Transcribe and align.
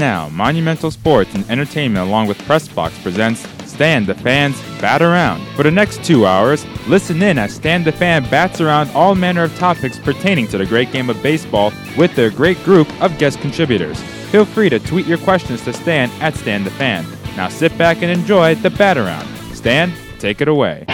Now, 0.00 0.30
Monumental 0.30 0.90
Sports 0.90 1.34
and 1.34 1.48
Entertainment 1.50 2.08
along 2.08 2.26
with 2.26 2.38
Pressbox 2.38 3.02
presents 3.02 3.46
Stan 3.70 4.06
the 4.06 4.14
Fan's 4.14 4.58
Bat 4.80 5.02
Around. 5.02 5.46
For 5.56 5.62
the 5.62 5.70
next 5.70 6.02
two 6.02 6.24
hours, 6.24 6.64
listen 6.88 7.22
in 7.22 7.36
as 7.36 7.52
Stan 7.52 7.84
the 7.84 7.92
Fan 7.92 8.22
bats 8.30 8.62
around 8.62 8.88
all 8.92 9.14
manner 9.14 9.44
of 9.44 9.54
topics 9.58 9.98
pertaining 9.98 10.48
to 10.48 10.56
the 10.56 10.64
great 10.64 10.90
game 10.90 11.10
of 11.10 11.22
baseball 11.22 11.70
with 11.98 12.16
their 12.16 12.30
great 12.30 12.56
group 12.64 12.88
of 13.02 13.18
guest 13.18 13.40
contributors. 13.42 14.00
Feel 14.30 14.46
free 14.46 14.70
to 14.70 14.78
tweet 14.78 15.04
your 15.04 15.18
questions 15.18 15.62
to 15.64 15.72
Stan 15.74 16.08
at 16.22 16.34
Stan 16.34 16.64
the 16.64 16.70
Fan. 16.70 17.04
Now 17.36 17.48
sit 17.50 17.76
back 17.76 17.98
and 18.00 18.10
enjoy 18.10 18.54
the 18.54 18.70
Bat 18.70 18.96
Around. 18.96 19.28
Stan, 19.54 19.92
take 20.18 20.40
it 20.40 20.48
away. 20.48 20.86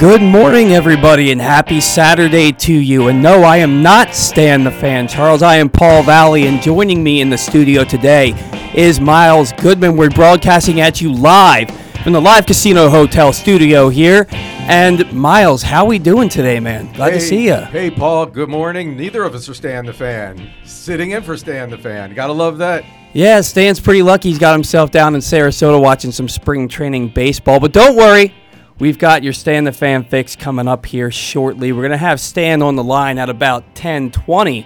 Good 0.00 0.22
morning, 0.22 0.72
everybody, 0.72 1.30
and 1.30 1.38
happy 1.38 1.78
Saturday 1.78 2.52
to 2.52 2.72
you. 2.72 3.08
And 3.08 3.22
no, 3.22 3.42
I 3.42 3.58
am 3.58 3.82
not 3.82 4.14
Stan 4.14 4.64
the 4.64 4.70
Fan, 4.70 5.06
Charles. 5.06 5.42
I 5.42 5.56
am 5.56 5.68
Paul 5.68 6.02
Valle, 6.04 6.36
and 6.36 6.62
joining 6.62 7.02
me 7.02 7.20
in 7.20 7.28
the 7.28 7.36
studio 7.36 7.84
today 7.84 8.32
is 8.74 8.98
Miles 8.98 9.52
Goodman. 9.52 9.98
We're 9.98 10.08
broadcasting 10.08 10.80
at 10.80 11.02
you 11.02 11.12
live 11.12 11.70
from 12.02 12.14
the 12.14 12.20
Live 12.20 12.46
Casino 12.46 12.88
Hotel 12.88 13.30
studio 13.30 13.90
here. 13.90 14.26
And 14.30 15.12
Miles, 15.12 15.62
how 15.62 15.84
we 15.84 15.98
doing 15.98 16.30
today, 16.30 16.60
man? 16.60 16.90
Glad 16.94 17.12
hey, 17.12 17.18
to 17.18 17.20
see 17.20 17.44
you. 17.48 17.56
Hey, 17.56 17.90
Paul. 17.90 18.24
Good 18.24 18.48
morning. 18.48 18.96
Neither 18.96 19.22
of 19.22 19.34
us 19.34 19.50
are 19.50 19.54
Stan 19.54 19.84
the 19.84 19.92
Fan. 19.92 20.50
Sitting 20.64 21.10
in 21.10 21.22
for 21.22 21.36
Stan 21.36 21.68
the 21.68 21.76
Fan. 21.76 22.14
Gotta 22.14 22.32
love 22.32 22.56
that. 22.56 22.86
Yeah, 23.12 23.42
Stan's 23.42 23.80
pretty 23.80 24.02
lucky. 24.02 24.30
He's 24.30 24.38
got 24.38 24.54
himself 24.54 24.90
down 24.90 25.14
in 25.14 25.20
Sarasota 25.20 25.78
watching 25.78 26.10
some 26.10 26.26
spring 26.26 26.68
training 26.68 27.08
baseball. 27.08 27.60
But 27.60 27.72
don't 27.72 27.96
worry, 27.96 28.32
We've 28.80 28.98
got 28.98 29.22
your 29.22 29.34
Stan 29.34 29.64
the 29.64 29.72
Fan 29.72 30.04
fix 30.04 30.34
coming 30.34 30.66
up 30.66 30.86
here 30.86 31.10
shortly. 31.10 31.70
We're 31.70 31.82
going 31.82 31.90
to 31.90 31.98
have 31.98 32.18
Stan 32.18 32.62
on 32.62 32.76
the 32.76 32.82
line 32.82 33.18
at 33.18 33.28
about 33.28 33.74
10:20. 33.74 34.64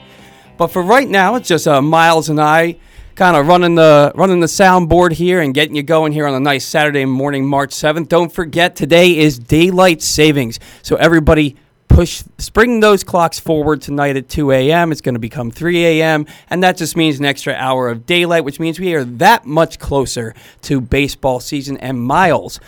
But 0.57 0.69
for 0.69 0.83
right 0.85 1.09
now, 1.09 1.35
it's 1.35 1.49
just 1.49 1.67
uh, 1.67 1.83
Miles 1.83 2.29
and 2.29 2.41
I 2.41 2.77
kind 3.17 3.37
of 3.37 3.49
running 3.49 3.75
the 3.75 4.13
running 4.15 4.39
the 4.39 4.47
soundboard 4.47 5.15
here 5.15 5.41
and 5.41 5.53
getting 5.53 5.75
you 5.75 5.83
going 5.83 6.13
here 6.13 6.29
on 6.29 6.35
a 6.35 6.39
nice 6.39 6.65
Saturday 6.65 7.05
morning, 7.05 7.45
March 7.45 7.71
7th. 7.71 8.09
Don't 8.09 8.33
forget 8.33 8.77
today 8.77 9.19
is 9.19 9.37
daylight 9.37 10.01
savings. 10.01 10.61
So 10.83 10.95
everybody 10.95 11.57
push 11.89 12.23
spring 12.39 12.79
those 12.79 13.03
clocks 13.03 13.41
forward 13.41 13.83
tonight 13.83 14.17
at 14.17 14.29
2 14.29 14.53
a.m. 14.53 14.93
It's 14.93 15.01
going 15.01 15.17
to 15.17 15.21
become 15.21 15.51
3 15.51 15.87
a.m. 15.87 16.27
and 16.51 16.63
that 16.63 16.77
just 16.77 16.97
means 16.97 17.19
an 17.19 17.25
extra 17.25 17.53
hour 17.55 17.89
of 17.89 18.07
daylight, 18.07 18.45
which 18.45 18.61
means 18.61 18.79
we 18.79 18.95
are 18.95 19.05
that 19.05 19.45
much 19.45 19.81
closer 19.81 20.35
to 20.63 20.81
baseball 20.81 21.41
season 21.41 21.77
and 21.79 22.01
miles 22.01 22.61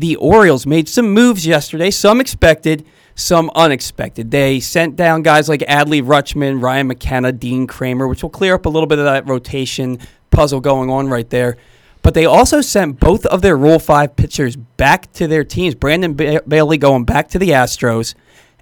the 0.00 0.16
Orioles 0.16 0.66
made 0.66 0.88
some 0.88 1.10
moves 1.10 1.46
yesterday, 1.46 1.90
some 1.90 2.22
expected, 2.22 2.86
some 3.14 3.50
unexpected. 3.54 4.30
They 4.30 4.58
sent 4.58 4.96
down 4.96 5.22
guys 5.22 5.46
like 5.46 5.60
Adley 5.60 6.02
Rutschman, 6.02 6.62
Ryan 6.62 6.86
McKenna, 6.86 7.32
Dean 7.32 7.66
Kremer, 7.66 8.08
which 8.08 8.22
will 8.22 8.30
clear 8.30 8.54
up 8.54 8.64
a 8.64 8.70
little 8.70 8.86
bit 8.86 8.98
of 8.98 9.04
that 9.04 9.28
rotation 9.28 9.98
puzzle 10.30 10.60
going 10.60 10.88
on 10.88 11.08
right 11.08 11.28
there. 11.28 11.58
But 12.00 12.14
they 12.14 12.24
also 12.24 12.62
sent 12.62 12.98
both 12.98 13.26
of 13.26 13.42
their 13.42 13.58
Rule 13.58 13.78
5 13.78 14.16
pitchers 14.16 14.56
back 14.56 15.12
to 15.12 15.26
their 15.26 15.44
teams. 15.44 15.74
Brandon 15.74 16.14
ba- 16.14 16.42
Bailey 16.48 16.78
going 16.78 17.04
back 17.04 17.28
to 17.28 17.38
the 17.38 17.50
Astros 17.50 18.14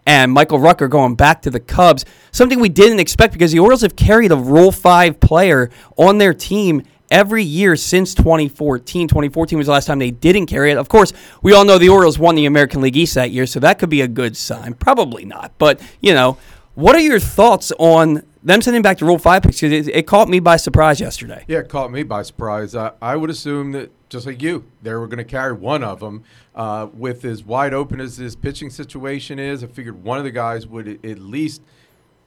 and 0.04 0.32
Michael 0.32 0.58
Rucker 0.58 0.88
going 0.88 1.14
back 1.14 1.42
to 1.42 1.50
the 1.50 1.60
Cubs. 1.60 2.04
Something 2.32 2.58
we 2.58 2.68
didn't 2.68 2.98
expect 2.98 3.32
because 3.32 3.52
the 3.52 3.60
Orioles 3.60 3.82
have 3.82 3.94
carried 3.94 4.32
a 4.32 4.36
Rule 4.36 4.72
5 4.72 5.20
player 5.20 5.70
on 5.96 6.18
their 6.18 6.34
team 6.34 6.82
every 7.10 7.42
year 7.42 7.76
since 7.76 8.14
2014. 8.14 9.08
2014 9.08 9.58
was 9.58 9.66
the 9.66 9.72
last 9.72 9.86
time 9.86 9.98
they 9.98 10.10
didn't 10.10 10.46
carry 10.46 10.70
it. 10.70 10.78
Of 10.78 10.88
course, 10.88 11.12
we 11.42 11.52
all 11.52 11.64
know 11.64 11.78
the 11.78 11.88
Orioles 11.88 12.18
won 12.18 12.34
the 12.34 12.46
American 12.46 12.80
League 12.80 12.96
East 12.96 13.14
that 13.14 13.30
year, 13.30 13.46
so 13.46 13.60
that 13.60 13.78
could 13.78 13.90
be 13.90 14.00
a 14.00 14.08
good 14.08 14.36
sign. 14.36 14.74
Probably 14.74 15.24
not, 15.24 15.52
but 15.58 15.80
you 16.00 16.12
know, 16.14 16.38
what 16.74 16.94
are 16.94 17.00
your 17.00 17.18
thoughts 17.18 17.72
on 17.78 18.22
them 18.42 18.62
sending 18.62 18.82
back 18.82 18.98
to 18.98 19.04
Rule 19.04 19.18
Five 19.18 19.42
picks? 19.42 19.62
It, 19.62 19.88
it 19.88 20.06
caught 20.06 20.28
me 20.28 20.38
by 20.38 20.56
surprise 20.56 21.00
yesterday. 21.00 21.44
Yeah, 21.48 21.58
it 21.58 21.68
caught 21.68 21.90
me 21.90 22.04
by 22.04 22.22
surprise. 22.22 22.76
I, 22.76 22.92
I 23.02 23.16
would 23.16 23.30
assume 23.30 23.72
that 23.72 23.90
just 24.08 24.26
like 24.26 24.40
you, 24.40 24.64
they 24.82 24.94
were 24.94 25.06
going 25.06 25.18
to 25.18 25.24
carry 25.24 25.52
one 25.52 25.82
of 25.82 26.00
them. 26.00 26.24
Uh, 26.54 26.88
with 26.92 27.24
as 27.24 27.44
wide 27.44 27.72
open 27.74 28.00
as 28.00 28.16
this 28.16 28.34
pitching 28.34 28.70
situation 28.70 29.38
is, 29.38 29.62
I 29.62 29.66
figured 29.68 30.02
one 30.02 30.18
of 30.18 30.24
the 30.24 30.30
guys 30.30 30.66
would 30.66 31.04
at 31.04 31.18
least 31.18 31.62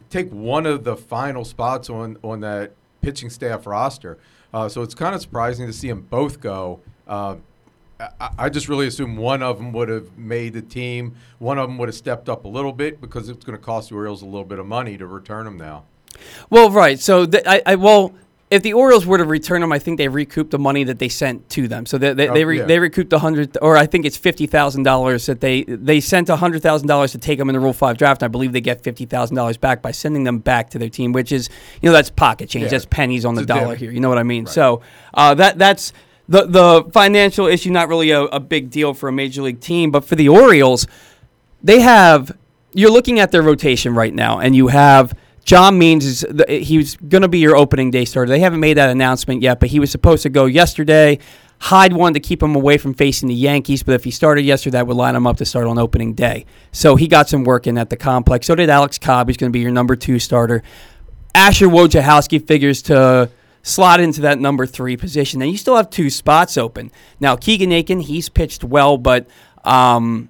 take 0.09 0.29
one 0.31 0.65
of 0.65 0.83
the 0.83 0.95
final 0.95 1.43
spots 1.45 1.89
on 1.89 2.17
on 2.23 2.41
that 2.41 2.73
pitching 3.01 3.29
staff 3.29 3.65
roster. 3.65 4.17
Uh, 4.53 4.67
so 4.67 4.81
it's 4.81 4.95
kind 4.95 5.15
of 5.15 5.21
surprising 5.21 5.67
to 5.67 5.73
see 5.73 5.87
them 5.87 6.01
both 6.01 6.41
go. 6.41 6.79
Uh, 7.07 7.37
I, 7.99 8.29
I, 8.39 8.49
just 8.49 8.67
really 8.67 8.87
assume 8.87 9.15
one 9.15 9.43
of 9.43 9.57
them 9.57 9.71
would 9.73 9.89
have 9.89 10.17
made 10.17 10.53
the 10.53 10.61
team. 10.61 11.15
One 11.39 11.57
of 11.57 11.69
them 11.69 11.77
would 11.77 11.89
have 11.89 11.95
stepped 11.95 12.29
up 12.29 12.45
a 12.45 12.47
little 12.47 12.73
bit 12.73 12.99
because 12.99 13.29
it's 13.29 13.45
going 13.45 13.57
to 13.57 13.63
cost 13.63 13.89
the 13.89 13.95
Orioles 13.95 14.21
a 14.21 14.25
little 14.25 14.45
bit 14.45 14.59
of 14.59 14.65
money 14.65 14.97
to 14.97 15.05
return 15.05 15.45
them 15.45 15.57
now. 15.57 15.83
Well, 16.49 16.69
right. 16.69 16.99
So 16.99 17.25
th- 17.25 17.43
I, 17.45 17.61
I 17.65 17.75
well 17.75 18.13
if 18.51 18.63
the 18.63 18.73
Orioles 18.73 19.05
were 19.05 19.17
to 19.17 19.23
return 19.23 19.61
them, 19.61 19.71
I 19.71 19.79
think 19.79 19.97
they 19.97 20.09
recouped 20.09 20.51
the 20.51 20.59
money 20.59 20.83
that 20.83 20.99
they 20.99 21.07
sent 21.07 21.49
to 21.51 21.69
them. 21.69 21.85
So 21.85 21.97
they 21.97 22.13
they, 22.13 22.27
oh, 22.27 22.33
they, 22.33 22.43
re, 22.43 22.59
yeah. 22.59 22.65
they 22.65 22.79
recouped 22.79 23.13
a 23.13 23.19
hundred, 23.19 23.57
or 23.61 23.77
I 23.77 23.85
think 23.85 24.05
it's 24.05 24.17
fifty 24.17 24.45
thousand 24.45 24.83
dollars 24.83 25.25
that 25.27 25.39
they 25.39 25.63
they 25.63 26.01
sent 26.01 26.27
a 26.27 26.35
hundred 26.35 26.61
thousand 26.61 26.89
dollars 26.89 27.13
to 27.13 27.17
take 27.17 27.39
them 27.39 27.49
in 27.49 27.53
the 27.53 27.61
Rule 27.61 27.71
Five 27.71 27.97
draft. 27.97 28.21
And 28.21 28.29
I 28.29 28.31
believe 28.31 28.51
they 28.51 28.59
get 28.59 28.83
fifty 28.83 29.05
thousand 29.05 29.37
dollars 29.37 29.55
back 29.55 29.81
by 29.81 29.91
sending 29.91 30.25
them 30.25 30.39
back 30.39 30.69
to 30.71 30.79
their 30.79 30.89
team, 30.89 31.13
which 31.13 31.31
is 31.31 31.49
you 31.81 31.87
know 31.87 31.93
that's 31.93 32.09
pocket 32.09 32.49
change, 32.49 32.65
yeah. 32.65 32.71
that's 32.71 32.85
pennies 32.85 33.23
on 33.23 33.35
it's 33.35 33.43
the 33.43 33.45
dollar 33.47 33.73
here. 33.75 33.89
You 33.89 34.01
know 34.01 34.09
what 34.09 34.17
I 34.17 34.23
mean? 34.23 34.43
Right. 34.43 34.53
So 34.53 34.81
uh, 35.13 35.33
that 35.35 35.57
that's 35.57 35.93
the 36.27 36.45
the 36.45 36.89
financial 36.91 37.47
issue, 37.47 37.71
not 37.71 37.87
really 37.87 38.11
a, 38.11 38.23
a 38.23 38.41
big 38.41 38.69
deal 38.69 38.93
for 38.93 39.07
a 39.07 39.13
major 39.13 39.43
league 39.43 39.61
team, 39.61 39.91
but 39.91 40.03
for 40.03 40.15
the 40.15 40.27
Orioles, 40.27 40.87
they 41.63 41.79
have. 41.79 42.37
You're 42.73 42.91
looking 42.91 43.19
at 43.19 43.31
their 43.31 43.41
rotation 43.41 43.95
right 43.95 44.13
now, 44.13 44.39
and 44.39 44.55
you 44.55 44.69
have 44.69 45.13
John 45.43 45.77
Means 45.77 46.05
is 46.05 46.25
he 46.47 46.77
was 46.77 46.95
going 46.97 47.23
to 47.23 47.27
be 47.27 47.39
your 47.39 47.55
opening 47.55 47.91
day 47.91 48.05
starter. 48.05 48.29
They 48.29 48.39
haven't 48.39 48.59
made 48.59 48.77
that 48.77 48.89
announcement 48.89 49.41
yet, 49.41 49.59
but 49.59 49.69
he 49.69 49.79
was 49.79 49.91
supposed 49.91 50.23
to 50.23 50.29
go 50.29 50.45
yesterday. 50.45 51.19
Hyde 51.59 51.93
wanted 51.93 52.21
to 52.21 52.27
keep 52.27 52.41
him 52.41 52.55
away 52.55 52.77
from 52.77 52.93
facing 52.93 53.27
the 53.29 53.35
Yankees, 53.35 53.83
but 53.83 53.93
if 53.93 54.03
he 54.03 54.11
started 54.11 54.43
yesterday, 54.43 54.77
that 54.77 54.87
would 54.87 54.97
line 54.97 55.15
him 55.15 55.27
up 55.27 55.37
to 55.37 55.45
start 55.45 55.67
on 55.67 55.77
opening 55.77 56.13
day. 56.13 56.45
So 56.71 56.95
he 56.95 57.07
got 57.07 57.29
some 57.29 57.43
work 57.43 57.67
in 57.67 57.77
at 57.77 57.89
the 57.89 57.97
complex. 57.97 58.47
So 58.47 58.55
did 58.55 58.69
Alex 58.69 58.97
Cobb. 58.97 59.27
He's 59.27 59.37
going 59.37 59.51
to 59.51 59.53
be 59.53 59.59
your 59.59 59.71
number 59.71 59.95
two 59.95 60.17
starter. 60.17 60.63
Asher 61.35 61.67
Wojciechowski 61.67 62.45
figures 62.47 62.81
to 62.83 63.29
slot 63.63 63.99
into 63.99 64.21
that 64.21 64.39
number 64.39 64.65
three 64.65 64.97
position. 64.97 65.41
And 65.41 65.51
you 65.51 65.57
still 65.57 65.75
have 65.75 65.89
two 65.89 66.09
spots 66.09 66.57
open. 66.57 66.91
Now, 67.19 67.35
Keegan 67.35 67.71
Akin, 67.71 67.99
he's 67.99 68.27
pitched 68.27 68.63
well, 68.63 68.97
but 68.97 69.27
um, 69.63 70.29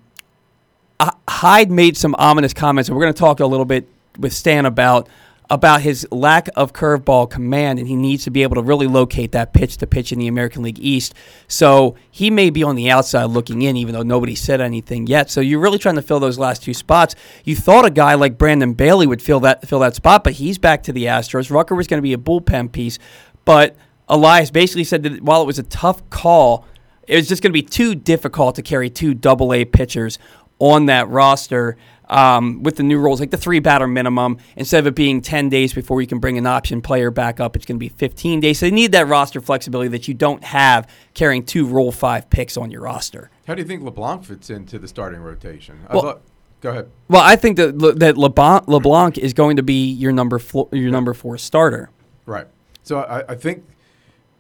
Hyde 1.29 1.71
made 1.71 1.95
some 1.95 2.13
ominous 2.17 2.53
comments, 2.53 2.89
and 2.89 2.97
we're 2.97 3.03
going 3.03 3.13
to 3.13 3.19
talk 3.19 3.39
a 3.39 3.45
little 3.45 3.65
bit 3.65 3.87
with 4.17 4.33
Stan 4.33 4.65
about 4.65 5.09
about 5.51 5.81
his 5.81 6.07
lack 6.11 6.47
of 6.55 6.71
curveball 6.71 7.29
command, 7.29 7.77
and 7.77 7.85
he 7.85 7.95
needs 7.97 8.23
to 8.23 8.31
be 8.31 8.41
able 8.41 8.55
to 8.55 8.61
really 8.61 8.87
locate 8.87 9.33
that 9.33 9.53
pitch 9.53 9.75
to 9.75 9.85
pitch 9.85 10.13
in 10.13 10.17
the 10.17 10.27
American 10.27 10.63
League 10.63 10.79
East. 10.79 11.13
So 11.49 11.97
he 12.09 12.31
may 12.31 12.49
be 12.49 12.63
on 12.63 12.77
the 12.77 12.89
outside 12.89 13.25
looking 13.25 13.61
in, 13.61 13.75
even 13.75 13.93
though 13.93 14.01
nobody 14.01 14.33
said 14.33 14.61
anything 14.61 15.07
yet. 15.07 15.29
So 15.29 15.41
you're 15.41 15.59
really 15.59 15.77
trying 15.77 15.95
to 15.95 16.01
fill 16.01 16.21
those 16.21 16.39
last 16.39 16.63
two 16.63 16.73
spots. 16.73 17.15
You 17.43 17.57
thought 17.57 17.83
a 17.83 17.89
guy 17.89 18.13
like 18.13 18.37
Brandon 18.37 18.73
Bailey 18.73 19.05
would 19.05 19.21
fill 19.21 19.41
that 19.41 19.67
fill 19.67 19.79
that 19.79 19.93
spot, 19.93 20.23
but 20.23 20.33
he's 20.33 20.57
back 20.57 20.83
to 20.83 20.93
the 20.93 21.03
Astros. 21.03 21.51
Rucker 21.51 21.75
was 21.75 21.85
going 21.85 21.97
to 21.97 22.01
be 22.01 22.13
a 22.13 22.17
bullpen 22.17 22.71
piece, 22.71 22.97
but 23.43 23.75
Elias 24.07 24.51
basically 24.51 24.85
said 24.85 25.03
that 25.03 25.21
while 25.21 25.41
it 25.41 25.47
was 25.47 25.59
a 25.59 25.63
tough 25.63 26.09
call, 26.09 26.65
it 27.09 27.17
was 27.17 27.27
just 27.27 27.43
going 27.43 27.51
to 27.51 27.53
be 27.53 27.61
too 27.61 27.93
difficult 27.93 28.55
to 28.55 28.61
carry 28.61 28.89
two 28.89 29.13
double 29.13 29.53
A 29.53 29.65
pitchers 29.65 30.17
on 30.59 30.85
that 30.85 31.09
roster 31.09 31.75
um, 32.11 32.61
with 32.61 32.75
the 32.75 32.83
new 32.83 32.99
rules, 32.99 33.19
like 33.19 33.31
the 33.31 33.37
three 33.37 33.59
batter 33.59 33.87
minimum, 33.87 34.37
instead 34.55 34.79
of 34.79 34.87
it 34.87 34.95
being 34.95 35.21
10 35.21 35.49
days 35.49 35.73
before 35.73 36.01
you 36.01 36.07
can 36.07 36.19
bring 36.19 36.37
an 36.37 36.45
option 36.45 36.81
player 36.81 37.09
back 37.09 37.39
up, 37.39 37.55
it's 37.55 37.65
going 37.65 37.77
to 37.77 37.79
be 37.79 37.89
15 37.89 38.41
days. 38.41 38.59
So 38.59 38.67
they 38.67 38.71
need 38.71 38.91
that 38.91 39.07
roster 39.07 39.41
flexibility 39.41 39.87
that 39.89 40.07
you 40.07 40.13
don't 40.13 40.43
have 40.43 40.87
carrying 41.13 41.43
two 41.43 41.65
Rule 41.65 41.91
5 41.91 42.29
picks 42.29 42.57
on 42.57 42.69
your 42.69 42.81
roster. 42.81 43.31
How 43.47 43.55
do 43.55 43.61
you 43.61 43.67
think 43.67 43.81
LeBlanc 43.83 44.25
fits 44.25 44.49
into 44.49 44.77
the 44.77 44.87
starting 44.87 45.21
rotation? 45.21 45.79
Well, 45.91 46.21
go 46.59 46.69
ahead. 46.69 46.91
Well, 47.07 47.21
I 47.21 47.37
think 47.37 47.57
that 47.57 47.79
that 47.97 48.17
LeBlanc, 48.17 48.67
LeBlanc 48.67 49.17
is 49.17 49.33
going 49.33 49.55
to 49.55 49.63
be 49.63 49.89
your 49.91 50.11
number 50.11 50.37
four, 50.37 50.67
your 50.73 50.91
number 50.91 51.13
four 51.13 51.37
starter. 51.37 51.89
Right. 52.25 52.47
So 52.83 52.99
I, 52.99 53.31
I 53.31 53.35
think 53.35 53.63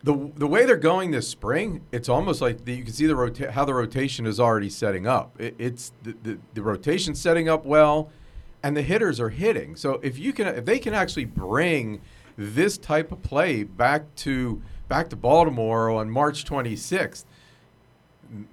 the 0.03 0.31
the 0.35 0.47
way 0.47 0.65
they're 0.65 0.77
going 0.77 1.11
this 1.11 1.27
spring, 1.27 1.81
it's 1.91 2.09
almost 2.09 2.41
like 2.41 2.65
the, 2.65 2.73
you 2.73 2.83
can 2.83 2.93
see 2.93 3.05
the 3.05 3.15
rota- 3.15 3.51
how 3.51 3.65
the 3.65 3.73
rotation 3.73 4.25
is 4.25 4.39
already 4.39 4.69
setting 4.69 5.05
up. 5.05 5.39
It, 5.39 5.55
it's 5.59 5.93
the, 6.03 6.15
the 6.23 6.39
the 6.53 6.61
rotation 6.61 7.13
setting 7.13 7.47
up 7.47 7.65
well, 7.65 8.09
and 8.63 8.75
the 8.75 8.81
hitters 8.81 9.19
are 9.19 9.29
hitting. 9.29 9.75
So 9.75 9.99
if 10.01 10.17
you 10.17 10.33
can, 10.33 10.47
if 10.47 10.65
they 10.65 10.79
can 10.79 10.93
actually 10.93 11.25
bring 11.25 12.01
this 12.37 12.77
type 12.77 13.11
of 13.11 13.21
play 13.21 13.63
back 13.63 14.13
to 14.15 14.61
back 14.87 15.09
to 15.09 15.15
Baltimore 15.15 15.89
on 15.91 16.09
March 16.09 16.45
26th, 16.45 17.25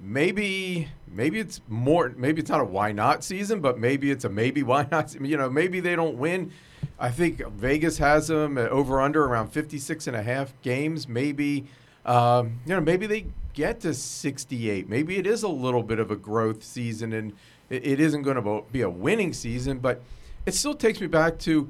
maybe 0.01 0.89
maybe 1.07 1.41
it's 1.41 1.61
more 1.69 2.13
maybe 2.17 2.41
it's 2.41 2.51
not 2.51 2.61
a 2.61 2.65
why 2.65 2.93
not 2.93 3.25
season, 3.25 3.61
but 3.61 3.79
maybe 3.79 4.11
it's 4.11 4.25
a 4.25 4.29
maybe 4.29 4.63
why 4.63 4.87
not. 4.91 5.15
You 5.21 5.37
know, 5.37 5.49
maybe 5.49 5.81
they 5.81 5.97
don't 5.97 6.19
win 6.19 6.53
I 6.99 7.11
think 7.11 7.47
Vegas 7.49 7.99
has 7.99 8.29
them 8.29 8.59
over 8.59 9.01
under 9.01 9.25
around 9.25 9.49
56 9.49 10.07
and 10.07 10.17
a 10.17 10.23
half 10.23 10.53
games. 10.63 11.09
Maybe, 11.09 11.67
um, 12.05 12.61
you 12.67 12.75
know, 12.75 12.81
maybe 12.81 13.07
they 13.07 13.27
get 13.55 13.81
to 13.81 13.95
68. 13.95 14.89
Maybe 14.89 15.17
it 15.17 15.27
is 15.27 15.43
a 15.43 15.49
little 15.49 15.83
bit 15.83 15.99
of 15.99 16.11
a 16.11 16.17
growth 16.17 16.63
season 16.63 17.13
and 17.13 17.33
it, 17.71 17.87
it 17.87 18.01
isn't 18.01 18.23
going 18.23 18.43
to 18.43 18.63
be 18.73 18.83
a 18.83 18.91
winning 18.91 19.33
season, 19.33 19.79
but 19.79 20.03
it 20.47 20.55
still 20.55 20.75
takes 20.75 21.01
me 21.01 21.07
back 21.07 21.39
to 21.41 21.69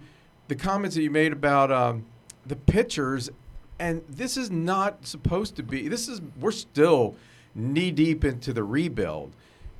the 0.48 0.54
comments 0.54 0.96
that 0.96 1.02
you 1.02 1.10
made 1.10 1.32
about 1.32 1.70
um, 1.70 2.06
the 2.46 2.56
pitchers, 2.56 3.30
and 3.78 4.02
this 4.08 4.36
is 4.36 4.50
not 4.50 5.06
supposed 5.06 5.56
to 5.56 5.62
be. 5.62 5.88
This 5.88 6.08
is 6.08 6.20
we're 6.40 6.50
still 6.50 7.14
knee 7.54 7.90
deep 7.90 8.24
into 8.24 8.52
the 8.52 8.64
rebuild, 8.64 9.32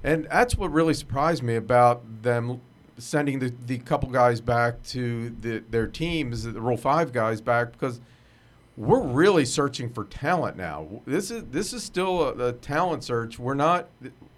and 0.05 0.27
that's 0.31 0.57
what 0.57 0.73
really 0.73 0.95
surprised 0.95 1.43
me 1.43 1.57
about 1.57 2.23
them 2.23 2.61
sending 2.99 3.39
the, 3.39 3.53
the 3.67 3.79
couple 3.79 4.11
guys 4.11 4.41
back 4.41 4.83
to 4.85 5.31
the, 5.41 5.63
their 5.71 5.87
teams, 5.87 6.45
the 6.45 6.61
Rule 6.61 6.77
Five 6.77 7.13
guys 7.13 7.41
back, 7.41 7.73
because 7.73 8.01
we're 8.77 9.03
really 9.03 9.45
searching 9.45 9.91
for 9.91 10.05
talent 10.05 10.57
now. 10.57 10.87
This 11.05 11.31
is 11.31 11.45
this 11.51 11.73
is 11.73 11.83
still 11.83 12.23
a, 12.23 12.49
a 12.49 12.53
talent 12.53 13.03
search. 13.05 13.39
We're 13.39 13.55
not 13.55 13.89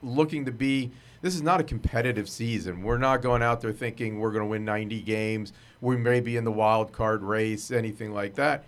looking 0.03 0.45
to 0.47 0.53
be. 0.53 0.91
This 1.23 1.35
is 1.35 1.43
not 1.43 1.61
a 1.61 1.65
competitive 1.65 2.29
season. 2.29 2.83
We're 2.83 2.97
not 2.97 3.21
going 3.21 3.43
out 3.43 3.61
there 3.61 3.73
thinking 3.73 4.19
we're 4.19 4.33
going 4.33 4.45
to 4.45 4.49
win 4.49 4.65
90 4.65 5.03
games. 5.03 5.53
We 5.83 5.99
may 5.99 6.21
be 6.21 6.39
in 6.39 6.45
the 6.45 6.53
wild 6.53 6.93
card 6.93 7.23
race, 7.23 7.71
anything 7.71 8.15
like 8.15 8.37
that. 8.37 8.65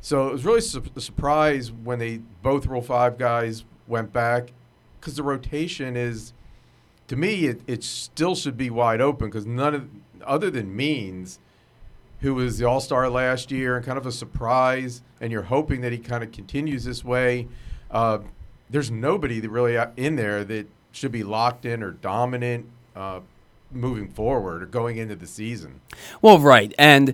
So 0.00 0.26
it 0.26 0.32
was 0.32 0.44
really 0.44 0.62
su- 0.62 0.82
a 0.96 1.00
surprise 1.00 1.70
when 1.70 2.00
they 2.00 2.18
both 2.42 2.66
Rule 2.66 2.82
Five 2.82 3.18
guys 3.18 3.64
went 3.86 4.12
back 4.12 4.52
because 4.98 5.14
the 5.14 5.22
rotation 5.22 5.96
is, 5.96 6.32
to 7.12 7.18
me, 7.18 7.44
it, 7.44 7.60
it 7.66 7.84
still 7.84 8.34
should 8.34 8.56
be 8.56 8.70
wide 8.70 9.02
open 9.02 9.28
because 9.28 9.44
none 9.44 9.74
of 9.74 9.86
other 10.24 10.50
than 10.50 10.74
Means 10.74 11.38
who 12.20 12.34
was 12.34 12.56
the 12.56 12.64
All 12.64 12.80
Star 12.80 13.10
last 13.10 13.50
year 13.50 13.76
and 13.76 13.84
kind 13.84 13.98
of 13.98 14.06
a 14.06 14.12
surprise, 14.12 15.02
and 15.20 15.30
you're 15.30 15.42
hoping 15.42 15.82
that 15.82 15.92
he 15.92 15.98
kind 15.98 16.24
of 16.24 16.32
continues 16.32 16.84
this 16.84 17.04
way. 17.04 17.48
Uh, 17.90 18.20
there's 18.70 18.90
nobody 18.90 19.40
that 19.40 19.50
really 19.50 19.76
uh, 19.76 19.88
in 19.98 20.16
there 20.16 20.42
that 20.42 20.66
should 20.92 21.12
be 21.12 21.22
locked 21.22 21.66
in 21.66 21.82
or 21.82 21.90
dominant 21.90 22.64
uh, 22.96 23.20
moving 23.70 24.08
forward 24.08 24.62
or 24.62 24.66
going 24.66 24.96
into 24.96 25.14
the 25.14 25.26
season. 25.26 25.82
Well, 26.22 26.38
right, 26.38 26.72
and 26.78 27.12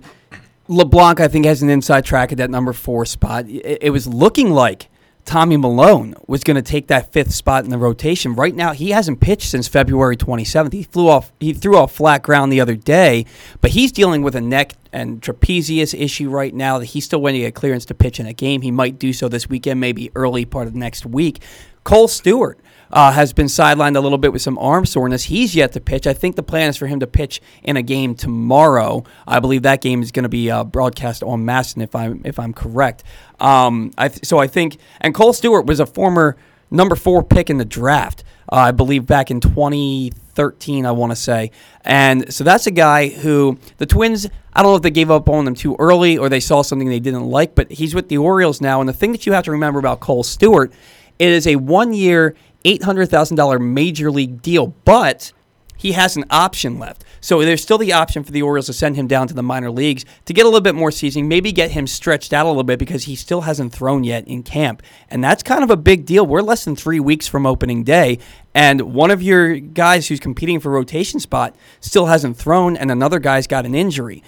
LeBlanc 0.69 1.19
I 1.19 1.27
think 1.27 1.43
has 1.43 1.61
an 1.61 1.69
inside 1.69 2.05
track 2.05 2.31
at 2.31 2.37
that 2.37 2.49
number 2.49 2.71
four 2.71 3.05
spot. 3.05 3.49
It, 3.49 3.79
it 3.81 3.89
was 3.89 4.07
looking 4.07 4.51
like 4.51 4.88
Tommy 5.29 5.57
Milone 5.57 6.15
was 6.25 6.43
going 6.43 6.55
to 6.55 6.61
take 6.63 6.87
that 6.87 7.13
fifth 7.13 7.35
spot 7.35 7.63
in 7.63 7.69
the 7.69 7.77
rotation. 7.77 8.33
Right 8.33 8.55
now, 8.55 8.73
he 8.73 8.89
hasn't 8.89 9.19
pitched 9.19 9.47
since 9.47 9.67
February 9.67 10.17
27th. 10.17 10.73
He 10.73 10.81
flew 10.81 11.07
off, 11.07 11.31
he 11.39 11.53
threw 11.53 11.77
off 11.77 11.91
flat 11.91 12.23
ground 12.23 12.51
the 12.51 12.59
other 12.59 12.75
day, 12.75 13.27
but 13.61 13.69
he's 13.69 13.91
dealing 13.91 14.23
with 14.23 14.35
a 14.35 14.41
neck 14.41 14.73
and 14.91 15.21
trapezius 15.21 15.93
issue 15.93 16.31
right 16.31 16.51
now. 16.51 16.79
That 16.79 16.87
he's 16.87 17.05
still 17.05 17.21
waiting 17.21 17.41
to 17.41 17.47
get 17.47 17.53
clearance 17.53 17.85
to 17.85 17.93
pitch 17.93 18.19
in 18.19 18.25
a 18.25 18.33
game. 18.33 18.61
He 18.61 18.71
might 18.71 18.97
do 18.97 19.13
so 19.13 19.29
this 19.29 19.47
weekend, 19.47 19.79
maybe 19.79 20.09
early 20.15 20.45
part 20.45 20.65
of 20.65 20.73
next 20.73 21.05
week. 21.05 21.43
Kohl 21.83 22.07
Stewart 22.07 22.57
uh, 22.91 23.11
has 23.11 23.33
been 23.33 23.47
sidelined 23.47 23.95
a 23.95 23.99
little 23.99 24.17
bit 24.17 24.33
with 24.33 24.41
some 24.41 24.57
arm 24.57 24.85
soreness. 24.85 25.25
He's 25.25 25.55
yet 25.55 25.73
to 25.73 25.79
pitch. 25.79 26.07
I 26.07 26.13
think 26.13 26.35
the 26.35 26.43
plan 26.43 26.69
is 26.69 26.77
for 26.77 26.87
him 26.87 26.99
to 26.99 27.07
pitch 27.07 27.41
in 27.63 27.77
a 27.77 27.81
game 27.81 28.15
tomorrow. 28.15 29.03
I 29.27 29.39
believe 29.39 29.63
that 29.63 29.81
game 29.81 30.01
is 30.01 30.11
going 30.11 30.23
to 30.23 30.29
be 30.29 30.49
uh, 30.49 30.63
broadcast 30.63 31.23
on 31.23 31.45
MASN 31.45 31.83
if 31.83 31.95
I'm 31.95 32.21
if 32.25 32.39
I'm 32.39 32.53
correct. 32.53 33.03
Um, 33.39 33.91
I 33.97 34.09
th- 34.09 34.25
so 34.25 34.39
I 34.39 34.47
think 34.47 34.77
and 35.01 35.13
Kohl 35.13 35.33
Stewart 35.33 35.65
was 35.65 35.79
a 35.79 35.85
former 35.85 36.37
number 36.71 36.95
four 36.95 37.23
pick 37.23 37.49
in 37.49 37.57
the 37.57 37.65
draft. 37.65 38.23
Uh, 38.51 38.55
I 38.55 38.71
believe 38.71 39.05
back 39.05 39.29
in 39.29 39.39
2013, 39.39 40.85
I 40.85 40.91
want 40.91 41.11
to 41.11 41.15
say. 41.15 41.51
And 41.85 42.33
so 42.33 42.43
that's 42.43 42.65
a 42.65 42.71
guy 42.71 43.09
who 43.09 43.59
the 43.77 43.85
Twins, 43.85 44.27
I 44.53 44.63
don't 44.63 44.71
know 44.71 44.75
if 44.75 44.81
they 44.81 44.91
gave 44.91 45.11
up 45.11 45.29
on 45.29 45.45
him 45.45 45.53
too 45.53 45.75
early 45.77 46.17
or 46.17 46.29
they 46.29 46.39
saw 46.39 46.63
something 46.63 46.89
they 46.89 46.99
didn't 46.99 47.25
like, 47.25 47.53
but 47.53 47.71
he's 47.71 47.93
with 47.93 48.09
the 48.09 48.17
Orioles 48.17 48.59
now. 48.59 48.79
And 48.79 48.89
the 48.89 48.93
thing 48.93 49.11
that 49.11 49.25
you 49.27 49.33
have 49.33 49.45
to 49.45 49.51
remember 49.51 49.79
about 49.79 49.99
Kohl 49.99 50.23
Stewart, 50.23 50.71
it 51.19 51.29
is 51.29 51.45
a 51.45 51.57
one 51.57 51.93
year, 51.93 52.35
$800,000 52.65 53.61
major 53.61 54.11
league 54.11 54.41
deal, 54.41 54.67
but 54.85 55.31
he 55.77 55.93
has 55.93 56.17
an 56.17 56.25
option 56.29 56.77
left. 56.77 57.05
So 57.21 57.39
there's 57.39 57.63
still 57.63 57.77
the 57.77 57.93
option 57.93 58.25
for 58.25 58.33
the 58.33 58.41
Orioles 58.41 58.65
to 58.65 58.73
send 58.73 58.97
him 58.97 59.07
down 59.07 59.29
to 59.29 59.33
the 59.33 59.41
minor 59.41 59.71
leagues 59.71 60.03
to 60.25 60.33
get 60.33 60.43
a 60.43 60.49
little 60.49 60.59
bit 60.59 60.75
more 60.75 60.91
seasoning, 60.91 61.29
maybe 61.29 61.53
get 61.53 61.71
him 61.71 61.87
stretched 61.87 62.33
out 62.33 62.45
a 62.45 62.49
little 62.49 62.63
bit 62.63 62.79
because 62.79 63.05
he 63.05 63.15
still 63.15 63.41
hasn't 63.41 63.71
thrown 63.71 64.03
yet 64.03 64.27
in 64.27 64.43
camp. 64.43 64.83
And 65.09 65.23
that's 65.23 65.41
kind 65.41 65.63
of 65.63 65.69
a 65.69 65.77
big 65.77 66.05
deal. 66.05 66.25
We're 66.25 66.41
less 66.41 66.65
than 66.65 66.75
three 66.75 66.99
weeks 66.99 67.27
from 67.27 67.45
opening 67.45 67.85
day, 67.85 68.19
and 68.53 68.93
one 68.93 69.09
of 69.09 69.21
your 69.21 69.57
guys 69.57 70.07
who's 70.07 70.19
competing 70.19 70.59
for 70.59 70.69
rotation 70.69 71.21
spot 71.21 71.55
still 71.79 72.07
hasn't 72.07 72.35
thrown, 72.35 72.75
and 72.75 72.91
another 72.91 73.19
guy's 73.19 73.47
got 73.47 73.65
an 73.65 73.73
injury. 73.73 74.21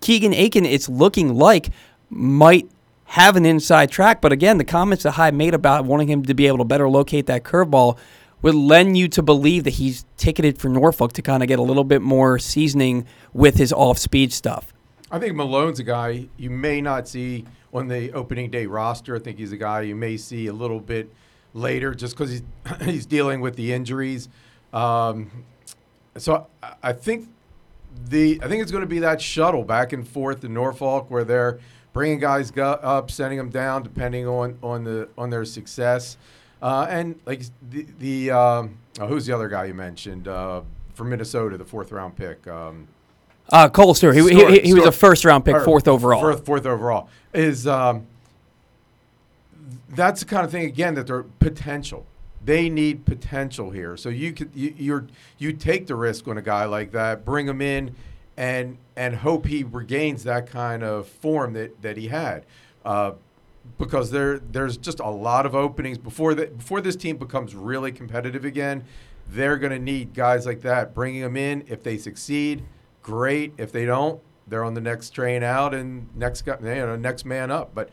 Keegan 0.00 0.32
Akin, 0.32 0.64
it's 0.64 0.88
looking 0.88 1.34
like 1.34 1.70
might 2.08 2.70
have 3.14 3.36
an 3.36 3.46
inside 3.46 3.92
track. 3.92 4.20
But 4.20 4.32
again, 4.32 4.58
the 4.58 4.64
comments 4.64 5.04
that 5.04 5.12
Hyde 5.12 5.34
made 5.34 5.54
about 5.54 5.84
wanting 5.84 6.08
him 6.08 6.24
to 6.24 6.34
be 6.34 6.48
able 6.48 6.58
to 6.58 6.64
better 6.64 6.88
locate 6.88 7.26
that 7.26 7.44
curveball 7.44 7.96
would 8.42 8.56
lend 8.56 8.98
you 8.98 9.06
to 9.06 9.22
believe 9.22 9.62
that 9.62 9.74
he's 9.74 10.04
ticketed 10.16 10.58
for 10.58 10.68
Norfolk 10.68 11.12
to 11.12 11.22
kind 11.22 11.40
of 11.40 11.48
get 11.48 11.60
a 11.60 11.62
little 11.62 11.84
bit 11.84 12.02
more 12.02 12.40
seasoning 12.40 13.06
with 13.32 13.54
his 13.54 13.72
off 13.72 13.98
speed 13.98 14.32
stuff. 14.32 14.72
I 15.12 15.20
think 15.20 15.36
Milone's 15.36 15.78
a 15.78 15.84
guy 15.84 16.26
you 16.36 16.50
may 16.50 16.80
not 16.80 17.06
see 17.06 17.44
on 17.72 17.86
the 17.86 18.12
opening 18.14 18.50
day 18.50 18.66
roster. 18.66 19.14
I 19.14 19.20
think 19.20 19.38
he's 19.38 19.52
a 19.52 19.56
guy 19.56 19.82
you 19.82 19.94
may 19.94 20.16
see 20.16 20.48
a 20.48 20.52
little 20.52 20.80
bit 20.80 21.08
later 21.52 21.94
just 21.94 22.16
because 22.16 22.30
he's, 22.32 22.42
he's 22.82 23.06
dealing 23.06 23.40
with 23.40 23.54
the 23.54 23.72
injuries. 23.72 24.28
Um, 24.72 25.30
so 26.16 26.48
I 26.82 26.92
think 26.92 27.28
the 28.08 28.40
I 28.42 28.48
think 28.48 28.60
it's 28.60 28.72
going 28.72 28.82
to 28.82 28.88
be 28.88 28.98
that 28.98 29.22
shuttle 29.22 29.62
back 29.62 29.92
and 29.92 30.06
forth 30.06 30.40
to 30.40 30.48
Norfolk 30.48 31.12
where 31.12 31.22
they're 31.22 31.60
bringing 31.94 32.18
guys 32.18 32.52
up, 32.58 33.10
sending 33.10 33.38
them 33.38 33.48
down, 33.48 33.82
depending 33.82 34.28
on 34.28 34.58
on 34.62 34.84
the 34.84 35.08
on 35.16 35.30
their 35.30 35.46
success. 35.46 36.18
Uh, 36.60 36.86
and 36.90 37.18
like 37.24 37.42
the 37.70 37.86
the 37.98 38.30
um, 38.30 38.76
oh, 39.00 39.06
who's 39.06 39.24
the 39.24 39.34
other 39.34 39.48
guy 39.48 39.64
you 39.64 39.74
mentioned 39.74 40.28
uh, 40.28 40.60
from 40.92 41.08
Minnesota, 41.08 41.56
the 41.56 41.64
fourth 41.64 41.90
round 41.90 42.16
pick. 42.16 42.46
Um, 42.46 42.88
uh, 43.50 43.68
Kohl 43.68 43.94
Stewart. 43.94 44.14
He, 44.14 44.22
Stewart, 44.22 44.52
he, 44.52 44.60
he 44.60 44.66
Stewart. 44.70 44.80
was 44.80 44.88
a 44.88 44.92
first 44.92 45.24
round 45.24 45.44
pick, 45.44 45.62
fourth 45.62 45.88
overall. 45.88 46.20
Fourth, 46.20 46.44
fourth 46.44 46.66
overall 46.66 47.08
is 47.32 47.66
um, 47.66 48.06
that's 49.90 50.20
the 50.20 50.26
kind 50.26 50.44
of 50.44 50.50
thing 50.50 50.64
again 50.64 50.94
that 50.94 51.06
they're 51.06 51.22
potential. 51.22 52.06
They 52.44 52.68
need 52.68 53.06
potential 53.06 53.70
here. 53.70 53.96
So 53.96 54.10
you 54.10 54.32
could 54.32 54.50
you, 54.54 54.74
you're 54.76 55.06
you 55.38 55.52
take 55.52 55.86
the 55.86 55.94
risk 55.94 56.28
on 56.28 56.36
a 56.36 56.42
guy 56.42 56.64
like 56.64 56.92
that, 56.92 57.24
bring 57.24 57.46
him 57.46 57.62
in, 57.62 57.94
and 58.36 58.78
and 58.96 59.16
hope 59.16 59.46
he 59.46 59.64
regains 59.64 60.24
that 60.24 60.48
kind 60.48 60.82
of 60.82 61.06
form 61.06 61.52
that, 61.54 61.80
that 61.82 61.96
he 61.96 62.08
had. 62.08 62.44
Uh, 62.84 63.12
because 63.78 64.10
there 64.10 64.38
there's 64.38 64.76
just 64.76 65.00
a 65.00 65.08
lot 65.08 65.46
of 65.46 65.54
openings 65.54 65.98
before 65.98 66.34
that 66.34 66.58
before 66.58 66.80
this 66.80 66.96
team 66.96 67.16
becomes 67.16 67.54
really 67.54 67.92
competitive 67.92 68.44
again. 68.44 68.84
They're 69.28 69.56
going 69.56 69.72
to 69.72 69.78
need 69.78 70.12
guys 70.12 70.44
like 70.44 70.60
that, 70.62 70.94
bringing 70.94 71.22
them 71.22 71.36
in. 71.36 71.64
If 71.66 71.82
they 71.82 71.96
succeed, 71.96 72.62
great. 73.02 73.54
If 73.56 73.72
they 73.72 73.86
don't, 73.86 74.20
they're 74.46 74.64
on 74.64 74.74
the 74.74 74.82
next 74.82 75.10
train 75.10 75.42
out 75.42 75.72
and 75.74 76.14
next 76.14 76.46
you 76.46 76.56
know 76.60 76.96
next 76.96 77.24
man 77.24 77.50
up. 77.50 77.74
But 77.74 77.90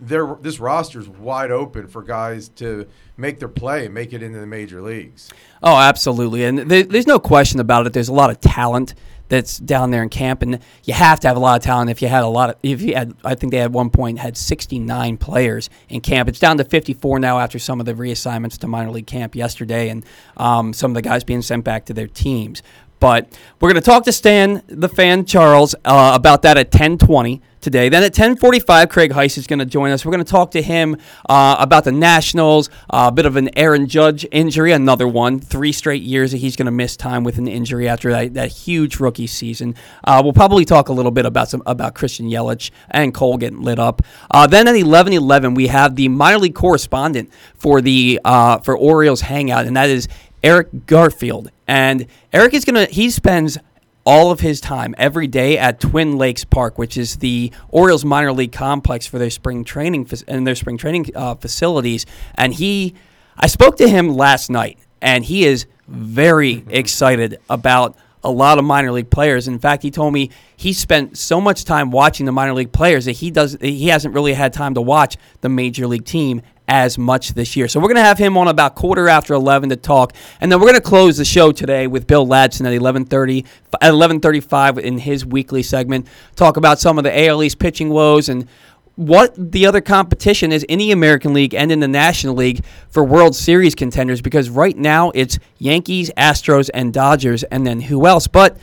there 0.00 0.36
this 0.40 0.60
roster 0.60 1.00
is 1.00 1.08
wide 1.08 1.50
open 1.50 1.88
for 1.88 2.02
guys 2.02 2.48
to 2.50 2.86
make 3.16 3.38
their 3.38 3.48
play 3.48 3.86
and 3.86 3.94
make 3.94 4.12
it 4.12 4.22
into 4.22 4.38
the 4.38 4.46
major 4.46 4.80
leagues. 4.80 5.30
Oh, 5.62 5.76
absolutely, 5.76 6.44
and 6.44 6.58
there's 6.58 7.06
no 7.06 7.18
question 7.18 7.60
about 7.60 7.86
it. 7.86 7.92
There's 7.92 8.08
a 8.08 8.14
lot 8.14 8.30
of 8.30 8.40
talent 8.40 8.94
that's 9.34 9.58
down 9.58 9.90
there 9.90 10.02
in 10.02 10.08
camp, 10.08 10.42
and 10.42 10.60
you 10.84 10.94
have 10.94 11.18
to 11.20 11.28
have 11.28 11.36
a 11.36 11.40
lot 11.40 11.56
of 11.56 11.62
talent. 11.64 11.90
If 11.90 12.00
you 12.00 12.08
had 12.08 12.22
a 12.22 12.28
lot 12.28 12.50
of, 12.50 12.56
if 12.62 12.80
you 12.80 12.94
had, 12.94 13.14
I 13.24 13.34
think 13.34 13.50
they 13.50 13.60
at 13.60 13.72
one 13.72 13.90
point 13.90 14.20
had 14.20 14.36
69 14.36 15.16
players 15.16 15.68
in 15.88 16.00
camp. 16.00 16.28
It's 16.28 16.38
down 16.38 16.56
to 16.58 16.64
54 16.64 17.18
now 17.18 17.40
after 17.40 17.58
some 17.58 17.80
of 17.80 17.86
the 17.86 17.94
reassignments 17.94 18.58
to 18.58 18.68
minor 18.68 18.90
league 18.90 19.08
camp 19.08 19.34
yesterday, 19.34 19.88
and 19.88 20.04
um, 20.36 20.72
some 20.72 20.92
of 20.92 20.94
the 20.94 21.02
guys 21.02 21.24
being 21.24 21.42
sent 21.42 21.64
back 21.64 21.86
to 21.86 21.92
their 21.92 22.06
teams. 22.06 22.62
But 23.04 23.38
we're 23.60 23.70
going 23.70 23.82
to 23.82 23.84
talk 23.84 24.04
to 24.04 24.12
Stan, 24.12 24.62
the 24.66 24.88
fan 24.88 25.26
Charles, 25.26 25.74
uh, 25.84 26.12
about 26.14 26.40
that 26.40 26.56
at 26.56 26.68
1020 26.68 27.42
today. 27.64 27.88
Then 27.88 28.02
at 28.04 28.14
10:45, 28.14 28.88
Craig 28.88 29.10
Heist 29.10 29.38
is 29.38 29.46
going 29.48 29.58
to 29.58 29.64
join 29.64 29.90
us. 29.90 30.04
We're 30.04 30.12
going 30.12 30.24
to 30.24 30.30
talk 30.30 30.52
to 30.52 30.62
him 30.62 30.96
uh, 31.28 31.56
about 31.58 31.84
the 31.84 31.92
Nationals, 31.92 32.68
uh, 32.90 33.08
a 33.08 33.12
bit 33.12 33.26
of 33.26 33.36
an 33.36 33.50
Aaron 33.58 33.88
Judge 33.88 34.24
injury, 34.30 34.70
another 34.70 35.08
one. 35.08 35.40
Three 35.40 35.72
straight 35.72 36.02
years 36.02 36.30
that 36.30 36.38
he's 36.38 36.56
going 36.56 36.66
to 36.66 36.72
miss 36.72 36.96
time 36.96 37.24
with 37.24 37.38
an 37.38 37.48
injury 37.48 37.88
after 37.88 38.10
that, 38.12 38.34
that 38.34 38.52
huge 38.52 39.00
rookie 39.00 39.26
season. 39.26 39.74
Uh, 40.04 40.20
we'll 40.22 40.34
probably 40.34 40.64
talk 40.64 40.88
a 40.88 40.92
little 40.92 41.10
bit 41.10 41.26
about 41.26 41.48
some 41.48 41.62
about 41.66 41.94
Christian 41.94 42.28
Yelich 42.28 42.70
and 42.90 43.12
Cole 43.14 43.38
getting 43.38 43.62
lit 43.62 43.78
up. 43.78 44.02
Uh, 44.30 44.46
then 44.46 44.68
at 44.68 44.74
11:11, 44.74 45.54
we 45.54 45.66
have 45.66 45.96
the 45.96 46.08
minor 46.08 46.38
league 46.38 46.54
correspondent 46.54 47.32
for 47.56 47.80
the 47.80 48.20
uh, 48.24 48.58
for 48.58 48.76
Orioles 48.76 49.22
Hangout, 49.22 49.66
and 49.66 49.76
that 49.76 49.88
is 49.88 50.06
Eric 50.44 50.84
Garfield. 50.86 51.50
And 51.66 52.06
Eric 52.32 52.52
is 52.54 52.64
gonna 52.64 52.84
he 52.84 53.10
spends 53.10 53.58
all 54.04 54.30
of 54.30 54.40
his 54.40 54.60
time 54.60 54.94
every 54.98 55.26
day 55.26 55.56
at 55.56 55.80
Twin 55.80 56.18
Lakes 56.18 56.44
Park, 56.44 56.78
which 56.78 56.98
is 56.98 57.16
the 57.16 57.50
Orioles 57.70 58.04
minor 58.04 58.32
league 58.32 58.52
complex 58.52 59.06
for 59.06 59.18
their 59.18 59.30
spring 59.30 59.64
training 59.64 60.06
and 60.28 60.46
their 60.46 60.54
spring 60.54 60.76
training 60.76 61.06
uh, 61.14 61.34
facilities. 61.36 62.04
And 62.34 62.52
he, 62.52 62.94
I 63.36 63.46
spoke 63.46 63.78
to 63.78 63.88
him 63.88 64.10
last 64.10 64.50
night, 64.50 64.78
and 65.00 65.24
he 65.24 65.46
is 65.46 65.64
very 65.88 66.64
excited 66.68 67.38
about 67.48 67.96
a 68.22 68.30
lot 68.30 68.58
of 68.58 68.64
minor 68.64 68.92
league 68.92 69.10
players. 69.10 69.48
In 69.48 69.58
fact, 69.58 69.82
he 69.82 69.90
told 69.90 70.12
me 70.12 70.30
he 70.56 70.72
spent 70.72 71.16
so 71.16 71.40
much 71.40 71.64
time 71.64 71.90
watching 71.90 72.26
the 72.26 72.32
minor 72.32 72.54
league 72.54 72.72
players 72.72 73.04
that 73.04 73.12
he 73.12 73.30
does 73.30 73.56
he 73.60 73.88
hasn't 73.88 74.14
really 74.14 74.32
had 74.32 74.52
time 74.52 74.74
to 74.74 74.82
watch 74.82 75.16
the 75.42 75.48
major 75.48 75.86
league 75.86 76.04
team 76.06 76.42
as 76.68 76.96
much 76.96 77.34
this 77.34 77.56
year. 77.56 77.68
So 77.68 77.78
we're 77.78 77.88
going 77.88 77.96
to 77.96 78.02
have 78.02 78.18
him 78.18 78.36
on 78.36 78.48
about 78.48 78.74
quarter 78.74 79.08
after 79.08 79.34
11 79.34 79.68
to 79.70 79.76
talk, 79.76 80.14
and 80.40 80.50
then 80.50 80.58
we're 80.60 80.66
going 80.66 80.80
to 80.80 80.80
close 80.80 81.16
the 81.16 81.24
show 81.24 81.52
today 81.52 81.86
with 81.86 82.06
Bill 82.06 82.26
Ladson 82.26 82.66
at 82.66 82.72
11:30 82.72 83.44
at 83.80 83.92
11:35 83.92 84.78
in 84.78 84.98
his 84.98 85.26
weekly 85.26 85.62
segment. 85.62 86.06
Talk 86.36 86.56
about 86.56 86.80
some 86.80 86.98
of 86.98 87.04
the 87.04 87.26
AL 87.26 87.42
East 87.42 87.58
pitching 87.58 87.90
woes 87.90 88.28
and 88.28 88.48
what 88.96 89.34
the 89.36 89.66
other 89.66 89.80
competition 89.80 90.52
is 90.52 90.62
in 90.64 90.78
the 90.78 90.92
American 90.92 91.34
League 91.34 91.54
and 91.54 91.72
in 91.72 91.80
the 91.80 91.88
National 91.88 92.34
League 92.34 92.64
for 92.90 93.02
World 93.02 93.34
Series 93.34 93.74
contenders 93.74 94.20
because 94.20 94.48
right 94.48 94.76
now 94.76 95.10
it's 95.14 95.38
Yankees, 95.58 96.10
Astros, 96.16 96.70
and 96.72 96.92
Dodgers, 96.92 97.42
and 97.44 97.66
then 97.66 97.80
who 97.80 98.06
else? 98.06 98.28
But 98.28 98.56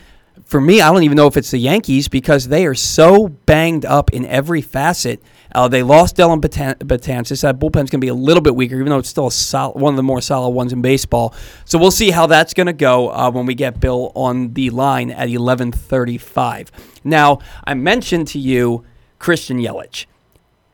for 0.45 0.61
me, 0.61 0.81
I 0.81 0.91
don't 0.91 1.03
even 1.03 1.17
know 1.17 1.27
if 1.27 1.37
it's 1.37 1.51
the 1.51 1.57
Yankees 1.57 2.07
because 2.07 2.47
they 2.47 2.65
are 2.65 2.75
so 2.75 3.27
banged 3.27 3.85
up 3.85 4.11
in 4.11 4.25
every 4.25 4.61
facet. 4.61 5.21
Uh, 5.53 5.67
they 5.67 5.83
lost 5.83 6.15
Dellin 6.15 6.41
Betances. 6.41 7.41
That 7.41 7.59
bullpen's 7.59 7.89
going 7.89 7.99
to 7.99 8.05
be 8.05 8.07
a 8.07 8.13
little 8.13 8.41
bit 8.41 8.55
weaker, 8.55 8.75
even 8.75 8.87
though 8.87 8.99
it's 8.99 9.09
still 9.09 9.27
a 9.27 9.31
solid, 9.31 9.79
one 9.79 9.93
of 9.93 9.97
the 9.97 10.03
more 10.03 10.21
solid 10.21 10.49
ones 10.49 10.73
in 10.73 10.81
baseball. 10.81 11.33
So 11.65 11.77
we'll 11.77 11.91
see 11.91 12.11
how 12.11 12.27
that's 12.27 12.53
going 12.53 12.67
to 12.67 12.73
go 12.73 13.09
uh, 13.09 13.31
when 13.31 13.45
we 13.45 13.55
get 13.55 13.79
Bill 13.79 14.11
on 14.15 14.53
the 14.53 14.69
line 14.69 15.11
at 15.11 15.29
11:35. 15.29 16.69
Now, 17.03 17.39
I 17.65 17.73
mentioned 17.73 18.27
to 18.29 18.39
you 18.39 18.85
Christian 19.19 19.59
Yelich. 19.59 20.05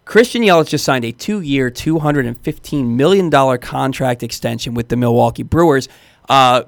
Christian 0.06 0.42
Yelich 0.42 0.70
just 0.70 0.86
signed 0.86 1.04
a 1.04 1.12
two-year, 1.12 1.70
$215 1.70 2.96
million 2.96 3.60
contract 3.60 4.24
extension 4.24 4.74
with 4.74 4.88
the 4.88 4.96
Milwaukee 4.96 5.44
Brewers. 5.44 5.90
Uh, 6.30 6.64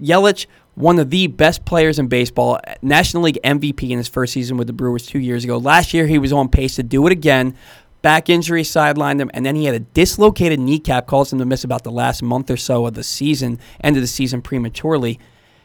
Yelich, 0.00 0.46
one 0.76 0.98
of 0.98 1.10
the 1.10 1.26
best 1.26 1.64
players 1.64 1.98
in 1.98 2.06
baseball, 2.06 2.60
National 2.82 3.24
League 3.24 3.40
MVP 3.42 3.90
in 3.90 3.98
his 3.98 4.08
first 4.08 4.32
season 4.32 4.56
with 4.56 4.66
the 4.66 4.72
Brewers 4.72 5.06
two 5.06 5.18
years 5.18 5.42
ago. 5.42 5.56
Last 5.56 5.92
year, 5.92 6.06
he 6.06 6.18
was 6.18 6.32
on 6.32 6.48
pace 6.48 6.76
to 6.76 6.82
do 6.82 7.06
it 7.06 7.12
again. 7.12 7.56
Back 8.02 8.28
injury 8.28 8.62
sidelined 8.62 9.20
him, 9.20 9.30
and 9.34 9.44
then 9.44 9.56
he 9.56 9.64
had 9.64 9.74
a 9.74 9.80
dislocated 9.80 10.60
kneecap, 10.60 11.06
caused 11.06 11.32
him 11.32 11.40
to 11.40 11.44
miss 11.44 11.64
about 11.64 11.82
the 11.82 11.90
last 11.90 12.22
month 12.22 12.50
or 12.50 12.56
so 12.56 12.86
of 12.86 12.94
the 12.94 13.02
season, 13.02 13.58
end 13.82 13.96
of 13.96 14.02
the 14.02 14.06
season 14.06 14.42
prematurely. 14.42 15.18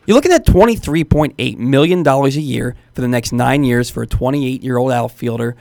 You're 0.07 0.15
looking 0.15 0.31
at 0.31 0.47
$23.8 0.47 1.57
million 1.57 2.07
a 2.07 2.27
year 2.29 2.75
for 2.93 3.01
the 3.01 3.07
next 3.07 3.31
nine 3.31 3.63
years 3.63 3.89
for 3.91 4.01
a 4.01 4.07
28 4.07 4.63
year 4.63 4.77
old 4.77 4.91
outfielder 4.91 5.55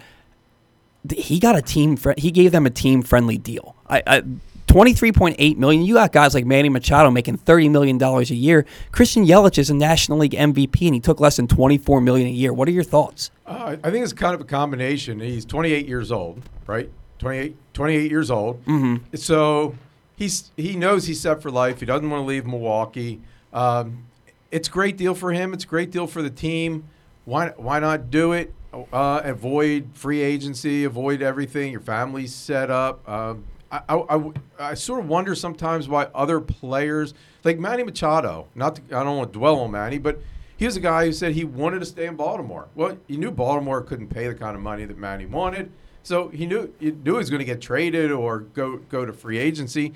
he 1.08 1.38
got 1.38 1.56
a 1.56 1.62
team. 1.62 1.96
He 2.16 2.30
gave 2.30 2.52
them 2.52 2.66
a 2.66 2.70
team 2.70 3.02
friendly 3.02 3.38
deal. 3.38 3.74
I, 3.88 4.02
I 4.06 4.22
23.8 4.70 5.56
million. 5.56 5.82
You 5.82 5.94
got 5.94 6.12
guys 6.12 6.32
like 6.32 6.46
Manny 6.46 6.68
Machado 6.68 7.10
making 7.10 7.38
30 7.38 7.68
million 7.70 7.98
dollars 7.98 8.30
a 8.30 8.36
year. 8.36 8.64
Christian 8.92 9.26
Yelich 9.26 9.58
is 9.58 9.68
a 9.68 9.74
National 9.74 10.18
League 10.18 10.30
MVP 10.30 10.86
and 10.86 10.94
he 10.94 11.00
took 11.00 11.18
less 11.18 11.36
than 11.36 11.48
24 11.48 12.00
million 12.00 12.28
a 12.28 12.30
year. 12.30 12.52
What 12.52 12.68
are 12.68 12.70
your 12.70 12.84
thoughts? 12.84 13.32
Uh, 13.46 13.76
I 13.82 13.90
think 13.90 14.04
it's 14.04 14.12
kind 14.12 14.32
of 14.32 14.40
a 14.40 14.44
combination. 14.44 15.18
He's 15.18 15.44
28 15.44 15.88
years 15.88 16.12
old, 16.12 16.42
right? 16.68 16.88
28, 17.18 17.56
28 17.74 18.10
years 18.10 18.30
old. 18.30 18.64
Mm-hmm. 18.66 19.16
So 19.16 19.74
he's 20.14 20.52
he 20.56 20.76
knows 20.76 21.08
he's 21.08 21.20
set 21.20 21.42
for 21.42 21.50
life. 21.50 21.80
He 21.80 21.86
doesn't 21.86 22.08
want 22.08 22.22
to 22.22 22.26
leave 22.26 22.46
Milwaukee. 22.46 23.20
Um, 23.52 24.04
it's 24.52 24.68
a 24.68 24.70
great 24.70 24.96
deal 24.96 25.16
for 25.16 25.32
him. 25.32 25.52
It's 25.52 25.64
a 25.64 25.68
great 25.68 25.90
deal 25.90 26.06
for 26.06 26.22
the 26.22 26.30
team. 26.30 26.84
Why 27.24 27.48
why 27.56 27.80
not 27.80 28.08
do 28.08 28.32
it? 28.32 28.54
uh, 28.92 29.20
avoid 29.24 29.90
free 29.94 30.20
agency, 30.20 30.84
avoid 30.84 31.22
everything. 31.22 31.72
Your 31.72 31.80
family's 31.80 32.34
set 32.34 32.70
up. 32.70 33.06
Um, 33.08 33.44
I, 33.70 33.82
I, 33.88 34.30
I, 34.58 34.74
sort 34.74 35.00
of 35.00 35.08
wonder 35.08 35.34
sometimes 35.34 35.88
why 35.88 36.08
other 36.14 36.40
players, 36.40 37.14
like 37.44 37.58
Manny 37.58 37.84
Machado, 37.84 38.48
not 38.56 38.76
to, 38.76 38.82
I 38.96 39.04
don't 39.04 39.16
want 39.16 39.32
to 39.32 39.38
dwell 39.38 39.60
on 39.60 39.70
Manny, 39.70 39.98
but 39.98 40.20
he 40.56 40.64
was 40.64 40.76
a 40.76 40.80
guy 40.80 41.06
who 41.06 41.12
said 41.12 41.32
he 41.32 41.44
wanted 41.44 41.78
to 41.78 41.86
stay 41.86 42.06
in 42.06 42.16
Baltimore. 42.16 42.68
Well, 42.74 42.98
he 43.06 43.16
knew 43.16 43.30
Baltimore 43.30 43.80
couldn't 43.82 44.08
pay 44.08 44.26
the 44.26 44.34
kind 44.34 44.56
of 44.56 44.62
money 44.62 44.84
that 44.84 44.98
Manny 44.98 45.24
wanted, 45.24 45.70
so 46.02 46.28
he 46.28 46.46
knew 46.46 46.72
he 46.80 46.90
knew 46.90 47.12
he 47.12 47.18
was 47.18 47.30
going 47.30 47.38
to 47.40 47.44
get 47.44 47.60
traded 47.60 48.10
or 48.10 48.40
go 48.40 48.78
go 48.78 49.06
to 49.06 49.12
free 49.12 49.38
agency. 49.38 49.92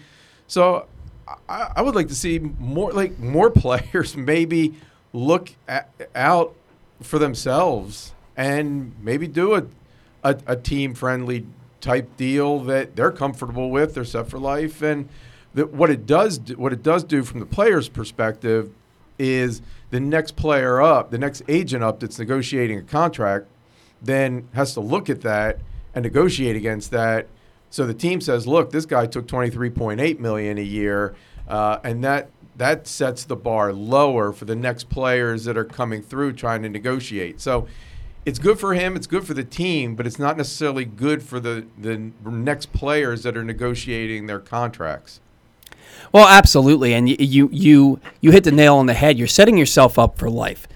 So 0.47 0.87
I, 1.49 1.73
I 1.77 1.83
would 1.83 1.95
like 1.95 2.09
to 2.09 2.15
see 2.15 2.39
more 2.39 2.93
like 2.93 3.19
more 3.19 3.51
players 3.65 4.17
maybe 4.17 4.75
look 5.13 5.51
at, 5.69 5.91
out 6.15 6.55
for 7.03 7.19
themselves 7.19 8.15
and 8.37 8.95
maybe 9.01 9.27
do 9.27 9.55
a, 9.55 9.65
a, 10.23 10.37
a 10.47 10.57
team 10.57 10.95
friendly 10.95 11.47
type 11.85 12.17
deal 12.17 12.61
that 12.61 12.97
they're 12.97 13.13
comfortable 13.13 13.71
with. 13.71 13.95
They're 13.95 14.05
set 14.05 14.29
for 14.29 14.39
life, 14.39 14.83
and 14.83 15.09
that 15.53 15.73
what 15.73 15.91
it 15.91 16.07
does 16.07 16.39
do, 16.39 16.55
what 16.55 16.73
it 16.73 16.83
does 16.83 17.05
do 17.05 17.23
from 17.23 17.41
the 17.41 17.47
player's 17.47 17.89
perspective 17.89 18.71
is 19.19 19.61
the 19.91 20.01
next 20.01 20.35
player 20.35 20.81
up, 20.81 21.11
the 21.11 21.19
next 21.19 21.43
agent 21.47 21.85
up 21.85 22.01
that's 22.01 22.19
negotiating 22.19 22.79
a 22.79 22.83
contract, 22.83 23.47
then 24.03 24.49
has 24.55 24.73
to 24.75 24.81
look 24.81 25.09
at 25.09 25.21
that 25.21 25.59
and 25.95 26.03
negotiate 26.03 26.57
against 26.57 26.91
that. 26.91 27.29
So 27.71 27.87
the 27.87 27.95
team 27.95 28.21
says, 28.21 28.47
"Look, 28.47 28.71
this 28.71 28.87
guy 28.87 29.07
took 29.07 29.27
23.8 29.29 30.19
million 30.19 30.59
a 30.59 30.63
year, 30.63 31.15
uh, 31.47 31.79
and 31.85 32.03
that 32.03 32.31
that 32.57 32.87
sets 32.87 33.25
the 33.25 33.37
bar 33.37 33.73
lower 33.73 34.33
for 34.33 34.45
the 34.47 34.57
next 34.57 34.89
players 34.89 35.45
that 35.45 35.59
are 35.59 35.65
coming 35.65 36.01
through 36.01 36.33
trying 36.33 36.63
to 36.63 36.69
negotiate." 36.69 37.41
So 37.41 37.67
it's 38.25 38.39
good 38.39 38.59
for 38.59 38.75
him. 38.75 38.97
It's 38.97 39.07
good 39.07 39.27
for 39.27 39.35
the 39.35 39.45
team, 39.45 39.95
but 39.95 40.07
it's 40.07 40.19
not 40.19 40.37
necessarily 40.37 40.85
good 40.85 41.23
for 41.23 41.41
the 41.41 41.67
the 41.79 42.11
next 42.25 42.73
players 42.73 43.23
that 43.23 43.37
are 43.37 43.45
negotiating 43.45 44.27
their 44.27 44.41
contracts. 44.41 45.21
Well, 46.13 46.27
absolutely, 46.27 46.95
and 46.95 47.09
you 47.09 47.49
you 47.53 48.01
you 48.21 48.31
hit 48.31 48.45
the 48.45 48.53
nail 48.53 48.77
on 48.77 48.87
the 48.87 48.95
head. 48.95 49.19
You're 49.19 49.27
setting 49.27 49.59
yourself 49.59 49.99
up 49.99 50.19
for 50.19 50.31
life. 50.31 50.67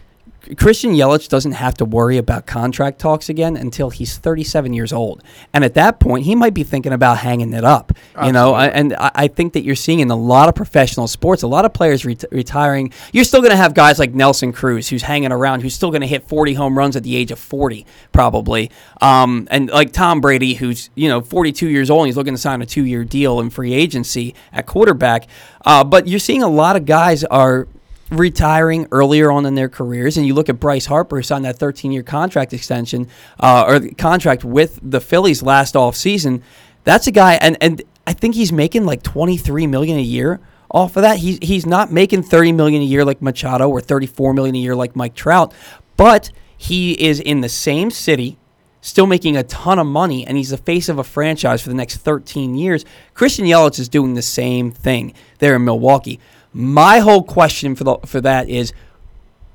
Christian 0.57 0.93
Yelich 0.93 1.29
doesn't 1.29 1.53
have 1.53 1.75
to 1.75 1.85
worry 1.85 2.17
about 2.17 2.47
contract 2.47 2.99
talks 2.99 3.29
again 3.29 3.57
until 3.57 3.91
he's 3.91 4.17
37 4.17 4.73
years 4.73 4.93
old, 4.93 5.23
and 5.53 5.65
at 5.65 5.75
that 5.75 6.01
point, 6.01 6.25
he 6.25 6.35
might 6.35 6.55
be 6.55 6.65
thinking 6.65 6.93
about 6.93 7.19
hanging 7.19 7.53
it 7.53 7.65
up. 7.65 7.93
Absolutely. 8.15 8.27
You 8.27 8.33
know, 8.33 8.57
and 8.57 8.95
I 8.99 9.29
think 9.29 9.53
that 9.53 9.63
you're 9.63 9.77
seeing 9.77 10.01
in 10.01 10.11
a 10.11 10.17
lot 10.17 10.49
of 10.49 10.55
professional 10.55 11.07
sports, 11.09 11.43
a 11.43 11.47
lot 11.49 11.65
of 11.65 11.73
players 11.73 12.05
retiring. 12.05 12.93
You're 13.13 13.25
still 13.25 13.41
going 13.41 13.51
to 13.51 13.57
have 13.57 13.75
guys 13.75 13.99
like 13.99 14.15
Nelson 14.15 14.53
Cruz, 14.53 14.89
who's 14.89 15.03
hanging 15.03 15.33
around, 15.33 15.61
who's 15.61 15.75
still 15.75 15.91
going 15.91 16.01
to 16.01 16.07
hit 16.07 16.29
40 16.29 16.55
home 16.55 16.77
runs 16.77 16.97
at 16.97 17.03
the 17.03 17.17
age 17.17 17.31
of 17.31 17.39
40, 17.39 17.87
probably, 18.13 18.71
um, 19.01 19.49
and 19.51 19.71
like 19.71 19.93
Tom 19.93 20.21
Brady, 20.21 20.55
who's 20.55 20.91
you 20.95 21.09
know 21.09 21.21
42 21.21 21.69
years 21.69 21.91
old, 21.91 22.03
and 22.03 22.07
he's 22.09 22.17
looking 22.17 22.35
to 22.35 22.39
sign 22.39 22.63
a 22.63 22.67
two-year 22.67 23.05
deal 23.05 23.41
in 23.41 23.51
free 23.51 23.75
agency 23.75 24.35
at 24.53 24.67
quarterback. 24.67 25.27
Uh, 25.65 25.85
but 25.85 26.09
you're 26.09 26.19
seeing 26.19 26.43
a 26.43 26.49
lot 26.49 26.77
of 26.77 26.87
guys 26.87 27.25
are 27.25 27.69
retiring 28.11 28.87
earlier 28.91 29.31
on 29.31 29.47
in 29.47 29.55
their 29.55 29.69
careers. 29.69 30.17
And 30.17 30.27
you 30.27 30.35
look 30.35 30.49
at 30.49 30.61
Bryce 30.61 30.87
Harper, 30.87 31.17
who 31.17 31.23
signed 31.23 31.45
that 31.45 31.59
13 31.59 31.93
year 31.93 32.03
contract 32.03 32.53
extension 32.53 33.09
uh, 33.41 33.65
or 33.67 33.89
contract 33.97 34.45
with 34.45 34.79
the 34.83 35.01
Phillies 35.01 35.43
last 35.43 35.77
off 35.77 35.97
season. 35.97 36.43
That's 36.85 37.07
a 37.07 37.13
guy, 37.13 37.35
and, 37.35 37.57
and 37.61 37.83
I 38.07 38.15
think 38.15 38.35
he's 38.35 38.53
making 38.53 38.87
like 38.87 39.03
23 39.03 39.67
million 39.67 39.99
a 39.99 40.03
year 40.03 40.41
off 40.71 40.97
of 40.97 41.03
that. 41.03 41.19
He's, 41.19 41.39
he's 41.43 41.67
not 41.67 41.93
making 41.93 42.23
30 42.23 42.53
million 42.53 42.83
a 42.83 42.85
year 42.85 43.05
like 43.05 43.21
Machado 43.21 43.69
or 43.69 43.81
34 43.81 44.33
million 44.33 44.55
a 44.55 44.59
year 44.59 44.75
like 44.75 44.97
Mike 44.97 45.15
Trout, 45.15 45.53
but 45.97 46.31
he 46.57 46.93
is 46.93 47.21
in 47.21 47.41
the 47.41 47.49
same 47.49 47.91
city 47.91 48.39
still 48.81 49.07
making 49.07 49.37
a 49.37 49.43
ton 49.45 49.79
of 49.79 49.87
money, 49.87 50.27
and 50.27 50.37
he's 50.37 50.51
the 50.51 50.57
face 50.57 50.89
of 50.89 50.99
a 50.99 51.05
franchise 51.05 51.63
for 51.63 51.69
the 51.69 51.75
next 51.75 51.99
13 51.99 52.55
years. 52.55 52.85
Christian 53.15 53.45
Yelich 53.45 53.79
is 53.79 53.89
doing 53.89 54.15
the 54.15 54.23
same 54.23 54.71
thing 54.71 55.15
there 55.39 55.57
in 55.57 55.65
Milwaukee. 55.65 56.21
My 56.59 56.99
whole 56.99 57.23
question 57.23 57.77
for 57.77 57.85
the, 57.85 57.99
for 58.05 58.21
that 58.21 58.49
is, 58.49 58.73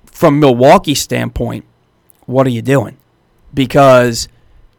from 0.06 0.40
Milwaukee's 0.40 1.02
standpoint, 1.02 1.66
what 2.28 2.48
are 2.48 2.50
you 2.50 2.62
doing? 2.62 2.96
Because 3.54 4.30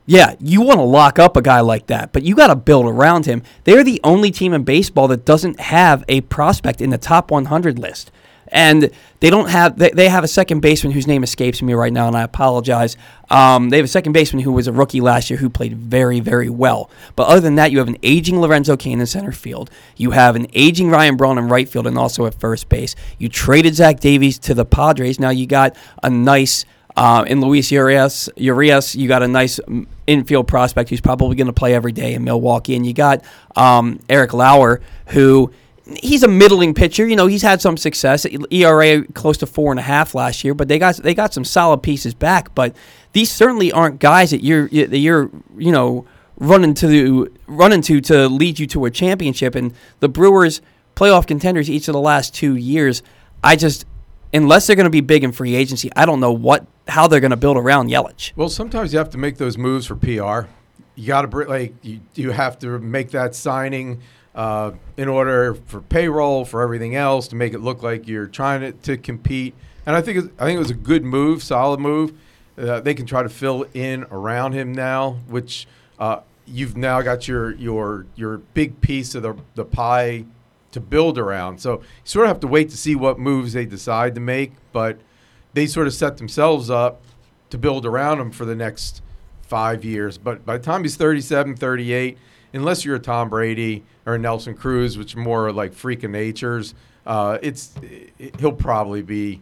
yeah, 0.07 0.35
you 0.41 0.63
want 0.63 0.79
to 0.79 0.85
lock 0.85 1.19
up 1.19 1.37
a 1.37 1.43
guy 1.43 1.61
like 1.61 1.89
that, 1.89 2.15
but 2.15 2.23
you 2.23 2.35
got 2.35 2.47
to 2.47 2.57
build 2.57 2.87
around 2.87 3.27
him. 3.27 3.43
They're 3.65 3.85
the 3.85 4.01
only 4.03 4.31
team 4.31 4.55
in 4.55 4.65
baseball 4.65 5.07
that 5.09 5.27
doesn't 5.27 5.61
have 5.61 6.03
a 6.09 6.23
prospect 6.23 6.81
in 6.81 6.89
the 6.89 6.97
top 6.97 7.31
100 7.31 7.79
list 7.79 8.11
and 8.49 8.91
they 9.21 9.31
don't 9.31 9.49
have 9.49 9.79
they, 9.79 9.91
they 9.91 10.09
have 10.09 10.25
a 10.25 10.29
second 10.29 10.61
baseman 10.61 10.93
whose 10.93 11.07
name 11.07 11.23
escapes 11.23 11.63
me 11.63 11.73
right 11.73 11.93
now, 11.93 12.07
and 12.07 12.17
I 12.17 12.23
apologize. 12.23 12.97
Um, 13.31 13.71
they 13.71 13.79
have 13.79 13.85
a 13.85 13.89
second 13.89 14.13
baseman 14.13 14.43
who 14.43 14.53
was 14.53 14.67
a 14.67 14.73
rookie 14.73 15.01
last 15.01 15.31
year 15.31 15.39
who 15.39 15.49
played 15.49 15.77
very 15.77 16.21
very 16.21 16.51
well. 16.51 16.91
But 17.17 17.29
other 17.29 17.41
than 17.41 17.55
that, 17.57 17.73
you 17.73 17.79
have 17.79 17.89
an 17.89 17.97
aging 18.03 18.41
Lorenzo 18.41 18.77
Cain 18.77 19.01
in 19.01 19.07
center 19.07 19.33
field. 19.33 19.71
You 19.97 20.11
have 20.11 20.37
an 20.37 20.47
aging 20.53 20.91
Ryan 20.91 21.17
Braun 21.17 21.39
in 21.39 21.49
right 21.49 21.69
field 21.69 21.87
and 21.87 21.99
also 21.99 22.27
at 22.27 22.35
first 22.35 22.69
base. 22.69 22.95
You 23.19 23.29
traded 23.29 23.75
Zach 23.75 24.01
Davies 24.01 24.39
to 24.41 24.55
the 24.55 24.65
Padres. 24.65 25.19
Now 25.19 25.31
you 25.31 25.47
got 25.47 25.77
a 26.03 26.11
nice. 26.11 26.65
Uh, 26.97 27.25
in 27.27 27.41
Luis 27.41 27.73
Urias, 27.73 28.29
Urias, 28.37 28.95
you 28.95 29.09
got 29.09 29.21
a 29.25 29.27
nice 29.27 29.59
infield 30.07 30.47
prospect 30.47 30.91
who's 30.91 31.01
probably 31.01 31.35
going 31.35 31.49
to 31.49 31.53
play 31.53 31.75
every 31.75 31.91
day 31.91 32.15
in 32.15 32.23
Milwaukee, 32.23 32.77
and 32.77 32.87
you 32.87 32.93
got 32.93 33.25
um, 33.57 33.99
Eric 34.09 34.33
Lauer, 34.33 34.81
who 35.07 35.51
he's 35.87 36.23
a 36.23 36.29
middling 36.29 36.75
pitcher. 36.75 37.07
You 37.07 37.17
know, 37.17 37.27
he's 37.27 37.43
had 37.43 37.61
some 37.61 37.77
success. 37.77 38.27
ERA 38.51 39.05
close 39.13 39.39
to 39.39 39.47
four 39.47 39.73
and 39.73 39.79
a 39.79 39.83
half 39.83 40.15
last 40.15 40.45
year, 40.45 40.55
but 40.55 40.69
they 40.69 40.79
got 40.79 40.97
they 40.97 41.15
got 41.15 41.35
some 41.35 41.45
solid 41.45 41.83
pieces 41.83 42.15
back. 42.15 42.55
But 42.55 42.75
these 43.13 43.31
certainly 43.31 43.71
aren't 43.73 44.01
guys 44.01 44.31
that 44.31 44.43
you're 44.43 44.69
that 44.69 44.99
you're 44.99 45.31
you 45.57 45.73
know 45.73 46.07
running 46.37 46.75
to 46.75 47.33
running 47.47 47.83
to 47.83 48.01
to 48.03 48.29
lead 48.29 48.59
you 48.59 48.67
to 48.69 48.85
a 48.87 48.91
championship. 48.91 49.55
And 49.55 49.75
the 50.01 50.09
Brewers 50.09 50.61
playoff 50.97 51.27
contenders 51.27 51.69
each 51.69 51.89
of 51.89 51.93
the 51.93 52.01
last 52.01 52.35
two 52.35 52.57
years. 52.57 53.03
I 53.43 53.57
just 53.57 53.87
unless 54.33 54.67
they're 54.67 54.77
going 54.77 54.85
to 54.85 54.91
be 54.91 55.01
big 55.01 55.23
in 55.23 55.33
free 55.33 55.55
agency, 55.55 55.91
I 55.95 56.07
don't 56.07 56.21
know 56.21 56.33
what 56.33 56.67
how 56.89 57.09
they're 57.09 57.21
going 57.21 57.31
to 57.31 57.37
build 57.37 57.57
around 57.57 57.89
Yelich. 57.89 58.33
Well, 58.37 58.49
sometimes 58.49 58.93
you 58.93 58.99
have 58.99 59.11
to 59.11 59.19
make 59.19 59.39
those 59.39 59.57
moves 59.57 59.87
for 59.87 59.97
PR. 59.97 60.49
you 60.95 61.07
got 61.07 61.31
to 61.31 61.39
like 61.49 61.75
you, 61.83 62.01
you 62.15 62.31
have 62.31 62.59
to 62.61 62.79
make 62.79 63.11
that 63.11 63.35
signing 63.35 64.01
uh, 64.35 64.73
in 64.97 65.09
order 65.09 65.55
for 65.67 65.81
payroll 65.81 66.45
for 66.45 66.63
everything 66.63 66.97
else 66.97 67.29
to 67.29 67.37
make 67.37 67.55
it 67.55 67.61
look 67.61 67.83
like 67.83 68.09
you're 68.09 68.27
trying 68.27 68.61
to, 68.61 68.73
to 68.73 68.97
compete. 68.97 69.55
And 69.87 69.95
I 69.95 70.01
think 70.01 70.33
I 70.39 70.47
think 70.47 70.57
it 70.57 70.61
was 70.61 70.71
a 70.71 70.75
good 70.75 71.05
move, 71.05 71.43
solid 71.43 71.81
move. 71.81 72.13
Uh, 72.57 72.81
they 72.81 72.95
can 72.95 73.07
try 73.07 73.23
to 73.23 73.29
fill 73.29 73.67
in 73.75 74.05
around 74.11 74.53
him 74.53 74.73
now, 74.73 75.19
which 75.29 75.67
uh, 75.99 76.21
you've 76.47 76.77
now 76.77 77.03
got 77.03 77.29
your 77.29 77.53
your 77.55 78.07
your 78.17 78.39
big 78.39 78.81
piece 78.81 79.15
of 79.15 79.23
the 79.23 79.37
the 79.55 79.65
pie 79.65 80.25
to 80.73 80.81
build 80.81 81.19
around. 81.19 81.61
So 81.61 81.81
you 81.81 81.87
sort 82.05 82.27
of 82.27 82.29
have 82.29 82.41
to 82.41 82.49
wait 82.49 82.71
to 82.71 82.77
see 82.77 82.97
what 82.97 83.19
moves 83.19 83.53
they 83.53 83.65
decide 83.65 84.15
to 84.17 84.21
make, 84.21 84.53
but 84.73 84.99
they 85.53 85.67
sort 85.67 85.87
of 85.87 85.95
set 85.95 86.17
themselves 86.17 86.69
up 86.69 87.03
to 87.51 87.59
build 87.59 87.87
around 87.87 88.21
him 88.21 88.33
for 88.33 88.45
the 88.45 88.57
next 88.57 89.01
five 89.43 89.85
years. 89.85 90.19
But 90.19 90.45
by 90.45 90.59
the 90.59 90.65
time 90.65 90.83
he's 90.83 90.97
37, 90.97 91.55
38, 91.55 92.19
unless 92.53 92.85
you're 92.85 92.97
a 92.97 93.01
Tom 93.01 93.29
Brady 93.29 93.85
or 94.07 94.19
Nelson 94.19 94.55
Cruz, 94.55 94.99
which 94.99 95.17
are 95.17 95.21
more 95.21 95.53
like 95.53 95.73
freak 95.73 96.03
of 96.03 96.11
natures, 96.11 96.75
uh, 97.07 97.39
it's 97.43 97.75
it, 97.83 98.39
he'll 98.41 98.53
probably 98.53 99.03
be 99.03 99.41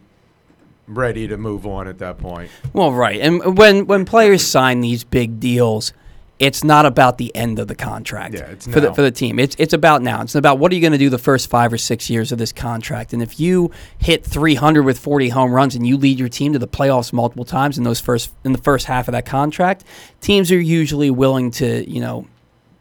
ready 0.87 1.27
to 1.27 1.37
move 1.37 1.65
on 1.65 1.87
at 1.87 1.99
that 1.99 2.17
point. 2.17 2.49
Well, 2.73 2.91
right, 2.91 3.19
and 3.19 3.57
when 3.57 3.87
when 3.87 4.05
players 4.05 4.45
sign 4.45 4.81
these 4.81 5.03
big 5.03 5.39
deals, 5.39 5.93
it's 6.39 6.63
not 6.63 6.85
about 6.85 7.17
the 7.19 7.33
end 7.35 7.59
of 7.59 7.67
the 7.67 7.75
contract 7.75 8.35
yeah, 8.35 8.55
for 8.55 8.81
the 8.81 8.93
for 8.93 9.01
the 9.01 9.11
team. 9.11 9.39
It's 9.39 9.55
it's 9.59 9.73
about 9.73 10.01
now. 10.01 10.21
It's 10.21 10.35
about 10.35 10.59
what 10.59 10.71
are 10.71 10.75
you 10.75 10.81
going 10.81 10.91
to 10.91 10.97
do 10.97 11.09
the 11.09 11.17
first 11.17 11.49
five 11.49 11.71
or 11.71 11.77
six 11.77 12.09
years 12.09 12.31
of 12.31 12.37
this 12.37 12.51
contract. 12.51 13.13
And 13.13 13.21
if 13.21 13.39
you 13.39 13.71
hit 13.99 14.25
300 14.25 14.83
with 14.83 14.99
40 14.99 15.29
home 15.29 15.53
runs 15.53 15.75
and 15.75 15.87
you 15.87 15.95
lead 15.95 16.19
your 16.19 16.29
team 16.29 16.53
to 16.53 16.59
the 16.59 16.67
playoffs 16.67 17.13
multiple 17.13 17.45
times 17.45 17.77
in 17.77 17.83
those 17.83 18.01
first 18.01 18.33
in 18.43 18.51
the 18.51 18.57
first 18.57 18.87
half 18.87 19.07
of 19.07 19.13
that 19.13 19.25
contract, 19.25 19.85
teams 20.19 20.51
are 20.51 20.59
usually 20.59 21.11
willing 21.11 21.51
to 21.51 21.89
you 21.89 22.01
know 22.01 22.27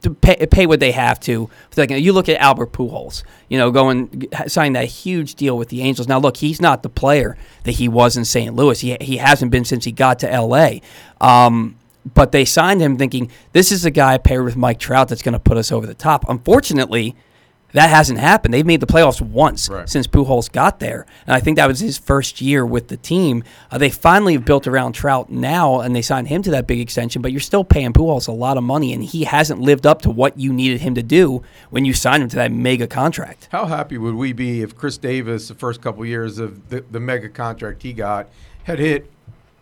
to 0.03 0.11
pay, 0.11 0.47
pay 0.47 0.67
what 0.67 0.81
they 0.81 0.93
have 0.93 1.19
to. 1.21 1.49
Like, 1.77 1.91
you 1.91 2.13
look 2.13 2.29
at 2.29 2.41
Albert 2.41 2.73
Pujols, 2.73 3.23
you 3.49 3.59
know, 3.59 3.71
going 3.71 4.29
signing 4.47 4.75
that 4.75 4.87
huge 4.87 5.35
deal 5.35 5.57
with 5.57 5.69
the 5.69 5.83
Angels. 5.83 6.09
Now, 6.09 6.19
look, 6.19 6.39
he's 6.39 6.61
not 6.61 6.83
the 6.83 6.89
player 6.89 7.37
that 7.65 7.73
he 7.73 7.89
was 7.89 8.17
in 8.17 8.25
St. 8.25 8.55
Louis. 8.55 8.81
He 8.81 8.97
he 9.01 9.17
hasn't 9.19 9.51
been 9.51 9.65
since 9.65 9.85
he 9.85 9.93
got 9.93 10.19
to 10.21 10.31
L.A. 10.31 10.83
Um, 11.21 11.77
but 12.15 12.33
they 12.33 12.45
signed 12.45 12.81
him 12.81 12.97
thinking 12.97 13.31
this 13.53 13.71
is 13.71 13.85
a 13.85 13.91
guy 13.91 14.19
paired 14.19 14.45
with 14.45 14.57
Mike 14.57 14.79
Trout 14.79 15.09
that's 15.09 15.23
going 15.23 15.35
to 15.35 15.39
put 15.39 15.57
us 15.57 15.71
over 15.71 15.87
the 15.87 15.95
top. 15.95 16.25
Unfortunately, 16.29 17.15
that 17.73 17.91
hasn't 17.91 18.19
happened. 18.19 18.53
They've 18.53 18.67
made 18.67 18.81
the 18.81 18.87
playoffs 18.87 19.21
once 19.21 19.69
right. 19.69 19.89
since 19.89 20.07
Pujols 20.07 20.51
got 20.51 20.79
there, 20.79 21.07
and 21.27 21.35
I 21.35 21.41
think 21.41 21.57
that 21.57 21.67
was 21.67 21.81
his 21.81 21.99
first 21.99 22.41
year 22.41 22.65
with 22.65 22.89
the 22.89 22.97
team. 22.97 23.45
Uh, 23.71 23.79
they 23.79 23.91
finally 23.91 24.35
have 24.35 24.45
built 24.45 24.67
around 24.67 24.93
Trout 24.93 25.31
now, 25.31 25.81
and 25.81 25.97
they 25.97 26.03
signed 26.03 26.29
him 26.29 26.43
to 26.43 26.51
that 26.51 26.67
big 26.67 26.81
extension. 26.81 27.23
But 27.23 27.33
you're 27.33 27.41
still 27.41 27.65
paying 27.65 27.93
Pujols 27.93 28.29
a 28.29 28.33
lot 28.33 28.57
of 28.57 28.65
money, 28.65 28.93
and 28.93 29.03
he 29.03 29.25
hasn't 29.25 29.61
lived 29.61 29.87
up 29.87 30.03
to 30.03 30.11
what 30.11 30.39
you 30.39 30.53
needed 30.53 30.81
him 30.81 30.95
to 30.95 31.03
do 31.03 31.43
when 31.71 31.85
you 31.85 31.93
signed 31.93 32.23
him 32.23 32.29
to 32.31 32.37
that 32.37 32.53
mega 32.53 32.87
contract. 32.87 33.49
How 33.53 33.67
happy 33.67 33.99
would 33.99 34.15
we 34.15 34.33
be 34.33 34.63
if 34.63 34.77
Chris 34.77 34.99
Davis, 34.99 35.49
the 35.49 35.55
first 35.55 35.81
couple 35.81 36.05
years 36.05 36.39
of 36.39 36.69
the, 36.69 36.85
the 36.91 37.01
mega 37.01 37.29
contract 37.29 37.83
he 37.83 37.93
got, 37.93 38.29
had 38.65 38.79
hit 38.79 39.11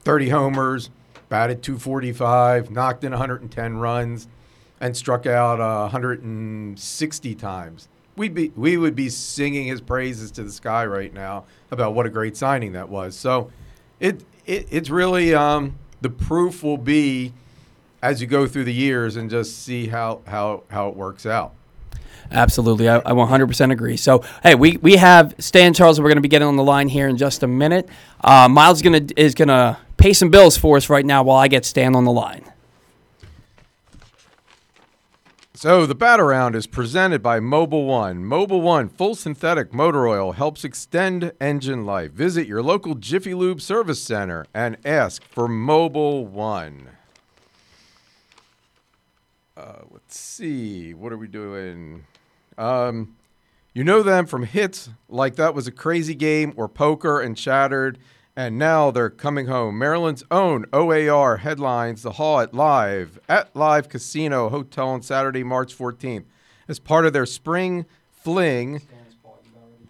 30 0.03 0.31
homers, 0.31 0.91
batted 1.29 1.63
245, 1.63 2.71
knocked 2.71 3.05
in 3.05 3.13
110 3.13 3.79
runs, 3.79 4.29
and 4.81 4.97
struck 4.97 5.27
out 5.27 5.61
uh, 5.61 5.83
160 5.83 7.35
times. 7.35 7.89
We'd 8.21 8.35
be, 8.35 8.53
we 8.55 8.77
would 8.77 8.95
be 8.95 9.09
singing 9.09 9.67
his 9.67 9.81
praises 9.81 10.31
to 10.33 10.43
the 10.43 10.53
sky 10.53 10.85
right 10.85 11.11
now 11.11 11.45
about 11.71 11.95
what 11.95 12.05
a 12.05 12.11
great 12.11 12.37
signing 12.37 12.73
that 12.73 12.91
was. 12.91 13.17
So 13.17 13.51
it, 13.99 14.23
it 14.45 14.69
it's 14.71 14.91
really 14.91 15.35
um, 15.35 15.79
the 16.03 16.11
proof 16.11 16.63
will 16.63 16.77
be 16.77 17.33
as 18.03 18.21
you 18.21 18.27
go 18.27 18.47
through 18.47 18.65
the 18.65 18.75
years 18.75 19.17
and 19.17 19.31
just 19.31 19.63
see 19.63 19.87
how, 19.87 20.21
how, 20.27 20.65
how 20.69 20.91
it 20.91 20.97
works 20.97 21.25
out. 21.25 21.55
Absolutely, 22.31 22.91
I, 22.91 22.99
I 22.99 23.13
100% 23.13 23.73
agree. 23.73 23.97
So, 23.97 24.23
hey, 24.43 24.55
we, 24.55 24.77
we 24.77 24.97
have 24.97 25.35
Stan 25.39 25.73
Charles. 25.73 25.97
And 25.97 26.05
we're 26.05 26.11
going 26.11 26.19
to 26.19 26.21
be 26.21 26.29
getting 26.29 26.47
on 26.47 26.57
the 26.57 26.63
line 26.63 26.89
here 26.89 27.09
in 27.09 27.17
just 27.17 27.43
a 27.43 27.47
minute. 27.47 27.89
Uh, 28.23 28.51
Miles 28.51 28.83
gonna 28.83 29.01
is 29.17 29.35
going 29.35 29.49
to 29.49 29.79
pay 29.97 30.13
some 30.13 30.29
bills 30.29 30.59
for 30.59 30.77
us 30.77 30.91
right 30.91 31.07
now 31.07 31.23
while 31.23 31.39
I 31.39 31.49
get 31.49 31.65
Stan 31.65 31.97
on 31.97 32.05
the 32.05 32.13
line. 32.13 32.45
So 35.61 35.85
the 35.85 35.95
bat 35.95 36.21
around 36.21 36.57
is 36.57 36.67
presented 36.67 37.23
by 37.23 37.39
Mobil 37.39 37.85
One. 37.85 38.25
Mobil 38.25 38.63
One 38.63 38.89
full 38.89 39.15
synthetic 39.15 39.75
motor 39.75 40.09
oil 40.09 40.33
helps 40.33 40.65
extend 40.65 41.33
engine 41.39 41.85
life. 41.85 42.13
Visit 42.13 42.47
your 42.47 42.63
local 42.63 42.95
Jiffy 42.95 43.35
Lube 43.35 43.61
service 43.61 44.03
center 44.03 44.47
and 44.55 44.79
ask 44.87 45.23
for 45.23 45.49
Mobil 45.49 46.25
One. 46.25 46.89
Uh, 49.55 49.83
let's 49.91 50.19
see, 50.19 50.95
what 50.95 51.13
are 51.13 51.19
we 51.19 51.29
doing? 51.29 52.07
Um, 52.57 53.17
you 53.75 53.85
know 53.85 54.03
them 54.03 54.25
from 54.25 54.45
hits 54.45 54.89
like 55.11 55.37
that 55.37 55.55
was 55.55 55.67
a 55.67 55.73
crazy 55.73 56.15
game 56.15 56.55
or 56.57 56.71
poker 56.71 57.21
and 57.21 57.39
shattered 57.39 57.99
and 58.41 58.59
now 58.59 58.91
they're 58.91 59.11
coming 59.11 59.49
home. 59.49 59.79
Maryland's 59.79 60.25
own 60.31 60.65
OAR 60.73 61.37
headlines 61.37 62.03
the 62.03 62.13
Hall 62.13 62.41
at 62.41 62.55
Live 62.55 63.21
at 63.29 63.55
Live 63.55 63.91
Casino 63.91 64.49
Hotel 64.49 64.89
on 64.89 65.03
Saturday, 65.03 65.45
March 65.45 65.77
14th, 65.77 66.25
as 66.67 66.79
part 66.79 67.05
of 67.05 67.13
their 67.13 67.27
spring 67.27 67.85
fling. 68.11 68.81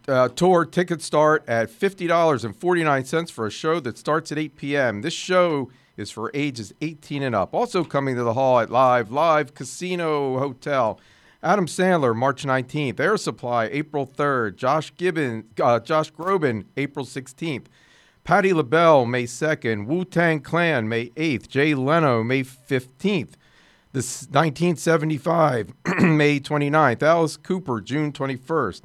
Uh, 0.09 0.27
tour 0.31 0.65
tickets 0.65 1.05
start 1.05 1.45
at 1.47 1.71
$50.49 1.71 3.31
for 3.31 3.47
a 3.47 3.51
show 3.53 3.79
that 3.79 3.97
starts 3.97 4.33
at 4.33 4.39
8 4.39 4.57
p.m. 4.57 5.03
This 5.03 5.15
show 5.15 5.71
is 5.97 6.11
for 6.11 6.33
ages 6.35 6.75
18 6.81 7.23
and 7.23 7.37
up. 7.37 7.55
Also 7.55 7.85
coming 7.85 8.17
to 8.17 8.25
the 8.25 8.35
hall 8.35 8.59
at 8.59 8.69
Live, 8.69 9.13
Live 9.13 9.55
Casino 9.55 10.41
Hotel. 10.41 10.99
Adam 11.41 11.67
Sandler, 11.67 12.17
March 12.17 12.43
19th. 12.43 12.99
Air 12.99 13.17
Supply, 13.17 13.67
April 13.67 14.09
3rd. 14.09 14.57
Josh 14.57 14.93
Gibbon, 14.97 15.45
uh, 15.63 15.79
Josh 15.79 16.11
Groban, 16.11 16.65
April 16.77 17.07
16th. 17.07 17.67
Patti 18.25 18.53
LaBelle, 18.53 19.07
May 19.07 19.25
2nd. 19.25 19.87
Wu 19.87 20.05
Tang 20.05 20.41
Clan, 20.41 20.89
May 20.89 21.09
8th. 21.11 21.49
Jay 21.49 21.75
Leno, 21.75 22.23
May 22.23 22.43
15th. 22.43 23.33
This 23.93 24.23
1975, 24.27 25.73
May 26.01 26.39
29th. 26.39 27.03
Alice 27.03 27.37
Cooper, 27.37 27.81
June 27.81 28.13
21st. 28.13 28.83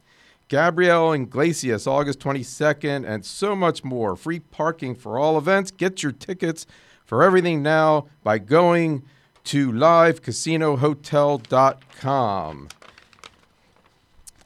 Gabriel 0.48 1.13
Iglesias, 1.13 1.88
August 1.88 2.19
22nd, 2.19 3.08
and 3.08 3.26
so 3.26 3.56
much 3.56 3.84
more. 3.84 4.15
Free 4.15 4.39
parking 4.39 4.93
for 4.95 5.17
all 5.17 5.38
events. 5.38 5.71
Get 5.71 6.04
your 6.04 6.12
tickets 6.12 6.67
for 7.04 7.24
everything 7.24 7.63
now 7.63 8.08
by 8.24 8.38
going 8.38 9.04
to 9.45 9.71
livecasinohotel.com. 9.71 12.69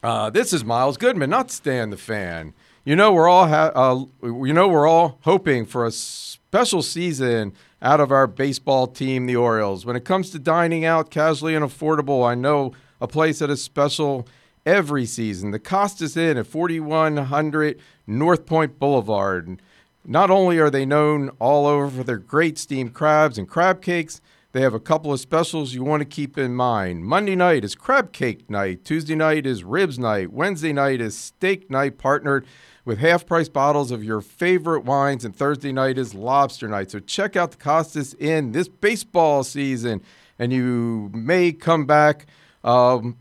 Uh, 0.01 0.29
this 0.29 0.53
is 0.53 0.63
Miles 0.63 0.95
Goodman, 0.95 1.29
not 1.29 1.51
Stan 1.51 1.89
the 1.89 1.97
Fan. 1.97 2.53
You 2.89 2.95
know 2.95 3.13
we're 3.13 3.29
all 3.29 3.47
ha- 3.47 3.71
uh, 3.75 4.03
you 4.23 4.51
know 4.51 4.67
we're 4.67 4.87
all 4.87 5.19
hoping 5.21 5.67
for 5.67 5.85
a 5.85 5.91
special 5.91 6.81
season 6.81 7.53
out 7.83 7.99
of 7.99 8.11
our 8.11 8.25
baseball 8.25 8.87
team, 8.87 9.27
the 9.27 9.35
Orioles. 9.35 9.85
When 9.85 9.95
it 9.95 10.03
comes 10.03 10.31
to 10.31 10.39
dining 10.39 10.85
out 10.85 11.11
casually 11.11 11.53
and 11.53 11.63
affordable, 11.63 12.27
I 12.27 12.33
know 12.33 12.73
a 12.99 13.07
place 13.07 13.37
that 13.37 13.51
is 13.51 13.63
special 13.63 14.27
every 14.65 15.05
season. 15.05 15.51
The 15.51 15.59
Costas 15.59 16.17
Inn 16.17 16.39
at 16.39 16.47
4100 16.47 17.79
North 18.07 18.47
Point 18.47 18.79
Boulevard. 18.79 19.61
Not 20.03 20.31
only 20.31 20.57
are 20.57 20.71
they 20.71 20.87
known 20.87 21.29
all 21.37 21.67
over 21.67 21.97
for 21.97 22.03
their 22.03 22.17
great 22.17 22.57
steamed 22.57 22.95
crabs 22.95 23.37
and 23.37 23.47
crab 23.47 23.83
cakes, 23.83 24.19
they 24.51 24.61
have 24.61 24.73
a 24.73 24.79
couple 24.79 25.13
of 25.13 25.19
specials 25.19 25.75
you 25.75 25.83
want 25.83 26.01
to 26.01 26.05
keep 26.05 26.39
in 26.39 26.55
mind. 26.55 27.05
Monday 27.05 27.35
night 27.35 27.63
is 27.63 27.75
crab 27.75 28.11
cake 28.11 28.49
night. 28.49 28.83
Tuesday 28.83 29.13
night 29.13 29.45
is 29.45 29.63
ribs 29.63 29.99
night. 29.99 30.33
Wednesday 30.33 30.73
night 30.73 31.01
is 31.01 31.15
steak 31.15 31.69
night, 31.69 31.99
partnered 31.99 32.47
with 32.89 32.97
half 32.97 33.27
price 33.27 33.47
bottles 33.47 33.91
of 33.91 34.03
your 34.03 34.19
favorite 34.19 34.83
wines. 34.83 35.23
And 35.23 35.35
Thursday 35.35 35.71
night 35.71 35.99
is 35.99 36.15
lobster 36.15 36.67
night. 36.67 36.89
So 36.89 36.99
check 36.99 37.35
out 37.35 37.51
the 37.51 37.57
Costas 37.57 38.15
Inn 38.15 38.51
this 38.51 38.67
baseball 38.67 39.43
season, 39.43 40.01
and 40.39 40.51
you 40.51 41.11
may 41.13 41.51
come 41.51 41.85
back. 41.85 42.25
Um, 42.63 43.17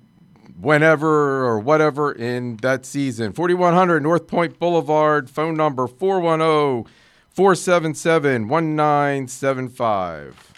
whenever 0.59 1.47
or 1.47 1.61
whatever 1.61 2.11
in 2.11 2.57
that 2.57 2.85
season. 2.85 3.33
4100 3.33 4.03
North 4.03 4.27
Point 4.27 4.59
Boulevard, 4.59 5.31
phone 5.31 5.57
number 5.57 5.87
410 5.87 6.93
477 7.31 8.49
1975. 8.49 10.49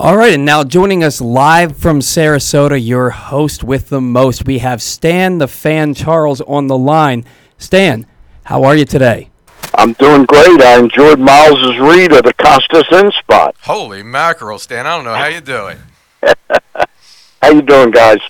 All 0.00 0.16
right, 0.16 0.34
and 0.34 0.44
now 0.44 0.62
joining 0.64 1.02
us 1.02 1.20
live 1.20 1.76
from 1.76 2.00
Sarasota, 2.00 2.78
your 2.80 3.10
host 3.10 3.64
with 3.64 3.88
the 3.88 4.00
most, 4.00 4.46
we 4.46 4.58
have 4.58 4.80
Stan 4.80 5.38
the 5.38 5.48
Fan 5.48 5.94
Charles 5.94 6.40
on 6.40 6.68
the 6.68 6.78
line. 6.78 7.24
Stan, 7.58 8.06
how 8.44 8.62
are 8.64 8.76
you 8.76 8.84
today? 8.84 9.30
I'm 9.74 9.92
doing 9.94 10.24
great. 10.24 10.62
I 10.62 10.78
enjoyed 10.78 11.18
Miles's 11.18 11.78
read 11.78 12.12
of 12.12 12.22
the 12.22 12.32
Costas 12.34 12.86
Inn 12.92 13.10
spot. 13.18 13.56
Holy 13.62 14.02
mackerel, 14.02 14.58
Stan! 14.58 14.86
I 14.86 14.96
don't 14.96 15.04
know 15.04 15.14
how 15.14 15.26
you 15.26 15.40
doing. 15.40 15.78
how 17.42 17.50
you 17.50 17.62
doing, 17.62 17.90
guys? 17.90 18.20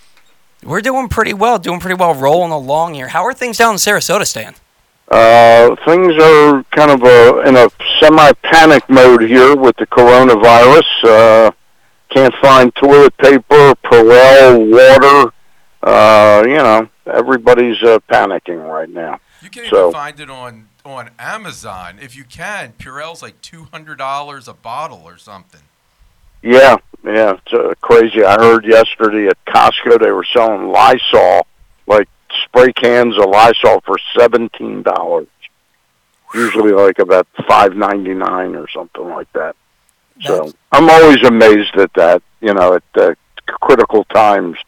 We're 0.64 0.80
doing 0.80 1.08
pretty 1.08 1.34
well. 1.34 1.58
Doing 1.58 1.78
pretty 1.78 1.94
well, 1.94 2.14
rolling 2.14 2.52
along 2.52 2.94
here. 2.94 3.08
How 3.08 3.24
are 3.24 3.34
things 3.34 3.58
down 3.58 3.72
in 3.72 3.78
Sarasota, 3.78 4.26
Stan? 4.26 4.54
Uh, 5.10 5.76
things 5.86 6.14
are 6.20 6.64
kind 6.70 6.90
of 6.90 7.02
a, 7.02 7.48
in 7.48 7.56
a 7.56 7.70
semi-panic 8.00 8.88
mode 8.90 9.22
here 9.22 9.54
with 9.54 9.76
the 9.76 9.86
coronavirus. 9.86 10.84
Uh, 11.04 11.50
can't 12.10 12.34
find 12.42 12.74
toilet 12.74 13.16
paper, 13.18 13.74
Purell, 13.84 14.70
water. 14.70 15.32
Uh, 15.82 16.42
you 16.46 16.56
know, 16.56 16.88
everybody's 17.08 17.82
uh, 17.82 17.98
panicking 18.10 18.66
right 18.68 18.88
now. 18.88 19.20
You 19.42 19.50
can 19.50 19.66
so, 19.66 19.88
even 19.88 19.92
find 19.92 20.20
it 20.20 20.30
on 20.30 20.68
on 20.84 21.10
Amazon 21.18 21.98
if 22.00 22.16
you 22.16 22.24
can. 22.24 22.72
Purell's 22.78 23.22
like 23.22 23.40
two 23.40 23.64
hundred 23.64 23.98
dollars 23.98 24.48
a 24.48 24.54
bottle 24.54 25.02
or 25.04 25.18
something. 25.18 25.60
Yeah, 26.42 26.76
yeah, 27.04 27.34
it's 27.34 27.52
uh, 27.52 27.74
crazy. 27.80 28.24
I 28.24 28.34
heard 28.40 28.64
yesterday 28.64 29.26
at 29.26 29.44
Costco 29.46 30.00
they 30.00 30.12
were 30.12 30.24
selling 30.24 30.68
Lysol, 30.68 31.46
like 31.86 32.08
spray 32.44 32.72
cans 32.72 33.16
of 33.18 33.26
Lysol 33.26 33.80
for 33.80 33.96
seventeen 34.16 34.82
dollars. 34.82 35.28
Usually 36.34 36.72
like 36.72 36.98
about 36.98 37.26
five 37.48 37.76
ninety 37.76 38.14
nine 38.14 38.54
or 38.54 38.68
something 38.68 39.08
like 39.08 39.32
that. 39.32 39.56
So 40.22 40.52
I'm 40.72 40.90
always 40.90 41.22
amazed 41.24 41.76
at 41.76 41.92
that. 41.94 42.22
You 42.40 42.54
know, 42.54 42.74
at 42.74 42.82
uh, 42.94 43.14
critical 43.46 44.04
times, 44.04 44.58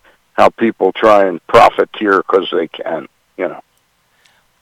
how 0.40 0.48
people 0.48 0.92
try 0.92 1.26
and 1.26 1.46
profiteer 1.46 2.18
because 2.18 2.48
they 2.50 2.66
can. 2.68 3.07
You 3.37 3.48
know. 3.48 3.61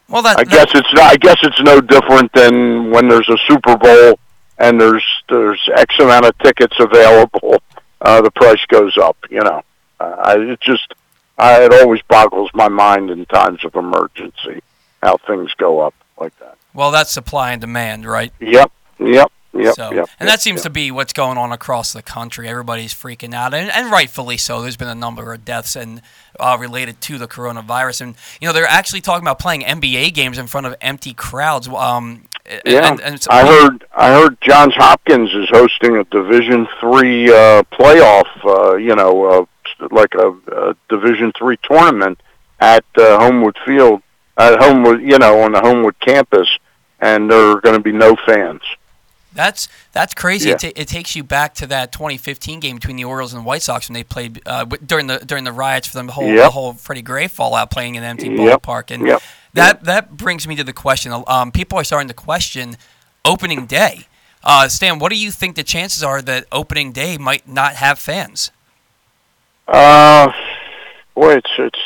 Well, 0.08 0.22
that, 0.22 0.38
I 0.38 0.44
guess 0.44 0.68
it's 0.74 0.92
not, 0.94 1.12
I 1.12 1.16
guess 1.16 1.36
it's 1.42 1.60
no 1.60 1.80
different 1.80 2.32
than 2.32 2.90
when 2.90 3.08
there's 3.08 3.28
a 3.28 3.36
Super 3.46 3.76
Bowl 3.76 4.18
and 4.58 4.80
there's 4.80 5.04
there's 5.28 5.60
X 5.74 5.94
amount 6.00 6.26
of 6.26 6.36
tickets 6.38 6.76
available. 6.78 7.62
Uh, 8.00 8.20
the 8.22 8.30
price 8.30 8.64
goes 8.66 8.96
up. 8.96 9.16
You 9.30 9.40
know, 9.40 9.62
uh, 10.00 10.16
I, 10.18 10.38
it 10.38 10.60
just 10.60 10.94
I, 11.38 11.64
it 11.64 11.72
always 11.72 12.02
boggles 12.02 12.50
my 12.54 12.68
mind 12.68 13.10
in 13.10 13.24
times 13.26 13.64
of 13.64 13.74
emergency 13.74 14.62
how 15.02 15.16
things 15.16 15.52
go 15.54 15.80
up 15.80 15.94
like 16.18 16.36
that. 16.40 16.56
Well, 16.74 16.90
that's 16.90 17.12
supply 17.12 17.52
and 17.52 17.60
demand, 17.60 18.04
right? 18.04 18.32
Yep. 18.40 18.72
Yep. 18.98 19.32
Yep, 19.54 19.74
so, 19.74 19.92
yep, 19.92 20.08
and 20.20 20.28
that 20.28 20.34
yep, 20.34 20.40
seems 20.40 20.62
to 20.62 20.70
be 20.70 20.90
what's 20.90 21.14
going 21.14 21.38
on 21.38 21.52
across 21.52 21.92
the 21.94 22.02
country. 22.02 22.48
Everybody's 22.48 22.92
freaking 22.92 23.32
out, 23.32 23.54
and, 23.54 23.70
and 23.70 23.90
rightfully 23.90 24.36
so. 24.36 24.60
There's 24.60 24.76
been 24.76 24.88
a 24.88 24.94
number 24.94 25.32
of 25.32 25.44
deaths 25.44 25.74
and 25.74 26.02
uh, 26.38 26.58
related 26.60 27.00
to 27.02 27.16
the 27.16 27.26
coronavirus, 27.26 28.02
and 28.02 28.14
you 28.40 28.46
know 28.46 28.52
they're 28.52 28.66
actually 28.66 29.00
talking 29.00 29.24
about 29.24 29.38
playing 29.38 29.62
NBA 29.62 30.12
games 30.12 30.36
in 30.36 30.46
front 30.48 30.66
of 30.66 30.76
empty 30.82 31.14
crowds. 31.14 31.66
Um, 31.66 32.24
yeah, 32.64 32.92
and, 32.92 33.00
and 33.00 33.26
I 33.30 33.46
heard. 33.46 33.84
I 33.96 34.12
heard 34.12 34.40
Johns 34.40 34.74
Hopkins 34.74 35.34
is 35.34 35.48
hosting 35.50 35.96
a 35.96 36.04
Division 36.04 36.66
three 36.80 37.30
uh, 37.30 37.62
playoff. 37.72 38.28
Uh, 38.44 38.76
you 38.76 38.94
know, 38.94 39.24
uh, 39.24 39.86
like 39.90 40.14
a, 40.14 40.30
a 40.30 40.76
Division 40.88 41.32
three 41.38 41.58
tournament 41.62 42.20
at 42.60 42.84
uh, 42.96 43.18
Homewood 43.18 43.56
Field, 43.64 44.02
at 44.36 44.58
Homewood. 44.62 45.02
You 45.02 45.18
know, 45.18 45.40
on 45.40 45.52
the 45.52 45.60
Homewood 45.60 45.98
campus, 46.00 46.48
and 47.00 47.30
there 47.30 47.50
are 47.50 47.60
going 47.60 47.76
to 47.76 47.82
be 47.82 47.92
no 47.92 48.16
fans. 48.26 48.62
That's 49.34 49.68
that's 49.92 50.14
crazy. 50.14 50.48
Yeah. 50.48 50.54
It, 50.56 50.60
ta- 50.60 50.72
it 50.76 50.88
takes 50.88 51.14
you 51.14 51.22
back 51.22 51.54
to 51.56 51.66
that 51.68 51.92
2015 51.92 52.60
game 52.60 52.76
between 52.76 52.96
the 52.96 53.04
Orioles 53.04 53.32
and 53.34 53.42
the 53.42 53.46
White 53.46 53.62
Sox 53.62 53.88
when 53.88 53.94
they 53.94 54.02
played 54.04 54.40
uh, 54.46 54.60
w- 54.64 54.82
during 54.84 55.06
the 55.06 55.18
during 55.18 55.44
the 55.44 55.52
riots 55.52 55.86
for 55.86 56.02
the 56.02 56.12
whole 56.12 56.26
Yep. 56.26 56.44
the 56.44 56.50
whole 56.50 56.72
Freddie 56.72 57.02
Gray 57.02 57.28
fallout, 57.28 57.70
playing 57.70 57.94
in 57.94 58.02
an 58.02 58.08
empty 58.08 58.28
Yep. 58.28 58.62
ballpark, 58.62 58.90
and 58.90 59.06
Yep. 59.06 59.22
that 59.54 59.84
that 59.84 60.16
brings 60.16 60.48
me 60.48 60.56
to 60.56 60.64
the 60.64 60.72
question. 60.72 61.12
Um, 61.26 61.52
people 61.52 61.78
are 61.78 61.84
starting 61.84 62.08
to 62.08 62.14
question 62.14 62.76
opening 63.24 63.66
day. 63.66 64.06
Uh, 64.42 64.66
Stan, 64.68 64.98
what 64.98 65.10
do 65.12 65.18
you 65.18 65.30
think 65.30 65.56
the 65.56 65.62
chances 65.64 66.02
are 66.02 66.22
that 66.22 66.46
opening 66.50 66.92
day 66.92 67.18
might 67.18 67.46
not 67.46 67.74
have 67.74 67.98
fans? 67.98 68.50
Uh, 69.66 70.32
boy, 71.14 71.34
it's 71.34 71.50
it's 71.58 71.78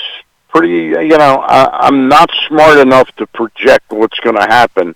pretty. 0.48 0.68
You 1.08 1.18
know, 1.18 1.44
I, 1.46 1.86
I'm 1.86 2.08
not 2.08 2.30
smart 2.46 2.78
enough 2.78 3.10
to 3.16 3.26
project 3.26 3.90
what's 3.90 4.20
going 4.20 4.36
to 4.36 4.42
happen, 4.42 4.94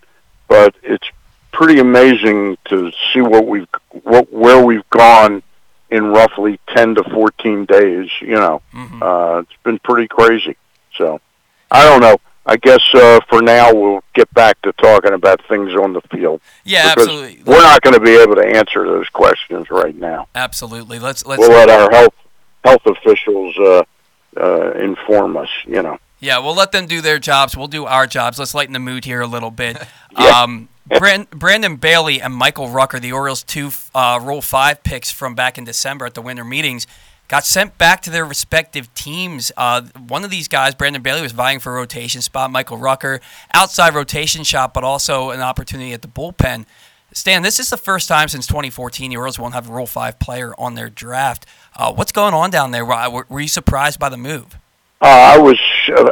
but 0.49 0.75
it's 0.83 1.09
pretty 1.57 1.81
amazing 1.81 2.59
to 2.69 2.93
see 3.13 3.21
what 3.23 3.47
we've 3.47 3.67
what 4.03 4.33
where 4.33 4.63
we've 4.65 4.89
gone 4.91 5.43
in 5.91 6.09
roughly 6.09 6.61
ten 6.75 6.95
to 6.97 7.03
fourteen 7.05 7.65
days. 7.65 8.11
You 8.21 8.37
know, 8.45 8.63
Mhm. 8.75 9.01
uh, 9.03 9.39
it's 9.41 9.63
been 9.65 9.79
pretty 9.79 10.07
crazy. 10.09 10.57
So, 10.99 11.21
I 11.71 11.85
don't 11.85 12.01
know. 12.01 12.17
I 12.49 12.57
guess 12.57 12.83
uh, 12.95 13.19
for 13.29 13.43
now 13.43 13.73
we'll 13.75 14.05
get 14.15 14.33
back 14.33 14.61
to 14.63 14.73
talking 14.75 15.13
about 15.13 15.41
things 15.49 15.75
on 15.75 15.93
the 15.95 16.01
field. 16.13 16.41
Yeah, 16.65 16.93
absolutely. 16.97 17.43
We're 17.45 17.61
not 17.63 17.81
going 17.83 17.95
to 17.95 18.01
be 18.01 18.17
able 18.17 18.37
to 18.37 18.47
answer 18.47 18.85
those 18.85 19.09
questions 19.09 19.69
right 19.71 19.97
now. 19.97 20.29
Absolutely. 20.35 20.99
Let's 21.01 21.27
let's 21.27 21.41
We'll 21.41 21.51
let 21.51 21.69
our 21.71 21.91
health 21.91 22.15
health 22.65 22.87
officials 22.87 23.57
uh, 23.59 23.83
uh, 24.41 24.71
inform 24.73 25.37
us. 25.37 25.49
You 25.67 25.83
know. 25.83 25.99
Yeah, 26.21 26.39
we'll 26.39 26.55
let 26.55 26.73
them 26.73 26.87
do 26.87 27.01
their 27.01 27.19
jobs. 27.19 27.57
We'll 27.57 27.67
do 27.69 27.85
our 27.85 28.07
jobs. 28.07 28.39
Let's 28.39 28.55
lighten 28.55 28.73
the 28.73 28.79
mood 28.79 29.05
here 29.07 29.21
a 29.23 29.27
little 29.27 29.51
bit. 29.51 29.77
Yeah. 30.19 30.31
Um, 30.31 30.69
Brandon 30.89 31.77
Bailey 31.77 32.21
and 32.21 32.33
Michael 32.33 32.69
Rucker, 32.69 33.01
the 33.01 33.13
Orioles' 33.13 33.43
two 33.43 33.71
uh, 33.95 34.21
Rule 34.23 34.41
5 34.41 34.83
picks 34.83 35.11
from 35.11 35.35
back 35.35 35.59
in 35.59 35.65
December 35.65 36.07
at 36.07 36.15
the 36.15 36.23
winter 36.23 36.45
meetings, 36.45 36.87
got 37.29 37.45
sent 37.45 37.77
back 37.77 38.03
to 38.03 38.11
their 38.11 38.25
respective 38.25 38.93
teams. 38.95 39.51
Uh, 39.57 39.83
one 40.09 40.25
of 40.25 40.31
these 40.31 40.47
guys, 40.47 40.75
Brandon 40.75 41.03
Bailey, 41.03 41.23
was 41.23 41.33
vying 41.33 41.59
for 41.59 41.73
a 41.73 41.75
rotation 41.75 42.23
spot. 42.23 42.53
Michael 42.53 42.79
Rucker, 42.79 43.21
outside 43.53 43.95
rotation 43.95 44.45
shot, 44.45 44.73
but 44.73 44.85
also 44.85 45.31
an 45.31 45.41
opportunity 45.41 45.93
at 45.93 46.03
the 46.03 46.09
bullpen. 46.09 46.67
Stan, 47.13 47.43
this 47.43 47.59
is 47.59 47.71
the 47.71 47.77
first 47.77 48.09
time 48.09 48.29
since 48.29 48.47
2014 48.47 49.11
the 49.11 49.17
Orioles 49.17 49.39
won't 49.39 49.55
have 49.55 49.69
a 49.69 49.73
Rule 49.73 49.87
5 49.87 50.19
player 50.19 50.55
on 50.59 50.75
their 50.75 50.91
draft. 50.91 51.47
Uh, 51.77 51.93
what's 51.93 52.13
going 52.13 52.35
on 52.35 52.51
down 52.51 52.71
there? 52.71 52.85
Were, 52.85 53.27
were 53.29 53.41
you 53.41 53.49
surprised 53.49 53.99
by 53.99 54.09
the 54.09 54.17
move? 54.17 54.59
Uh, 54.99 55.35
I 55.35 55.39
was. 55.39 55.61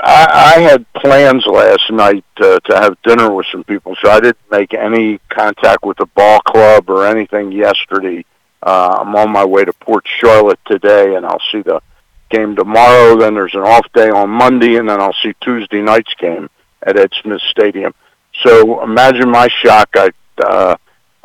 I, 0.05 0.57
I 0.57 0.61
had 0.61 0.93
plans 0.93 1.47
last 1.47 1.91
night 1.91 2.25
uh, 2.37 2.61
to 2.61 2.77
have 2.77 3.01
dinner 3.03 3.33
with 3.33 3.47
some 3.51 3.65
people, 3.65 3.97
so 4.03 4.11
I 4.11 4.21
didn't 4.21 4.51
make 4.51 4.75
any 4.75 5.21
contact 5.31 5.85
with 5.85 5.97
the 5.97 6.07
ball 6.07 6.41
club 6.41 6.91
or 6.91 7.07
anything 7.07 7.51
yesterday. 7.51 8.27
Uh, 8.63 8.99
I'm 9.01 9.17
on 9.17 9.31
my 9.31 9.45
way 9.45 9.65
to 9.65 9.73
Port 9.73 10.05
Charlotte 10.21 10.61
today, 10.67 11.15
and 11.15 11.25
I'll 11.25 11.41
see 11.51 11.63
the 11.63 11.81
game 12.29 12.57
tomorrow. 12.57 13.17
Then 13.19 13.33
there's 13.33 13.55
an 13.55 13.63
off 13.63 13.87
day 13.95 14.11
on 14.11 14.29
Monday, 14.29 14.77
and 14.77 14.87
then 14.87 15.01
I'll 15.01 15.17
see 15.23 15.33
Tuesday 15.41 15.81
night's 15.81 16.13
game 16.21 16.51
at 16.83 16.99
Ed 16.99 17.11
Smith 17.23 17.41
Stadium. 17.51 17.95
So 18.43 18.83
imagine 18.83 19.31
my 19.31 19.49
shock. 19.63 19.89
I 19.95 20.11
uh, 20.45 20.77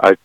I 0.01 0.15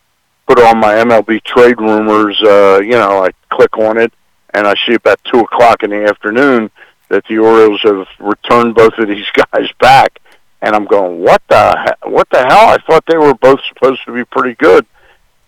put 0.47 0.61
on 0.61 0.79
my 0.79 0.93
MLB 0.93 1.43
trade 1.43 1.81
rumors. 1.81 2.41
Uh, 2.41 2.79
you 2.81 2.91
know, 2.91 3.25
I 3.25 3.31
click 3.49 3.77
on 3.77 3.97
it, 3.97 4.13
and 4.53 4.65
I 4.65 4.75
see 4.87 4.93
about 4.93 5.19
two 5.25 5.41
o'clock 5.41 5.83
in 5.83 5.89
the 5.89 6.05
afternoon 6.05 6.71
that 7.09 7.23
the 7.27 7.37
Orioles 7.37 7.81
have 7.83 8.07
returned 8.19 8.75
both 8.75 8.93
of 8.97 9.07
these 9.07 9.25
guys 9.51 9.69
back, 9.79 10.19
and 10.61 10.75
I'm 10.75 10.85
going, 10.85 11.21
what 11.21 11.41
the 11.49 11.95
what 12.05 12.27
the 12.29 12.39
hell? 12.39 12.69
I 12.69 12.77
thought 12.87 13.03
they 13.07 13.17
were 13.17 13.33
both 13.35 13.59
supposed 13.69 14.03
to 14.05 14.13
be 14.13 14.23
pretty 14.25 14.55
good. 14.55 14.85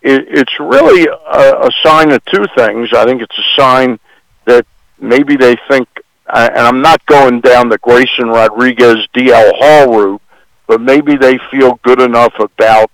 It, 0.01 0.25
it's 0.29 0.59
really 0.59 1.07
a, 1.07 1.67
a 1.67 1.69
sign 1.83 2.11
of 2.11 2.23
two 2.25 2.45
things. 2.55 2.93
I 2.93 3.05
think 3.05 3.21
it's 3.21 3.37
a 3.37 3.59
sign 3.61 3.99
that 4.45 4.65
maybe 4.99 5.35
they 5.35 5.57
think, 5.67 5.87
and 6.27 6.57
I'm 6.57 6.81
not 6.81 7.05
going 7.05 7.41
down 7.41 7.69
the 7.69 7.79
Grayson 7.79 8.27
Rodriguez 8.27 9.07
DL 9.15 9.51
Hall 9.55 9.93
route, 9.93 10.21
but 10.67 10.81
maybe 10.81 11.17
they 11.17 11.39
feel 11.49 11.79
good 11.83 12.01
enough 12.01 12.33
about 12.39 12.91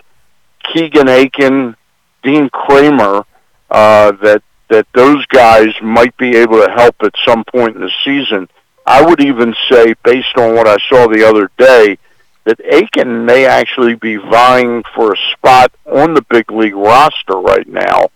Keegan 0.71 1.10
Akin, 1.10 1.76
Dean 2.23 2.49
Kremer, 2.49 3.26
uh, 3.69 4.12
that 4.21 4.43
that 4.69 4.88
those 4.93 5.26
guys 5.28 5.69
might 5.82 6.15
be 6.17 6.38
able 6.38 6.58
to 6.58 6.71
help 6.71 6.95
at 7.04 7.13
some 7.26 7.43
point 7.43 7.76
in 7.76 7.82
the 7.82 7.91
season. 8.04 8.49
I 8.86 9.02
would 9.02 9.21
even 9.21 9.56
say, 9.69 9.93
based 10.04 10.38
on 10.38 10.56
what 10.56 10.67
I 10.67 10.78
saw 10.89 11.08
the 11.08 11.28
other 11.28 11.49
day, 11.58 11.97
that 12.45 12.60
Akin 12.60 13.26
may 13.26 13.45
actually 13.45 13.95
be 13.95 14.17
vying 14.17 14.84
for 14.95 15.13
a 15.13 15.17
spot 15.32 15.71
on 15.86 16.13
the 16.13 16.26
big 16.30 16.52
league 16.52 16.76
roster 16.76 17.36
right 17.36 17.67
now. 17.67 18.10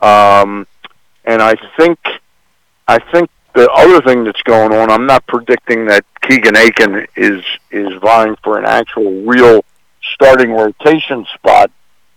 Um, 0.00 0.66
and 1.24 1.40
I 1.40 1.54
think, 1.78 1.98
I 2.86 2.98
think 3.12 3.30
the 3.54 3.70
other 3.70 4.00
thing 4.02 4.24
that's 4.24 4.42
going 4.42 4.74
on, 4.74 4.90
I'm 4.90 5.06
not 5.06 5.26
predicting 5.26 5.86
that 5.86 6.04
Keegan 6.22 6.56
Akin 6.56 7.06
is 7.16 7.42
is 7.70 7.94
vying 8.00 8.36
for 8.42 8.58
an 8.58 8.64
actual 8.64 9.22
real 9.22 9.64
starting 10.14 10.52
rotation 10.52 11.26
spot, 11.34 11.70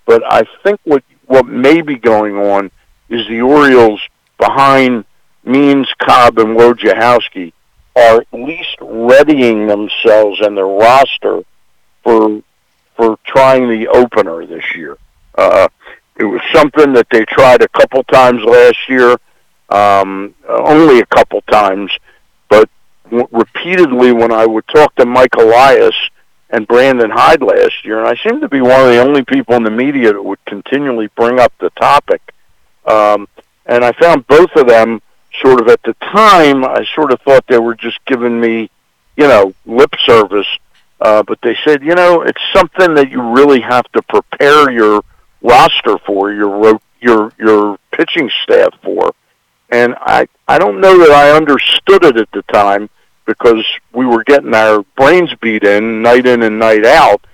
but 0.06 0.24
I 0.26 0.44
think 0.64 0.80
what 0.84 1.04
what 1.26 1.46
may 1.46 1.82
be 1.82 1.96
going 1.96 2.36
on 2.36 2.72
is 3.14 3.28
the 3.28 3.42
Orioles 3.42 4.02
behind 4.38 5.06
Means, 5.46 5.88
Cobb, 6.00 6.40
and 6.40 6.58
Wojciechowski 6.58 7.52
are 7.96 8.22
at 8.22 8.28
least 8.34 8.78
readying 8.82 9.68
themselves 9.68 10.40
and 10.42 10.58
their 10.58 10.66
roster 10.66 11.42
for 12.04 12.42
for 12.96 13.18
trying 13.26 13.70
the 13.70 13.88
opener 13.88 14.46
this 14.46 14.64
year. 14.76 14.98
Uh, 15.36 15.68
it 16.16 16.26
was 16.26 16.42
something 16.54 16.94
that 16.94 17.08
they 17.12 17.26
tried 17.26 17.62
a 17.62 17.68
couple 17.70 18.04
times 18.04 18.44
last 18.44 18.78
year, 18.88 19.18
um, 19.70 20.36
only 20.48 21.00
a 21.00 21.06
couple 21.08 21.42
times, 21.42 21.92
but 22.50 22.70
w- 23.06 23.28
repeatedly 23.32 24.12
when 24.12 24.32
I 24.32 24.46
would 24.46 24.68
talk 24.68 24.94
to 24.96 25.06
Mike 25.06 25.36
Elias 25.36 25.96
and 26.52 26.68
Brandon 26.68 27.10
Hyde 27.10 27.42
last 27.42 27.84
year, 27.84 27.98
and 27.98 28.08
I 28.08 28.16
seem 28.24 28.42
to 28.42 28.48
be 28.48 28.62
one 28.62 28.80
of 28.80 28.88
the 28.88 29.00
only 29.00 29.24
people 29.24 29.56
in 29.56 29.64
the 29.64 29.72
media 29.72 30.14
that 30.14 30.22
would 30.24 30.44
continually 30.46 31.10
bring 31.16 31.40
up 31.40 31.52
the 31.60 31.72
topic. 31.72 32.22
Um, 32.86 33.28
and 33.66 33.84
I 33.84 33.92
found 33.94 34.28
both 34.28 34.52
of 34.56 34.68
them 34.68 35.02
sort 35.42 35.62
of 35.62 35.68
at 35.68 35.82
the 35.84 35.94
time, 35.94 36.64
I 36.64 36.86
sort 36.96 37.12
of 37.12 37.22
thought 37.22 37.46
they 37.48 37.60
were 37.60 37.76
just 37.76 38.00
giving 38.06 38.40
me, 38.40 38.70
you 39.16 39.28
know, 39.28 39.54
lip 39.66 39.94
service. 40.06 40.48
Uh, 41.02 41.24
but 41.24 41.40
they 41.42 41.56
said, 41.66 41.84
you 41.84 41.96
know, 41.96 42.22
it's 42.22 42.42
something 42.54 42.94
that 42.96 43.10
you 43.10 43.22
really 43.22 43.62
have 43.62 43.90
to 43.92 44.02
prepare 44.04 44.72
your 44.72 45.04
roster 45.42 45.98
for, 46.06 46.32
your 46.32 46.80
your 47.02 47.32
your 47.38 47.78
pitching 47.92 48.30
staff 48.44 48.74
for. 48.82 49.14
And 49.70 49.96
I, 50.00 50.28
I 50.48 50.60
don't 50.60 50.80
know 50.80 51.00
that 51.00 51.12
I 51.12 51.32
understood 51.32 52.06
it 52.06 52.18
at 52.18 52.32
the 52.32 52.44
time 52.44 52.90
because 53.26 53.66
we 53.92 54.06
were 54.06 54.24
getting 54.24 54.54
our 54.54 54.84
brains 54.96 55.34
beat 55.42 55.64
in 55.64 56.02
night 56.02 56.26
in 56.26 56.44
and 56.44 56.60
night 56.60 56.86
out. 56.86 57.26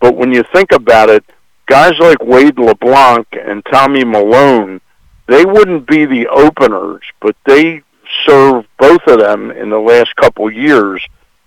But 0.00 0.16
when 0.16 0.32
you 0.32 0.44
think 0.54 0.72
about 0.72 1.10
it, 1.10 1.24
guys 1.66 1.98
like 1.98 2.22
Wade 2.22 2.58
LeBlanc 2.58 3.26
and 3.32 3.64
Tommy 3.66 4.04
Milone, 4.04 4.80
they 5.28 5.44
wouldn't 5.44 5.86
be 5.86 6.06
the 6.06 6.26
openers, 6.28 7.02
but 7.20 7.36
they 7.46 7.82
serve 8.26 8.64
both 8.78 9.02
of 9.06 9.20
them 9.20 9.50
in 9.50 9.70
the 9.70 9.78
last 9.78 10.16
couple 10.16 10.50
years 10.50 11.06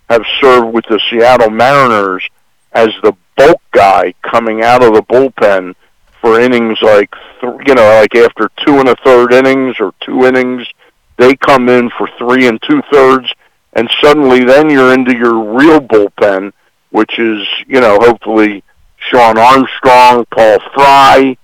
have 0.10 0.24
served 0.39 0.74
with 0.74 0.86
the 0.86 1.02
Seattle 1.10 1.50
Mariners 1.50 2.24
as 2.74 2.89
the 3.02 3.13
bulk 3.36 3.62
guy 3.72 4.13
coming 4.22 4.62
out 4.62 4.84
of 4.84 4.94
the 4.94 5.02
bullpen 5.04 5.74
for 6.22 6.39
innings 6.39 6.78
like 6.82 7.12
th- 7.39 7.54
you 7.65 7.74
know 7.74 8.00
like 8.00 8.15
after 8.15 8.50
two 8.65 8.80
and 8.80 8.89
a 8.89 8.96
third 9.04 9.34
innings 9.34 9.78
or 9.80 9.94
two 10.02 10.26
innings 10.26 10.67
they 11.17 11.36
come 11.36 11.67
in 11.67 11.89
for 11.98 12.08
three 12.17 12.48
and 12.48 12.62
two 12.62 12.82
thirds 12.91 13.28
and 13.74 13.89
suddenly 14.02 14.44
then 14.44 14.70
you're 14.70 14.94
into 14.94 15.15
your 15.15 15.56
real 15.56 15.80
bullpen 15.80 16.52
which 16.91 17.17
is 17.17 17.48
you 17.67 17.82
know 17.82 17.98
hopefully 18.00 18.63
Shawn 19.10 19.38
Armstrong, 19.38 20.26
Paul 20.30 20.60
Fry, 20.74 21.36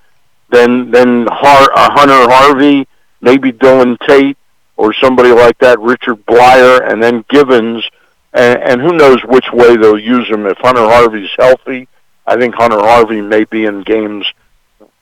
then 0.49 0.91
then 0.91 1.27
Har- 1.29 1.71
uh, 1.73 1.91
Hunter 1.91 2.31
Harvey, 2.31 2.87
maybe 3.21 3.51
Dylan 3.51 3.97
Tate 4.07 4.37
or 4.75 4.93
somebody 4.93 5.31
like 5.31 5.57
that, 5.59 5.79
Richard 5.79 6.25
Bleier, 6.25 6.89
and 6.89 7.01
then 7.01 7.25
Givens, 7.29 7.83
and, 8.33 8.59
and 8.59 8.81
who 8.81 8.93
knows 8.93 9.17
which 9.25 9.51
way 9.51 9.75
they'll 9.75 9.99
use 9.99 10.27
him. 10.29 10.45
If 10.45 10.57
Hunter 10.59 10.83
Harvey's 10.83 11.31
healthy, 11.37 11.87
I 12.27 12.37
think 12.37 12.53
Hunter 12.55 12.79
Harvey 12.79 13.21
may 13.21 13.43
be 13.45 13.65
in 13.65 13.81
games 13.81 14.25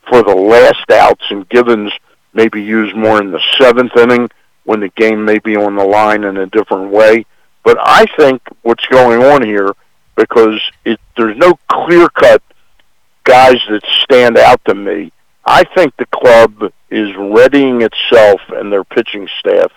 for 0.10 0.24
the 0.24 0.36
last 0.36 0.90
outs, 0.90 1.26
and 1.30 1.48
Givens 1.50 1.92
may 2.34 2.48
be 2.48 2.64
used 2.64 2.96
more 2.96 3.22
in 3.22 3.32
the 3.32 3.42
seventh 3.60 3.96
inning 3.98 4.30
when 4.64 4.80
the 4.80 4.90
game 4.90 5.26
may 5.26 5.40
be 5.40 5.56
on 5.56 5.76
the 5.76 5.84
line 5.84 6.24
in 6.24 6.38
a 6.38 6.48
different 6.48 6.92
way. 6.92 7.26
But 7.64 7.78
I 7.82 8.06
think 8.18 8.42
what's 8.62 8.86
going 8.88 9.24
on 9.24 9.44
here 9.44 9.74
because 10.16 10.62
it, 10.86 11.00
there's 11.18 11.38
no 11.38 11.60
clear 11.68 12.08
cut 12.10 12.42
guys 13.24 13.58
that 13.70 13.82
stand 14.04 14.38
out 14.38 14.64
to 14.66 14.74
me. 14.76 15.12
I 15.46 15.64
think 15.64 15.96
the 15.98 16.08
club 16.08 16.72
is 16.90 17.16
readying 17.16 17.82
itself 17.82 18.42
and 18.50 18.72
their 18.72 18.84
pitching 18.84 19.28
staff 19.40 19.72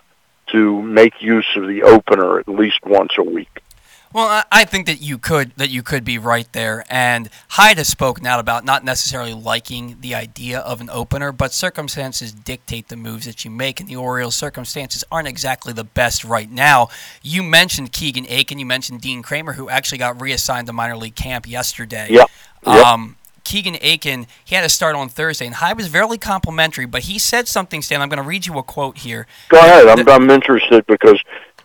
to 0.48 0.82
make 0.82 1.20
use 1.20 1.46
of 1.56 1.66
the 1.68 1.82
opener 1.82 2.38
at 2.38 2.48
least 2.48 2.80
once 2.84 3.12
a 3.18 3.22
week. 3.22 3.62
Well, 4.10 4.42
I 4.50 4.64
think 4.64 4.86
that 4.86 5.02
you 5.02 5.18
could 5.18 5.54
that 5.56 5.68
you 5.68 5.82
could 5.82 6.02
be 6.02 6.16
right 6.16 6.50
there. 6.54 6.82
And 6.88 7.28
Hyde 7.48 7.76
has 7.76 7.88
spoken 7.88 8.26
out 8.26 8.40
about 8.40 8.64
not 8.64 8.82
necessarily 8.82 9.34
liking 9.34 9.98
the 10.00 10.14
idea 10.14 10.60
of 10.60 10.80
an 10.80 10.88
opener, 10.88 11.30
but 11.30 11.52
circumstances 11.52 12.32
dictate 12.32 12.88
the 12.88 12.96
moves 12.96 13.26
that 13.26 13.44
you 13.44 13.50
make, 13.50 13.80
and 13.80 13.88
the 13.88 13.96
Orioles' 13.96 14.34
circumstances 14.34 15.04
aren't 15.12 15.28
exactly 15.28 15.74
the 15.74 15.84
best 15.84 16.24
right 16.24 16.50
now. 16.50 16.88
You 17.22 17.42
mentioned 17.42 17.92
Keegan 17.92 18.24
Akin, 18.30 18.58
you 18.58 18.64
mentioned 18.64 19.02
Dean 19.02 19.22
Kremer, 19.22 19.52
who 19.52 19.68
actually 19.68 19.98
got 19.98 20.20
reassigned 20.20 20.68
to 20.68 20.72
minor 20.72 20.96
league 20.96 21.14
camp 21.14 21.46
yesterday. 21.46 22.06
Yep. 22.08 22.30
yep. 22.66 22.86
Um, 22.86 23.17
Keegan 23.44 23.76
Akin, 23.76 24.26
he 24.44 24.54
had 24.54 24.64
a 24.64 24.68
start 24.68 24.96
on 24.96 25.08
Thursday, 25.08 25.46
and 25.46 25.56
Hyde 25.56 25.76
was 25.76 25.88
very 25.88 26.18
complimentary, 26.18 26.86
but 26.86 27.02
he 27.02 27.18
said 27.18 27.48
something, 27.48 27.82
Stan. 27.82 28.00
I'm 28.00 28.08
going 28.08 28.22
to 28.22 28.28
read 28.28 28.46
you 28.46 28.58
a 28.58 28.62
quote 28.62 28.98
here. 28.98 29.26
Go 29.48 29.58
ahead. 29.58 29.86
I'm, 29.88 30.04
the, 30.04 30.12
I'm 30.12 30.30
interested 30.30 30.86
because 30.86 31.22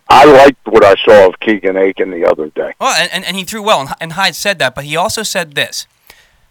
I 0.10 0.26
liked 0.26 0.66
what 0.66 0.84
I 0.84 0.96
saw 1.04 1.28
of 1.28 1.40
Keegan 1.40 1.78
Akin 1.78 2.12
the 2.12 2.26
other 2.26 2.50
day. 2.50 2.74
Well, 2.80 2.96
and, 3.12 3.26
and 3.26 3.36
he 3.36 3.44
threw 3.44 3.64
well, 3.64 3.94
and 4.00 4.14
Hyde 4.14 4.36
said 4.36 4.60
that, 4.60 4.76
but 4.76 4.86
he 4.86 4.96
also 4.96 5.24
said 5.24 5.56
this. 5.56 5.88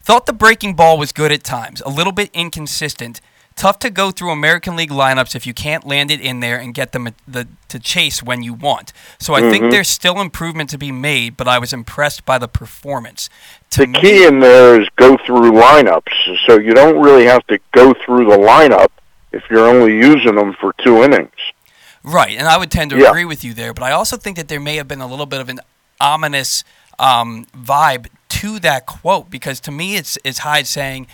Thought 0.03 0.27
the 0.27 0.33
breaking 0.33 0.75
ball 0.75 0.99
was 0.99 1.13
good 1.13 1.31
at 1.31 1.45
times, 1.45 1.81
a 1.83 1.89
little 1.89 2.13
bit 2.13 2.31
inconsistent. 2.35 3.21
Tough 3.63 3.79
to 3.79 3.91
go 3.91 4.11
through 4.11 4.31
American 4.31 4.75
League 4.75 4.91
lineups 4.91 5.37
if 5.37 5.47
you 5.47 5.55
can't 5.55 5.87
land 5.87 6.11
it 6.11 6.21
in 6.21 6.41
there 6.41 6.59
and 6.59 6.75
get 6.75 6.91
them 6.91 7.11
the, 7.29 7.47
to 7.69 7.79
chase 7.79 8.21
when 8.21 8.43
you 8.43 8.53
want. 8.53 8.93
So 9.21 9.35
I 9.35 9.41
mm-hmm. 9.41 9.51
think 9.53 9.71
there's 9.71 9.87
still 9.87 10.21
improvement 10.21 10.69
to 10.71 10.79
be 10.79 10.91
made, 10.91 11.37
but 11.37 11.47
I 11.47 11.61
was 11.61 11.73
impressed 11.73 12.25
by 12.25 12.39
the 12.39 12.49
performance. 12.49 13.31
To 13.71 13.83
the 13.83 13.87
me, 13.87 14.01
key 14.01 14.27
in 14.27 14.41
there 14.41 14.81
is 14.81 14.89
go 14.97 15.17
through 15.25 15.53
lineups, 15.53 16.39
so 16.45 16.59
you 16.59 16.75
don't 16.75 17.01
really 17.01 17.25
have 17.27 17.47
to 17.47 17.61
go 17.71 17.95
through 18.05 18.25
the 18.25 18.37
lineup 18.37 18.89
if 19.31 19.45
you're 19.49 19.69
only 19.69 19.93
using 19.93 20.35
them 20.35 20.55
for 20.55 20.75
two 20.83 21.05
innings. 21.05 21.31
Right, 22.03 22.37
and 22.37 22.49
I 22.49 22.59
would 22.59 22.73
tend 22.73 22.91
to 22.91 22.99
yeah. 22.99 23.11
agree 23.11 23.25
with 23.25 23.45
you 23.45 23.55
there, 23.55 23.73
but 23.73 23.85
I 23.85 23.93
also 23.93 24.17
think 24.17 24.39
that 24.39 24.49
there 24.49 24.59
may 24.59 24.75
have 24.75 24.89
been 24.89 25.01
a 25.01 25.07
little 25.07 25.25
bit 25.25 25.41
of 25.41 25.49
an 25.49 25.61
ominous 26.01 26.65
um, 26.99 27.47
vibe 27.57 28.09
to 28.29 28.59
that 28.59 28.87
quote 28.87 29.31
because 29.31 29.61
to 29.61 29.71
me 29.71 29.95
it's 29.95 30.19
it's 30.25 30.39
Hyde 30.39 30.67
saying, 30.67 31.07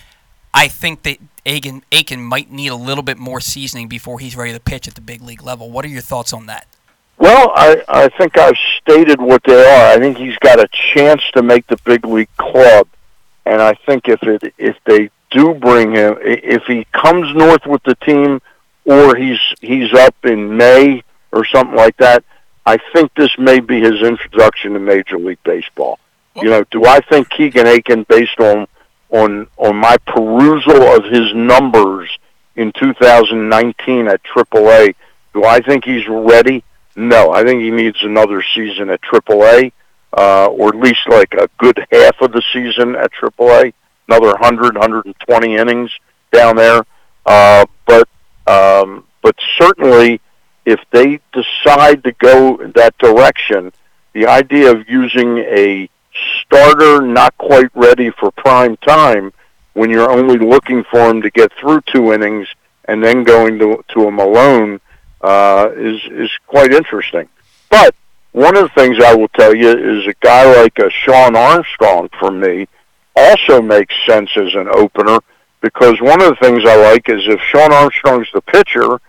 I 0.59 0.67
think 0.67 1.05
that 1.05 1.19
Aiken, 1.47 1.85
Akin 1.93 2.21
might 2.21 2.51
need 2.51 2.73
a 2.73 2.75
little 2.75 3.05
bit 3.05 3.17
more 3.17 3.41
seasoning 3.41 3.87
before 3.87 4.19
he's 4.19 4.35
ready 4.35 4.53
to 4.53 4.59
pitch 4.59 4.89
at 4.89 4.97
the 4.97 5.01
big 5.01 5.23
league 5.23 5.41
level. 5.41 5.71
What 5.71 5.85
are 5.85 5.89
your 5.89 6.03
thoughts 6.03 6.33
on 6.33 6.47
that? 6.47 6.67
Well, 7.17 7.53
I, 7.55 7.81
I 7.87 8.09
think 8.09 8.37
I've 8.37 8.57
stated 8.81 9.21
what 9.21 9.43
they 9.45 9.65
are. 9.65 9.93
I 9.93 9.99
think 10.01 10.17
he's 10.17 10.37
got 10.39 10.59
a 10.59 10.67
chance 10.95 11.23
to 11.35 11.45
make 11.45 11.69
the 11.69 11.77
big 11.85 12.05
league 12.05 12.37
club, 12.39 12.89
and 13.47 13.63
I 13.63 13.75
think 13.75 14.09
if 14.09 14.21
it 14.25 14.53
if 14.59 14.77
they 14.85 15.11
do 15.31 15.55
bring 15.55 15.93
him, 15.93 16.17
if 16.23 16.65
he 16.65 16.87
comes 16.93 17.35
north 17.37 17.65
with 17.65 17.85
the 17.85 17.95
team 17.95 18.41
or 18.85 19.15
he's 19.15 19.41
he's 19.61 19.93
up 19.95 20.17
in 20.25 20.57
May 20.57 21.05
or 21.31 21.45
something 21.45 21.77
like 21.77 21.97
that. 21.99 22.25
I 22.67 22.79
think 22.93 23.15
this 23.15 23.31
may 23.39 23.61
be 23.61 23.81
his 23.81 24.03
introduction 24.03 24.73
to 24.73 24.81
Major 24.81 25.19
League 25.19 25.43
Baseball. 25.45 26.01
You 26.35 26.51
know, 26.51 26.65
do 26.71 26.85
I 26.85 27.01
think 27.01 27.31
Keegan 27.31 27.67
Akin, 27.67 28.05
based 28.09 28.39
on 28.39 28.69
on 29.11 29.47
on 29.57 29.77
my 29.77 29.97
perusal 30.07 30.83
of 30.83 31.05
his 31.05 31.35
numbers 31.35 32.11
in 32.57 32.73
2019 32.73 34.09
at 34.09 34.21
AAA, 34.25 34.95
do 35.33 35.45
I 35.45 35.61
think 35.61 35.85
he's 35.85 36.07
ready? 36.09 36.65
No, 36.97 37.33
I 37.33 37.45
think 37.45 37.63
he 37.63 37.71
needs 37.71 37.99
another 38.03 38.43
season 38.55 38.91
at 38.91 39.01
AAA, 39.03 39.73
uh, 40.17 40.47
or 40.47 40.69
at 40.69 40.77
least 40.77 41.01
like 41.09 41.33
a 41.35 41.49
good 41.59 41.79
half 41.93 42.21
of 42.21 42.33
the 42.33 42.43
season 42.53 42.97
at 42.97 43.13
AAA, 43.13 43.73
another 44.09 44.29
100, 44.29 44.75
120 44.75 45.57
innings 45.57 45.91
down 46.33 46.57
there. 46.57 46.83
Uh, 47.25 47.67
but 47.87 48.09
um, 48.49 49.05
but 49.23 49.37
certainly, 49.59 50.21
if 50.65 50.81
they 50.91 51.21
decide 51.33 52.03
to 52.05 52.13
go 52.13 52.57
that 52.75 52.97
direction, 52.99 53.73
the 54.15 54.27
idea 54.27 54.73
of 54.73 54.89
using 54.89 55.39
a 55.39 55.89
starter 56.41 57.03
not 57.03 57.37
quite 57.39 57.71
ready 57.75 58.11
for 58.11 58.31
prime 58.33 58.77
time 58.79 59.33
when 59.75 59.91
you're 59.91 60.11
only 60.11 60.39
looking 60.39 60.85
for 60.85 61.09
him 61.09 61.23
to 61.23 61.31
get 61.31 61.53
through 61.61 61.81
two 61.93 62.13
innings 62.13 62.49
and 62.87 63.03
then 63.05 63.23
going 63.23 63.59
to 63.59 63.85
to 63.89 64.09
him 64.09 64.19
alone 64.19 64.81
uh, 65.21 65.69
is 65.77 66.01
is 66.11 66.31
quite 66.47 66.73
interesting. 66.73 67.29
But 67.71 67.95
one 68.33 68.57
of 68.57 68.65
the 68.65 68.81
things 68.81 68.99
I 69.03 69.15
will 69.15 69.29
tell 69.29 69.55
you 69.55 69.71
is 69.71 70.07
a 70.07 70.15
guy 70.21 70.61
like 70.63 70.79
a 70.79 70.91
Shawn 70.91 71.37
Armstrong 71.37 72.09
for 72.19 72.31
me 72.31 72.67
also 73.17 73.61
makes 73.61 73.95
sense 74.07 74.31
as 74.37 74.55
an 74.55 74.69
opener 74.69 75.19
because 75.61 76.01
one 76.01 76.23
of 76.23 76.29
the 76.29 76.37
things 76.41 76.63
I 76.65 76.77
like 76.77 77.09
is 77.09 77.23
if 77.27 77.41
Shawn 77.41 77.73
Armstrong's 77.73 78.29
the 78.33 78.41
pitcher, 78.43 79.01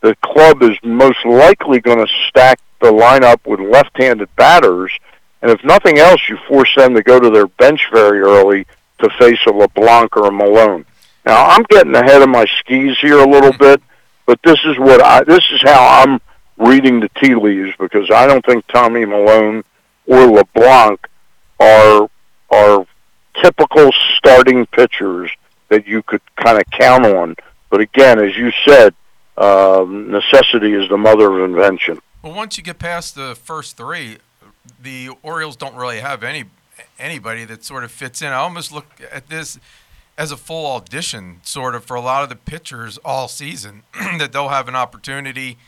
the 0.00 0.14
club 0.22 0.62
is 0.62 0.76
most 0.82 1.24
likely 1.24 1.80
going 1.80 1.98
to 1.98 2.12
stack 2.28 2.60
the 2.80 2.92
lineup 2.92 3.38
with 3.46 3.58
left-handed 3.60 4.28
batters, 4.36 4.92
and 5.42 5.50
if 5.50 5.62
nothing 5.64 5.98
else, 5.98 6.20
you 6.28 6.36
force 6.48 6.70
them 6.76 6.94
to 6.94 7.02
go 7.02 7.20
to 7.20 7.30
their 7.30 7.46
bench 7.46 7.80
very 7.92 8.20
early 8.20 8.66
to 8.98 9.10
face 9.18 9.38
a 9.46 9.50
LeBlanc 9.50 10.16
or 10.16 10.26
a 10.26 10.32
Milone. 10.32 10.84
Now 11.24 11.46
I'm 11.46 11.62
getting 11.64 11.94
ahead 11.94 12.22
of 12.22 12.28
my 12.28 12.46
skis 12.58 12.98
here 13.00 13.18
a 13.18 13.28
little 13.28 13.52
bit, 13.52 13.82
but 14.26 14.40
this 14.42 14.58
is 14.64 14.78
what 14.78 15.02
I 15.02 15.24
this 15.24 15.44
is 15.50 15.62
how 15.62 16.02
I'm 16.02 16.20
reading 16.56 17.00
the 17.00 17.08
tea 17.20 17.34
leaves 17.34 17.72
because 17.78 18.10
I 18.10 18.26
don't 18.26 18.44
think 18.44 18.66
Tommy 18.66 19.04
Milone 19.04 19.62
or 20.06 20.26
LeBlanc 20.26 21.06
are 21.60 22.08
are 22.50 22.86
typical 23.42 23.90
starting 24.16 24.66
pitchers 24.66 25.30
that 25.68 25.86
you 25.86 26.02
could 26.02 26.22
kind 26.36 26.58
of 26.58 26.64
count 26.70 27.04
on. 27.06 27.36
But 27.70 27.80
again, 27.80 28.18
as 28.18 28.36
you 28.36 28.50
said, 28.66 28.94
um, 29.36 30.10
necessity 30.10 30.72
is 30.72 30.88
the 30.88 30.96
mother 30.96 31.30
of 31.30 31.48
invention. 31.50 32.00
Well, 32.22 32.34
once 32.34 32.56
you 32.56 32.64
get 32.64 32.78
past 32.78 33.14
the 33.14 33.34
first 33.34 33.76
three, 33.76 34.18
the 34.82 35.10
Orioles 35.22 35.56
don't 35.56 35.74
really 35.74 36.00
have 36.00 36.22
any 36.22 36.44
anybody 36.98 37.44
that 37.44 37.64
sort 37.64 37.84
of 37.84 37.90
fits 37.90 38.22
in. 38.22 38.28
I 38.28 38.36
almost 38.36 38.72
look 38.72 38.86
at 39.12 39.28
this 39.28 39.58
as 40.16 40.30
a 40.32 40.36
full 40.36 40.66
audition, 40.66 41.40
sort 41.42 41.74
of, 41.74 41.84
for 41.84 41.94
a 41.94 42.00
lot 42.00 42.22
of 42.22 42.28
the 42.28 42.36
pitchers 42.36 42.98
all 43.04 43.28
season, 43.28 43.82
that 44.18 44.32
they'll 44.32 44.48
have 44.48 44.68
an 44.68 44.76
opportunity 44.76 45.58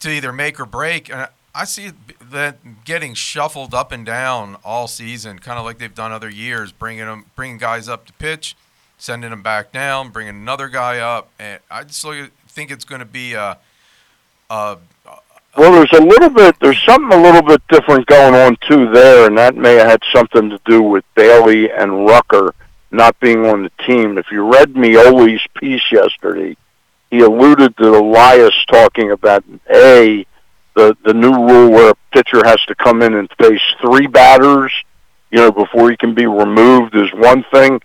to 0.00 0.10
either 0.10 0.32
make 0.32 0.60
or 0.60 0.66
break. 0.66 1.10
And 1.10 1.28
I 1.54 1.64
see 1.64 1.92
that 2.30 2.84
getting 2.84 3.14
shuffled 3.14 3.74
up 3.74 3.92
and 3.92 4.04
down 4.04 4.56
all 4.64 4.86
season, 4.86 5.38
kind 5.38 5.58
of 5.58 5.64
like 5.64 5.78
they've 5.78 5.94
done 5.94 6.12
other 6.12 6.30
years, 6.30 6.72
bringing 6.72 7.06
them, 7.06 7.26
bringing 7.36 7.58
guys 7.58 7.88
up 7.88 8.06
to 8.06 8.12
pitch 8.14 8.56
sending 9.04 9.30
them 9.30 9.42
back 9.42 9.72
down, 9.72 10.10
bringing 10.10 10.34
another 10.34 10.68
guy 10.68 10.98
up, 10.98 11.28
and 11.38 11.60
I 11.70 11.84
just 11.84 12.04
think 12.48 12.70
it's 12.70 12.84
going 12.84 13.00
to 13.00 13.06
be 13.06 13.34
a, 13.34 13.58
a. 14.50 14.78
Well, 15.56 15.72
there's 15.72 15.92
a 15.92 16.04
little 16.04 16.30
bit. 16.30 16.56
There's 16.60 16.82
something 16.82 17.16
a 17.16 17.22
little 17.22 17.42
bit 17.42 17.62
different 17.68 18.06
going 18.06 18.34
on 18.34 18.56
too 18.68 18.90
there, 18.90 19.26
and 19.26 19.38
that 19.38 19.54
may 19.54 19.74
have 19.74 19.86
had 19.86 20.02
something 20.12 20.50
to 20.50 20.58
do 20.64 20.82
with 20.82 21.04
Bailey 21.14 21.70
and 21.70 22.06
Rucker 22.06 22.54
not 22.90 23.18
being 23.20 23.46
on 23.46 23.62
the 23.62 23.70
team. 23.86 24.18
If 24.18 24.26
you 24.32 24.50
read 24.50 24.74
Meoli's 24.74 25.46
piece 25.56 25.92
yesterday, 25.92 26.56
he 27.10 27.20
alluded 27.20 27.76
to 27.76 27.88
Elias 27.96 28.54
talking 28.66 29.12
about 29.12 29.44
a 29.70 30.26
the 30.74 30.96
the 31.04 31.14
new 31.14 31.30
rule 31.30 31.70
where 31.70 31.90
a 31.90 31.94
pitcher 32.12 32.42
has 32.44 32.60
to 32.66 32.74
come 32.74 33.00
in 33.02 33.14
and 33.14 33.30
face 33.38 33.62
three 33.80 34.08
batters, 34.08 34.72
you 35.30 35.38
know, 35.38 35.52
before 35.52 35.88
he 35.88 35.96
can 35.96 36.14
be 36.14 36.26
removed 36.26 36.96
is 36.96 37.12
one 37.14 37.44
thing, 37.52 37.80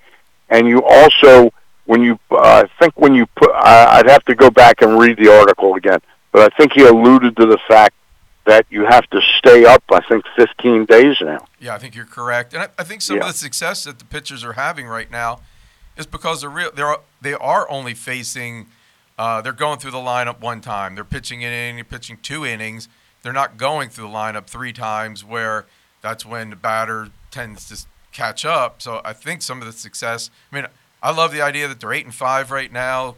and 0.50 0.68
you 0.68 0.84
also 0.84 1.52
when 1.86 2.02
you 2.02 2.18
uh, 2.32 2.64
I 2.66 2.70
think 2.80 2.94
when 2.98 3.14
you 3.14 3.28
put 3.28 3.52
I, 3.52 4.00
I'd 4.00 4.10
have 4.10 4.26
to 4.26 4.34
go 4.34 4.50
back 4.50 4.82
and 4.82 4.98
read 4.98 5.18
the 5.20 5.32
article 5.32 5.76
again, 5.76 6.00
but 6.32 6.52
I 6.52 6.56
think 6.56 6.74
he 6.74 6.86
alluded 6.86 7.36
to 7.38 7.46
the 7.46 7.60
fact 7.68 7.96
that 8.46 8.66
you 8.70 8.86
have 8.86 9.08
to 9.10 9.22
stay 9.38 9.66
up. 9.66 9.84
I 9.92 10.02
think 10.08 10.26
15 10.36 10.86
days 10.86 11.18
now. 11.22 11.46
Yeah, 11.60 11.76
I 11.76 11.78
think 11.78 11.96
you're 11.96 12.06
correct, 12.06 12.54
and 12.54 12.64
I, 12.64 12.70
I 12.78 12.84
think 12.84 13.02
some 13.02 13.18
yeah. 13.18 13.24
of 13.24 13.34
the 13.34 13.38
success 13.38 13.84
that 13.84 14.00
the 14.00 14.06
pitchers 14.06 14.44
are 14.44 14.54
having 14.54 14.88
right 14.88 15.10
now 15.10 15.42
is 15.98 16.06
because 16.06 16.42
they're 16.42 16.50
real. 16.50 16.72
They're 16.74 16.98
they 17.22 17.34
are 17.34 17.70
only 17.70 17.94
facing 17.94 18.68
uh, 19.20 19.42
they're 19.42 19.52
going 19.52 19.80
through 19.80 19.92
the 19.92 19.98
lineup 19.98 20.40
one 20.40 20.62
time. 20.62 20.96
They're 20.96 21.04
pitching 21.04 21.44
an 21.44 21.52
inning, 21.52 21.84
pitching 21.84 22.18
two 22.22 22.46
innings. 22.46 22.88
They're 23.22 23.34
not 23.34 23.58
going 23.58 23.90
through 23.90 24.08
the 24.08 24.14
lineup 24.14 24.48
three 24.48 24.72
times, 24.72 25.26
where 25.26 25.66
that's 26.02 26.26
when 26.26 26.52
the 26.52 26.56
batter 26.56 27.10
tends 27.30 27.68
to 27.68 27.86
catch 28.14 28.46
up. 28.46 28.82
So 28.82 29.02
I 29.04 29.12
think 29.12 29.42
some 29.42 29.60
of 29.60 29.68
the 29.68 29.74
success. 29.74 30.32
I 30.52 30.56
mean, 30.56 30.68
I 31.04 31.12
love 31.12 31.34
the 31.34 31.42
idea 31.42 31.68
that 31.68 31.82
they're 31.82 31.92
eight 31.92 32.06
and 32.06 32.16
five 32.16 32.50
right 32.50 32.72
now. 32.72 33.16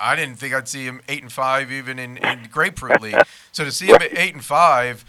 I 0.00 0.16
didn't 0.16 0.36
think 0.36 0.54
I'd 0.54 0.68
see 0.68 0.84
him 0.84 1.00
eight 1.08 1.22
and 1.22 1.32
five 1.32 1.70
even 1.72 1.98
in, 1.98 2.16
in 2.18 2.48
Grapefruit 2.50 3.00
League. 3.00 3.22
So 3.52 3.64
to 3.64 3.72
see 3.72 3.86
him 3.86 3.96
at 3.96 4.16
eight 4.16 4.34
and 4.34 4.44
five, 4.44 5.04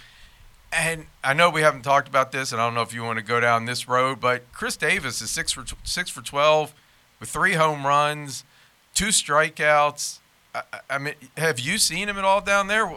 and 0.72 1.06
I 1.24 1.34
know 1.34 1.50
we 1.50 1.62
haven't 1.62 1.84
talked 1.84 2.08
about 2.08 2.32
this, 2.32 2.52
and 2.52 2.62
I 2.62 2.66
don't 2.66 2.74
know 2.74 2.82
if 2.82 2.94
you 2.94 3.04
want 3.04 3.18
to 3.18 3.26
go 3.26 3.40
down 3.40 3.66
this 3.66 3.88
road, 3.88 4.20
but 4.20 4.52
Chris 4.52 4.76
Davis 4.78 5.22
is 5.22 5.30
six 5.30 5.52
for 5.52 5.64
six 5.84 6.10
for 6.10 6.22
twelve 6.22 6.74
with 7.20 7.30
three 7.30 7.54
home 7.54 7.86
runs 7.86 8.44
two 8.96 9.08
strikeouts. 9.08 10.20
I, 10.56 10.80
I, 10.90 10.98
mean, 10.98 11.16
have 11.36 11.60
you 11.60 11.78
seen 11.78 12.08
him 12.08 12.18
at 12.18 12.24
all 12.24 12.40
down 12.40 12.68
there? 12.68 12.90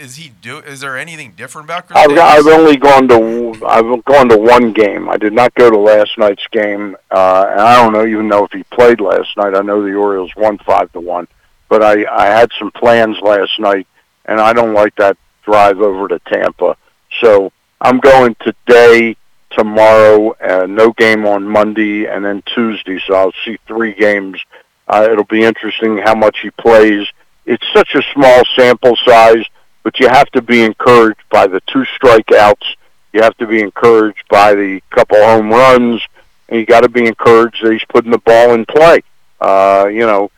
Is 0.00 0.16
he 0.16 0.30
do? 0.40 0.58
Is 0.58 0.80
there 0.80 0.96
anything 0.96 1.32
different 1.36 1.66
about 1.66 1.86
Chris? 1.86 1.98
I've, 1.98 2.16
I've 2.16 2.46
only 2.46 2.76
gone 2.76 3.06
to 3.08 3.66
I've 3.66 4.04
gone 4.04 4.30
to 4.30 4.38
one 4.38 4.72
game. 4.72 5.08
I 5.08 5.18
did 5.18 5.34
not 5.34 5.54
go 5.54 5.70
to 5.70 5.76
last 5.76 6.16
night's 6.16 6.46
game, 6.50 6.96
uh, 7.10 7.46
and 7.50 7.60
I 7.60 7.82
don't 7.82 7.92
know 7.92 8.06
even 8.06 8.28
know 8.28 8.44
if 8.44 8.52
he 8.52 8.62
played 8.64 9.00
last 9.00 9.36
night. 9.36 9.54
I 9.54 9.60
know 9.60 9.82
the 9.82 9.94
Orioles 9.94 10.32
won 10.36 10.58
five 10.58 10.90
to 10.92 11.00
one, 11.00 11.28
but 11.68 11.82
I 11.82 12.06
I 12.10 12.26
had 12.26 12.50
some 12.58 12.70
plans 12.70 13.18
last 13.20 13.60
night, 13.60 13.86
and 14.24 14.40
I 14.40 14.54
don't 14.54 14.72
like 14.72 14.94
that 14.96 15.18
drive 15.44 15.80
over 15.80 16.08
to 16.08 16.18
Tampa. 16.20 16.78
So 17.20 17.52
I'm 17.80 17.98
going 18.00 18.36
today, 18.40 19.16
tomorrow, 19.50 20.34
uh, 20.40 20.66
no 20.66 20.92
game 20.92 21.26
on 21.26 21.44
Monday, 21.46 22.06
and 22.06 22.24
then 22.24 22.42
Tuesday. 22.54 23.00
So 23.06 23.14
I'll 23.14 23.34
see 23.44 23.58
three 23.66 23.92
games 23.92 24.40
uh, 24.88 25.08
it'll 25.10 25.24
be 25.24 25.42
interesting 25.42 25.98
how 25.98 26.14
much 26.14 26.38
he 26.40 26.50
plays. 26.50 27.06
It's 27.44 27.66
such 27.72 27.94
a 27.94 28.02
small 28.12 28.42
sample 28.56 28.96
size, 29.04 29.44
but 29.82 29.98
you 29.98 30.08
have 30.08 30.30
to 30.32 30.42
be 30.42 30.62
encouraged 30.62 31.22
by 31.30 31.46
the 31.46 31.60
two 31.72 31.84
strikeouts. 32.00 32.64
You 33.12 33.22
have 33.22 33.36
to 33.38 33.46
be 33.46 33.60
encouraged 33.60 34.24
by 34.28 34.54
the 34.54 34.80
couple 34.90 35.18
home 35.18 35.50
runs, 35.50 36.02
and 36.48 36.60
you 36.60 36.66
got 36.66 36.82
to 36.82 36.88
be 36.88 37.06
encouraged 37.06 37.62
that 37.62 37.72
he's 37.72 37.84
putting 37.88 38.10
the 38.10 38.18
ball 38.18 38.54
in 38.54 38.64
play. 38.66 39.00
Uh, 39.40 39.88
you 39.90 40.06
know, 40.06 40.30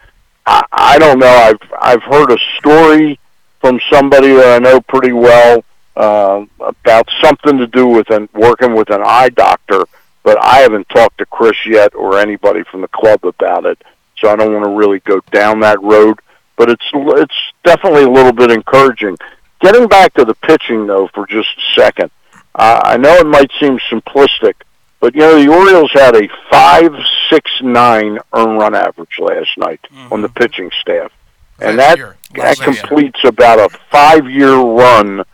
I, 0.46 0.64
I 0.72 0.98
don't 0.98 1.18
know. 1.18 1.26
I've 1.26 1.72
I've 1.78 2.02
heard 2.02 2.30
a 2.30 2.38
story 2.58 3.18
from 3.60 3.80
somebody 3.90 4.34
that 4.34 4.56
I 4.56 4.58
know 4.58 4.80
pretty 4.80 5.12
well 5.12 5.64
uh, 5.96 6.44
about 6.60 7.08
something 7.20 7.58
to 7.58 7.66
do 7.66 7.86
with 7.86 8.08
an, 8.10 8.28
working 8.32 8.74
with 8.74 8.90
an 8.90 9.02
eye 9.04 9.30
doctor, 9.30 9.84
but 10.22 10.38
I 10.42 10.58
haven't 10.58 10.88
talked 10.88 11.18
to 11.18 11.26
Chris 11.26 11.56
yet 11.66 11.94
or 11.94 12.18
anybody 12.18 12.62
from 12.64 12.82
the 12.82 12.88
club 12.88 13.24
about 13.24 13.66
it 13.66 13.82
so 14.20 14.30
I 14.30 14.36
don't 14.36 14.52
want 14.52 14.64
to 14.64 14.70
really 14.70 15.00
go 15.00 15.20
down 15.32 15.60
that 15.60 15.82
road. 15.82 16.20
But 16.56 16.70
it's 16.70 16.84
it's 16.92 17.34
definitely 17.62 18.02
a 18.02 18.10
little 18.10 18.32
bit 18.32 18.50
encouraging. 18.50 19.16
Getting 19.60 19.86
back 19.86 20.14
to 20.14 20.24
the 20.24 20.34
pitching 20.34 20.86
though 20.86 21.08
for 21.14 21.26
just 21.26 21.48
a 21.56 21.80
second, 21.80 22.10
uh, 22.54 22.80
I 22.84 22.96
know 22.96 23.14
it 23.14 23.26
might 23.26 23.50
seem 23.60 23.78
simplistic, 23.90 24.54
but 25.00 25.14
you 25.14 25.20
know 25.20 25.40
the 25.40 25.48
Orioles 25.48 25.92
had 25.92 26.16
a 26.16 26.28
five 26.50 26.92
six 27.30 27.50
nine 27.62 28.18
earn 28.32 28.56
run 28.56 28.74
average 28.74 29.18
last 29.18 29.56
night 29.56 29.80
mm-hmm. 29.84 30.12
on 30.12 30.22
the 30.22 30.28
pitching 30.28 30.70
staff, 30.80 31.12
and 31.60 31.78
that 31.78 31.98
that 32.34 32.58
completes 32.58 33.20
about 33.24 33.58
a 33.58 33.78
five 33.90 34.28
year 34.28 34.56
run 34.56 35.24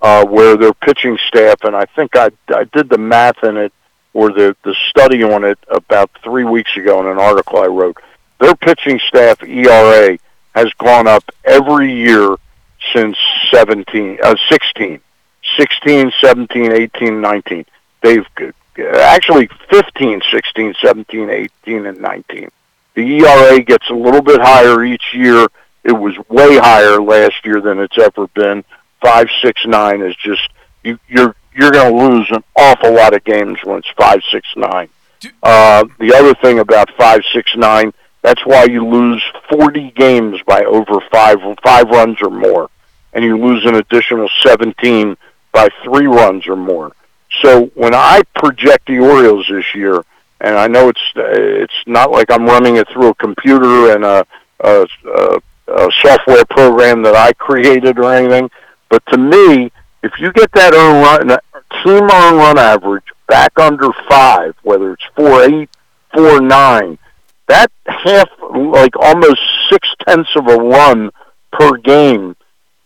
uh, 0.00 0.24
where 0.24 0.56
their 0.56 0.74
pitching 0.74 1.18
staff, 1.26 1.64
and 1.64 1.74
I 1.74 1.86
think 1.86 2.14
I 2.14 2.30
I 2.48 2.64
did 2.72 2.88
the 2.88 2.98
math 2.98 3.42
in 3.42 3.56
it 3.56 3.72
or 4.12 4.30
the 4.30 4.56
the 4.64 4.74
study 4.90 5.22
on 5.22 5.44
it 5.44 5.58
about 5.68 6.10
three 6.22 6.44
weeks 6.44 6.76
ago 6.76 7.00
in 7.00 7.06
an 7.06 7.18
article 7.18 7.58
I 7.58 7.66
wrote 7.66 7.96
their 8.38 8.54
pitching 8.54 9.00
staff 9.08 9.42
ERA 9.42 10.18
has 10.54 10.72
gone 10.74 11.06
up 11.06 11.24
every 11.44 11.92
year 11.92 12.36
since 12.92 13.16
17, 13.52 14.18
uh, 14.22 14.36
16, 14.48 15.00
16, 15.56 16.12
17, 16.20 16.72
18, 16.72 17.20
19. 17.20 17.64
They've 18.02 18.26
actually 18.94 19.48
15, 19.70 20.22
16, 20.30 20.74
17, 20.80 21.30
18, 21.30 21.86
and 21.86 22.00
19. 22.00 22.50
The 22.94 23.18
ERA 23.20 23.60
gets 23.60 23.88
a 23.90 23.94
little 23.94 24.22
bit 24.22 24.40
higher 24.40 24.84
each 24.84 25.14
year. 25.14 25.46
It 25.84 25.92
was 25.92 26.16
way 26.28 26.58
higher 26.58 27.00
last 27.00 27.44
year 27.44 27.60
than 27.60 27.78
it's 27.78 27.98
ever 27.98 28.26
been. 28.28 28.64
Five, 29.00 29.28
six, 29.42 29.64
nine 29.66 30.02
is 30.02 30.16
just 30.16 30.48
you, 30.82 30.98
you're 31.08 31.34
you're 31.54 31.70
going 31.70 31.92
to 31.92 32.08
lose 32.08 32.28
an 32.30 32.42
awful 32.56 32.94
lot 32.94 33.14
of 33.14 33.24
games 33.24 33.58
when 33.64 33.78
it's 33.78 33.88
five, 33.96 34.20
six, 34.30 34.46
nine. 34.56 34.88
Uh, 35.42 35.84
the 35.98 36.14
other 36.14 36.34
thing 36.34 36.60
about 36.60 36.90
five, 36.96 37.20
six, 37.32 37.50
nine 37.56 37.92
that's 38.22 38.44
why 38.44 38.64
you 38.64 38.86
lose 38.86 39.22
40 39.50 39.92
games 39.92 40.40
by 40.46 40.62
over 40.64 41.00
five 41.10 41.38
five 41.62 41.88
runs 41.88 42.18
or 42.20 42.30
more, 42.30 42.68
and 43.12 43.24
you 43.24 43.38
lose 43.38 43.64
an 43.64 43.76
additional 43.76 44.28
17 44.44 45.16
by 45.52 45.68
three 45.84 46.06
runs 46.06 46.46
or 46.46 46.56
more. 46.56 46.92
So 47.42 47.66
when 47.74 47.94
I 47.94 48.22
project 48.34 48.86
the 48.86 48.98
Orioles 48.98 49.46
this 49.48 49.74
year, 49.74 50.04
and 50.40 50.56
I 50.56 50.66
know 50.66 50.88
it's 50.88 51.00
it's 51.16 51.74
not 51.86 52.10
like 52.10 52.30
I'm 52.30 52.46
running 52.46 52.76
it 52.76 52.88
through 52.88 53.08
a 53.08 53.14
computer 53.14 53.92
and 53.94 54.04
a, 54.04 54.26
a, 54.60 54.86
a, 55.06 55.40
a 55.68 55.88
software 56.02 56.44
program 56.46 57.02
that 57.02 57.14
I 57.14 57.32
created 57.34 57.98
or 57.98 58.12
anything, 58.12 58.50
but 58.88 59.02
to 59.06 59.18
me, 59.18 59.70
if 60.02 60.12
you 60.18 60.32
get 60.32 60.50
that 60.52 60.74
earn 60.74 61.02
run, 61.02 61.38
team 61.84 62.02
earn 62.02 62.36
run 62.36 62.58
average 62.58 63.04
back 63.28 63.58
under 63.58 63.90
five, 64.08 64.54
whether 64.62 64.92
it's 64.92 65.04
four 65.14 65.42
eight, 65.44 65.70
four 66.14 66.40
nine 66.40 66.98
that 67.48 67.70
half, 67.86 68.28
like 68.50 68.96
almost 68.96 69.40
six 69.70 69.88
tenths 70.06 70.30
of 70.36 70.46
a 70.46 70.56
run 70.56 71.10
per 71.52 71.76
game, 71.78 72.36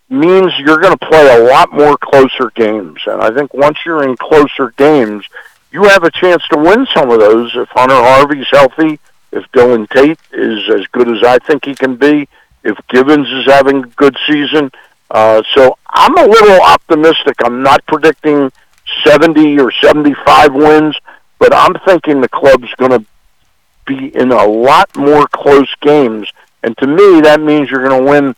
means 0.09 0.53
you're 0.59 0.81
going 0.81 0.97
to 0.97 1.07
play 1.07 1.37
a 1.37 1.45
lot 1.45 1.73
more 1.73 1.97
closer 1.97 2.51
games. 2.55 3.01
And 3.07 3.23
I 3.23 3.31
think 3.31 3.55
once 3.55 3.79
you're 3.85 4.05
in 4.05 4.17
closer 4.17 4.73
games, 4.77 5.25
you 5.71 5.85
have 5.85 6.05
a 6.05 6.11
chance 6.11 6.43
to 6.51 6.59
win 6.59 6.87
some 6.95 7.11
of 7.11 7.19
those 7.19 7.51
if 7.55 7.69
Hunter 7.71 7.95
Harvey's 7.95 8.47
healthy, 8.51 9.01
if 9.33 9.45
Dylan 9.53 9.89
Tate 9.89 10.19
is 10.33 10.69
as 10.69 10.87
good 10.89 11.09
as 11.09 11.23
I 11.25 11.39
think 11.39 11.65
he 11.65 11.75
can 11.75 11.97
be, 11.97 12.29
if 12.63 12.77
Givens 12.89 13.29
is 13.29 13.47
having 13.47 13.85
a 13.85 13.87
good 13.87 14.17
season. 14.27 14.71
Uh, 15.11 15.43
so 15.55 15.77
I'm 15.89 16.17
a 16.17 16.27
little 16.27 16.61
optimistic. 16.63 17.37
I'm 17.43 17.63
not 17.63 17.85
predicting 17.87 18.53
70 19.05 19.59
or 19.59 19.73
75 19.73 20.55
wins, 20.55 20.97
but 21.39 21.55
I'm 21.55 21.75
thinking 21.87 22.21
the 22.21 22.29
club's 22.29 22.73
going 22.75 22.93
to 22.93 23.05
be 23.87 24.15
in 24.15 24.33
a 24.33 24.47
lot 24.47 24.97
more 24.97 25.27
close 25.29 25.73
games. 25.81 26.31
And 26.63 26.77
to 26.79 26.87
me, 26.87 27.21
that 27.23 27.41
means 27.41 27.71
you're 27.71 27.87
going 27.87 28.05
to 28.05 28.11
win 28.11 28.37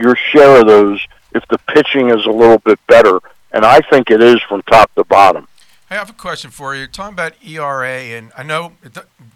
your 0.00 0.16
share 0.16 0.60
of 0.60 0.66
those 0.66 1.06
if 1.32 1.46
the 1.48 1.58
pitching 1.68 2.10
is 2.10 2.26
a 2.26 2.30
little 2.30 2.58
bit 2.58 2.78
better. 2.86 3.20
And 3.52 3.64
I 3.64 3.80
think 3.80 4.10
it 4.10 4.22
is 4.22 4.40
from 4.48 4.62
top 4.62 4.94
to 4.94 5.04
bottom. 5.04 5.46
I 5.90 5.94
have 5.94 6.10
a 6.10 6.14
question 6.14 6.50
for 6.50 6.74
you. 6.74 6.80
You're 6.80 6.88
talking 6.88 7.14
about 7.14 7.32
ERA, 7.44 7.88
and 7.88 8.30
I 8.36 8.44
know 8.44 8.74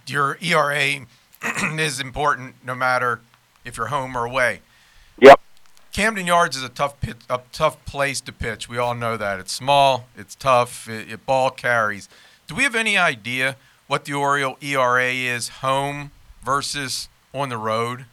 your 0.07 0.39
ERA 0.41 1.07
is 1.81 1.99
important 1.99 2.55
no 2.65 2.77
matter 2.77 3.21
if 3.65 3.77
you're 3.77 3.89
home 3.89 4.17
or 4.17 4.25
away. 4.25 4.61
Yep. 5.21 5.41
Camden 5.93 6.27
Yards 6.27 6.57
is 6.57 6.63
a 6.63 6.69
tough 6.69 7.01
pit, 7.01 7.17
a 7.29 7.41
tough 7.51 7.85
place 7.85 8.21
to 8.21 8.33
pitch. 8.33 8.69
We 8.69 8.79
all 8.79 8.95
know 8.95 9.17
that. 9.17 9.41
It's 9.41 9.53
small, 9.53 10.07
it's 10.17 10.37
tough, 10.37 10.89
it, 10.89 11.11
it 11.11 11.27
ball 11.27 11.51
carries. 11.51 12.09
Do 12.47 12.55
we 12.55 12.63
have 12.63 12.75
any 12.77 12.97
idea 12.97 13.57
what 13.87 14.05
the 14.05 14.14
Oriole 14.14 14.57
ERA 14.61 15.11
is 15.11 15.49
home 15.49 16.11
versus 16.43 17.09
on 17.32 17.49
the 17.49 17.59
road? 17.59 18.07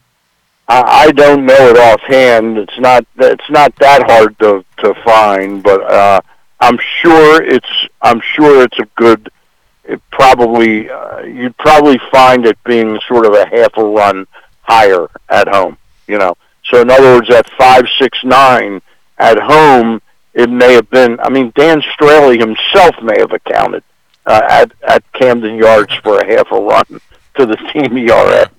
I 0.68 1.12
don't 1.12 1.44
know 1.44 1.68
it 1.68 1.76
offhand. 1.76 2.56
It's 2.56 2.78
not 2.78 3.04
it's 3.18 3.50
not 3.50 3.74
that 3.76 4.10
hard 4.10 4.38
to 4.38 4.64
to 4.78 4.94
find, 5.04 5.62
but 5.62 5.82
uh, 5.82 6.20
I'm 6.60 6.78
sure 7.00 7.42
it's 7.42 7.66
I'm 8.00 8.20
sure 8.20 8.62
it's 8.62 8.78
a 8.78 8.86
good. 8.96 9.30
It 9.84 10.00
probably 10.10 10.88
uh, 10.88 11.22
you'd 11.22 11.56
probably 11.58 12.00
find 12.10 12.46
it 12.46 12.56
being 12.64 12.98
sort 13.06 13.26
of 13.26 13.34
a 13.34 13.46
half 13.48 13.76
a 13.76 13.84
run 13.84 14.26
higher 14.62 15.08
at 15.28 15.48
home. 15.48 15.76
You 16.06 16.18
know, 16.18 16.36
so 16.64 16.80
in 16.80 16.90
other 16.90 17.16
words, 17.16 17.30
at 17.30 17.50
five 17.58 17.84
six 17.98 18.18
nine 18.24 18.80
at 19.18 19.38
home, 19.38 20.00
it 20.32 20.48
may 20.48 20.74
have 20.74 20.88
been. 20.88 21.18
I 21.20 21.28
mean, 21.28 21.52
Dan 21.54 21.82
Straily 21.82 22.38
himself 22.38 22.94
may 23.02 23.18
have 23.18 23.32
accounted 23.32 23.82
uh, 24.26 24.42
at 24.48 24.72
at 24.82 25.12
Camden 25.12 25.56
Yards 25.56 25.94
for 25.96 26.18
a 26.18 26.26
half 26.26 26.50
a 26.52 26.60
run 26.60 27.00
to 27.34 27.46
the 27.46 27.56
team 27.72 27.96
ERA. 27.96 28.50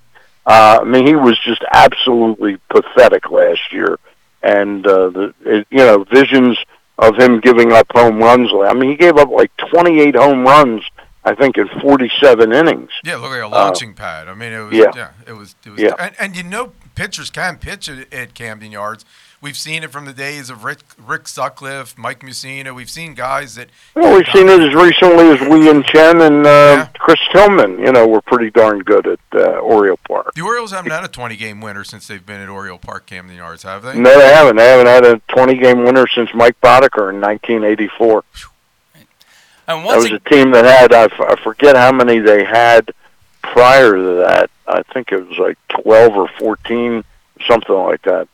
Uh, 0.46 0.80
I 0.82 0.84
mean, 0.84 1.08
he 1.08 1.16
was 1.16 1.40
just 1.40 1.64
absolutely 1.72 2.58
pathetic 2.70 3.32
last 3.32 3.72
year, 3.72 3.98
and 4.42 4.86
uh, 4.86 5.10
the 5.10 5.34
it, 5.46 5.68
you 5.70 5.78
know 5.78 6.04
visions 6.04 6.58
of 6.98 7.16
him 7.18 7.40
giving 7.40 7.72
up 7.72 7.88
home 7.92 8.20
runs. 8.20 8.50
I 8.54 8.74
mean, 8.74 8.90
he 8.90 8.96
gave 8.96 9.18
up 9.18 9.30
like 9.30 9.52
28 9.72 10.16
home 10.16 10.44
runs, 10.44 10.84
I 11.24 11.34
think, 11.34 11.58
in 11.58 11.68
47 11.82 12.54
innings. 12.54 12.92
Yeah, 13.04 13.16
look 13.16 13.32
like 13.32 13.42
a 13.42 13.48
launching 13.48 13.92
uh, 13.92 13.96
pad. 13.96 14.28
I 14.28 14.36
mean, 14.36 14.54
it 14.54 14.60
was 14.60 14.74
yeah, 14.74 14.92
yeah 14.96 15.12
it 15.26 15.34
was 15.34 15.56
it 15.66 15.72
was. 15.72 15.82
Yeah. 15.82 15.96
And, 15.98 16.16
and 16.20 16.36
you 16.36 16.44
know, 16.44 16.74
pitchers 16.96 17.30
can 17.30 17.58
pitch 17.58 17.90
at, 17.90 18.14
at 18.14 18.34
Camden 18.34 18.72
Yards. 18.72 19.06
We've 19.44 19.58
seen 19.58 19.84
it 19.84 19.92
from 19.92 20.06
the 20.06 20.14
days 20.14 20.50
of 20.50 20.64
Rick, 20.64 20.80
Rick 20.98 21.28
Sutcliffe, 21.28 21.98
Mike 21.98 22.22
Mussina. 22.22 22.74
We've 22.74 22.90
seen 22.90 23.14
guys 23.14 23.56
that. 23.56 23.68
Well, 23.94 24.16
we've 24.16 24.28
seen 24.34 24.48
it 24.48 24.62
as 24.62 24.74
recently 24.74 25.32
as 25.32 25.42
Wei-Yin 25.42 25.84
Chen 25.84 26.22
and 26.22 26.46
uh, 26.46 26.50
yeah. 26.50 26.88
Chris 26.98 27.20
Tillman. 27.34 27.78
You 27.80 27.92
know, 27.92 28.08
were 28.08 28.22
pretty 28.22 28.52
darn 28.52 28.80
good 28.84 29.06
at 29.06 29.20
uh, 29.34 29.60
Oriole 29.60 30.00
Park. 30.08 30.34
The 30.34 30.44
Orioles 30.44 30.72
haven't 30.72 30.92
had 30.92 31.04
a 31.04 31.10
20-game 31.10 31.60
winner 31.60 31.84
since 31.84 32.08
they've 32.08 32.26
been 32.26 32.40
at 32.40 32.48
Oriole 32.48 32.78
Park, 32.78 33.06
Camden 33.06 33.36
Yards, 33.36 33.64
have 33.64 33.84
they? 33.84 34.00
No, 34.00 34.18
they 34.18 34.34
haven't. 34.34 34.56
They 34.56 34.66
haven't 34.66 34.88
had 34.88 35.06
a 35.06 35.18
20-game 35.36 35.84
winner 35.84 36.08
since 36.08 36.34
Mike 36.34 36.56
Boddicker 36.62 37.10
in 37.10 37.20
1984. 37.20 38.24
And 39.68 39.86
that 39.86 39.98
was 39.98 40.06
a 40.06 40.20
team 40.20 40.52
that 40.52 40.64
had 40.64 40.94
I, 40.94 41.04
f- 41.04 41.20
I 41.20 41.36
forget 41.44 41.76
how 41.76 41.92
many 41.92 42.20
they 42.20 42.46
had 42.46 42.92
prior 43.42 43.94
to 43.94 44.24
that. 44.26 44.50
I 44.68 44.84
think 44.94 45.12
it 45.12 45.28
was 45.28 45.38
like 45.38 45.58
12 45.84 46.16
or 46.16 46.30
14, 46.40 47.04
something 47.46 47.76
like 47.76 48.04
that 48.04 48.30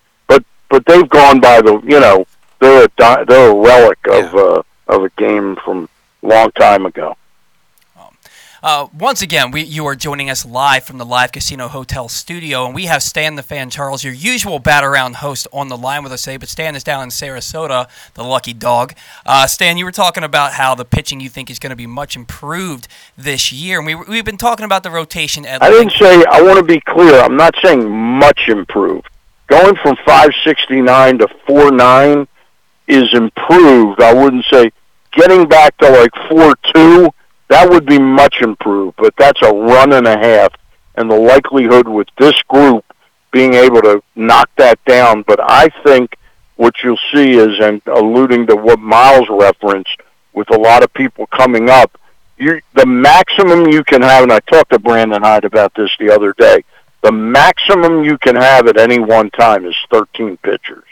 but 0.70 0.86
they've 0.86 1.10
gone 1.10 1.40
by 1.40 1.62
the 1.62 1.80
you 1.84 2.00
know 2.00 2.26
they're 2.60 2.86
a 2.86 2.88
di- 2.98 3.24
they're 3.26 3.52
a 3.52 3.56
relic 3.56 4.00
of 4.08 4.34
yeah. 4.34 4.40
uh, 4.40 4.64
of 4.88 5.04
a 5.04 5.10
game 5.18 5.56
from 5.64 5.90
a 6.24 6.28
long 6.28 6.52
time 6.52 6.86
ago. 6.86 7.16
Uh, 8.62 8.88
once 8.94 9.22
again, 9.22 9.52
we, 9.52 9.62
you 9.62 9.86
are 9.86 9.96
joining 9.96 10.30
us 10.30 10.46
live 10.46 10.84
from 10.84 10.98
the 10.98 11.06
Live 11.06 11.32
Casino 11.32 11.70
Hotel 11.70 12.10
studio, 12.10 12.66
and 12.66 12.76
we 12.76 12.88
have 12.88 13.02
Stan 13.02 13.36
the 13.36 13.44
Fan 13.44 13.70
Charles, 13.70 14.04
your 14.04 14.14
usual 14.14 14.60
bat 14.60 14.84
around 14.84 15.18
host, 15.18 15.48
on 15.54 15.70
the 15.70 15.78
line 15.78 16.04
with 16.04 16.12
us 16.12 16.24
today. 16.24 16.36
But 16.36 16.50
Stan 16.50 16.76
is 16.76 16.84
down 16.84 17.04
in 17.04 17.10
Sarasota, 17.10 17.88
the 18.16 18.24
lucky 18.24 18.52
dog. 18.52 18.96
Uh, 19.26 19.48
Stan, 19.48 19.78
you 19.78 19.86
were 19.86 19.94
talking 19.94 20.26
about 20.26 20.54
how 20.54 20.76
the 20.76 20.84
pitching 20.84 21.22
you 21.22 21.30
think 21.30 21.50
is 21.50 21.58
going 21.58 21.70
to 21.70 21.78
be 21.78 21.88
much 21.88 22.18
improved 22.18 22.90
this 23.18 23.54
year, 23.54 23.78
and 23.78 23.86
we, 23.86 23.96
we've 23.96 24.26
been 24.26 24.36
talking 24.36 24.66
about 24.66 24.84
the 24.84 24.92
rotation. 24.92 25.46
At 25.46 25.64
I 25.64 25.70
didn't 25.70 25.94
say. 25.94 26.26
I 26.26 26.42
want 26.42 26.58
to 26.58 26.66
be 26.66 26.82
clear. 26.82 27.18
I'm 27.22 27.38
not 27.38 27.56
saying 27.64 27.90
much 27.90 28.50
improved 28.50 29.08
going 29.50 29.76
from 29.82 29.96
569 30.06 31.20
to 31.20 31.28
49 31.48 32.28
is 32.88 33.14
improved. 33.14 34.02
I 34.02 34.14
wouldn't 34.14 34.46
say 34.52 34.72
getting 35.12 35.48
back 35.48 35.78
to 35.80 35.90
like 35.90 36.12
42, 36.30 37.10
that 37.50 37.70
would 37.70 37.86
be 37.86 38.00
much 38.00 38.42
improved, 38.42 38.96
but 38.98 39.14
that's 39.18 39.42
a 39.42 39.52
run 39.52 39.94
and 39.94 40.08
a 40.08 40.18
half. 40.18 40.54
And 40.96 41.10
the 41.10 41.16
likelihood 41.16 41.88
with 41.88 42.08
this 42.18 42.40
group 42.44 42.86
being 43.32 43.54
able 43.54 43.82
to 43.82 44.02
knock 44.16 44.50
that 44.58 44.84
down, 44.86 45.24
but 45.24 45.40
I 45.42 45.70
think 45.84 46.16
what 46.56 46.76
you'll 46.84 47.00
see 47.14 47.34
is, 47.34 47.60
and 47.60 47.82
alluding 47.88 48.48
to 48.48 48.56
what 48.56 48.80
Miles 48.80 49.28
referenced, 49.30 50.02
with 50.34 50.54
a 50.54 50.60
lot 50.60 50.84
of 50.84 50.94
people 50.94 51.26
coming 51.28 51.70
up, 51.70 51.98
you 52.38 52.62
the 52.74 52.86
maximum 52.86 53.68
you 53.68 53.84
can 53.84 54.02
have, 54.02 54.24
and 54.24 54.32
I 54.32 54.40
talked 54.42 54.72
to 54.72 54.80
Brandon 54.80 55.22
Hyde 55.22 55.46
about 55.46 55.74
this 55.76 55.92
the 56.00 56.14
other 56.14 56.34
day 56.34 56.64
the 57.02 57.12
maximum 57.12 58.04
you 58.04 58.18
can 58.18 58.36
have 58.36 58.68
at 58.68 58.78
any 58.78 59.00
one 59.00 59.30
time 59.32 59.66
is 59.66 59.76
13 59.90 60.38
pitchers. 60.38 60.84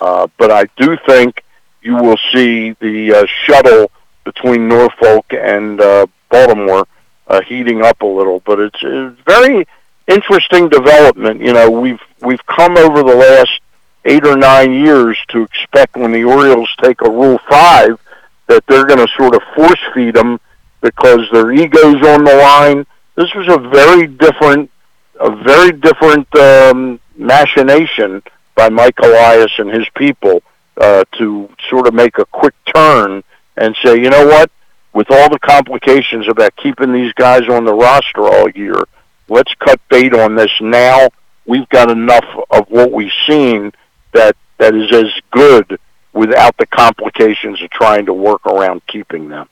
Uh, 0.00 0.26
but 0.38 0.50
I 0.50 0.64
do 0.76 0.96
think 1.06 1.42
you 1.82 1.96
will 1.96 2.18
see 2.32 2.72
the 2.80 3.14
uh, 3.14 3.26
shuttle 3.44 3.90
between 4.24 4.68
Norfolk 4.68 5.26
and 5.30 5.80
uh, 5.80 6.06
Baltimore 6.30 6.86
uh, 7.28 7.40
heating 7.42 7.82
up 7.82 8.02
a 8.02 8.06
little. 8.06 8.40
But 8.40 8.60
it's 8.60 8.82
a 8.82 9.16
very 9.26 9.66
interesting 10.06 10.68
development. 10.68 11.40
You 11.40 11.52
know, 11.52 11.70
we've 11.70 12.00
we've 12.20 12.44
come 12.46 12.76
over 12.76 13.02
the 13.02 13.14
last 13.14 13.60
eight 14.04 14.26
or 14.26 14.36
nine 14.36 14.72
years 14.72 15.18
to 15.28 15.42
expect 15.42 15.96
when 15.96 16.12
the 16.12 16.24
Orioles 16.24 16.70
take 16.82 17.00
a 17.02 17.10
Rule 17.10 17.38
Five 17.48 17.98
that 18.48 18.64
they're 18.66 18.86
going 18.86 19.04
to 19.04 19.12
sort 19.16 19.34
of 19.34 19.42
force 19.54 19.80
feed 19.94 20.14
them 20.14 20.38
because 20.80 21.20
their 21.32 21.52
egos 21.52 22.06
on 22.06 22.24
the 22.24 22.36
line. 22.36 22.86
This 23.16 23.32
was 23.34 23.48
a 23.48 23.58
very 23.58 24.06
different 24.06 24.70
a 25.20 25.30
very 25.42 25.72
different 25.72 26.34
um, 26.36 27.00
machination 27.16 28.22
by 28.54 28.68
Mike 28.68 28.98
Elias 29.02 29.52
and 29.58 29.70
his 29.70 29.86
people 29.96 30.42
uh, 30.80 31.04
to 31.18 31.48
sort 31.70 31.86
of 31.86 31.94
make 31.94 32.18
a 32.18 32.24
quick 32.26 32.54
turn 32.74 33.22
and 33.56 33.76
say, 33.84 33.94
you 34.00 34.10
know 34.10 34.26
what, 34.26 34.50
with 34.92 35.10
all 35.10 35.28
the 35.28 35.38
complications 35.38 36.28
about 36.28 36.54
keeping 36.56 36.92
these 36.92 37.12
guys 37.14 37.48
on 37.48 37.64
the 37.64 37.74
roster 37.74 38.22
all 38.22 38.48
year, 38.50 38.82
let's 39.28 39.52
cut 39.54 39.80
bait 39.88 40.14
on 40.14 40.34
this 40.34 40.50
now. 40.60 41.08
We've 41.46 41.68
got 41.68 41.90
enough 41.90 42.26
of 42.50 42.68
what 42.68 42.92
we've 42.92 43.12
seen 43.26 43.72
that 44.12 44.36
that 44.58 44.74
is 44.74 44.90
as 44.92 45.12
good 45.30 45.78
without 46.12 46.56
the 46.56 46.66
complications 46.66 47.60
of 47.62 47.70
trying 47.70 48.06
to 48.06 48.12
work 48.12 48.46
around 48.46 48.80
keeping 48.86 49.28
them. 49.28 49.48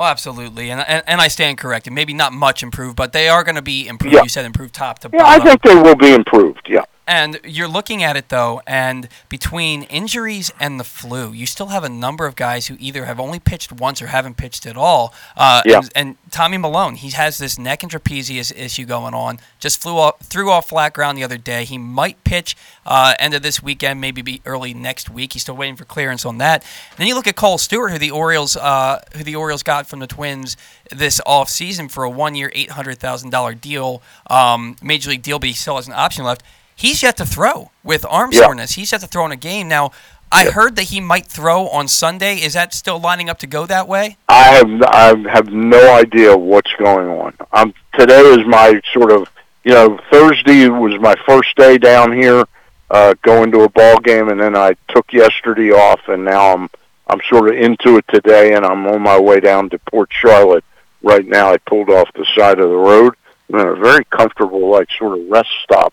Well, 0.00 0.08
absolutely, 0.08 0.70
and, 0.70 0.80
and, 0.88 1.02
and 1.06 1.20
I 1.20 1.28
stand 1.28 1.58
corrected. 1.58 1.92
Maybe 1.92 2.14
not 2.14 2.32
much 2.32 2.62
improved, 2.62 2.96
but 2.96 3.12
they 3.12 3.28
are 3.28 3.44
going 3.44 3.56
to 3.56 3.60
be 3.60 3.86
improved. 3.86 4.14
Yeah. 4.14 4.22
You 4.22 4.30
said 4.30 4.46
improved 4.46 4.74
top 4.74 5.00
to 5.00 5.10
bottom. 5.10 5.26
Yeah, 5.26 5.30
I 5.30 5.38
think 5.38 5.60
they 5.60 5.74
will 5.74 5.94
be 5.94 6.14
improved. 6.14 6.66
Yeah. 6.66 6.84
And 7.10 7.40
you're 7.42 7.66
looking 7.66 8.04
at 8.04 8.16
it 8.16 8.28
though, 8.28 8.62
and 8.68 9.08
between 9.28 9.82
injuries 9.82 10.52
and 10.60 10.78
the 10.78 10.84
flu, 10.84 11.32
you 11.32 11.44
still 11.44 11.66
have 11.66 11.82
a 11.82 11.88
number 11.88 12.24
of 12.24 12.36
guys 12.36 12.68
who 12.68 12.76
either 12.78 13.06
have 13.06 13.18
only 13.18 13.40
pitched 13.40 13.72
once 13.72 14.00
or 14.00 14.06
haven't 14.06 14.36
pitched 14.36 14.64
at 14.64 14.76
all. 14.76 15.12
Uh, 15.36 15.60
yeah. 15.66 15.78
And, 15.78 15.90
and, 15.96 16.16
Tommy 16.30 16.56
Milone, 16.56 16.94
he 16.94 17.10
has 17.10 17.38
this 17.38 17.58
neck 17.58 17.82
and 17.82 17.90
trapezius 17.90 18.56
issue 18.56 18.84
going 18.84 19.12
on. 19.12 19.40
Just 19.58 19.82
flew 19.82 19.98
off, 19.98 20.20
threw 20.20 20.52
off 20.52 20.68
flat 20.68 20.92
ground 20.92 21.18
the 21.18 21.24
other 21.24 21.36
day. 21.36 21.64
He 21.64 21.78
might 21.78 22.22
pitch 22.22 22.56
uh, 22.86 23.14
end 23.18 23.34
of 23.34 23.42
this 23.42 23.60
weekend, 23.60 24.00
maybe 24.00 24.22
be 24.22 24.40
early 24.46 24.72
next 24.72 25.10
week. 25.10 25.32
He's 25.32 25.42
still 25.42 25.56
waiting 25.56 25.74
for 25.74 25.84
clearance 25.84 26.24
on 26.24 26.38
that. 26.38 26.64
then 26.96 27.08
you 27.08 27.16
look 27.16 27.26
at 27.26 27.34
Kohl 27.34 27.58
Stewart, 27.58 27.90
who 27.90 27.98
the 27.98 28.12
Orioles, 28.12 28.56
uh, 28.56 29.00
who 29.16 29.24
the 29.24 29.34
Orioles 29.34 29.64
got 29.64 29.88
from 29.88 29.98
the 29.98 30.06
Twins 30.06 30.56
this 30.92 31.20
offseason 31.26 31.90
for 31.90 32.04
a 32.04 32.10
one-year, 32.10 32.52
eight 32.54 32.70
hundred 32.70 33.00
thousand 33.00 33.30
dollar 33.30 33.52
deal, 33.52 34.00
um, 34.28 34.76
major 34.80 35.10
league 35.10 35.22
deal, 35.22 35.40
but 35.40 35.48
he 35.48 35.54
still 35.56 35.74
has 35.74 35.88
an 35.88 35.94
option 35.94 36.24
left 36.24 36.44
he's 36.80 37.02
yet 37.02 37.16
to 37.18 37.26
throw 37.26 37.70
with 37.84 38.06
arm 38.08 38.30
yeah. 38.32 38.40
soreness. 38.40 38.72
He's 38.72 38.90
yet 38.90 39.02
to 39.02 39.06
throw 39.06 39.26
in 39.26 39.32
a 39.32 39.36
game. 39.36 39.68
Now, 39.68 39.92
I 40.32 40.44
yeah. 40.44 40.52
heard 40.52 40.76
that 40.76 40.84
he 40.84 41.00
might 41.00 41.26
throw 41.26 41.68
on 41.68 41.88
Sunday. 41.88 42.36
Is 42.36 42.54
that 42.54 42.72
still 42.72 42.98
lining 42.98 43.28
up 43.28 43.38
to 43.40 43.46
go 43.46 43.66
that 43.66 43.86
way? 43.86 44.16
I 44.28 44.42
have 44.44 44.82
I 44.82 45.30
have 45.30 45.52
no 45.52 45.94
idea 45.94 46.36
what's 46.36 46.72
going 46.74 47.08
on. 47.08 47.34
Um, 47.52 47.74
today 47.98 48.20
is 48.20 48.46
my 48.46 48.80
sort 48.92 49.12
of 49.12 49.28
you 49.64 49.72
know 49.72 49.98
Thursday 50.10 50.68
was 50.68 50.98
my 51.00 51.14
first 51.26 51.54
day 51.56 51.78
down 51.78 52.12
here, 52.12 52.44
uh, 52.90 53.14
going 53.22 53.50
to 53.52 53.62
a 53.62 53.68
ball 53.68 53.98
game, 53.98 54.28
and 54.28 54.40
then 54.40 54.56
I 54.56 54.76
took 54.88 55.12
yesterday 55.12 55.72
off, 55.72 56.00
and 56.08 56.24
now 56.24 56.54
I'm 56.54 56.70
I'm 57.08 57.20
sort 57.28 57.50
of 57.50 57.56
into 57.56 57.96
it 57.96 58.04
today, 58.08 58.54
and 58.54 58.64
I'm 58.64 58.86
on 58.86 59.02
my 59.02 59.18
way 59.18 59.40
down 59.40 59.68
to 59.70 59.78
Port 59.80 60.10
Charlotte 60.12 60.64
right 61.02 61.26
now. 61.26 61.52
I 61.52 61.58
pulled 61.58 61.90
off 61.90 62.08
the 62.14 62.26
side 62.36 62.60
of 62.60 62.70
the 62.70 62.76
road. 62.76 63.14
I'm 63.52 63.58
in 63.58 63.66
a 63.66 63.74
very 63.74 64.04
comfortable 64.04 64.70
like 64.70 64.88
sort 64.96 65.18
of 65.18 65.28
rest 65.28 65.50
stop 65.64 65.92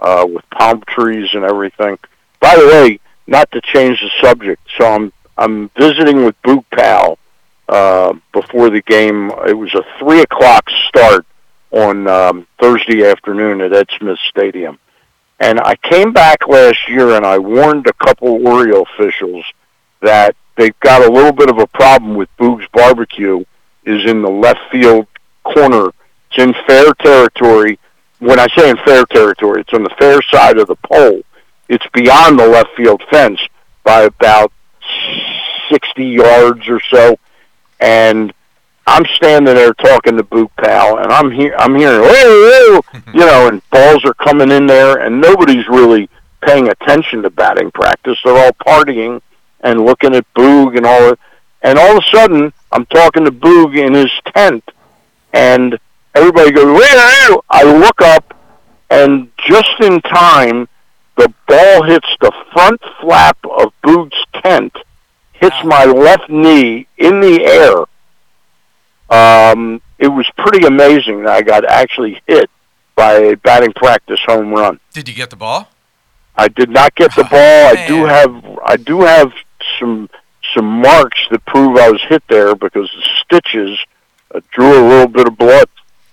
uh, 0.00 0.26
with 0.28 0.48
palm 0.50 0.82
trees 0.88 1.28
and 1.32 1.44
everything. 1.44 1.98
By 2.40 2.56
the 2.56 2.66
way, 2.66 3.00
not 3.26 3.50
to 3.52 3.60
change 3.60 4.00
the 4.00 4.10
subject, 4.22 4.62
so 4.78 4.86
I'm 4.86 5.12
I'm 5.38 5.70
visiting 5.78 6.24
with 6.24 6.40
Boog 6.42 6.64
Powell 6.70 7.18
uh, 7.68 8.14
before 8.32 8.70
the 8.70 8.82
game. 8.82 9.30
It 9.46 9.54
was 9.54 9.74
a 9.74 9.84
three 9.98 10.20
o'clock 10.20 10.68
start 10.88 11.26
on 11.70 12.08
um, 12.08 12.46
Thursday 12.60 13.04
afternoon 13.04 13.60
at 13.60 13.72
Ed 13.72 13.88
Smith 13.98 14.18
Stadium, 14.30 14.78
and 15.38 15.60
I 15.60 15.76
came 15.76 16.12
back 16.12 16.46
last 16.48 16.88
year 16.88 17.16
and 17.16 17.26
I 17.26 17.38
warned 17.38 17.86
a 17.86 17.92
couple 17.92 18.46
Oriole 18.46 18.86
officials 18.94 19.44
that 20.00 20.36
they've 20.56 20.78
got 20.80 21.06
a 21.06 21.12
little 21.12 21.32
bit 21.32 21.50
of 21.50 21.58
a 21.58 21.66
problem 21.66 22.14
with 22.14 22.28
Boog's 22.38 22.66
Barbecue 22.72 23.44
is 23.84 24.04
in 24.08 24.22
the 24.22 24.30
left 24.30 24.60
field 24.70 25.06
corner. 25.44 25.88
It's 26.30 26.38
in 26.38 26.54
fair 26.66 26.92
territory 26.94 27.78
when 28.18 28.38
I 28.38 28.46
say 28.56 28.70
in 28.70 28.76
fair 28.78 29.04
territory, 29.06 29.60
it's 29.62 29.72
on 29.72 29.82
the 29.82 29.94
fair 29.98 30.20
side 30.30 30.58
of 30.58 30.68
the 30.68 30.76
pole. 30.76 31.22
It's 31.68 31.86
beyond 31.92 32.38
the 32.38 32.46
left 32.46 32.70
field 32.76 33.02
fence 33.10 33.40
by 33.84 34.02
about 34.02 34.52
60 35.70 36.04
yards 36.04 36.68
or 36.68 36.80
so. 36.90 37.18
And 37.80 38.32
I'm 38.86 39.04
standing 39.16 39.54
there 39.54 39.74
talking 39.74 40.16
to 40.16 40.22
Boog 40.22 40.50
Powell, 40.56 40.98
and 40.98 41.12
I'm 41.12 41.30
here. 41.30 41.54
I'm 41.58 41.74
hearing, 41.74 42.00
whoa, 42.02 42.80
whoa, 42.80 43.00
you 43.12 43.20
know, 43.20 43.48
and 43.48 43.60
balls 43.70 44.04
are 44.04 44.14
coming 44.14 44.50
in 44.50 44.66
there, 44.66 44.98
and 44.98 45.20
nobody's 45.20 45.66
really 45.68 46.08
paying 46.40 46.68
attention 46.68 47.22
to 47.22 47.30
batting 47.30 47.72
practice. 47.72 48.18
They're 48.24 48.36
all 48.36 48.52
partying 48.52 49.20
and 49.60 49.84
looking 49.84 50.14
at 50.14 50.32
Boog 50.34 50.76
and 50.76 50.86
all. 50.86 51.14
And 51.62 51.78
all 51.78 51.98
of 51.98 52.04
a 52.04 52.16
sudden, 52.16 52.52
I'm 52.70 52.86
talking 52.86 53.24
to 53.24 53.32
Boog 53.32 53.76
in 53.76 53.94
his 53.94 54.10
tent, 54.34 54.64
and 55.32 55.78
Everybody 56.16 56.50
goes, 56.50 56.64
where 56.64 57.36
I 57.50 57.62
look 57.64 58.00
up, 58.00 58.32
and 58.88 59.28
just 59.46 59.68
in 59.80 60.00
time, 60.00 60.66
the 61.18 61.32
ball 61.46 61.82
hits 61.82 62.08
the 62.22 62.32
front 62.54 62.80
flap 63.02 63.36
of 63.44 63.70
Boog's 63.82 64.16
tent, 64.42 64.74
hits 65.32 65.56
my 65.62 65.84
left 65.84 66.30
knee 66.30 66.86
in 66.96 67.20
the 67.20 67.44
air. 67.44 67.84
Um, 69.10 69.82
it 69.98 70.08
was 70.08 70.26
pretty 70.38 70.66
amazing 70.66 71.24
that 71.24 71.34
I 71.34 71.42
got 71.42 71.66
actually 71.66 72.22
hit 72.26 72.48
by 72.94 73.12
a 73.16 73.36
batting 73.36 73.74
practice 73.74 74.20
home 74.26 74.52
run. 74.52 74.80
Did 74.94 75.08
you 75.08 75.14
get 75.14 75.28
the 75.28 75.36
ball? 75.36 75.68
I 76.34 76.48
did 76.48 76.70
not 76.70 76.94
get 76.94 77.14
the 77.14 77.24
Oh, 77.26 77.28
ball. 77.28 77.76
I 77.76 77.86
do 77.86 78.04
have 78.06 78.58
I 78.64 78.76
do 78.76 79.02
have 79.02 79.32
some 79.78 80.08
some 80.54 80.64
marks 80.80 81.18
that 81.30 81.44
prove 81.46 81.76
I 81.76 81.90
was 81.90 82.02
hit 82.08 82.22
there 82.28 82.54
because 82.54 82.90
the 82.90 83.08
stitches 83.22 83.78
uh, 84.34 84.40
drew 84.50 84.72
a 84.80 84.84
little 84.88 85.08
bit 85.08 85.26
of 85.28 85.36
blood. 85.36 85.68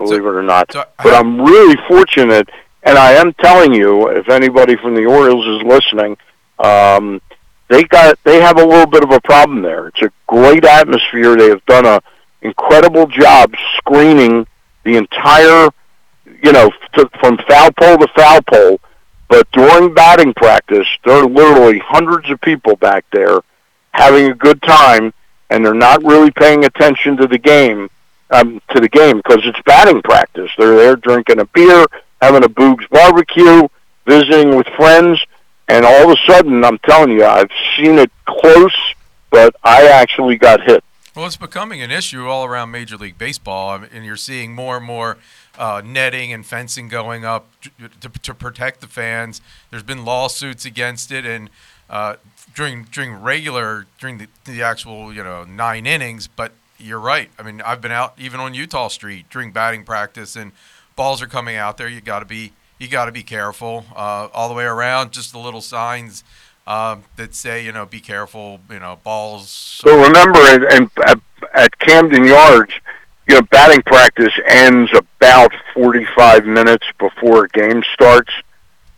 Believe 0.10 0.26
it 0.26 0.36
or 0.36 0.44
not, 0.44 0.72
so 0.72 0.86
but 1.02 1.14
I'm 1.14 1.42
really 1.42 1.78
fortunate, 1.88 2.50
and 2.84 2.98
I 2.98 3.14
am 3.14 3.34
telling 3.34 3.74
you, 3.74 4.10
if 4.10 4.30
anybody 4.30 4.76
from 4.76 4.96
the 4.96 5.06
Orioles 5.06 5.46
is 5.46 5.68
listening, 5.68 6.18
um, 6.60 7.22
they 7.70 7.84
got 7.84 8.18
they 8.24 8.42
have 8.42 8.58
a 8.60 8.66
little 8.66 8.88
bit 8.88 9.04
of 9.04 9.12
a 9.12 9.22
problem 9.22 9.62
there. 9.62 9.88
It's 9.88 10.02
a 10.02 10.12
great 10.28 10.66
atmosphere. 10.66 11.36
They 11.36 11.50
have 11.50 11.66
done 11.66 11.86
a 11.86 12.02
incredible 12.42 13.08
job 13.08 13.54
screening 13.78 14.46
the 14.84 14.98
entire, 14.98 15.70
you 16.44 16.52
know, 16.52 16.72
to, 16.94 17.10
from 17.20 17.38
foul 17.50 17.72
pole 17.72 17.98
to 17.98 18.08
foul 18.16 18.42
pole. 18.42 18.80
But 19.30 19.50
during 19.52 19.94
batting 19.94 20.34
practice, 20.36 20.88
there 21.04 21.16
are 21.16 21.26
literally 21.26 21.80
hundreds 21.80 22.30
of 22.30 22.40
people 22.42 22.76
back 22.76 23.06
there 23.12 23.40
having 23.92 24.30
a 24.30 24.36
good 24.36 24.62
time, 24.62 25.14
and 25.50 25.66
they're 25.66 25.74
not 25.74 26.04
really 26.04 26.32
paying 26.32 26.66
attention 26.66 27.18
to 27.18 27.28
the 27.28 27.38
game, 27.38 27.90
um, 28.32 28.62
to 28.72 28.80
the 28.80 28.90
game 28.90 29.18
because 29.18 29.42
it's 29.44 29.60
batting 29.66 30.02
practice. 30.02 30.52
They're 30.58 30.76
there 30.76 30.96
drinking 30.96 31.40
a 31.40 31.46
beer, 31.46 31.86
having 32.22 32.44
a 32.44 32.50
Boogs 32.50 32.90
barbecue, 32.90 33.68
visiting 34.06 34.56
with 34.56 34.68
friends, 34.76 35.24
and 35.68 35.86
all 35.86 36.12
of 36.12 36.18
a 36.18 36.32
sudden, 36.32 36.64
I'm 36.64 36.78
telling 36.80 37.12
you, 37.12 37.26
I've 37.26 37.52
seen 37.78 37.98
it 37.98 38.12
close, 38.26 38.76
but 39.30 39.56
I 39.64 39.88
actually 39.88 40.38
got 40.38 40.62
hit. 40.62 40.84
Well, 41.16 41.28
it's 41.28 41.38
becoming 41.38 41.82
an 41.82 41.92
issue 41.92 42.28
all 42.28 42.44
around 42.44 42.72
Major 42.72 42.98
League 42.98 43.18
Baseball, 43.18 43.84
and 43.92 44.04
you're 44.04 44.18
seeing 44.18 44.54
more 44.56 44.78
and 44.78 44.86
more 44.86 45.18
uh, 45.58 45.82
netting 45.86 46.34
and 46.34 46.44
fencing 46.46 46.88
going 46.88 47.24
up 47.24 47.48
to, 47.62 47.90
to, 48.02 48.10
to 48.10 48.34
protect 48.34 48.82
the 48.82 48.88
fans. 48.88 49.40
There's 49.70 49.84
been 49.84 50.06
lawsuits 50.06 50.66
against 50.66 51.12
it, 51.12 51.26
and 51.26 51.52
uh, 51.90 52.16
during 52.56 52.86
during 52.86 53.14
regular 53.14 53.86
during 54.00 54.18
the, 54.18 54.28
the 54.46 54.64
actual 54.64 55.14
you 55.14 55.24
know 55.24 55.44
nine 55.44 55.86
innings. 55.86 56.28
But 56.28 56.54
you're 56.84 57.00
right. 57.00 57.30
I 57.40 57.44
mean, 57.44 57.62
I've 57.62 57.82
been 57.82 57.92
out 57.92 58.14
even 58.18 58.40
on 58.40 58.54
Eutaw 58.54 58.90
Street 58.92 59.26
during 59.30 59.52
batting 59.52 59.84
practice, 59.84 60.36
and 60.36 60.52
balls 60.96 61.22
are 61.22 61.28
coming 61.28 61.56
out 61.56 61.78
there. 61.78 61.88
You 61.88 62.02
got 62.02 62.20
to 62.20 62.26
be 62.26 62.54
you 62.80 62.88
got 62.88 63.06
to 63.06 63.12
be 63.12 63.24
careful 63.24 63.86
uh, 63.96 64.28
all 64.34 64.50
the 64.50 64.56
way 64.56 64.66
around. 64.66 65.12
Just 65.12 65.32
the 65.32 65.40
little 65.40 65.62
signs. 65.62 66.24
Uh, 66.66 66.96
that 67.18 67.36
say, 67.36 67.66
you 67.66 67.74
know, 67.74 67.86
be 67.86 68.00
careful, 68.00 68.62
you 68.72 68.80
know, 68.80 68.98
balls. 69.04 69.50
So 69.50 70.02
remember, 70.02 70.40
and, 70.40 70.64
at, 70.64 71.10
at- 71.10 71.20
at 71.54 71.78
Camden 71.80 72.24
Yards, 72.24 72.72
you 73.28 73.36
know, 73.36 73.42
batting 73.52 73.82
practice 73.84 74.32
ends 74.48 74.90
about 74.94 75.52
45 75.74 76.46
minutes 76.46 76.86
before 77.00 77.44
a 77.44 77.50
game 77.50 77.84
starts. 77.94 78.32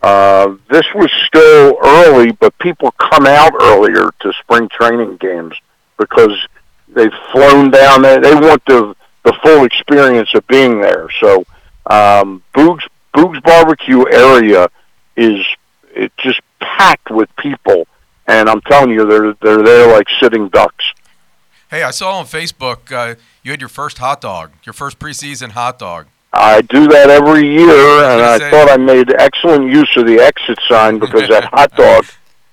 Uh, 0.02 0.56
this 0.70 0.86
was 0.94 1.10
still 1.26 1.78
early, 1.84 2.32
but 2.34 2.56
people 2.60 2.92
come 3.00 3.26
out 3.26 3.54
earlier 3.60 4.12
to 4.20 4.32
spring 4.42 4.70
training 4.70 5.18
games 5.18 5.56
because 5.98 6.38
they've 6.96 7.14
flown 7.32 7.70
down 7.70 8.02
there. 8.02 8.20
They 8.20 8.34
want 8.34 8.64
the 8.66 8.96
the 9.24 9.34
full 9.44 9.66
experience 9.66 10.30
of 10.36 10.46
being 10.48 10.82
there. 10.82 11.08
So, 11.20 11.46
um, 11.88 12.44
Boogs 12.56 12.84
Boogs 13.16 13.42
Barbecue 13.44 14.06
area 14.12 14.68
is 15.16 15.46
it 15.94 16.12
just 16.18 16.42
packed 16.60 17.12
with 17.12 17.30
people, 17.38 17.88
and 18.28 18.50
I'm 18.50 18.62
telling 18.62 18.92
you, 18.92 19.06
they're 19.06 19.34
they're 19.42 19.64
there 19.64 19.94
like 19.94 20.08
sitting 20.20 20.50
ducks. 20.50 20.86
Hey, 21.70 21.84
I 21.84 21.92
saw 21.92 22.20
on 22.20 22.26
Facebook 22.26 22.92
uh, 22.92 23.16
you 23.44 23.52
had 23.52 23.62
your 23.62 23.70
first 23.70 23.98
hot 23.98 24.22
dog, 24.22 24.52
your 24.64 24.74
first 24.74 25.00
preseason 25.00 25.52
hot 25.52 25.80
dog. 25.80 26.08
I 26.34 26.62
do 26.62 26.88
that 26.88 27.10
every 27.10 27.48
year, 27.48 28.04
and 28.04 28.22
I 28.22 28.50
thought 28.50 28.70
I 28.70 28.76
made 28.76 29.14
excellent 29.18 29.72
use 29.72 29.92
of 29.96 30.06
the 30.06 30.20
exit 30.20 30.60
sign 30.68 31.00
because 31.00 31.30
that 31.30 31.46
hot 31.54 31.74
dog 31.76 32.06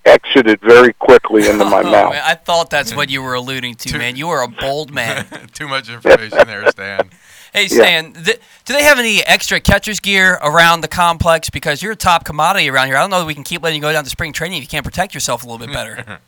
exited 0.05 0.61
very 0.61 0.92
quickly 0.94 1.48
into 1.48 1.64
my 1.64 1.80
Oh, 1.84 1.90
mouth. 1.90 2.12
man, 2.12 2.22
I 2.24 2.34
thought 2.34 2.70
that's 2.70 2.94
what 2.94 3.11
you 3.11 3.22
were 3.22 3.34
alluding 3.34 3.76
to, 3.76 3.88
Two- 3.90 3.98
man. 3.98 4.16
You 4.16 4.28
are 4.30 4.42
a 4.42 4.48
bold 4.48 4.92
man. 4.92 5.26
Too 5.53 5.68
much 5.68 5.88
information 5.90 6.46
there, 6.46 6.68
Stan. 6.70 7.11
Hey, 7.55 7.68
Stan, 7.68 8.14
th- 8.14 8.40
do 8.64 8.72
they 8.72 8.82
have 8.82 8.98
any 8.98 9.22
extra 9.26 9.61
catcher's 9.61 10.00
gear 10.00 10.38
around 10.42 10.80
the 10.80 10.88
complex? 10.88 11.50
Because 11.50 11.82
you're 11.82 11.92
a 11.92 11.96
top 11.96 12.24
commodity 12.24 12.70
around 12.70 12.86
here. 12.86 12.96
I 12.96 13.00
don't 13.03 13.11
know 13.11 13.18
that 13.20 13.26
we 13.26 13.34
can 13.34 13.44
keep 13.44 13.62
letting 13.62 13.76
you 13.76 13.82
go 13.82 13.92
down 13.92 14.05
to 14.05 14.09
spring 14.09 14.32
training 14.32 14.57
if 14.57 14.62
you 14.64 14.68
can't 14.68 14.86
protect 14.86 15.12
yourself 15.12 15.42
a 15.44 15.46
little 15.46 15.59
bit 15.59 15.70
better. 15.70 16.18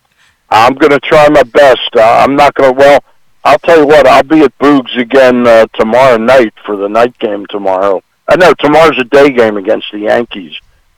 I'm 0.51 0.75
going 0.75 0.91
to 0.93 1.01
try 1.01 1.27
my 1.31 1.43
best. 1.45 1.79
Uh, 1.97 2.03
I'm 2.03 2.37
not 2.37 2.53
going 2.53 2.75
to. 2.75 2.79
Well, 2.79 3.05
I'll 3.43 3.59
tell 3.61 3.79
you 3.81 3.87
what. 3.87 4.07
I'll 4.07 4.23
be 4.23 4.43
at 4.43 4.59
Boogs 4.59 4.95
again 4.99 5.47
uh, 5.47 5.65
tomorrow 5.73 6.19
night 6.19 6.53
for 6.67 6.77
the 6.77 6.89
night 6.91 7.19
game 7.19 7.47
tomorrow. 7.47 8.03
Uh, 8.29 8.37
no, 8.37 8.53
tomorrow's 8.59 8.99
a 8.99 9.05
day 9.05 9.31
game 9.31 9.57
against 9.57 9.87
the 9.93 10.01
Yankees. 10.01 10.53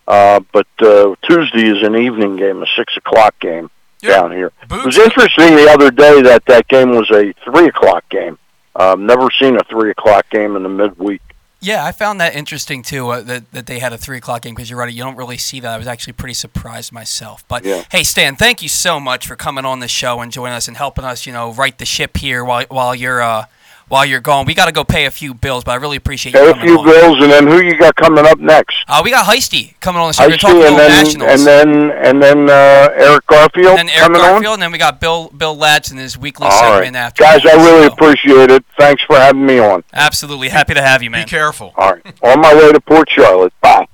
Uh, 0.09 0.41
but 0.53 0.67
uh, 0.81 1.15
Tuesday 1.29 1.67
is 1.69 1.83
an 1.83 1.97
evening 1.97 2.37
game, 2.37 2.63
a 2.63 2.67
six 2.77 2.97
o'clock 2.97 3.39
game 3.41 3.71
Yeah, 4.03 4.11
down 4.21 4.33
here. 4.33 4.53
It 4.71 4.85
was 4.87 4.99
interesting 4.99 5.57
the 5.57 5.69
other 5.71 5.91
day 5.91 6.23
that 6.23 6.45
that 6.47 6.69
game 6.69 6.91
was 6.91 7.11
a 7.11 7.33
three 7.45 7.67
o'clock 7.69 8.09
game. 8.09 8.39
Um, 8.77 9.07
never 9.07 9.29
seen 9.41 9.57
a 9.57 9.65
three 9.65 9.91
o'clock 9.91 10.29
game 10.31 10.55
in 10.55 10.63
the 10.63 10.69
midweek. 10.69 11.23
yeah, 11.61 11.85
I 11.85 11.91
found 11.93 12.21
that 12.21 12.37
interesting 12.37 12.83
too. 12.83 13.09
Uh, 13.09 13.23
that 13.23 13.51
that 13.53 13.67
they 13.67 13.79
had 13.81 13.93
a 13.93 13.99
three 13.99 14.19
o'clock 14.19 14.43
game 14.43 14.55
because 14.55 14.69
you're 14.71 14.79
right. 14.79 14.93
You 14.93 15.03
don't 15.03 15.17
really 15.17 15.39
see 15.39 15.59
that. 15.61 15.73
I 15.73 15.79
was 15.79 15.87
actually 15.89 16.13
pretty 16.13 16.35
surprised 16.35 16.93
myself. 16.93 17.43
But 17.49 17.65
Yeah. 17.65 17.83
hey, 17.91 18.05
Stan, 18.05 18.37
thank 18.37 18.63
you 18.63 18.69
so 18.69 19.01
much 19.01 19.27
for 19.27 19.35
coming 19.35 19.65
on 19.65 19.81
the 19.81 19.89
show 19.89 20.21
and 20.21 20.31
joining 20.31 20.55
us 20.55 20.69
and 20.69 20.77
helping 20.77 21.05
us. 21.05 21.27
You 21.27 21.33
know, 21.33 21.53
right 21.53 21.77
the 21.77 21.87
ship 21.87 22.19
here 22.19 22.45
while 22.45 22.67
while 22.69 22.95
you're 22.95 23.23
uh, 23.23 23.47
while 23.89 24.05
you're 24.05 24.21
gone. 24.21 24.47
We 24.47 24.55
got 24.55 24.67
to 24.67 24.73
go 24.73 24.83
pay 24.85 25.07
a 25.07 25.11
few 25.11 25.33
bills, 25.35 25.63
but 25.65 25.73
I 25.73 25.75
really 25.77 25.97
appreciate 25.97 26.35
you 26.35 26.41
Pay 26.41 26.51
a 26.59 26.63
few 26.63 26.79
on. 26.79 26.85
bills, 26.85 27.23
and 27.23 27.31
then 27.31 27.47
who 27.47 27.63
you 27.63 27.79
got 27.79 27.95
coming 27.97 28.27
up 28.27 28.39
next? 28.39 28.77
Uh, 28.89 29.01
we 29.05 29.11
got 29.11 29.27
Heisty 29.27 29.79
coming 29.81 30.01
on 30.01 30.09
the 30.09 30.13
show. 30.15 30.25
I 30.25 30.27
We're 30.27 30.37
talking 30.37 30.63
and 30.63 30.77
then 30.79 31.05
Nationals. 31.05 31.31
and 31.31 31.47
then 31.47 31.91
and 31.93 32.23
then 32.23 32.51
uh, 32.51 32.89
Eric 32.97 33.27
Garfield 33.27 33.77
coming 33.79 33.79
on. 33.79 33.79
and 33.79 33.89
then 33.89 33.97
Eric 33.97 34.03
coming 34.07 34.21
Garfield, 34.21 34.47
on. 34.47 34.53
and 34.55 34.63
then 34.63 34.73
we 34.73 34.79
got 34.79 35.01
Bill 35.01 35.29
Bill 35.37 35.57
Ladson 35.57 35.99
his 35.99 36.19
weekly 36.19 36.47
All 36.49 36.53
segment 36.59 36.95
right, 36.95 37.01
after. 37.01 37.23
guys, 37.23 37.45
I 37.47 37.53
really 37.55 37.87
so- 37.87 37.93
appreciate 37.93 38.51
it. 38.51 38.65
Thanks 38.79 39.03
for 39.05 39.17
having 39.17 39.47
me 39.47 39.59
on. 39.59 39.85
Absolutely 39.93 40.49
happy 40.49 40.75
to 40.75 40.83
have 40.83 41.03
you, 41.03 41.11
man. 41.11 41.25
Be 41.25 41.31
careful. 41.31 41.73
All 41.77 41.93
right, 41.93 42.03
on 42.23 42.41
my 42.41 42.55
way 42.55 42.73
to 42.73 42.81
Port 42.81 43.09
Charlotte. 43.11 43.53
Bye. 43.61 43.87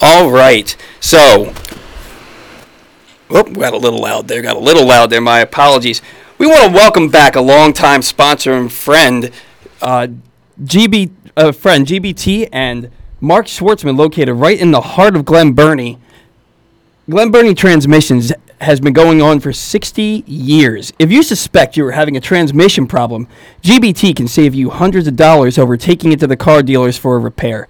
All 0.00 0.30
right, 0.30 0.76
so. 1.00 1.52
Oh, 3.30 3.42
got 3.42 3.72
a 3.72 3.76
little 3.78 4.00
loud 4.00 4.28
there. 4.28 4.42
Got 4.42 4.56
a 4.56 4.60
little 4.60 4.84
loud 4.86 5.10
there. 5.10 5.20
My 5.20 5.40
apologies. 5.40 6.02
We 6.36 6.48
want 6.48 6.64
to 6.64 6.74
welcome 6.74 7.10
back 7.10 7.36
a 7.36 7.40
longtime 7.40 8.02
sponsor 8.02 8.54
and 8.54 8.70
friend, 8.72 9.30
uh, 9.80 10.08
GB 10.60 11.12
uh, 11.36 11.52
friend 11.52 11.86
GBT 11.86 12.48
and 12.52 12.90
Mark 13.20 13.46
Schwartzman, 13.46 13.96
located 13.96 14.34
right 14.34 14.58
in 14.58 14.72
the 14.72 14.80
heart 14.80 15.14
of 15.14 15.24
Glen 15.24 15.52
Burnie. 15.52 16.00
Glen 17.08 17.30
Burnie 17.30 17.54
Transmissions 17.54 18.32
has 18.60 18.80
been 18.80 18.92
going 18.92 19.22
on 19.22 19.38
for 19.38 19.52
60 19.52 20.24
years. 20.26 20.92
If 20.98 21.12
you 21.12 21.22
suspect 21.22 21.76
you 21.76 21.86
are 21.86 21.92
having 21.92 22.16
a 22.16 22.20
transmission 22.20 22.88
problem, 22.88 23.28
GBT 23.62 24.16
can 24.16 24.26
save 24.26 24.56
you 24.56 24.70
hundreds 24.70 25.06
of 25.06 25.14
dollars 25.14 25.56
over 25.56 25.76
taking 25.76 26.10
it 26.10 26.18
to 26.18 26.26
the 26.26 26.36
car 26.36 26.64
dealers 26.64 26.98
for 26.98 27.14
a 27.14 27.20
repair. 27.20 27.68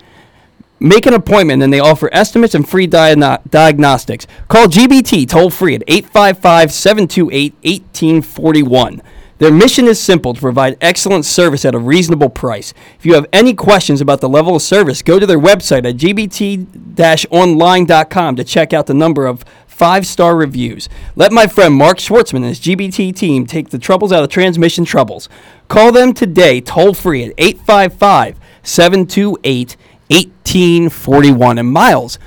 Make 0.85 1.07
an 1.07 1.14
appointment 1.14 1.62
and 1.62 1.72
they 1.72 1.80
offer 1.80 2.11
estimates 2.12 2.55
and 2.55 2.68
free 2.68 2.87
diagno- 2.87 3.41
diagnostics. 3.49 4.26
Call 4.49 4.66
GBT 4.66 5.26
toll 5.26 5.49
free 5.49 5.74
at 5.74 5.82
855 5.89 6.70
728 6.70 7.55
1841. 7.62 9.01
Their 9.39 9.51
mission 9.51 9.87
is 9.87 9.99
simple 9.99 10.35
to 10.35 10.41
provide 10.43 10.76
excellent 10.82 11.24
service 11.24 11.64
at 11.64 11.74
a 11.74 11.78
reasonable 11.78 12.28
price. 12.28 12.74
If 12.99 13.07
you 13.07 13.14
have 13.14 13.24
any 13.32 13.55
questions 13.55 14.03
about 14.03 14.20
the 14.20 14.28
level 14.28 14.57
of 14.57 14.61
service, 14.61 15.01
go 15.01 15.18
to 15.18 15.26
their 15.26 15.39
website 15.39 15.87
at 15.87 15.97
gbt 15.97 17.26
online.com 17.30 18.37
to 18.37 18.45
check 18.45 18.74
out 18.74 18.85
the 18.87 18.93
number 18.93 19.24
of 19.24 19.43
five 19.66 20.07
star 20.07 20.37
reviews. 20.37 20.91
Let 21.16 21.32
my 21.32 21.47
friend 21.47 21.74
Mark 21.74 21.97
Schwartzman 21.97 22.37
and 22.37 22.45
his 22.45 22.61
GBT 22.61 23.16
team 23.16 23.47
take 23.47 23.70
the 23.70 23.78
troubles 23.78 24.12
out 24.12 24.22
of 24.22 24.28
transmission 24.28 24.85
troubles. 24.85 25.30
Call 25.68 25.93
them 25.93 26.12
today 26.12 26.61
toll 26.61 26.93
free 26.93 27.24
at 27.24 27.32
855 27.39 28.39
728 28.62 29.76
1841. 30.09 31.59
And 31.59 31.69
Miles, 31.69 32.19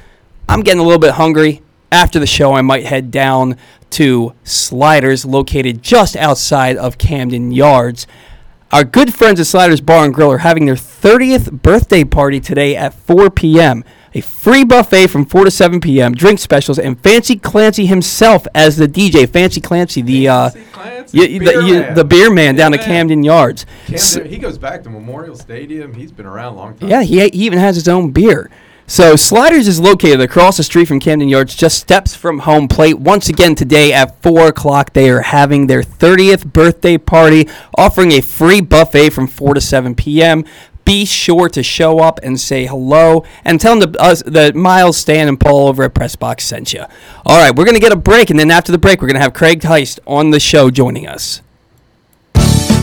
I'm 0.49 0.61
getting 0.61 0.79
a 0.79 0.83
little 0.83 0.99
bit 0.99 1.13
hungry. 1.13 1.61
After 1.91 2.19
the 2.19 2.27
show, 2.27 2.53
I 2.53 2.61
might 2.61 2.85
head 2.85 3.11
down 3.11 3.57
to 3.91 4.33
Sliders, 4.43 5.25
located 5.25 5.81
just 5.81 6.15
outside 6.15 6.75
of 6.75 6.97
Camden 6.97 7.51
Yards. 7.51 8.07
Our 8.71 8.83
good 8.83 9.13
friends 9.13 9.39
at 9.39 9.47
Sliders 9.47 9.79
Bar 9.79 10.03
and 10.03 10.13
Grill 10.13 10.31
are 10.31 10.39
having 10.39 10.65
their 10.65 10.75
30th 10.75 11.61
birthday 11.61 12.03
party 12.03 12.41
today 12.41 12.75
at 12.75 12.93
4 12.93 13.29
p.m. 13.29 13.85
A 14.17 14.21
free 14.21 14.63
buffet 14.63 15.07
from 15.07 15.25
4 15.25 15.45
to 15.45 15.51
7 15.51 15.79
p.m., 15.79 16.13
drink 16.15 16.39
specials, 16.39 16.79
and 16.79 16.99
Fancy 16.99 17.35
Clancy 17.35 17.85
himself 17.85 18.47
as 18.55 18.75
the 18.77 18.87
DJ. 18.87 19.29
Fancy 19.29 19.61
Clancy, 19.61 20.01
the 20.01 20.27
uh, 20.27 20.49
Clancy, 20.71 21.19
y- 21.19 21.27
the, 21.27 21.39
beer 21.39 21.61
y- 21.61 21.71
man. 21.71 21.93
the 21.93 22.03
beer 22.03 22.33
man 22.33 22.55
down 22.55 22.73
Yeah, 22.73 22.79
at. 22.79 22.85
Camden 22.85 23.23
Yards. 23.23 23.65
Camden, 23.85 24.25
he 24.27 24.37
goes 24.39 24.57
back 24.57 24.81
to 24.83 24.89
Memorial 24.89 25.35
Stadium. 25.35 25.93
He's 25.93 26.11
been 26.11 26.25
around 26.25 26.53
a 26.53 26.57
long 26.57 26.75
time. 26.77 26.89
Yeah, 26.89 27.03
he, 27.03 27.19
he 27.29 27.45
even 27.45 27.59
has 27.59 27.75
his 27.75 27.87
own 27.87 28.09
beer. 28.11 28.49
So 28.89 29.15
Sliders 29.17 29.67
is 29.67 29.79
located 29.81 30.21
across 30.21 30.55
the 30.57 30.63
street 30.63 30.85
from 30.85 30.99
Camden 31.01 31.27
Yards, 31.27 31.53
just 31.55 31.77
steps 31.77 32.15
from 32.15 32.39
home 32.39 32.67
plate. 32.69 32.97
Once 32.97 33.27
again 33.29 33.53
today 33.53 33.91
at 33.93 34.19
four 34.23 34.47
o'clock, 34.47 34.93
they 34.93 35.09
are 35.09 35.21
having 35.21 35.67
their 35.67 35.83
30th 35.83 36.51
birthday 36.53 36.97
party, 36.97 37.47
offering 37.77 38.13
a 38.13 38.21
free 38.21 38.61
buffet 38.61 39.09
from 39.11 39.27
4 39.27 39.55
to 39.55 39.61
7 39.61 39.93
p.m. 39.93 40.43
be 40.87 41.03
sure 41.03 41.49
to 41.49 41.61
show 41.61 41.99
up 41.99 42.17
and 42.23 42.39
say 42.39 42.65
hello 42.65 43.25
and 43.43 43.59
tell 43.59 43.77
them 43.77 43.93
us, 43.99 44.23
that 44.25 44.55
Miles, 44.55 44.95
Stan, 44.95 45.27
and 45.27 45.37
Paul 45.37 45.67
over 45.67 45.83
at 45.83 45.93
Pressbox 45.93 46.39
sent 46.39 46.71
you. 46.71 46.85
All 47.25 47.37
right, 47.37 47.53
we're 47.53 47.65
going 47.65 47.75
to 47.75 47.81
get 47.81 47.91
a 47.91 47.97
break, 47.97 48.29
and 48.29 48.39
then 48.39 48.49
after 48.49 48.71
the 48.71 48.77
break, 48.77 49.01
we're 49.01 49.09
going 49.09 49.15
to 49.15 49.21
have 49.21 49.33
Craig 49.33 49.59
Heist 49.59 49.99
on 50.07 50.29
the 50.29 50.39
show 50.39 50.71
joining 50.71 51.05
us. 51.05 51.41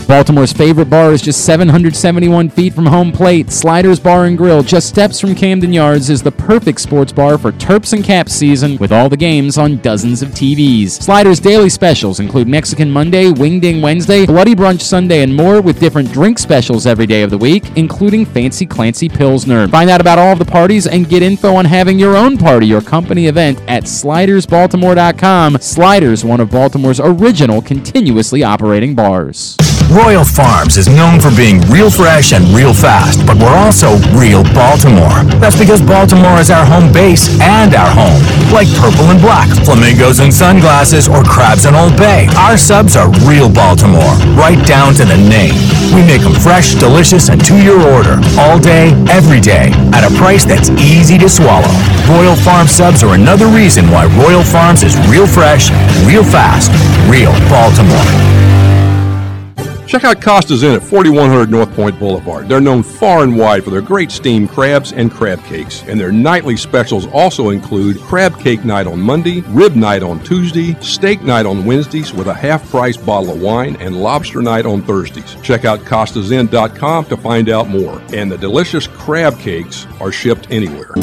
Baltimore's 0.07 0.53
favorite 0.53 0.89
bar 0.89 1.13
is 1.13 1.21
just 1.21 1.43
771 1.45 2.49
feet 2.49 2.73
from 2.73 2.85
home 2.85 3.11
plate. 3.11 3.51
Sliders 3.51 3.99
Bar 3.99 4.25
and 4.25 4.37
Grill, 4.37 4.61
just 4.61 4.87
steps 4.87 5.19
from 5.19 5.33
Camden 5.33 5.73
Yards, 5.73 6.11
is 6.11 6.21
the 6.21 6.31
perfect 6.31 6.79
sports 6.79 7.11
bar 7.11 7.39
for 7.39 7.51
Terps 7.51 7.91
and 7.93 8.03
Caps 8.03 8.33
season 8.33 8.77
with 8.77 8.91
all 8.91 9.09
the 9.09 9.17
games 9.17 9.57
on 9.57 9.77
dozens 9.77 10.21
of 10.21 10.29
TVs. 10.29 10.91
Sliders' 10.91 11.39
daily 11.39 11.69
specials 11.69 12.19
include 12.19 12.47
Mexican 12.47 12.91
Monday, 12.91 13.31
Wingding 13.31 13.81
Wednesday, 13.81 14.27
Bloody 14.27 14.53
Brunch 14.53 14.81
Sunday, 14.81 15.23
and 15.23 15.35
more 15.35 15.59
with 15.59 15.79
different 15.79 16.11
drink 16.13 16.37
specials 16.37 16.85
every 16.85 17.07
day 17.07 17.23
of 17.23 17.31
the 17.31 17.37
week, 17.37 17.63
including 17.75 18.25
Fancy 18.25 18.67
Clancy 18.67 19.09
Pilsner. 19.09 19.67
Find 19.69 19.89
out 19.89 20.01
about 20.01 20.19
all 20.19 20.33
of 20.33 20.39
the 20.39 20.45
parties 20.45 20.85
and 20.85 21.09
get 21.09 21.23
info 21.23 21.55
on 21.55 21.65
having 21.65 21.97
your 21.97 22.15
own 22.15 22.37
party 22.37 22.71
or 22.73 22.81
company 22.81 23.25
event 23.25 23.59
at 23.67 23.85
slidersbaltimore.com. 23.85 25.57
Sliders, 25.59 26.23
one 26.23 26.39
of 26.39 26.51
Baltimore's 26.51 26.99
original 26.99 27.61
continuously 27.61 28.43
operating 28.43 28.93
bars. 28.93 29.57
Royal 29.91 30.25
Farms 30.25 30.77
is 30.77 30.87
known 30.87 31.21
for 31.21 31.29
being 31.35 31.61
real 31.69 31.89
fresh 31.89 32.33
and 32.33 32.43
real 32.49 32.73
fast, 32.73 33.25
but 33.25 33.37
we're 33.37 33.53
also 33.53 33.97
real 34.17 34.43
Baltimore. 34.53 35.23
That's 35.37 35.57
because 35.57 35.81
Baltimore 35.81 36.39
is 36.39 36.49
our 36.49 36.65
home 36.65 36.91
base 36.91 37.29
and 37.39 37.75
our 37.75 37.89
home. 37.89 38.19
Like 38.51 38.67
purple 38.81 39.05
and 39.13 39.21
black, 39.21 39.47
flamingos 39.63 40.19
and 40.19 40.33
sunglasses, 40.33 41.07
or 41.07 41.23
crabs 41.23 41.65
in 41.65 41.75
Old 41.75 41.95
Bay. 41.97 42.27
Our 42.35 42.57
subs 42.57 42.95
are 42.95 43.09
real 43.29 43.49
Baltimore, 43.51 44.15
right 44.33 44.59
down 44.65 44.93
to 44.95 45.05
the 45.05 45.17
name. 45.17 45.53
We 45.93 46.01
make 46.01 46.21
them 46.21 46.33
fresh, 46.33 46.73
delicious, 46.75 47.29
and 47.29 47.43
to 47.45 47.55
your 47.55 47.79
order, 47.79 48.19
all 48.39 48.59
day, 48.59 48.91
every 49.09 49.39
day, 49.39 49.71
at 49.93 50.03
a 50.03 50.11
price 50.17 50.45
that's 50.45 50.69
easy 50.81 51.17
to 51.19 51.29
swallow. 51.29 51.71
Royal 52.09 52.35
Farm 52.35 52.67
subs 52.67 53.03
are 53.03 53.13
another 53.13 53.47
reason 53.47 53.85
why 53.91 54.05
Royal 54.17 54.43
Farms 54.43 54.83
is 54.83 54.97
real 55.07 55.27
fresh, 55.27 55.69
real 56.05 56.23
fast, 56.23 56.71
real 57.07 57.31
Baltimore. 57.47 58.64
Check 59.87 60.03
out 60.03 60.19
Costa's 60.19 60.63
Inn 60.63 60.73
at 60.73 60.81
4100 60.81 61.51
North 61.51 61.71
Point 61.75 61.99
Boulevard. 61.99 62.49
They're 62.49 62.59
known 62.59 62.81
far 62.81 63.21
and 63.21 63.37
wide 63.37 63.63
for 63.63 63.69
their 63.69 63.81
great 63.81 64.09
steamed 64.09 64.49
crabs 64.49 64.93
and 64.93 65.11
crab 65.11 65.43
cakes, 65.43 65.83
and 65.83 65.99
their 65.99 66.11
nightly 66.11 66.57
specials 66.57 67.05
also 67.07 67.51
include 67.51 67.99
crab 68.01 68.39
cake 68.39 68.65
night 68.65 68.87
on 68.87 68.99
Monday, 68.99 69.41
rib 69.49 69.75
night 69.75 70.01
on 70.01 70.23
Tuesday, 70.23 70.73
steak 70.81 71.21
night 71.21 71.45
on 71.45 71.65
Wednesdays 71.65 72.13
with 72.13 72.27
a 72.27 72.33
half 72.33 72.67
price 72.71 72.97
bottle 72.97 73.31
of 73.31 73.41
wine, 73.41 73.75
and 73.75 74.01
lobster 74.01 74.41
night 74.41 74.65
on 74.65 74.81
Thursdays. 74.81 75.35
Check 75.43 75.65
out 75.65 75.79
costasinn.com 75.81 77.05
to 77.05 77.17
find 77.17 77.49
out 77.49 77.69
more. 77.69 78.01
And 78.11 78.31
the 78.31 78.39
delicious 78.39 78.87
crab 78.87 79.37
cakes 79.39 79.85
are 79.99 80.11
shipped 80.11 80.47
anywhere. 80.49 80.93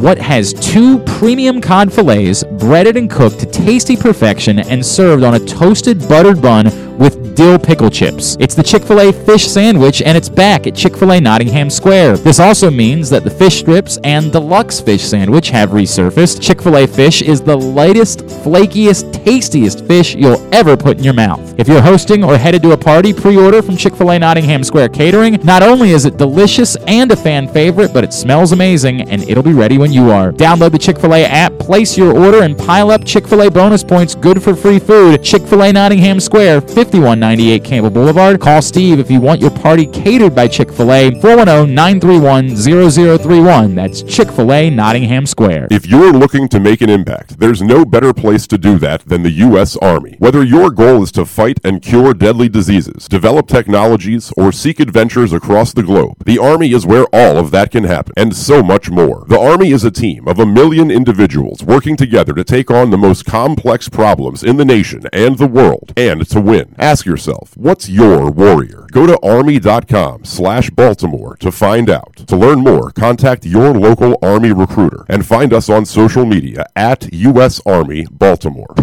What 0.00 0.16
has 0.16 0.54
two 0.54 1.00
premium 1.00 1.60
cod 1.60 1.92
fillets, 1.92 2.44
breaded 2.44 2.96
and 2.96 3.10
cooked 3.10 3.40
to 3.40 3.46
tasty 3.46 3.96
perfection, 3.96 4.60
and 4.60 4.84
served 4.84 5.22
on 5.22 5.34
a 5.34 5.40
toasted 5.40 6.08
buttered 6.08 6.40
bun 6.40 6.64
with 6.98 7.34
dill 7.34 7.58
pickle 7.58 7.89
chips. 7.90 8.36
It's 8.40 8.54
the 8.54 8.62
Chick 8.62 8.82
fil 8.82 9.00
A 9.00 9.12
fish 9.12 9.46
sandwich, 9.48 10.02
and 10.02 10.16
it's 10.16 10.28
back 10.28 10.66
at 10.66 10.74
Chick 10.74 10.96
fil 10.96 11.12
A 11.12 11.20
Nottingham 11.20 11.70
Square. 11.70 12.18
This 12.18 12.40
also 12.40 12.70
means 12.70 13.10
that 13.10 13.24
the 13.24 13.30
fish 13.30 13.58
strips 13.60 13.98
and 14.04 14.30
deluxe 14.30 14.80
fish 14.80 15.02
sandwich 15.02 15.50
have 15.50 15.70
resurfaced. 15.70 16.40
Chick 16.40 16.62
fil 16.62 16.76
A 16.76 16.86
fish 16.86 17.22
is 17.22 17.40
the 17.40 17.56
lightest, 17.56 18.20
flakiest, 18.20 19.24
tastiest 19.24 19.84
fish 19.86 20.14
you'll 20.14 20.46
ever 20.54 20.76
put 20.76 20.98
in 20.98 21.04
your 21.04 21.14
mouth. 21.14 21.58
If 21.58 21.68
you're 21.68 21.82
hosting 21.82 22.22
or 22.22 22.36
headed 22.36 22.62
to 22.62 22.72
a 22.72 22.76
party, 22.76 23.12
pre 23.12 23.36
order 23.36 23.62
from 23.62 23.76
Chick 23.76 23.94
fil 23.96 24.10
A 24.10 24.18
Nottingham 24.18 24.62
Square 24.62 24.90
Catering. 24.90 25.38
Not 25.44 25.62
only 25.62 25.90
is 25.90 26.04
it 26.04 26.16
delicious 26.16 26.76
and 26.86 27.10
a 27.10 27.16
fan 27.16 27.48
favorite, 27.48 27.92
but 27.92 28.04
it 28.04 28.12
smells 28.12 28.52
amazing, 28.52 29.02
and 29.10 29.28
it'll 29.28 29.42
be 29.42 29.52
ready 29.52 29.78
when 29.78 29.92
you 29.92 30.10
are. 30.10 30.32
Download 30.32 30.70
the 30.70 30.78
Chick 30.78 30.98
fil 30.98 31.14
A 31.14 31.24
app, 31.24 31.58
place 31.58 31.96
your 31.96 32.16
order, 32.16 32.42
and 32.42 32.56
pile 32.56 32.90
up 32.90 33.04
Chick 33.04 33.26
fil 33.26 33.42
A 33.42 33.50
bonus 33.50 33.82
points 33.82 34.14
good 34.14 34.42
for 34.42 34.54
free 34.54 34.78
food. 34.78 35.22
Chick 35.22 35.42
fil 35.42 35.62
A 35.62 35.72
Nottingham 35.72 36.20
Square, 36.20 36.60
5198 36.60 37.64
Campbell 37.64 37.79
Boulevard. 37.88 38.40
Call 38.40 38.60
Steve 38.60 38.98
if 38.98 39.10
you 39.10 39.20
want 39.20 39.40
your 39.40 39.50
party 39.50 39.86
catered 39.86 40.34
by 40.34 40.48
Chick 40.48 40.72
fil 40.72 40.92
A, 40.92 41.12
410 41.20 41.72
931 41.74 42.56
0031. 42.56 43.74
That's 43.76 44.02
Chick 44.02 44.30
fil 44.30 44.52
A 44.52 44.68
Nottingham 44.68 45.24
Square. 45.24 45.68
If 45.70 45.86
you're 45.86 46.12
looking 46.12 46.48
to 46.48 46.58
make 46.58 46.80
an 46.80 46.90
impact, 46.90 47.38
there's 47.38 47.62
no 47.62 47.84
better 47.84 48.12
place 48.12 48.46
to 48.48 48.58
do 48.58 48.78
that 48.80 49.06
than 49.06 49.22
the 49.22 49.30
U.S. 49.30 49.76
Army. 49.76 50.16
Whether 50.18 50.42
your 50.42 50.70
goal 50.70 51.04
is 51.04 51.12
to 51.12 51.24
fight 51.24 51.60
and 51.62 51.80
cure 51.80 52.12
deadly 52.12 52.48
diseases, 52.48 53.06
develop 53.06 53.46
technologies, 53.46 54.32
or 54.36 54.50
seek 54.50 54.80
adventures 54.80 55.32
across 55.32 55.72
the 55.72 55.84
globe, 55.84 56.24
the 56.24 56.38
Army 56.38 56.72
is 56.72 56.84
where 56.84 57.06
all 57.12 57.38
of 57.38 57.52
that 57.52 57.70
can 57.70 57.84
happen, 57.84 58.12
and 58.16 58.34
so 58.34 58.62
much 58.62 58.90
more. 58.90 59.24
The 59.28 59.38
Army 59.38 59.70
is 59.70 59.84
a 59.84 59.90
team 59.90 60.26
of 60.26 60.40
a 60.40 60.46
million 60.46 60.90
individuals 60.90 61.62
working 61.62 61.96
together 61.96 62.32
to 62.32 62.42
take 62.42 62.70
on 62.70 62.90
the 62.90 62.98
most 62.98 63.24
complex 63.24 63.88
problems 63.88 64.42
in 64.42 64.56
the 64.56 64.64
nation 64.64 65.04
and 65.12 65.38
the 65.38 65.46
world, 65.46 65.92
and 65.96 66.26
to 66.28 66.40
win. 66.40 66.74
Ask 66.78 67.06
yourself, 67.06 67.56
what's 67.70 67.88
your 67.88 68.32
warrior? 68.32 68.84
Go 68.90 69.06
to 69.06 69.16
army.com 69.22 70.24
slash 70.24 70.70
Baltimore 70.70 71.36
to 71.36 71.52
find 71.52 71.88
out. 71.88 72.16
To 72.26 72.34
learn 72.36 72.58
more, 72.58 72.90
contact 72.90 73.46
your 73.46 73.72
local 73.74 74.18
Army 74.22 74.50
recruiter 74.50 75.06
and 75.08 75.24
find 75.24 75.52
us 75.52 75.68
on 75.68 75.84
social 75.84 76.26
media 76.26 76.66
at 76.74 77.12
U.S. 77.12 77.60
Army 77.64 78.08
Baltimore. 78.10 78.74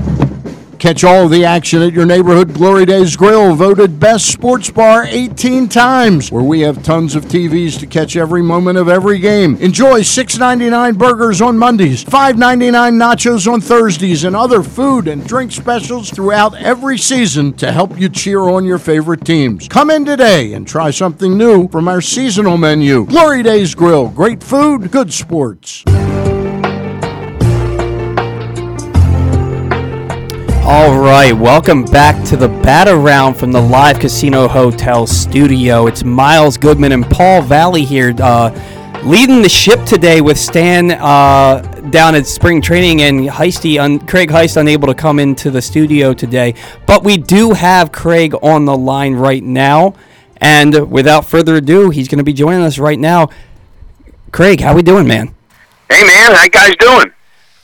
Catch 0.79 1.03
all 1.03 1.27
the 1.27 1.43
action 1.43 1.81
at 1.81 1.93
your 1.93 2.05
neighborhood 2.05 2.53
Glory 2.53 2.85
Days 2.85 3.15
Grill, 3.15 3.55
voted 3.55 3.99
best 3.99 4.31
sports 4.31 4.69
bar 4.69 5.05
18 5.05 5.67
times, 5.69 6.31
where 6.31 6.43
we 6.43 6.61
have 6.61 6.83
tons 6.83 7.15
of 7.15 7.25
TVs 7.25 7.79
to 7.79 7.87
catch 7.87 8.15
every 8.15 8.43
moment 8.43 8.77
of 8.77 8.87
every 8.87 9.17
game. 9.17 9.55
Enjoy 9.55 10.01
$6.99 10.01 10.95
burgers 10.95 11.41
on 11.41 11.57
Mondays, 11.57 12.03
$5.99 12.03 12.93
nachos 12.93 13.51
on 13.51 13.59
Thursdays, 13.59 14.23
and 14.23 14.35
other 14.35 14.61
food 14.61 15.07
and 15.07 15.25
drink 15.25 15.51
specials 15.51 16.11
throughout 16.11 16.53
every 16.57 16.99
season 16.99 17.53
to 17.53 17.71
help 17.71 17.99
you 17.99 18.07
cheer 18.07 18.41
on 18.41 18.63
your 18.63 18.77
favorite 18.77 19.25
teams. 19.25 19.67
Come 19.67 19.89
in 19.89 20.05
today 20.05 20.53
and 20.53 20.67
try 20.67 20.91
something 20.91 21.35
new 21.35 21.67
from 21.69 21.87
our 21.87 22.01
seasonal 22.01 22.57
menu. 22.57 23.05
Glory 23.07 23.41
Days 23.41 23.73
Grill, 23.73 24.09
great 24.09 24.43
food, 24.43 24.91
good 24.91 25.11
sports. 25.11 25.83
All 30.69 30.99
right, 30.99 31.31
welcome 31.31 31.85
back 31.85 32.21
to 32.25 32.35
the 32.35 32.49
Bat 32.49 32.89
Around 32.89 33.35
from 33.35 33.53
the 33.53 33.61
Live 33.61 34.01
Casino 34.01 34.49
Hotel 34.49 35.07
studio. 35.07 35.87
It's 35.87 36.03
Miles 36.03 36.57
Goodman 36.57 36.91
and 36.91 37.09
Paul 37.09 37.41
Valle 37.41 37.75
here, 37.75 38.13
uh, 38.19 38.49
leading 39.01 39.41
the 39.41 39.47
ship 39.47 39.85
today 39.85 40.19
with 40.19 40.37
Stan 40.37 40.91
uh, 40.91 41.61
down 41.89 42.15
at 42.15 42.27
spring 42.27 42.61
training 42.61 43.03
and 43.03 43.29
Heisty, 43.29 43.81
un- 43.81 44.05
Craig 44.05 44.27
Heist 44.29 44.57
unable 44.57 44.89
to 44.89 44.93
come 44.93 45.19
into 45.19 45.51
the 45.51 45.61
studio 45.61 46.13
today. 46.13 46.53
But 46.85 47.05
we 47.05 47.15
do 47.15 47.53
have 47.53 47.93
Craig 47.93 48.35
on 48.41 48.65
the 48.65 48.75
line 48.77 49.13
right 49.13 49.41
now, 49.41 49.93
and 50.41 50.91
without 50.91 51.23
further 51.23 51.55
ado, 51.55 51.91
he's 51.91 52.09
going 52.09 52.17
to 52.19 52.25
be 52.25 52.33
joining 52.33 52.63
us 52.63 52.77
right 52.77 52.99
now. 52.99 53.29
Craig, 54.33 54.59
how 54.59 54.75
we 54.75 54.83
doing, 54.83 55.07
man? 55.07 55.33
Hey, 55.89 56.03
man, 56.03 56.35
how 56.35 56.43
you 56.43 56.49
guys 56.49 56.75
doing? 56.77 57.13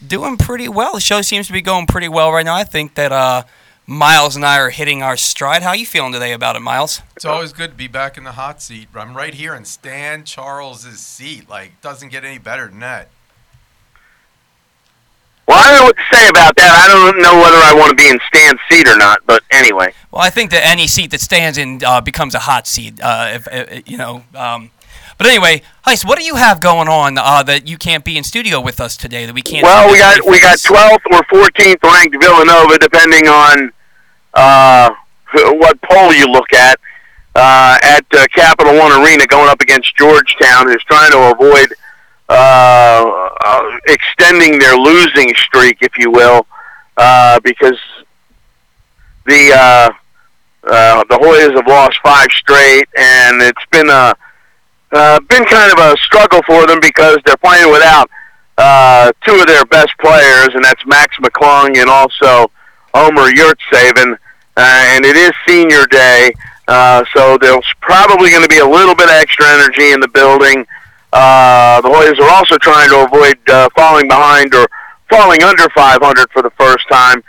Doing 0.08 0.38
pretty 0.38 0.68
well. 0.68 0.94
The 0.94 1.00
show 1.00 1.22
seems 1.22 1.48
to 1.48 1.54
be 1.54 1.62
going 1.62 1.88
pretty 1.88 2.08
well 2.08 2.32
right 2.32 2.46
now. 2.46 2.56
I 2.56 2.64
think 2.64 2.96
that 2.96 3.12
uh, 3.12 3.44
Miles 3.86 4.36
and 4.36 4.46
I 4.46 4.60
are 4.60 4.70
hitting 4.70 5.02
our 5.02 5.18
stride. 5.18 5.62
How 5.62 5.70
are 5.70 5.76
you 5.76 5.86
feeling 5.86 6.14
today 6.14 6.34
about 6.34 6.56
it, 6.56 6.62
Miles? 6.62 7.02
It's 7.16 7.26
always 7.26 7.54
good 7.54 7.72
to 7.72 7.76
be 7.76 7.88
back 7.88 8.18
in 8.18 8.24
the 8.24 8.34
hot 8.34 8.62
seat. 8.62 8.88
I'm 8.94 9.16
right 9.16 9.34
here 9.34 9.54
in 9.54 9.66
Stan 9.66 10.24
Charles's 10.24 11.00
seat. 11.00 11.50
Like, 11.50 11.82
doesn't 11.82 12.10
get 12.10 12.24
any 12.24 12.38
better 12.38 12.68
than 12.68 12.80
that. 12.80 13.10
Well, 15.46 15.58
I 15.58 15.72
don't 15.72 15.80
know 15.80 15.86
what 15.86 15.98
to 15.98 16.16
say 16.16 16.30
about 16.30 16.56
that. 16.56 16.72
I 16.72 16.88
don't 16.88 17.22
know 17.22 17.36
whether 17.36 17.58
I 17.58 17.74
want 17.76 17.90
to 17.90 17.96
be 17.96 18.08
in 18.08 18.18
Stan's 18.28 18.60
seat 18.70 18.88
or 18.88 18.98
not. 18.98 19.20
But 19.26 19.44
anyway. 19.52 19.94
Well, 20.12 20.22
I 20.22 20.30
think 20.30 20.52
that 20.52 20.66
any 20.66 20.88
seat 20.88 21.12
that 21.12 21.20
stands 21.20 21.58
in 21.58 21.82
uh, 21.86 22.00
becomes 22.00 22.34
a 22.34 22.40
hot 22.40 22.66
seat. 22.66 23.02
Uh, 23.02 23.32
if, 23.34 23.48
if, 23.52 23.90
you 23.90 23.98
know. 23.98 24.24
Um, 24.34 24.72
but 25.24 25.30
anyway, 25.30 25.62
Heist, 25.88 26.06
what 26.06 26.20
do 26.20 26.26
you 26.26 26.36
have 26.36 26.60
going 26.60 26.90
on 26.90 27.18
uh, 27.18 27.44
that 27.44 27.66
you 27.66 27.78
can't 27.78 28.04
be 28.04 28.18
in 28.18 28.26
studio 28.26 28.60
with 28.60 28.82
us 28.82 28.98
today? 28.98 29.26
That 29.26 29.34
we 29.34 29.42
can't. 29.42 29.64
Well, 29.64 29.90
we 29.90 29.98
got 29.98 30.20
we 30.26 30.42
got 30.42 30.58
12th 30.58 31.00
or 31.14 31.22
14th 31.32 31.82
ranked 31.82 32.22
Villanova, 32.22 32.78
depending 32.78 33.30
on 33.30 33.72
uh, 34.34 34.90
what 35.34 35.82
poll 35.82 36.14
you 36.14 36.26
look 36.26 36.52
at. 36.52 36.78
Uh, 37.36 37.80
at 37.82 38.06
uh, 38.12 38.26
Capital 38.36 38.78
One 38.78 38.92
Arena, 38.92 39.26
going 39.26 39.48
up 39.48 39.62
against 39.62 39.96
Georgetown, 39.96 40.68
who's 40.68 40.84
trying 40.84 41.12
to 41.12 41.32
avoid 41.32 41.74
uh, 42.28 43.30
uh, 43.46 43.80
extending 43.88 44.60
their 44.60 44.76
losing 44.76 45.34
streak, 45.36 45.78
if 45.82 45.98
you 45.98 46.12
will, 46.12 46.46
uh, 46.98 47.40
because 47.40 47.80
the 49.26 49.52
uh, 49.56 49.90
uh, 50.66 51.04
the 51.10 51.18
Hoyas 51.18 51.56
have 51.56 51.66
lost 51.66 51.98
five 52.04 52.28
straight, 52.32 52.88
and 52.98 53.42
it's 53.42 53.66
been 53.72 53.90
a 53.90 54.14
uh, 54.94 55.20
been 55.22 55.46
kind 55.46 55.72
of 55.72 55.80
a 55.80 55.98
struggle 55.98 56.42
for 56.46 56.68
them 56.68 56.80
because 56.82 57.18
they're 57.26 57.38
playing 57.38 57.72
without 57.72 58.10
uh, 58.58 59.12
two 59.26 59.36
of 59.40 59.48
their 59.48 59.66
best 59.66 59.92
players, 60.00 60.50
and 60.54 60.64
that's 60.64 60.86
Mac 60.86 61.12
McClung 61.22 61.78
and 61.78 61.90
also 61.90 62.52
Omer 62.94 63.30
Yurtseven. 63.32 64.18
Uh, 64.56 64.86
and 64.94 65.06
it 65.06 65.16
is 65.16 65.32
senior 65.48 65.86
day. 65.88 66.32
Uh, 66.68 67.04
so 67.16 67.38
there's 67.38 67.66
probably 67.82 68.30
going 68.30 68.44
to 68.44 68.50
be 68.50 68.60
a 68.60 68.68
little 68.68 68.96
bit 68.96 69.10
of 69.10 69.16
extra 69.16 69.46
energy 69.48 69.92
in 69.92 70.00
the 70.00 70.08
building. 70.08 70.66
Uh, 71.12 71.82
the 71.82 71.90
Hoyas 71.90 72.20
are 72.20 72.30
also 72.30 72.58
trying 72.58 72.90
to 72.90 73.06
avoid 73.06 73.38
uh, 73.50 73.70
falling 73.76 74.08
behind 74.08 74.54
or 74.56 74.68
falling 75.10 75.44
under 75.44 75.68
500 75.76 76.32
for 76.32 76.42
the 76.42 76.52
first 76.52 76.88
time. 76.90 77.24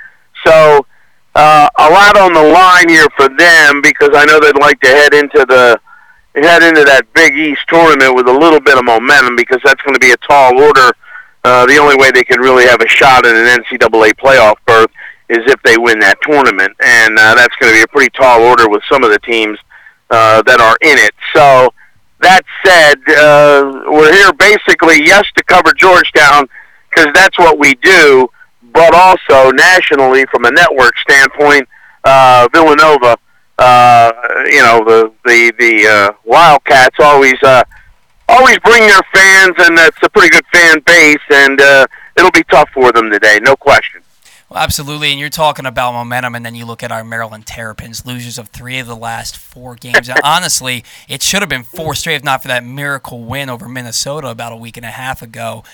So 0.46 0.86
uh, 1.34 1.68
a 1.78 1.90
lot 1.90 2.16
on 2.16 2.32
the 2.32 2.42
line 2.42 2.88
here 2.88 3.06
for 3.16 3.28
them 3.28 3.82
because 3.82 4.10
I 4.14 4.24
know 4.24 4.38
they'd 4.38 4.58
like 4.60 4.80
to 4.80 4.88
head 4.88 5.14
into 5.14 5.44
the 5.48 5.80
head 6.42 6.62
into 6.62 6.84
that 6.84 7.06
Big 7.14 7.36
East 7.36 7.62
tournament 7.68 8.14
with 8.14 8.28
a 8.28 8.32
little 8.32 8.60
bit 8.60 8.76
of 8.76 8.84
momentum 8.84 9.36
because 9.36 9.60
that's 9.64 9.80
going 9.82 9.94
to 9.94 10.00
be 10.00 10.10
a 10.10 10.16
tall 10.18 10.58
order. 10.60 10.90
Uh, 11.44 11.66
the 11.66 11.76
only 11.76 11.96
way 11.96 12.10
they 12.10 12.24
can 12.24 12.40
really 12.40 12.66
have 12.66 12.80
a 12.80 12.88
shot 12.88 13.26
at 13.26 13.34
an 13.34 13.62
NCAA 13.62 14.14
playoff 14.14 14.56
berth 14.66 14.90
is 15.28 15.38
if 15.46 15.62
they 15.62 15.76
win 15.78 15.98
that 16.00 16.18
tournament, 16.22 16.72
and 16.80 17.18
uh, 17.18 17.34
that's 17.34 17.54
going 17.56 17.72
to 17.72 17.78
be 17.78 17.82
a 17.82 17.88
pretty 17.88 18.10
tall 18.10 18.42
order 18.42 18.68
with 18.68 18.82
some 18.90 19.04
of 19.04 19.10
the 19.10 19.18
teams 19.20 19.58
uh, 20.10 20.42
that 20.42 20.60
are 20.60 20.76
in 20.82 20.98
it. 20.98 21.14
So 21.34 21.72
that 22.20 22.42
said, 22.64 22.98
uh, 23.16 23.84
we're 23.92 24.12
here 24.12 24.32
basically 24.32 25.04
yes 25.04 25.24
to 25.36 25.44
cover 25.44 25.72
Georgetown 25.76 26.48
because 26.90 27.12
that's 27.14 27.38
what 27.38 27.58
we 27.58 27.74
do, 27.76 28.28
but 28.72 28.94
also 28.94 29.50
nationally 29.50 30.24
from 30.30 30.44
a 30.44 30.50
network 30.50 30.92
standpoint, 30.98 31.68
uh, 32.04 32.48
Villanova. 32.52 33.16
Uh, 33.58 34.12
you 34.46 34.62
know 34.62 34.84
the 34.84 35.12
the 35.24 35.52
the 35.58 35.86
uh, 35.86 36.12
Wildcats 36.24 36.96
always 36.98 37.40
uh, 37.42 37.62
always 38.28 38.58
bring 38.60 38.80
their 38.80 39.00
fans, 39.14 39.54
and 39.58 39.78
that's 39.78 39.98
a 40.02 40.08
pretty 40.10 40.30
good 40.30 40.46
fan 40.52 40.80
base, 40.80 41.16
and 41.30 41.60
uh, 41.60 41.86
it'll 42.16 42.32
be 42.32 42.44
tough 42.44 42.68
for 42.70 42.92
them 42.92 43.10
today, 43.10 43.38
no 43.42 43.54
question. 43.56 44.02
Well, 44.50 44.62
absolutely, 44.62 45.10
and 45.10 45.18
you're 45.18 45.30
talking 45.30 45.66
about 45.66 45.92
momentum, 45.92 46.34
and 46.34 46.44
then 46.44 46.54
you 46.54 46.66
look 46.66 46.82
at 46.82 46.92
our 46.92 47.02
Maryland 47.02 47.46
Terrapins, 47.46 48.04
losers 48.04 48.38
of 48.38 48.48
three 48.48 48.78
of 48.78 48.86
the 48.86 48.96
last 48.96 49.36
four 49.36 49.74
games. 49.74 50.10
honestly, 50.24 50.84
it 51.08 51.22
should 51.22 51.40
have 51.40 51.48
been 51.48 51.62
four 51.62 51.94
straight, 51.94 52.16
if 52.16 52.24
not 52.24 52.42
for 52.42 52.48
that 52.48 52.64
miracle 52.64 53.24
win 53.24 53.48
over 53.48 53.68
Minnesota 53.68 54.28
about 54.28 54.52
a 54.52 54.56
week 54.56 54.76
and 54.76 54.84
a 54.84 54.90
half 54.90 55.22
ago. 55.22 55.64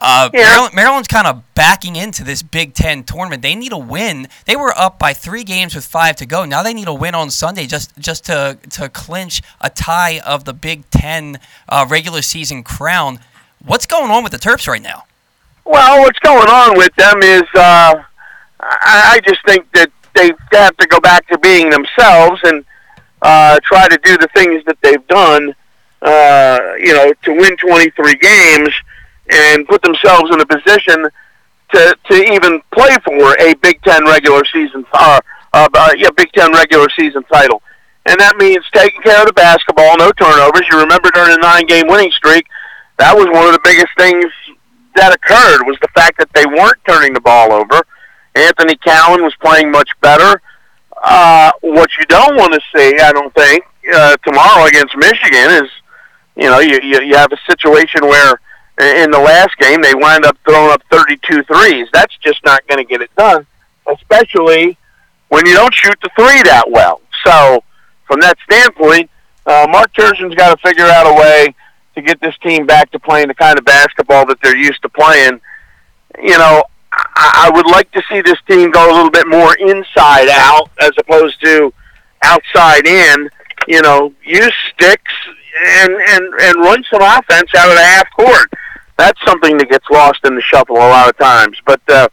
Uh, 0.00 0.30
yeah. 0.32 0.40
Maryland, 0.40 0.74
Maryland's 0.74 1.08
kind 1.08 1.26
of 1.26 1.42
backing 1.54 1.94
into 1.94 2.24
this 2.24 2.42
Big 2.42 2.72
Ten 2.72 3.04
tournament. 3.04 3.42
They 3.42 3.54
need 3.54 3.72
a 3.72 3.78
win. 3.78 4.28
They 4.46 4.56
were 4.56 4.72
up 4.76 4.98
by 4.98 5.12
three 5.12 5.44
games 5.44 5.74
with 5.74 5.84
five 5.84 6.16
to 6.16 6.26
go. 6.26 6.46
Now 6.46 6.62
they 6.62 6.72
need 6.72 6.88
a 6.88 6.94
win 6.94 7.14
on 7.14 7.30
Sunday 7.30 7.66
just 7.66 7.96
just 7.98 8.24
to 8.26 8.58
to 8.70 8.88
clinch 8.88 9.42
a 9.60 9.68
tie 9.68 10.20
of 10.20 10.44
the 10.44 10.54
Big 10.54 10.88
Ten 10.90 11.38
uh, 11.68 11.86
regular 11.88 12.22
season 12.22 12.62
crown. 12.62 13.20
What's 13.62 13.84
going 13.84 14.10
on 14.10 14.22
with 14.22 14.32
the 14.32 14.38
Terps 14.38 14.66
right 14.66 14.80
now? 14.80 15.04
Well, 15.66 16.00
what's 16.00 16.18
going 16.20 16.48
on 16.48 16.78
with 16.78 16.94
them 16.96 17.22
is 17.22 17.42
uh, 17.54 18.02
I, 18.58 19.16
I 19.16 19.20
just 19.22 19.44
think 19.46 19.70
that 19.72 19.90
they 20.14 20.32
have 20.52 20.76
to 20.78 20.86
go 20.86 20.98
back 21.00 21.28
to 21.28 21.38
being 21.38 21.68
themselves 21.68 22.40
and 22.44 22.64
uh, 23.20 23.58
try 23.62 23.86
to 23.86 23.98
do 24.02 24.16
the 24.16 24.28
things 24.34 24.64
that 24.64 24.78
they've 24.80 25.06
done. 25.08 25.54
Uh, 26.00 26.58
you 26.78 26.94
know, 26.94 27.12
to 27.22 27.32
win 27.34 27.54
23 27.58 28.14
games 28.14 28.72
and 29.32 29.66
put 29.68 29.82
themselves 29.82 30.30
in 30.32 30.40
a 30.40 30.46
position 30.46 31.06
to 31.72 31.96
to 32.10 32.32
even 32.32 32.60
play 32.72 32.96
for 33.04 33.36
a 33.38 33.54
Big 33.54 33.80
Ten 33.82 34.04
regular 34.04 34.42
season 34.52 34.84
uh, 34.92 35.20
uh, 35.52 35.68
uh, 35.72 35.90
yeah 35.96 36.10
Big 36.16 36.32
Ten 36.32 36.52
regular 36.52 36.88
season 36.98 37.22
title, 37.32 37.62
and 38.06 38.18
that 38.20 38.36
means 38.36 38.64
taking 38.72 39.00
care 39.02 39.20
of 39.20 39.26
the 39.26 39.32
basketball, 39.32 39.96
no 39.96 40.10
turnovers. 40.12 40.66
You 40.70 40.80
remember 40.80 41.10
during 41.12 41.30
the 41.30 41.38
nine 41.42 41.66
game 41.66 41.86
winning 41.88 42.12
streak, 42.12 42.46
that 42.98 43.16
was 43.16 43.26
one 43.26 43.46
of 43.46 43.52
the 43.52 43.60
biggest 43.64 43.92
things 43.98 44.26
that 44.96 45.14
occurred 45.14 45.66
was 45.66 45.78
the 45.80 45.88
fact 45.94 46.18
that 46.18 46.28
they 46.34 46.44
weren't 46.46 46.78
turning 46.86 47.14
the 47.14 47.20
ball 47.20 47.52
over 47.52 47.84
Anthony 48.34 48.76
Cowan 48.76 49.22
was 49.22 49.34
playing 49.36 49.70
much 49.70 49.90
better. 50.00 50.40
Uh, 51.02 51.50
what 51.62 51.90
you 51.98 52.04
don't 52.06 52.36
want 52.36 52.52
to 52.52 52.60
see, 52.74 52.96
I 53.00 53.12
don't 53.12 53.34
think, 53.34 53.64
uh, 53.92 54.16
tomorrow 54.24 54.66
against 54.66 54.96
Michigan 54.96 55.64
is, 55.64 55.70
you 56.36 56.44
know, 56.44 56.60
you, 56.60 56.80
you, 56.82 57.00
you 57.02 57.16
have 57.16 57.32
a 57.32 57.38
situation 57.48 58.02
where 58.02 58.40
in 58.80 59.10
the 59.10 59.18
last 59.18 59.56
game 59.58 59.82
they 59.82 59.94
wind 59.94 60.24
up 60.24 60.36
throwing 60.44 60.72
up 60.72 60.82
32 60.90 61.42
threes. 61.44 61.88
That's 61.92 62.16
just 62.18 62.44
not 62.44 62.66
going 62.66 62.78
to 62.78 62.88
get 62.88 63.00
it 63.02 63.14
done, 63.16 63.46
especially 63.86 64.76
when 65.28 65.46
you 65.46 65.54
don't 65.54 65.74
shoot 65.74 65.96
the 66.02 66.10
three 66.16 66.42
that 66.42 66.64
well. 66.70 67.00
So, 67.24 67.62
from 68.06 68.20
that 68.20 68.36
standpoint, 68.44 69.10
uh, 69.46 69.66
Mark 69.70 69.92
Turgeon's 69.92 70.34
got 70.34 70.54
to 70.54 70.68
figure 70.68 70.86
out 70.86 71.06
a 71.06 71.14
way 71.14 71.54
to 71.94 72.02
get 72.02 72.20
this 72.20 72.36
team 72.38 72.66
back 72.66 72.90
to 72.92 72.98
playing 72.98 73.28
the 73.28 73.34
kind 73.34 73.58
of 73.58 73.64
basketball 73.64 74.26
that 74.26 74.38
they're 74.42 74.56
used 74.56 74.82
to 74.82 74.88
playing. 74.88 75.40
You 76.22 76.38
know, 76.38 76.64
I 76.92 77.50
would 77.54 77.66
like 77.66 77.90
to 77.92 78.02
see 78.10 78.20
this 78.20 78.38
team 78.48 78.70
go 78.70 78.90
a 78.90 78.94
little 78.94 79.10
bit 79.10 79.26
more 79.28 79.54
inside 79.56 80.28
out 80.28 80.70
as 80.80 80.90
opposed 80.98 81.40
to 81.42 81.72
outside 82.22 82.86
in. 82.86 83.28
You 83.68 83.82
know, 83.82 84.12
use 84.24 84.54
sticks 84.72 85.12
and 85.62 85.92
and 85.92 86.34
and 86.40 86.56
run 86.56 86.84
some 86.90 87.02
offense 87.02 87.54
out 87.54 87.68
of 87.68 87.76
the 87.76 87.84
half 87.84 88.06
court. 88.16 88.50
That's 89.00 89.18
something 89.24 89.56
that 89.56 89.70
gets 89.70 89.88
lost 89.90 90.20
in 90.26 90.34
the 90.34 90.42
shuffle 90.42 90.76
a 90.76 90.92
lot 90.92 91.08
of 91.08 91.16
times. 91.16 91.56
But 91.64 91.80
uh, 91.88 92.06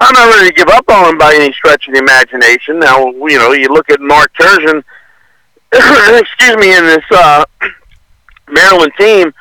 I'm 0.00 0.12
not 0.14 0.34
ready 0.34 0.48
to 0.48 0.54
give 0.54 0.68
up 0.68 0.84
on 0.90 1.04
them 1.04 1.18
by 1.18 1.32
any 1.32 1.52
stretch 1.52 1.86
of 1.86 1.94
the 1.94 2.00
imagination. 2.00 2.80
Now, 2.80 3.06
you 3.06 3.38
know, 3.38 3.52
you 3.52 3.68
look 3.68 3.88
at 3.88 4.00
Mark 4.00 4.34
Turgeon, 4.34 4.82
excuse 5.72 6.56
me, 6.56 6.76
in 6.76 6.84
this 6.86 7.04
uh, 7.12 7.44
Maryland 8.50 8.92
team 8.98 9.32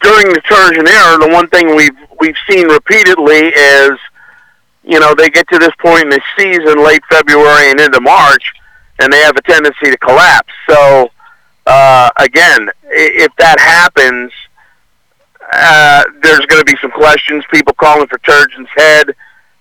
during 0.00 0.28
the 0.32 0.40
Turgeon 0.46 0.86
era. 0.86 1.18
The 1.18 1.30
one 1.34 1.48
thing 1.48 1.74
we've 1.74 1.98
we've 2.20 2.36
seen 2.48 2.68
repeatedly 2.68 3.50
is, 3.50 3.98
you 4.84 5.00
know, 5.00 5.12
they 5.12 5.28
get 5.28 5.48
to 5.48 5.58
this 5.58 5.74
point 5.80 6.04
in 6.04 6.10
the 6.10 6.20
season, 6.38 6.84
late 6.84 7.02
February 7.10 7.70
and 7.70 7.80
into 7.80 8.00
March, 8.00 8.52
and 9.00 9.12
they 9.12 9.22
have 9.22 9.36
a 9.36 9.42
tendency 9.42 9.90
to 9.90 9.98
collapse. 9.98 10.52
So, 10.70 11.10
uh, 11.66 12.10
again, 12.16 12.70
if 12.84 13.34
that 13.38 13.58
happens, 13.58 14.30
uh, 15.52 16.04
there's 16.22 16.44
going 16.46 16.64
to 16.64 16.64
be 16.64 16.76
some 16.80 16.90
questions. 16.90 17.44
People 17.52 17.74
calling 17.74 18.06
for 18.06 18.18
Turgeon's 18.18 18.68
head. 18.76 19.14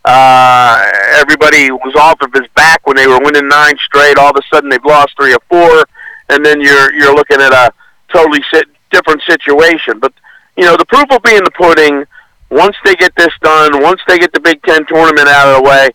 Uh, 0.04 0.92
everybody 1.16 1.72
was 1.72 1.96
off 1.96 2.22
of 2.22 2.32
his 2.34 2.48
back 2.56 2.86
when 2.86 2.96
they 2.96 3.08
were 3.08 3.20
winning 3.20 3.48
nine 3.48 3.76
straight. 3.84 4.18
All 4.18 4.30
of 4.30 4.36
a 4.36 4.56
sudden, 4.56 4.70
they've 4.70 4.86
lost 4.86 5.16
three 5.18 5.34
or 5.34 5.40
four, 5.50 5.86
and 6.30 6.46
then 6.46 6.62
you're 6.62 6.94
you're 6.94 7.16
looking 7.16 7.42
at 7.42 7.52
a 7.52 7.74
totally 8.14 8.44
sit, 8.54 8.68
different 8.92 9.22
situation. 9.28 10.00
But 10.00 10.14
you 10.58 10.66
know, 10.66 10.78
the 10.78 10.86
proof 10.86 11.06
will 11.10 11.20
be 11.20 11.36
in 11.36 11.44
the 11.44 11.52
pudding 11.52 12.06
once 12.52 12.76
they 12.86 12.96
get 12.96 13.16
this 13.16 13.34
done, 13.42 13.82
once 13.82 14.00
they 14.08 14.20
get 14.20 14.32
the 14.32 14.40
Big 14.40 14.62
Ten 14.64 14.86
tournament 14.86 15.28
out 15.28 15.48
of 15.48 15.64
the 15.64 15.70
way, 15.70 15.90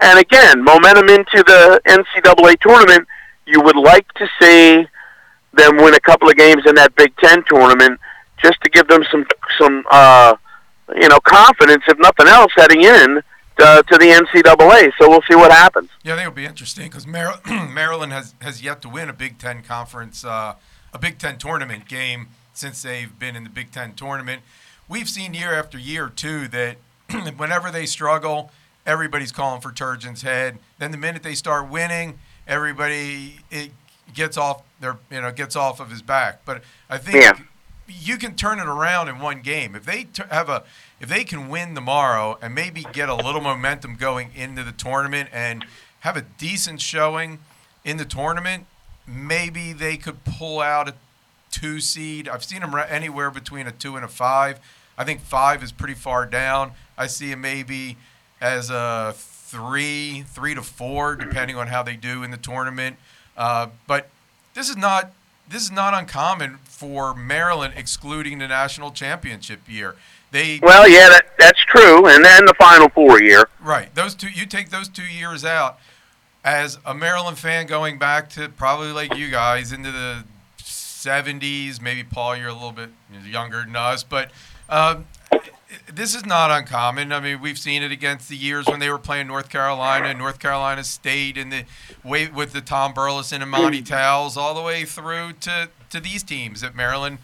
and 0.00 0.18
again, 0.18 0.62
momentum 0.62 1.08
into 1.08 1.42
the 1.42 1.80
NCAA 1.86 2.58
tournament, 2.60 3.06
you 3.46 3.60
would 3.60 3.76
like 3.76 4.10
to 4.14 4.28
see 4.40 4.86
them 5.54 5.76
win 5.76 5.94
a 5.94 6.00
couple 6.00 6.28
of 6.28 6.36
games 6.36 6.62
in 6.66 6.76
that 6.76 6.94
Big 6.94 7.12
Ten 7.16 7.42
tournament 7.48 7.98
just 8.42 8.60
to 8.62 8.70
give 8.70 8.88
them 8.88 9.02
some 9.10 9.26
some 9.58 9.84
uh, 9.90 10.34
you 10.94 11.08
know 11.08 11.18
confidence, 11.20 11.84
if 11.88 11.98
nothing 11.98 12.28
else, 12.28 12.52
heading 12.56 12.82
in 12.82 13.22
to, 13.58 13.84
to 13.88 13.98
the 13.98 14.06
NCAA. 14.06 14.92
So 14.98 15.08
we'll 15.08 15.22
see 15.28 15.36
what 15.36 15.52
happens. 15.52 15.90
Yeah, 16.02 16.14
I 16.14 16.16
think 16.16 16.26
it'll 16.28 16.36
be 16.36 16.46
interesting 16.46 16.88
because 16.88 17.06
Maryland 17.46 18.12
has 18.12 18.34
has 18.40 18.62
yet 18.62 18.82
to 18.82 18.88
win 18.88 19.08
a 19.08 19.14
Big 19.14 19.38
Ten 19.38 19.62
conference, 19.62 20.24
uh, 20.24 20.54
a 20.92 20.98
Big 20.98 21.18
Ten 21.18 21.38
tournament 21.38 21.88
game 21.88 22.28
since 22.52 22.82
they've 22.82 23.18
been 23.18 23.36
in 23.36 23.44
the 23.44 23.50
Big 23.50 23.70
Ten 23.70 23.94
tournament 23.94 24.42
we've 24.90 25.08
seen 25.08 25.32
year 25.32 25.54
after 25.54 25.78
year 25.78 26.10
too 26.10 26.48
that 26.48 26.76
whenever 27.38 27.70
they 27.70 27.86
struggle, 27.86 28.50
everybody's 28.84 29.32
calling 29.32 29.62
for 29.62 29.70
Turgeon's 29.70 30.20
head. 30.20 30.58
Then 30.78 30.90
the 30.90 30.98
minute 30.98 31.22
they 31.22 31.34
start 31.34 31.70
winning, 31.70 32.18
everybody 32.46 33.38
it 33.50 33.70
gets 34.12 34.36
off 34.36 34.62
their 34.80 34.98
you 35.10 35.22
know 35.22 35.32
gets 35.32 35.56
off 35.56 35.80
of 35.80 35.90
his 35.90 36.02
back. 36.02 36.44
But 36.44 36.62
I 36.90 36.98
think 36.98 37.22
yeah. 37.22 37.32
You 37.90 38.16
can 38.16 38.34
turn 38.34 38.58
it 38.58 38.66
around 38.66 39.08
in 39.08 39.18
one 39.18 39.42
game 39.42 39.74
if 39.74 39.84
they 39.84 40.04
t- 40.04 40.22
have 40.30 40.48
a 40.48 40.64
if 41.00 41.08
they 41.08 41.24
can 41.24 41.48
win 41.48 41.74
tomorrow 41.74 42.38
and 42.42 42.54
maybe 42.54 42.84
get 42.92 43.08
a 43.08 43.14
little 43.14 43.40
momentum 43.40 43.96
going 43.96 44.30
into 44.34 44.62
the 44.62 44.72
tournament 44.72 45.30
and 45.32 45.64
have 46.00 46.16
a 46.16 46.22
decent 46.22 46.80
showing 46.80 47.38
in 47.84 47.96
the 47.96 48.04
tournament, 48.04 48.66
maybe 49.06 49.72
they 49.72 49.96
could 49.96 50.24
pull 50.24 50.60
out 50.60 50.88
a 50.88 50.94
two 51.50 51.80
seed. 51.80 52.28
I've 52.28 52.44
seen 52.44 52.60
them 52.60 52.74
anywhere 52.88 53.30
between 53.30 53.66
a 53.66 53.72
two 53.72 53.96
and 53.96 54.04
a 54.04 54.08
five. 54.08 54.60
I 54.96 55.04
think 55.04 55.20
five 55.20 55.62
is 55.62 55.72
pretty 55.72 55.94
far 55.94 56.26
down. 56.26 56.72
I 56.98 57.06
see 57.06 57.30
him 57.30 57.40
maybe 57.40 57.96
as 58.40 58.70
a 58.70 59.14
three, 59.16 60.22
three 60.28 60.54
to 60.54 60.62
four, 60.62 61.16
depending 61.16 61.56
on 61.56 61.68
how 61.68 61.82
they 61.82 61.96
do 61.96 62.22
in 62.22 62.30
the 62.30 62.36
tournament. 62.36 62.96
Uh, 63.36 63.68
but 63.86 64.08
this 64.54 64.68
is 64.68 64.76
not 64.76 65.12
this 65.50 65.62
is 65.62 65.70
not 65.70 65.94
uncommon 65.94 66.58
for 66.64 67.14
Maryland, 67.14 67.74
excluding 67.76 68.38
the 68.38 68.48
national 68.48 68.90
championship 68.90 69.60
year. 69.68 69.96
They 70.30 70.60
well, 70.62 70.88
yeah, 70.88 71.08
that, 71.08 71.26
that's 71.38 71.60
true, 71.64 72.06
and 72.06 72.24
then 72.24 72.44
the 72.44 72.54
Final 72.54 72.88
Four 72.88 73.20
year. 73.20 73.48
Right, 73.60 73.94
those 73.94 74.14
two. 74.14 74.28
You 74.30 74.46
take 74.46 74.70
those 74.70 74.88
two 74.88 75.06
years 75.06 75.44
out. 75.44 75.78
As 76.42 76.78
a 76.86 76.94
Maryland 76.94 77.38
fan, 77.38 77.66
going 77.66 77.98
back 77.98 78.30
to 78.30 78.48
probably 78.48 78.92
like 78.92 79.14
you 79.14 79.30
guys 79.30 79.72
into 79.72 79.92
the 79.92 80.24
70s, 80.58 81.82
maybe 81.82 82.02
Paul, 82.02 82.34
you're 82.36 82.48
a 82.48 82.54
little 82.54 82.72
bit 82.72 82.88
younger 83.26 83.62
than 83.62 83.76
us, 83.76 84.02
but 84.02 84.30
um, 84.70 85.04
this 85.92 86.14
is 86.14 86.26
not 86.26 86.50
uncommon. 86.50 87.12
I 87.12 87.20
mean, 87.20 87.40
we've 87.40 87.58
seen 87.58 87.82
it 87.82 87.92
against 87.92 88.28
the 88.28 88.36
years 88.36 88.66
when 88.66 88.80
they 88.80 88.90
were 88.90 88.98
playing 88.98 89.26
North 89.28 89.48
Carolina, 89.48 90.12
North 90.14 90.38
Carolina 90.38 90.84
State, 90.84 91.38
and 91.38 91.52
the 91.52 91.64
way 92.04 92.28
with 92.28 92.52
the 92.52 92.60
Tom 92.60 92.92
Burleson 92.92 93.42
and 93.42 93.50
Monty 93.50 93.82
mm. 93.82 93.86
Towels, 93.86 94.36
all 94.36 94.54
the 94.54 94.62
way 94.62 94.84
through 94.84 95.34
to 95.40 95.70
to 95.90 96.00
these 96.00 96.22
teams. 96.22 96.60
That 96.60 96.74
Maryland 96.74 97.18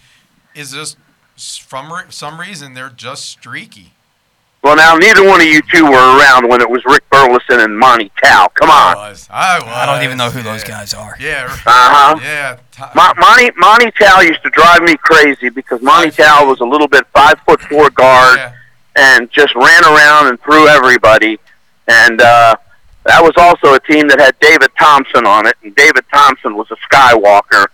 is 0.54 0.72
just 0.72 0.96
from 1.36 1.92
some 2.10 2.40
reason 2.40 2.74
they're 2.74 2.88
just 2.88 3.26
streaky. 3.26 3.92
Well, 4.66 4.74
now 4.74 4.96
neither 4.96 5.24
one 5.24 5.40
of 5.40 5.46
you 5.46 5.62
two 5.72 5.84
were 5.84 6.18
around 6.18 6.48
when 6.48 6.60
it 6.60 6.68
was 6.68 6.84
Rick 6.86 7.08
Burleson 7.08 7.60
and 7.60 7.78
Monty 7.78 8.10
Tal. 8.20 8.48
Come 8.48 8.68
on. 8.68 8.96
I 8.96 9.10
was. 9.10 9.28
I 9.30 9.60
was. 9.60 9.68
I 9.68 9.86
don't 9.86 10.02
even 10.02 10.18
know 10.18 10.28
who 10.28 10.40
yeah. 10.40 10.52
those 10.52 10.64
guys 10.64 10.92
are. 10.92 11.16
Yeah. 11.20 11.44
Uh 11.66 11.70
huh. 11.70 12.18
Yeah. 12.20 12.58
Mo- 12.96 13.14
Monty 13.16 13.52
Monty 13.56 13.92
Tal 13.92 14.24
used 14.24 14.42
to 14.42 14.50
drive 14.50 14.82
me 14.82 14.96
crazy 14.96 15.50
because 15.50 15.80
Monty 15.82 16.10
Tal 16.10 16.48
was 16.48 16.58
a 16.58 16.64
little 16.64 16.88
bit 16.88 17.06
five 17.14 17.38
foot 17.46 17.60
four 17.60 17.90
guard 17.90 18.38
yeah. 18.38 18.54
and 18.96 19.30
just 19.30 19.54
ran 19.54 19.84
around 19.84 20.26
and 20.26 20.40
threw 20.40 20.66
everybody. 20.66 21.38
And 21.86 22.20
uh, 22.20 22.56
that 23.04 23.22
was 23.22 23.34
also 23.36 23.74
a 23.74 23.80
team 23.80 24.08
that 24.08 24.18
had 24.18 24.36
David 24.40 24.70
Thompson 24.76 25.26
on 25.26 25.46
it, 25.46 25.54
and 25.62 25.76
David 25.76 26.04
Thompson 26.12 26.56
was 26.56 26.66
a 26.72 26.76
Skywalker 26.90 27.66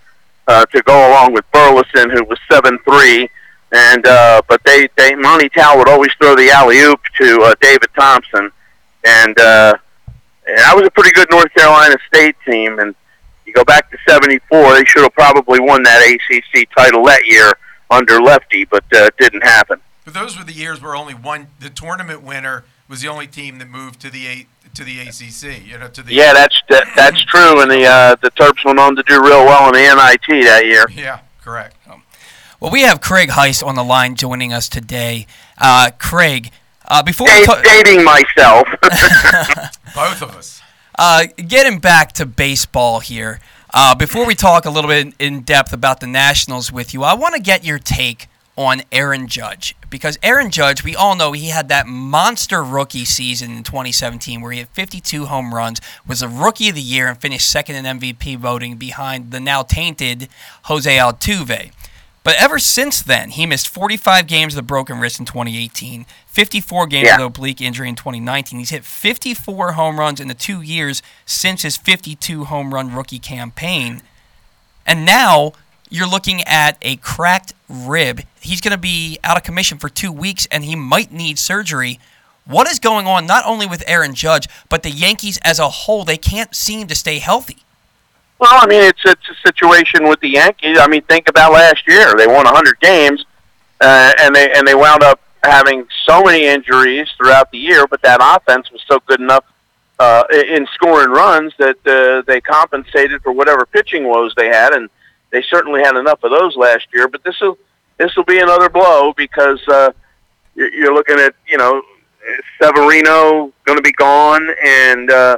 uh, 0.47 0.65
to 0.67 0.83
go 0.83 1.09
along 1.09 1.33
with 1.33 1.43
Burleson, 1.51 2.11
who 2.11 2.23
was 2.25 2.37
seven 2.51 2.77
three 2.85 3.29
and 3.73 4.05
uh, 4.05 4.41
but 4.47 4.61
they 4.63 4.87
they 4.95 5.15
Monty 5.15 5.49
Tal 5.49 5.77
would 5.77 5.89
always 5.89 6.11
throw 6.21 6.35
the 6.35 6.49
alley 6.51 6.79
oop 6.79 7.01
to 7.19 7.41
uh, 7.41 7.55
David 7.59 7.89
Thompson, 7.97 8.51
and 9.03 9.39
uh, 9.39 9.73
and 10.47 10.57
that 10.57 10.75
was 10.75 10.85
a 10.85 10.91
pretty 10.91 11.11
good 11.11 11.27
North 11.31 11.53
Carolina 11.53 11.95
State 12.07 12.35
team. 12.45 12.79
And 12.79 12.95
you 13.45 13.53
go 13.53 13.63
back 13.63 13.89
to 13.91 13.97
'74, 14.07 14.73
they 14.73 14.85
should 14.85 15.01
have 15.01 15.13
probably 15.13 15.59
won 15.59 15.83
that 15.83 16.01
ACC 16.01 16.69
title 16.75 17.03
that 17.05 17.25
year 17.25 17.51
under 17.89 18.21
Lefty, 18.21 18.65
but 18.65 18.83
uh, 18.93 19.05
it 19.05 19.17
didn't 19.17 19.43
happen. 19.43 19.79
But 20.05 20.13
those 20.13 20.37
were 20.37 20.43
the 20.43 20.53
years 20.53 20.81
where 20.81 20.95
only 20.95 21.13
one 21.13 21.47
the 21.59 21.69
tournament 21.69 22.23
winner 22.23 22.65
was 22.87 23.01
the 23.01 23.07
only 23.07 23.27
team 23.27 23.57
that 23.59 23.69
moved 23.69 23.99
to 24.01 24.09
the 24.09 24.27
A, 24.27 24.47
to 24.75 24.83
the 24.83 24.99
ACC. 24.99 25.65
You 25.65 25.79
know, 25.79 25.87
to 25.87 26.03
the 26.03 26.13
yeah, 26.13 26.33
that's 26.33 26.61
that, 26.69 26.87
that's 26.95 27.23
true. 27.25 27.61
And 27.61 27.71
the 27.71 27.85
uh, 27.85 28.15
the 28.21 28.29
Terps 28.31 28.63
went 28.63 28.79
on 28.79 28.95
to 28.95 29.03
do 29.03 29.23
real 29.23 29.45
well 29.45 29.67
in 29.69 29.73
the 29.73 29.79
NIT 29.79 30.45
that 30.45 30.65
year. 30.65 30.85
Yeah, 30.93 31.21
correct. 31.41 31.75
Well, 32.63 32.71
we 32.71 32.83
have 32.83 33.01
Craig 33.01 33.27
Heist 33.27 33.61
on 33.61 33.75
the 33.75 33.83
line 33.83 34.15
joining 34.15 34.53
us 34.53 34.69
today. 34.69 35.27
Uh, 35.57 35.91
Craig, 35.99 36.49
uh, 36.87 37.03
before 37.03 37.27
we 37.27 37.45
ta- 37.45 37.61
dating 37.61 38.05
myself, 38.05 38.65
both 39.93 40.21
of 40.21 40.33
us. 40.37 40.61
Uh, 40.97 41.25
getting 41.35 41.79
back 41.79 42.13
to 42.13 42.25
baseball 42.25 43.01
here. 43.01 43.41
Uh, 43.73 43.93
before 43.95 44.25
we 44.25 44.33
talk 44.33 44.63
a 44.63 44.69
little 44.69 44.89
bit 44.89 45.13
in 45.19 45.41
depth 45.41 45.73
about 45.73 45.99
the 45.99 46.07
Nationals 46.07 46.71
with 46.71 46.93
you, 46.93 47.03
I 47.03 47.15
want 47.15 47.35
to 47.35 47.41
get 47.41 47.65
your 47.65 47.79
take 47.79 48.29
on 48.55 48.83
Aaron 48.93 49.27
Judge 49.27 49.75
because 49.89 50.17
Aaron 50.23 50.49
Judge, 50.49 50.85
we 50.85 50.95
all 50.95 51.17
know 51.17 51.33
he 51.33 51.49
had 51.49 51.67
that 51.67 51.85
monster 51.85 52.63
rookie 52.63 53.03
season 53.03 53.51
in 53.57 53.63
2017 53.63 54.39
where 54.39 54.53
he 54.53 54.59
had 54.59 54.69
52 54.69 55.25
home 55.25 55.53
runs, 55.53 55.81
was 56.07 56.21
a 56.21 56.29
rookie 56.29 56.69
of 56.69 56.75
the 56.75 56.81
year, 56.81 57.09
and 57.09 57.17
finished 57.17 57.51
second 57.51 57.75
in 57.75 57.99
MVP 57.99 58.37
voting 58.37 58.77
behind 58.77 59.31
the 59.31 59.41
now 59.41 59.63
tainted 59.63 60.29
Jose 60.63 60.95
Altuve. 60.95 61.73
But 62.23 62.35
ever 62.41 62.57
since 62.57 63.01
then, 63.01 63.31
he 63.31 63.45
missed 63.45 63.67
45 63.67 64.27
games 64.27 64.55
with 64.55 64.63
a 64.63 64.65
broken 64.65 64.99
wrist 64.99 65.19
in 65.19 65.25
2018, 65.25 66.05
54 66.25 66.87
games 66.87 67.07
yeah. 67.07 67.17
with 67.17 67.25
oblique 67.25 67.59
injury 67.59 67.89
in 67.89 67.95
2019. 67.95 68.59
He's 68.59 68.69
hit 68.69 68.85
54 68.85 69.73
home 69.73 69.99
runs 69.99 70.21
in 70.21 70.29
the 70.29 70.33
two 70.33 70.61
years 70.61 71.01
since 71.25 71.63
his 71.63 71.75
52 71.75 72.45
home 72.45 72.73
run 72.73 72.95
rookie 72.95 73.19
campaign. 73.19 74.01
And 74.85 75.05
now 75.05 75.51
you're 75.89 76.07
looking 76.07 76.41
at 76.43 76.77
a 76.81 76.95
cracked 76.97 77.53
rib. 77.67 78.21
He's 78.39 78.61
going 78.61 78.71
to 78.71 78.77
be 78.77 79.19
out 79.23 79.35
of 79.35 79.43
commission 79.43 79.77
for 79.77 79.89
two 79.89 80.11
weeks 80.11 80.47
and 80.49 80.63
he 80.63 80.77
might 80.77 81.11
need 81.11 81.37
surgery. 81.37 81.99
What 82.45 82.69
is 82.69 82.79
going 82.79 83.05
on 83.05 83.25
not 83.25 83.45
only 83.45 83.67
with 83.67 83.83
Aaron 83.85 84.15
Judge, 84.15 84.47
but 84.69 84.83
the 84.83 84.91
Yankees 84.91 85.39
as 85.43 85.59
a 85.59 85.69
whole? 85.69 86.05
They 86.05 86.17
can't 86.17 86.55
seem 86.55 86.87
to 86.87 86.95
stay 86.95 87.19
healthy. 87.19 87.57
Well, 88.43 88.59
I 88.61 88.67
mean, 88.67 88.83
it's 88.83 88.99
it's 89.05 89.29
a 89.29 89.47
situation 89.47 90.03
with 90.03 90.19
the 90.19 90.27
Yankees. 90.27 90.77
I 90.77 90.89
mean, 90.89 91.01
think 91.03 91.29
about 91.29 91.53
last 91.53 91.87
year; 91.87 92.13
they 92.17 92.27
won 92.27 92.43
100 92.43 92.77
games, 92.81 93.25
uh, 93.79 94.11
and 94.19 94.35
they 94.35 94.51
and 94.51 94.67
they 94.67 94.75
wound 94.75 95.01
up 95.01 95.21
having 95.45 95.87
so 96.05 96.21
many 96.21 96.45
injuries 96.47 97.07
throughout 97.15 97.51
the 97.51 97.57
year. 97.57 97.87
But 97.87 98.01
that 98.01 98.19
offense 98.21 98.69
was 98.69 98.81
so 98.85 98.99
good 99.05 99.21
enough 99.21 99.45
uh, 99.97 100.25
in 100.29 100.67
scoring 100.73 101.11
runs 101.11 101.53
that 101.57 101.77
uh, 101.87 102.23
they 102.27 102.41
compensated 102.41 103.21
for 103.21 103.31
whatever 103.31 103.65
pitching 103.65 104.09
woes 104.09 104.33
they 104.35 104.47
had, 104.47 104.73
and 104.73 104.89
they 105.29 105.41
certainly 105.43 105.79
had 105.79 105.95
enough 105.95 106.21
of 106.21 106.31
those 106.31 106.57
last 106.57 106.87
year. 106.93 107.07
But 107.07 107.23
this 107.23 107.39
will 107.39 107.57
this 107.97 108.13
will 108.17 108.25
be 108.25 108.39
another 108.39 108.67
blow 108.67 109.13
because 109.15 109.65
uh, 109.69 109.93
you're, 110.53 110.93
looking 110.93 111.17
at 111.17 111.33
you 111.47 111.57
know 111.57 111.81
Severino 112.61 113.53
going 113.63 113.77
to 113.77 113.81
be 113.81 113.93
gone, 113.93 114.49
and 114.65 115.09
uh, 115.09 115.37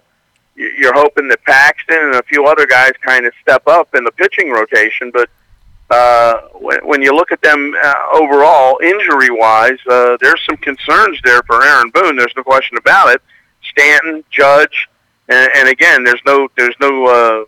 you're 0.55 0.93
hoping 0.93 1.27
that 1.27 1.43
Paxton 1.43 1.97
and 1.97 2.15
a 2.15 2.23
few 2.23 2.45
other 2.45 2.65
guys 2.65 2.91
kind 3.01 3.25
of 3.25 3.33
step 3.41 3.63
up 3.67 3.93
in 3.93 4.03
the 4.03 4.11
pitching 4.11 4.51
rotation. 4.51 5.11
But 5.11 5.29
uh, 5.89 6.41
when, 6.53 6.79
when 6.87 7.01
you 7.01 7.13
look 7.13 7.31
at 7.31 7.41
them 7.41 7.75
uh, 7.83 7.93
overall, 8.13 8.79
injury 8.81 9.29
wise, 9.29 9.77
uh, 9.89 10.17
there's 10.21 10.43
some 10.45 10.57
concerns 10.57 11.19
there 11.23 11.41
for 11.43 11.63
Aaron 11.63 11.89
Boone. 11.91 12.15
There's 12.15 12.33
no 12.35 12.43
question 12.43 12.77
about 12.77 13.13
it. 13.13 13.21
Stanton, 13.69 14.23
Judge, 14.31 14.87
and, 15.27 15.49
and 15.55 15.69
again, 15.69 16.03
there's 16.03 16.21
no 16.25 16.47
there's 16.55 16.75
no 16.79 17.05
uh, 17.05 17.45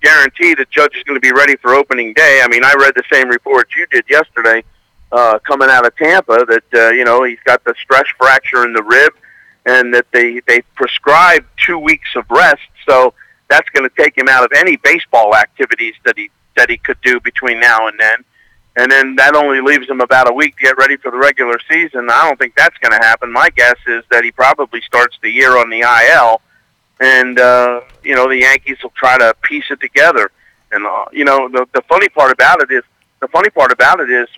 guarantee 0.00 0.54
that 0.54 0.70
Judge 0.70 0.96
is 0.96 1.02
going 1.02 1.16
to 1.16 1.20
be 1.20 1.32
ready 1.32 1.56
for 1.56 1.74
opening 1.74 2.14
day. 2.14 2.40
I 2.42 2.48
mean, 2.48 2.64
I 2.64 2.74
read 2.78 2.94
the 2.94 3.02
same 3.12 3.28
report 3.28 3.68
you 3.76 3.86
did 3.86 4.04
yesterday, 4.08 4.62
uh, 5.12 5.38
coming 5.40 5.68
out 5.68 5.84
of 5.84 5.94
Tampa, 5.96 6.46
that 6.48 6.64
uh, 6.74 6.90
you 6.90 7.04
know 7.04 7.24
he's 7.24 7.40
got 7.44 7.64
the 7.64 7.74
stress 7.82 8.06
fracture 8.16 8.64
in 8.64 8.72
the 8.72 8.82
rib 8.82 9.12
and 9.66 9.92
that 9.92 10.06
they 10.12 10.40
they 10.46 10.62
prescribe 10.74 11.44
two 11.56 11.78
weeks 11.78 12.14
of 12.16 12.24
rest. 12.30 12.62
So 12.88 13.12
that's 13.48 13.68
going 13.70 13.88
to 13.88 13.94
take 14.02 14.16
him 14.16 14.28
out 14.28 14.44
of 14.44 14.52
any 14.56 14.76
baseball 14.76 15.34
activities 15.34 15.94
that 16.04 16.16
he 16.16 16.30
that 16.56 16.70
he 16.70 16.78
could 16.78 17.00
do 17.02 17.20
between 17.20 17.60
now 17.60 17.88
and 17.88 17.98
then. 18.00 18.24
And 18.78 18.90
then 18.90 19.16
that 19.16 19.34
only 19.34 19.60
leaves 19.60 19.88
him 19.88 20.00
about 20.00 20.30
a 20.30 20.32
week 20.32 20.56
to 20.56 20.62
get 20.62 20.76
ready 20.76 20.96
for 20.96 21.10
the 21.10 21.16
regular 21.16 21.58
season. 21.68 22.08
I 22.10 22.28
don't 22.28 22.38
think 22.38 22.54
that's 22.56 22.76
going 22.78 22.92
to 22.92 23.04
happen. 23.06 23.32
My 23.32 23.48
guess 23.50 23.76
is 23.86 24.04
that 24.10 24.22
he 24.22 24.30
probably 24.30 24.82
starts 24.82 25.18
the 25.22 25.30
year 25.30 25.56
on 25.56 25.70
the 25.70 25.80
IL, 25.80 26.42
and 27.00 27.38
uh, 27.38 27.80
you 28.02 28.14
know 28.14 28.28
the 28.28 28.38
Yankees 28.38 28.78
will 28.82 28.90
try 28.90 29.18
to 29.18 29.34
piece 29.42 29.64
it 29.70 29.80
together. 29.80 30.30
And 30.70 30.86
uh, 30.86 31.06
you 31.12 31.24
know 31.24 31.48
the 31.48 31.66
the 31.72 31.82
funny 31.82 32.08
part 32.08 32.32
about 32.32 32.62
it 32.62 32.70
is 32.70 32.84
the 33.20 33.28
funny 33.28 33.50
part 33.50 33.72
about 33.72 34.00
it 34.00 34.10
is 34.10 34.28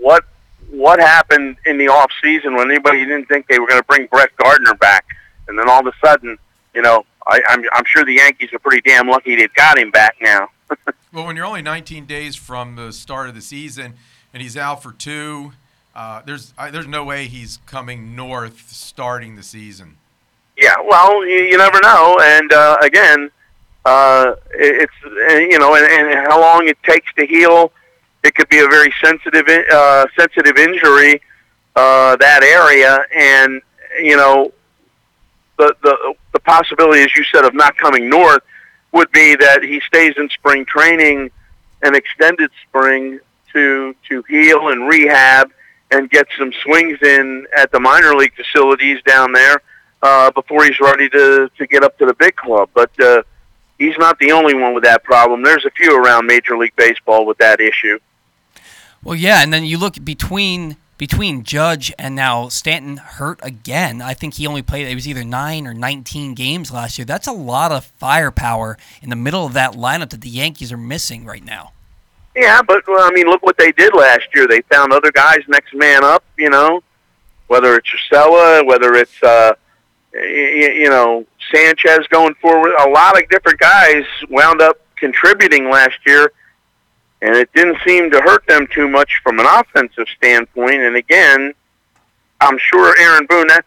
what 0.00 0.24
what 0.72 0.98
happened 0.98 1.56
in 1.66 1.76
the 1.76 1.88
off 1.88 2.10
season 2.22 2.56
when 2.56 2.70
anybody 2.70 3.04
didn't 3.04 3.26
think 3.26 3.46
they 3.46 3.58
were 3.58 3.66
going 3.68 3.80
to 3.80 3.86
bring 3.86 4.06
Brett 4.06 4.34
Gardner 4.38 4.74
back, 4.74 5.04
and 5.46 5.58
then 5.58 5.68
all 5.68 5.80
of 5.80 5.86
a 5.86 5.92
sudden, 6.04 6.38
you 6.74 6.80
know, 6.80 7.04
I, 7.26 7.40
I'm 7.48 7.62
I'm 7.72 7.84
sure 7.84 8.04
the 8.04 8.14
Yankees 8.14 8.52
are 8.52 8.58
pretty 8.58 8.80
damn 8.80 9.06
lucky 9.06 9.36
they've 9.36 9.52
got 9.52 9.78
him 9.78 9.90
back 9.90 10.16
now. 10.20 10.48
well, 11.12 11.26
when 11.26 11.36
you're 11.36 11.44
only 11.44 11.62
19 11.62 12.06
days 12.06 12.34
from 12.36 12.76
the 12.76 12.92
start 12.92 13.28
of 13.28 13.34
the 13.34 13.42
season 13.42 13.94
and 14.32 14.42
he's 14.42 14.56
out 14.56 14.82
for 14.82 14.92
two, 14.92 15.52
uh, 15.94 16.22
there's 16.24 16.54
I, 16.56 16.70
there's 16.70 16.86
no 16.86 17.04
way 17.04 17.26
he's 17.26 17.58
coming 17.66 18.16
north 18.16 18.70
starting 18.70 19.36
the 19.36 19.42
season. 19.42 19.98
Yeah, 20.56 20.76
well, 20.86 21.24
you, 21.26 21.44
you 21.44 21.58
never 21.58 21.80
know, 21.82 22.18
and 22.22 22.52
uh, 22.52 22.78
again, 22.82 23.30
uh, 23.84 24.34
it's 24.52 24.92
you 25.04 25.58
know, 25.58 25.74
and, 25.74 25.84
and 25.84 26.26
how 26.28 26.40
long 26.40 26.66
it 26.66 26.82
takes 26.82 27.12
to 27.14 27.26
heal 27.26 27.72
it 28.22 28.34
could 28.34 28.48
be 28.48 28.58
a 28.58 28.68
very 28.68 28.92
sensitive 29.02 29.46
uh, 29.48 30.06
sensitive 30.16 30.56
injury 30.56 31.20
uh, 31.74 32.16
that 32.16 32.42
area, 32.42 33.04
and 33.14 33.60
you 34.00 34.16
know 34.16 34.52
the 35.58 35.74
the 35.82 36.14
the 36.32 36.40
possibility, 36.40 37.02
as 37.02 37.16
you 37.16 37.24
said, 37.24 37.44
of 37.44 37.54
not 37.54 37.76
coming 37.76 38.08
north 38.08 38.42
would 38.92 39.10
be 39.12 39.34
that 39.36 39.62
he 39.62 39.80
stays 39.86 40.14
in 40.16 40.28
spring 40.28 40.64
training, 40.64 41.30
an 41.82 41.94
extended 41.94 42.50
spring 42.66 43.18
to 43.52 43.94
to 44.08 44.22
heal 44.28 44.68
and 44.68 44.88
rehab 44.88 45.50
and 45.90 46.08
get 46.10 46.26
some 46.38 46.52
swings 46.62 46.98
in 47.02 47.46
at 47.56 47.70
the 47.70 47.80
minor 47.80 48.14
league 48.14 48.34
facilities 48.34 49.02
down 49.02 49.32
there 49.32 49.60
uh, 50.02 50.30
before 50.30 50.64
he's 50.64 50.80
ready 50.80 51.08
to 51.08 51.50
to 51.56 51.66
get 51.66 51.82
up 51.82 51.96
to 51.98 52.06
the 52.06 52.14
big 52.14 52.36
club. 52.36 52.68
But 52.74 52.98
uh, 53.00 53.22
he's 53.78 53.96
not 53.98 54.18
the 54.18 54.32
only 54.32 54.54
one 54.54 54.74
with 54.74 54.84
that 54.84 55.04
problem. 55.04 55.42
There's 55.42 55.64
a 55.64 55.70
few 55.70 55.96
around 55.96 56.26
Major 56.26 56.56
League 56.56 56.76
Baseball 56.76 57.26
with 57.26 57.38
that 57.38 57.60
issue. 57.60 57.98
Well, 59.04 59.16
yeah, 59.16 59.42
and 59.42 59.52
then 59.52 59.64
you 59.64 59.78
look 59.78 60.02
between 60.04 60.76
between 60.96 61.42
Judge 61.42 61.92
and 61.98 62.14
now 62.14 62.48
Stanton 62.48 62.98
hurt 62.98 63.40
again. 63.42 64.00
I 64.00 64.14
think 64.14 64.34
he 64.34 64.46
only 64.46 64.62
played 64.62 64.86
it 64.86 64.94
was 64.94 65.08
either 65.08 65.24
9 65.24 65.66
or 65.66 65.74
19 65.74 66.34
games 66.34 66.70
last 66.70 66.96
year. 66.96 67.04
That's 67.04 67.26
a 67.26 67.32
lot 67.32 67.72
of 67.72 67.84
firepower 67.84 68.78
in 69.00 69.10
the 69.10 69.16
middle 69.16 69.44
of 69.44 69.52
that 69.54 69.72
lineup 69.72 70.10
that 70.10 70.20
the 70.20 70.28
Yankees 70.28 70.70
are 70.70 70.76
missing 70.76 71.24
right 71.24 71.44
now. 71.44 71.72
Yeah, 72.36 72.62
but 72.62 72.86
well, 72.86 73.02
I 73.02 73.10
mean, 73.10 73.26
look 73.26 73.42
what 73.42 73.58
they 73.58 73.72
did 73.72 73.94
last 73.94 74.28
year. 74.34 74.46
They 74.46 74.60
found 74.62 74.92
other 74.92 75.10
guys 75.10 75.40
next 75.48 75.74
man 75.74 76.04
up, 76.04 76.24
you 76.38 76.50
know, 76.50 76.82
whether 77.48 77.74
it's 77.74 77.88
Urshela, 77.88 78.64
whether 78.64 78.94
it's 78.94 79.22
uh 79.22 79.54
you 80.14 80.90
know, 80.90 81.26
Sanchez 81.52 82.06
going 82.08 82.34
forward. 82.34 82.74
A 82.78 82.88
lot 82.90 83.20
of 83.20 83.28
different 83.28 83.58
guys 83.58 84.04
wound 84.28 84.60
up 84.60 84.76
contributing 84.96 85.68
last 85.68 85.98
year 86.06 86.32
and 87.22 87.36
it 87.36 87.50
didn't 87.54 87.78
seem 87.86 88.10
to 88.10 88.20
hurt 88.20 88.44
them 88.48 88.66
too 88.66 88.88
much 88.88 89.20
from 89.22 89.38
an 89.38 89.46
offensive 89.46 90.06
standpoint. 90.16 90.82
And 90.82 90.96
again, 90.96 91.54
I'm 92.40 92.58
sure 92.58 92.98
Aaron 92.98 93.26
Boone. 93.26 93.46
That, 93.46 93.64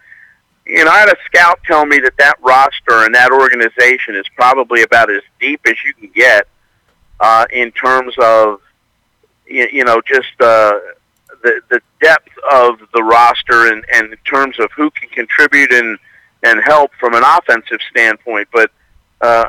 you 0.67 0.83
know, 0.83 0.91
I 0.91 0.99
had 0.99 1.09
a 1.09 1.15
scout 1.25 1.59
tell 1.65 1.85
me 1.85 1.99
that 1.99 2.17
that 2.17 2.35
roster 2.41 3.05
and 3.05 3.15
that 3.15 3.31
organization 3.31 4.15
is 4.15 4.25
probably 4.35 4.81
about 4.83 5.09
as 5.09 5.21
deep 5.39 5.61
as 5.65 5.75
you 5.85 5.93
can 5.93 6.09
get 6.13 6.47
uh, 7.21 7.45
in 7.53 7.71
terms 7.71 8.13
of, 8.21 8.59
you, 9.47 9.67
you 9.71 9.85
know, 9.85 10.01
just 10.05 10.33
uh, 10.41 10.77
the 11.41 11.61
the 11.69 11.79
depth 12.01 12.37
of 12.51 12.79
the 12.93 13.03
roster 13.03 13.71
and, 13.71 13.85
and 13.93 14.11
in 14.11 14.19
terms 14.25 14.59
of 14.59 14.69
who 14.75 14.91
can 14.91 15.07
contribute 15.09 15.71
and 15.71 15.97
and 16.43 16.61
help 16.61 16.91
from 16.99 17.13
an 17.13 17.23
offensive 17.23 17.79
standpoint. 17.89 18.49
But 18.51 18.69
uh, 19.21 19.45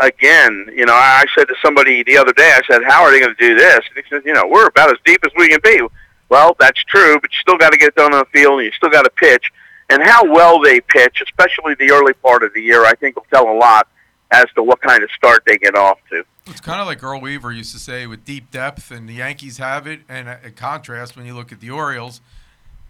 again, 0.00 0.66
you 0.74 0.84
know, 0.84 0.94
I 0.94 1.24
said 1.36 1.46
to 1.48 1.54
somebody 1.62 2.02
the 2.02 2.18
other 2.18 2.32
day, 2.32 2.52
I 2.54 2.60
said, 2.70 2.82
"How 2.84 3.02
are 3.02 3.10
they 3.10 3.20
going 3.20 3.34
to 3.34 3.48
do 3.48 3.54
this?" 3.54 3.80
And 3.88 4.04
he 4.04 4.10
said, 4.10 4.22
"You 4.24 4.34
know, 4.34 4.46
we're 4.46 4.66
about 4.66 4.90
as 4.90 4.98
deep 5.04 5.20
as 5.24 5.30
we 5.36 5.48
can 5.48 5.60
be." 5.62 5.80
Well, 6.28 6.56
that's 6.58 6.82
true, 6.84 7.18
but 7.20 7.30
you 7.30 7.38
still 7.40 7.56
got 7.56 7.70
to 7.70 7.78
get 7.78 7.88
it 7.88 7.94
done 7.94 8.12
on 8.12 8.20
the 8.20 8.38
field, 8.38 8.58
and 8.58 8.66
you 8.66 8.72
still 8.72 8.90
got 8.90 9.02
to 9.02 9.10
pitch. 9.10 9.52
And 9.88 10.02
how 10.02 10.24
well 10.24 10.60
they 10.60 10.80
pitch, 10.80 11.22
especially 11.22 11.74
the 11.74 11.92
early 11.92 12.12
part 12.14 12.42
of 12.42 12.52
the 12.52 12.60
year, 12.60 12.84
I 12.84 12.94
think 12.94 13.14
will 13.14 13.26
tell 13.32 13.48
a 13.48 13.56
lot 13.56 13.86
as 14.32 14.46
to 14.56 14.62
what 14.62 14.80
kind 14.80 15.04
of 15.04 15.10
start 15.12 15.44
they 15.46 15.56
get 15.56 15.76
off 15.76 15.98
to. 16.10 16.24
It's 16.46 16.60
kind 16.60 16.80
of 16.80 16.86
like 16.86 17.02
Earl 17.02 17.20
Weaver 17.20 17.52
used 17.52 17.72
to 17.72 17.78
say 17.78 18.06
with 18.06 18.24
deep 18.24 18.50
depth, 18.50 18.90
and 18.90 19.08
the 19.08 19.14
Yankees 19.14 19.58
have 19.58 19.86
it. 19.86 20.00
And 20.08 20.28
in 20.44 20.52
contrast, 20.54 21.16
when 21.16 21.26
you 21.26 21.34
look 21.34 21.52
at 21.52 21.60
the 21.60 21.70
Orioles, 21.70 22.20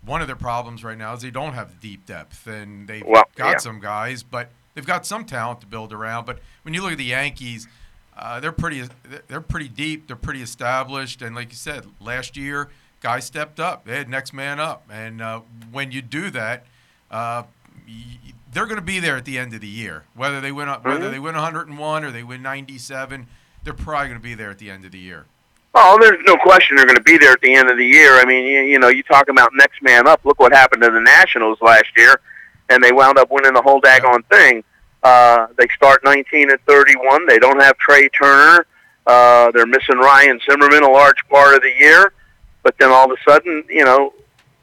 one 0.05 0.21
of 0.21 0.27
their 0.27 0.37
problems 0.37 0.85
right 0.85 0.97
now 0.97 1.14
is 1.14 1.23
they 1.23 1.31
don't 1.31 1.53
have 1.53 1.81
deep 1.81 2.07
depth, 2.07 2.47
and 2.47 2.89
they've 2.89 3.05
well, 3.07 3.25
got 3.35 3.51
yeah. 3.51 3.59
some 3.59 3.81
guys, 3.81 4.23
but 4.23 4.51
they've 4.77 4.87
got 4.87 5.05
some 5.05 5.24
talent 5.24 5.61
to 5.62 5.66
build 5.66 5.93
around. 5.93 6.27
But 6.27 6.39
when 6.62 6.72
you 6.72 6.83
look 6.83 6.93
at 6.93 6.99
the 6.99 7.05
Yankees, 7.05 7.66
uh, 8.16 8.39
they're 8.39 8.53
pretty 8.53 8.85
they're 9.27 9.41
pretty 9.41 9.68
deep, 9.68 10.07
they're 10.07 10.14
pretty 10.14 10.43
established, 10.43 11.20
and 11.20 11.35
like 11.35 11.51
you 11.51 11.57
said, 11.57 11.87
last 12.01 12.37
year 12.37 12.68
guys 13.01 13.24
stepped 13.24 13.59
up, 13.59 13.85
they 13.85 13.97
had 13.97 14.09
next 14.09 14.33
man 14.33 14.61
up, 14.61 14.85
and 14.89 15.20
uh, 15.20 15.41
when 15.72 15.91
you 15.91 16.01
do 16.01 16.31
that. 16.31 16.64
Uh, 17.11 17.43
they're 18.53 18.64
going 18.64 18.77
to 18.77 18.83
be 18.83 19.01
there 19.01 19.16
at 19.16 19.27
the 19.27 19.39
end 19.39 19.53
of 19.53 19.61
the 19.61 19.68
year, 19.68 20.05
whether 20.14 20.41
they 20.41 20.51
win 20.51 20.66
mm-hmm. 20.66 20.89
whether 20.89 21.11
they 21.11 21.18
win 21.18 21.35
101 21.35 22.05
or 22.05 22.11
they 22.11 22.22
win 22.22 22.43
97. 22.43 23.27
They're 23.62 23.74
probably 23.74 24.09
going 24.09 24.18
to 24.18 24.22
be 24.22 24.35
there 24.35 24.51
at 24.51 24.59
the 24.59 24.70
end 24.70 24.85
of 24.85 24.93
the 24.93 24.99
year. 24.99 25.27
Oh, 25.74 25.99
there's 26.01 26.18
no 26.24 26.37
question 26.37 26.77
they're 26.77 26.87
going 26.87 26.97
to 26.97 27.03
be 27.03 27.18
there 27.18 27.33
at 27.33 27.41
the 27.43 27.55
end 27.55 27.68
of 27.68 27.77
the 27.77 27.85
year. 27.85 28.14
I 28.14 28.24
mean, 28.24 28.47
you, 28.47 28.61
you 28.61 28.79
know, 28.79 28.89
you 28.89 29.03
talk 29.03 29.29
about 29.29 29.51
next 29.55 29.83
man 29.83 30.09
up. 30.09 30.24
Look 30.24 30.41
what 30.41 30.53
happened 30.53 30.83
to 30.83 30.91
the 30.91 31.01
Nationals 31.01 31.59
last 31.61 31.89
year, 31.97 32.18
and 32.69 32.83
they 32.83 32.93
wound 32.93 33.19
up 33.19 33.31
winning 33.31 33.55
the 33.55 33.62
whole 33.62 33.81
daggone 33.81 34.25
thing. 34.27 34.64
Uh, 35.03 35.47
they 35.57 35.67
start 35.75 36.03
19 36.05 36.51
and 36.51 36.61
31. 36.67 37.27
They 37.27 37.39
don't 37.39 37.61
have 37.61 37.77
Trea 37.79 38.09
Turner. 38.11 38.67
Uh, 39.07 39.51
they're 39.53 39.67
missing 39.67 39.99
Ryan 39.99 40.41
Zimmerman 40.49 40.83
a 40.83 40.91
large 40.91 41.27
part 41.29 41.55
of 41.55 41.62
the 41.62 41.73
year, 41.79 42.12
but 42.64 42.77
then 42.79 42.91
all 42.91 43.11
of 43.11 43.17
a 43.17 43.31
sudden, 43.31 43.64
you 43.69 43.85
know, 43.85 44.12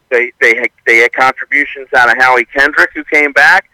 they 0.10 0.32
they 0.41 0.56
had, 0.56 0.70
they 0.86 0.97
had 0.97 1.14
contributions 1.14 1.88
out 1.95 2.10
of 2.10 2.22
Howie 2.22 2.45
Kendrick 2.45 2.91
who 2.93 3.04
came 3.06 3.32
back. 3.32 3.70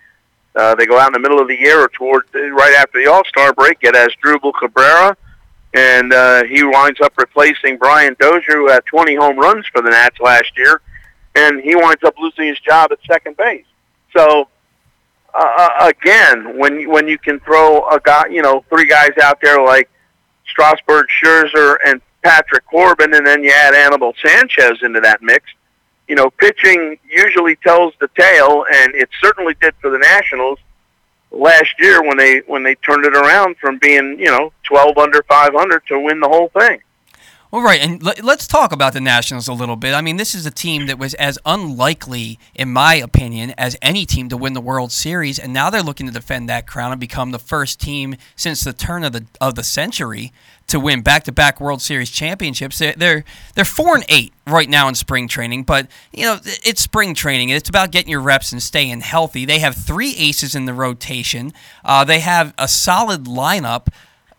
Uh, 0.56 0.76
they 0.76 0.86
go 0.86 0.98
out 1.00 1.08
in 1.08 1.14
the 1.14 1.20
middle 1.20 1.40
of 1.40 1.48
the 1.48 1.56
year 1.56 1.80
or 1.80 1.90
toward 1.90 2.24
right 2.34 2.76
after 2.78 3.04
the 3.04 3.10
All 3.10 3.26
Star 3.26 3.54
break, 3.54 3.80
get 3.80 3.96
Asdrubal 3.96 4.54
Cabrera 4.54 5.18
and 5.74 6.14
uh, 6.14 6.44
he 6.46 6.64
winds 6.64 7.00
up 7.02 7.14
replacing 7.18 7.78
Brian 7.78 8.16
Dozier, 8.20 8.56
who 8.56 8.70
had 8.70 8.86
20 8.86 9.16
home 9.16 9.38
runs 9.38 9.66
for 9.68 9.82
the 9.82 9.90
Nats 9.90 10.20
last 10.20 10.52
year, 10.58 10.82
and 11.36 11.62
he 11.62 11.76
winds 11.76 12.04
up 12.04 12.16
losing 12.18 12.48
his 12.48 12.60
job 12.60 12.92
at 12.92 13.00
second 13.06 13.38
base. 13.38 13.66
So 14.16 14.47
uh, 15.34 15.51
uh 15.57 15.88
again, 15.89 16.57
when 16.57 16.89
when 16.89 17.07
you 17.07 17.18
can 17.18 17.39
throw 17.41 17.88
a 17.89 17.99
guy, 17.99 18.28
you 18.28 18.41
know, 18.41 18.64
three 18.70 18.88
guys 18.88 19.12
out 19.22 19.39
there 19.41 19.62
like 19.64 19.89
Strasburg, 20.47 21.07
Scherzer, 21.22 21.78
and 21.86 22.01
Patrick 22.24 22.66
Corbin, 22.66 23.14
and 23.14 23.26
then 23.26 23.43
you 23.43 23.51
add 23.51 23.74
Anibal 23.74 24.14
Sanchez 24.24 24.80
into 24.82 24.99
that 25.01 25.22
mix, 25.22 25.45
you 26.07 26.16
know, 26.16 26.30
pitching 26.32 26.97
usually 27.10 27.55
tells 27.57 27.93
the 27.99 28.10
tale, 28.18 28.66
and 28.74 28.95
it 28.95 29.10
certainly 29.22 29.55
did 29.62 29.74
for 29.80 29.89
the 29.89 29.99
Nationals 29.99 30.60
last 31.32 31.76
year 31.80 32.01
when 32.01 32.18
they 32.18 32.39
when 32.47 32.64
they 32.64 32.76
turned 32.76 33.05
it 33.05 33.16
around 33.16 33.55
from 33.57 33.78
being 33.78 34.18
you 34.20 34.26
know 34.26 34.51
12 34.64 34.97
under 34.97 35.22
500 35.24 35.86
to 35.88 35.99
win 35.99 36.20
the 36.20 36.28
whole 36.28 36.49
thing. 36.49 36.80
Well, 37.52 37.64
right, 37.64 37.82
and 37.82 38.06
l- 38.06 38.14
let's 38.22 38.45
talk 38.45 38.72
about 38.72 38.93
the 38.93 39.02
Nationals 39.02 39.47
a 39.47 39.54
little 39.54 39.76
bit. 39.76 39.95
I 39.95 40.02
mean, 40.02 40.18
this 40.18 40.36
is 40.36 40.45
a 40.45 40.52
team 40.52 40.86
that 40.86 41.00
was 41.00 41.16
as 41.16 41.39
unlikely, 41.47 42.38
in 42.54 42.72
my 42.72 42.93
opinion, 42.93 43.56
as 43.58 43.76
any 43.82 44.06
team 44.06 44.30
to 44.30 44.38
win 44.38 44.54
the 44.54 44.62
World 44.62 44.91
Series, 44.91 45.39
and 45.39 45.52
now 45.52 45.72
they're 45.72 45.82
looking 45.82 46.06
to 46.06 46.14
defend 46.14 46.47
that 46.50 46.68
crown 46.68 46.91
and 46.91 47.00
become 47.00 47.32
the 47.32 47.39
first 47.39 47.80
team 47.82 48.18
since 48.36 48.64
the 48.64 48.74
turn 48.74 49.04
of 49.04 49.14
the 49.14 49.26
of 49.41 49.56
the 49.56 49.64
century 49.64 50.32
to 50.68 50.80
win 50.80 51.02
back-to-back 51.02 51.60
World 51.60 51.82
Series 51.82 52.12
championships. 52.12 52.78
They're, 52.78 52.93
they're 52.95 53.24
they're 53.56 53.66
four 53.66 53.95
and 53.95 54.06
eight 54.10 54.32
right 54.45 54.70
now 54.70 54.88
in 54.88 54.93
spring 54.93 55.28
training, 55.28 55.64
but 55.64 55.88
you 56.14 56.26
know 56.26 56.39
it's 56.43 56.82
spring 56.82 57.16
training. 57.16 57.50
It's 57.50 57.70
about 57.70 57.89
getting 57.89 58.12
your 58.12 58.22
reps 58.22 58.52
and 58.52 58.62
staying 58.62 59.02
healthy. 59.02 59.45
They 59.45 59.58
have 59.58 59.76
three 59.76 60.14
aces 60.16 60.54
in 60.54 60.66
the 60.66 60.74
rotation. 60.76 61.54
Uh, 61.84 62.04
they 62.04 62.20
have 62.20 62.54
a 62.60 62.68
solid 62.68 63.24
lineup, 63.24 63.88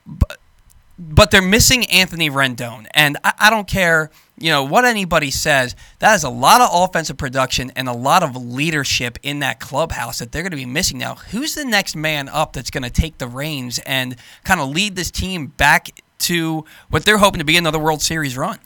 but, 0.06 0.38
but 1.00 1.30
they're 1.30 1.42
missing 1.42 1.84
Anthony 1.86 2.28
Rendon, 2.30 2.86
and 2.94 3.16
I, 3.24 3.32
I 3.38 3.50
don't 3.50 3.66
care 3.66 4.10
you 4.38 4.50
know 4.50 4.64
what 4.64 4.86
anybody 4.86 5.30
says 5.30 5.76
that 5.98 6.14
is 6.14 6.24
a 6.24 6.30
lot 6.30 6.62
of 6.62 6.70
offensive 6.72 7.18
production 7.18 7.70
and 7.76 7.90
a 7.90 7.92
lot 7.92 8.22
of 8.22 8.34
leadership 8.34 9.18
in 9.22 9.40
that 9.40 9.60
clubhouse 9.60 10.18
that 10.18 10.32
they're 10.32 10.40
going 10.40 10.50
to 10.50 10.56
be 10.56 10.64
missing 10.64 10.96
now 10.96 11.14
who's 11.14 11.54
the 11.54 11.64
next 11.64 11.94
man 11.94 12.26
up 12.26 12.54
that's 12.54 12.70
going 12.70 12.82
to 12.82 12.88
take 12.88 13.18
the 13.18 13.28
reins 13.28 13.78
and 13.84 14.16
kind 14.42 14.58
of 14.58 14.70
lead 14.70 14.96
this 14.96 15.10
team 15.10 15.48
back 15.48 15.90
to 16.20 16.64
what 16.90 17.04
they're 17.04 17.18
hoping 17.18 17.40
to 17.40 17.44
be 17.44 17.56
another 17.56 17.78
World 17.78 18.02
Series 18.02 18.36
run? 18.36 18.58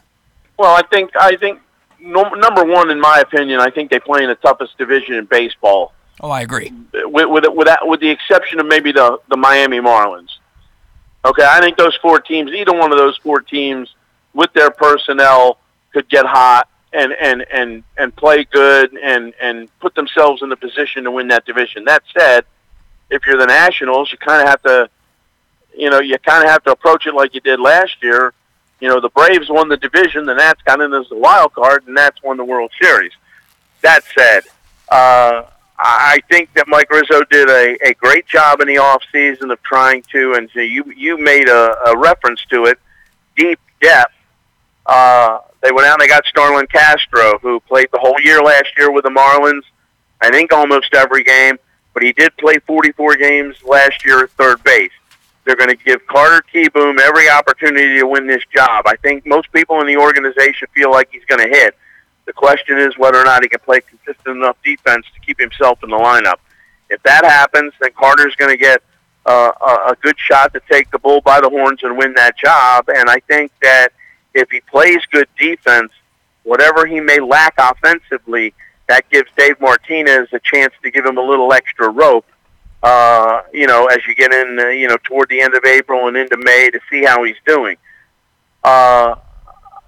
Well, 0.58 0.74
I 0.74 0.82
think 0.82 1.10
I 1.18 1.36
think 1.36 1.60
no, 2.00 2.22
number 2.22 2.64
one, 2.64 2.90
in 2.90 3.00
my 3.00 3.20
opinion, 3.20 3.60
I 3.60 3.70
think 3.70 3.90
they 3.90 3.98
play 3.98 4.22
in 4.22 4.28
the 4.28 4.34
toughest 4.34 4.76
division 4.76 5.14
in 5.14 5.24
baseball. 5.24 5.92
Oh, 6.20 6.30
I 6.30 6.42
agree. 6.42 6.72
With 6.92 7.28
with 7.28 7.44
with, 7.48 7.66
that, 7.66 7.86
with 7.86 8.00
the 8.00 8.10
exception 8.10 8.60
of 8.60 8.66
maybe 8.66 8.92
the 8.92 9.18
the 9.28 9.36
Miami 9.36 9.80
Marlins. 9.80 10.38
Okay, 11.24 11.44
I 11.44 11.60
think 11.60 11.76
those 11.76 11.96
four 11.96 12.20
teams, 12.20 12.52
either 12.52 12.72
one 12.72 12.92
of 12.92 12.98
those 12.98 13.16
four 13.18 13.40
teams, 13.40 13.94
with 14.34 14.52
their 14.52 14.70
personnel, 14.70 15.58
could 15.92 16.08
get 16.08 16.26
hot 16.26 16.68
and 16.92 17.12
and 17.12 17.44
and 17.52 17.82
and 17.96 18.14
play 18.14 18.44
good 18.44 18.96
and 18.96 19.32
and 19.40 19.68
put 19.80 19.94
themselves 19.94 20.42
in 20.42 20.48
the 20.48 20.56
position 20.56 21.04
to 21.04 21.10
win 21.10 21.28
that 21.28 21.44
division. 21.44 21.84
That 21.84 22.02
said, 22.16 22.44
if 23.10 23.26
you're 23.26 23.38
the 23.38 23.46
Nationals, 23.46 24.12
you 24.12 24.18
kind 24.18 24.42
of 24.42 24.48
have 24.48 24.62
to 24.62 24.90
you 25.76 25.90
know, 25.90 26.00
you 26.00 26.18
kind 26.18 26.44
of 26.44 26.50
have 26.50 26.62
to 26.64 26.72
approach 26.72 27.06
it 27.06 27.14
like 27.14 27.34
you 27.34 27.40
did 27.40 27.60
last 27.60 28.02
year. 28.02 28.32
You 28.80 28.88
know, 28.88 29.00
the 29.00 29.08
Braves 29.08 29.48
won 29.48 29.68
the 29.68 29.76
division, 29.76 30.26
the 30.26 30.34
Nats 30.34 30.60
got 30.62 30.80
in 30.80 30.92
as 30.92 31.08
the 31.08 31.16
wild 31.16 31.52
card, 31.52 31.84
and 31.86 31.94
Nats 31.94 32.22
won 32.22 32.36
the 32.36 32.44
World 32.44 32.70
Series. 32.80 33.12
That 33.82 34.02
said, 34.16 34.42
uh, 34.88 35.44
I 35.78 36.18
think 36.30 36.52
that 36.54 36.68
Mike 36.68 36.90
Rizzo 36.90 37.24
did 37.30 37.50
a, 37.50 37.76
a 37.88 37.94
great 37.94 38.26
job 38.26 38.60
in 38.60 38.68
the 38.68 38.78
off 38.78 39.02
season 39.10 39.50
of 39.50 39.62
trying 39.62 40.02
to, 40.12 40.34
and 40.34 40.48
so 40.54 40.60
you 40.60 40.84
you 40.96 41.18
made 41.18 41.48
a, 41.48 41.76
a 41.86 41.98
reference 41.98 42.44
to 42.50 42.66
it, 42.66 42.78
deep 43.36 43.58
depth. 43.80 44.14
Uh, 44.86 45.38
they 45.62 45.72
went 45.72 45.86
out 45.86 45.94
and 45.94 46.02
they 46.02 46.08
got 46.08 46.24
Starlin 46.26 46.66
Castro, 46.66 47.38
who 47.38 47.58
played 47.60 47.88
the 47.92 47.98
whole 47.98 48.20
year 48.20 48.40
last 48.40 48.68
year 48.76 48.92
with 48.92 49.04
the 49.04 49.10
Marlins. 49.10 49.62
I 50.20 50.30
think 50.30 50.52
almost 50.52 50.94
every 50.94 51.24
game, 51.24 51.58
but 51.92 52.02
he 52.02 52.12
did 52.12 52.36
play 52.36 52.58
44 52.66 53.16
games 53.16 53.56
last 53.64 54.04
year 54.04 54.24
at 54.24 54.30
third 54.32 54.62
base. 54.62 54.92
They're 55.44 55.56
going 55.56 55.70
to 55.70 55.76
give 55.76 56.06
Carter 56.06 56.44
Kieboom 56.54 56.98
every 57.00 57.28
opportunity 57.28 57.98
to 57.98 58.06
win 58.06 58.26
this 58.26 58.42
job. 58.54 58.86
I 58.86 58.96
think 58.96 59.26
most 59.26 59.52
people 59.52 59.80
in 59.80 59.86
the 59.86 59.96
organization 59.96 60.68
feel 60.74 60.90
like 60.90 61.08
he's 61.12 61.24
going 61.26 61.42
to 61.42 61.48
hit. 61.48 61.76
The 62.26 62.32
question 62.32 62.78
is 62.78 62.96
whether 62.96 63.18
or 63.18 63.24
not 63.24 63.42
he 63.42 63.48
can 63.48 63.60
play 63.60 63.80
consistent 63.80 64.36
enough 64.36 64.56
defense 64.64 65.06
to 65.14 65.20
keep 65.20 65.38
himself 65.38 65.82
in 65.82 65.90
the 65.90 65.96
lineup. 65.96 66.36
If 66.90 67.02
that 67.02 67.24
happens, 67.24 67.72
then 67.80 67.90
Carter's 67.92 68.34
going 68.36 68.50
to 68.50 68.56
get 68.56 68.82
uh, 69.26 69.52
a, 69.86 69.96
good 70.02 70.18
shot 70.18 70.52
to 70.52 70.60
take 70.70 70.90
the 70.90 70.98
bull 70.98 71.20
by 71.20 71.40
the 71.40 71.48
horns 71.48 71.82
and 71.82 71.96
win 71.96 72.12
that 72.14 72.36
job. 72.36 72.88
And 72.88 73.08
I 73.08 73.20
think 73.20 73.52
that 73.62 73.88
if 74.34 74.50
he 74.50 74.60
plays 74.60 75.00
good 75.10 75.28
defense, 75.38 75.92
whatever 76.42 76.86
he 76.86 77.00
may 77.00 77.20
lack 77.20 77.54
offensively, 77.58 78.52
that 78.86 79.08
gives 79.10 79.30
Dave 79.36 79.60
Martinez 79.60 80.28
a 80.32 80.40
chance 80.40 80.74
to 80.82 80.90
give 80.90 81.06
him 81.06 81.16
a 81.16 81.22
little 81.22 81.52
extra 81.52 81.88
rope 81.88 82.26
uh, 82.84 83.40
you 83.50 83.66
know, 83.66 83.86
as 83.86 84.06
you 84.06 84.14
get 84.14 84.32
in, 84.32 84.58
uh, 84.60 84.66
you 84.66 84.86
know, 84.86 84.98
toward 85.04 85.30
the 85.30 85.40
end 85.40 85.54
of 85.54 85.64
April 85.64 86.06
and 86.06 86.18
into 86.18 86.36
May 86.36 86.68
to 86.70 86.78
see 86.90 87.02
how 87.02 87.24
he's 87.24 87.38
doing. 87.46 87.78
Uh, 88.62 89.14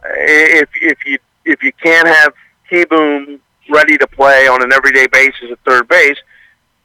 if 0.02 0.70
if 0.80 1.04
you 1.04 1.18
if 1.46 1.62
you 1.62 1.72
can't 1.72 2.06
have 2.06 2.34
Kieboom 2.70 3.40
ready 3.70 3.96
to 3.96 4.06
play 4.06 4.46
on 4.46 4.62
an 4.62 4.72
everyday 4.72 5.06
basis 5.06 5.50
at 5.50 5.58
third 5.60 5.88
base, 5.88 6.18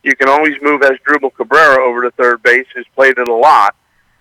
you 0.03 0.15
can 0.15 0.29
always 0.29 0.55
move 0.61 0.81
Asdrubal 0.81 1.33
Cabrera 1.33 1.83
over 1.83 2.01
to 2.03 2.11
third 2.11 2.41
base, 2.41 2.65
who's 2.73 2.87
played 2.95 3.17
it 3.17 3.27
a 3.27 3.33
lot, 3.33 3.75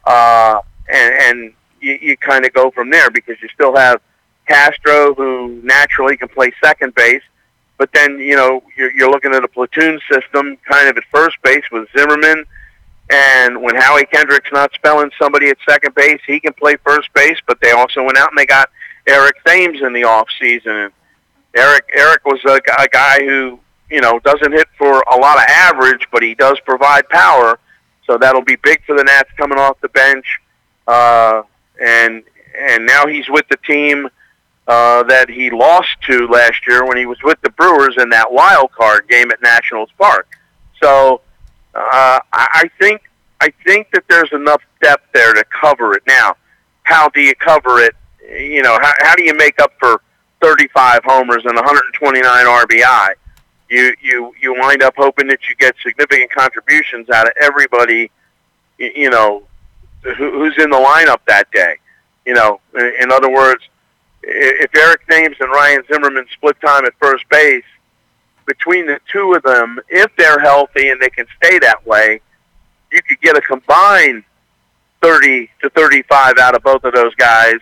uh, 0.04 0.60
and, 0.92 1.14
and 1.14 1.52
you, 1.80 1.98
you 2.00 2.16
kind 2.16 2.44
of 2.44 2.52
go 2.52 2.70
from 2.70 2.90
there 2.90 3.10
because 3.10 3.36
you 3.40 3.48
still 3.54 3.76
have 3.76 4.00
Castro, 4.48 5.14
who 5.14 5.60
naturally 5.62 6.16
can 6.16 6.28
play 6.28 6.52
second 6.62 6.94
base, 6.94 7.22
but 7.80 7.90
then, 7.94 8.18
you 8.18 8.36
know, 8.36 8.62
you're, 8.76 8.92
you're 8.92 9.10
looking 9.10 9.32
at 9.32 9.42
a 9.42 9.48
platoon 9.48 9.98
system 10.12 10.58
kind 10.70 10.86
of 10.88 10.98
at 10.98 11.04
first 11.10 11.38
base 11.42 11.64
with 11.72 11.88
Zimmerman. 11.96 12.44
And 13.08 13.62
when 13.62 13.74
Howie 13.74 14.04
Kendrick's 14.04 14.52
not 14.52 14.70
spelling 14.74 15.10
somebody 15.18 15.48
at 15.48 15.56
second 15.66 15.94
base, 15.94 16.20
he 16.26 16.40
can 16.40 16.52
play 16.52 16.76
first 16.84 17.08
base. 17.14 17.38
But 17.46 17.58
they 17.62 17.70
also 17.70 18.04
went 18.04 18.18
out 18.18 18.28
and 18.28 18.36
they 18.38 18.44
got 18.44 18.68
Eric 19.10 19.44
Thames 19.44 19.82
in 19.82 19.92
the 19.92 20.04
off 20.04 20.28
season. 20.40 20.90
Eric 21.54 21.84
Eric 21.94 22.24
was 22.24 22.40
a, 22.44 22.60
a 22.80 22.88
guy 22.88 23.18
who 23.24 23.58
you 23.90 24.00
know 24.00 24.20
doesn't 24.20 24.52
hit 24.52 24.68
for 24.78 25.02
a 25.12 25.16
lot 25.16 25.36
of 25.36 25.44
average, 25.48 26.06
but 26.12 26.22
he 26.22 26.34
does 26.34 26.58
provide 26.60 27.08
power. 27.08 27.58
So 28.06 28.18
that'll 28.18 28.44
be 28.44 28.56
big 28.56 28.84
for 28.84 28.96
the 28.96 29.04
Nats 29.04 29.30
coming 29.36 29.58
off 29.58 29.80
the 29.80 29.88
bench. 29.88 30.40
Uh, 30.86 31.42
and 31.80 32.22
and 32.58 32.86
now 32.86 33.06
he's 33.06 33.28
with 33.28 33.46
the 33.48 33.56
team 33.58 34.08
uh, 34.66 35.02
that 35.04 35.28
he 35.28 35.50
lost 35.50 35.96
to 36.02 36.28
last 36.28 36.66
year 36.66 36.86
when 36.86 36.96
he 36.96 37.06
was 37.06 37.18
with 37.22 37.40
the 37.42 37.50
Brewers 37.50 37.96
in 37.98 38.08
that 38.10 38.30
wild 38.30 38.70
card 38.72 39.08
game 39.08 39.30
at 39.30 39.42
Nationals 39.42 39.90
Park. 39.98 40.28
So 40.82 41.22
uh, 41.74 42.20
I 42.32 42.70
think 42.78 43.02
I 43.40 43.52
think 43.64 43.90
that 43.92 44.04
there's 44.08 44.32
enough 44.32 44.62
depth 44.82 45.06
there 45.12 45.32
to 45.32 45.44
cover 45.44 45.94
it. 45.94 46.02
Now, 46.06 46.36
how 46.84 47.08
do 47.08 47.20
you 47.20 47.34
cover 47.34 47.80
it? 47.80 47.94
You 48.28 48.62
know, 48.62 48.78
how, 48.80 48.92
how 49.00 49.14
do 49.14 49.24
you 49.24 49.34
make 49.34 49.60
up 49.60 49.72
for 49.78 50.02
35 50.40 51.00
homers 51.04 51.44
and 51.44 51.54
129 51.54 52.22
RBI? 52.24 53.14
You 53.68 53.94
you 54.02 54.34
you 54.40 54.54
wind 54.58 54.82
up 54.82 54.94
hoping 54.96 55.28
that 55.28 55.48
you 55.48 55.54
get 55.56 55.76
significant 55.82 56.32
contributions 56.32 57.08
out 57.08 57.26
of 57.26 57.32
everybody. 57.40 58.10
You 58.78 59.10
know, 59.10 59.44
who, 60.02 60.12
who's 60.32 60.56
in 60.58 60.70
the 60.70 60.76
lineup 60.76 61.20
that 61.28 61.50
day. 61.52 61.76
You 62.26 62.34
know, 62.34 62.60
in, 62.74 62.92
in 63.02 63.12
other 63.12 63.30
words, 63.30 63.62
if 64.22 64.74
Eric 64.74 65.06
Thames 65.08 65.36
and 65.40 65.50
Ryan 65.50 65.82
Zimmerman 65.90 66.26
split 66.32 66.60
time 66.60 66.84
at 66.84 66.94
first 67.00 67.28
base, 67.28 67.64
between 68.46 68.86
the 68.86 68.98
two 69.12 69.34
of 69.34 69.42
them, 69.42 69.78
if 69.88 70.10
they're 70.16 70.40
healthy 70.40 70.90
and 70.90 71.00
they 71.00 71.10
can 71.10 71.26
stay 71.36 71.58
that 71.60 71.86
way, 71.86 72.20
you 72.90 73.00
could 73.02 73.20
get 73.20 73.36
a 73.36 73.40
combined 73.40 74.24
30 75.02 75.50
to 75.62 75.70
35 75.70 76.38
out 76.38 76.54
of 76.54 76.62
both 76.62 76.84
of 76.84 76.92
those 76.92 77.14
guys 77.14 77.60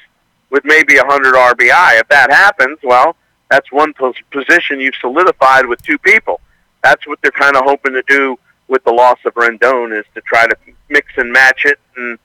with 0.51 0.64
maybe 0.64 0.96
100 0.96 1.34
RBI. 1.34 2.01
If 2.01 2.09
that 2.09 2.30
happens, 2.30 2.78
well, 2.82 3.16
that's 3.51 3.70
one 3.72 3.94
position 4.30 4.80
you've 4.80 4.94
solidified 5.01 5.66
with 5.66 5.82
two 5.82 5.99
people. 5.99 6.40
That's 6.82 7.07
what 7.07 7.18
they're 7.22 7.30
kind 7.30 7.57
of 7.57 7.64
hoping 7.64 7.92
to 7.92 8.03
do 8.09 8.38
with 8.68 8.84
the 8.84 8.92
loss 8.92 9.18
of 9.24 9.34
Rendon 9.34 9.99
is 9.99 10.05
to 10.14 10.20
try 10.20 10.46
to 10.46 10.57
mix 10.88 11.12
and 11.16 11.32
match 11.32 11.64
it. 11.64 11.78
And 11.96 12.18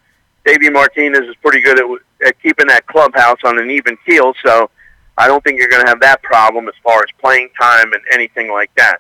Davey 0.46 0.70
Martinez 0.70 1.28
is 1.28 1.36
pretty 1.42 1.62
good 1.62 1.80
at, 1.80 2.28
at 2.28 2.42
keeping 2.42 2.68
that 2.68 2.86
clubhouse 2.88 3.40
on 3.44 3.58
an 3.60 3.72
even 3.72 3.98
keel. 4.06 4.34
So 4.46 4.70
I 5.18 5.28
don't 5.28 5.44
think 5.44 5.60
you're 5.60 5.70
going 5.70 5.84
to 5.84 5.90
have 5.90 6.02
that 6.02 6.22
problem 6.22 6.68
as 6.68 6.74
far 6.84 7.00
as 7.00 7.08
playing 7.22 7.50
time 7.60 7.94
and 7.94 8.02
anything 8.14 8.52
like 8.52 8.74
that. 8.76 8.98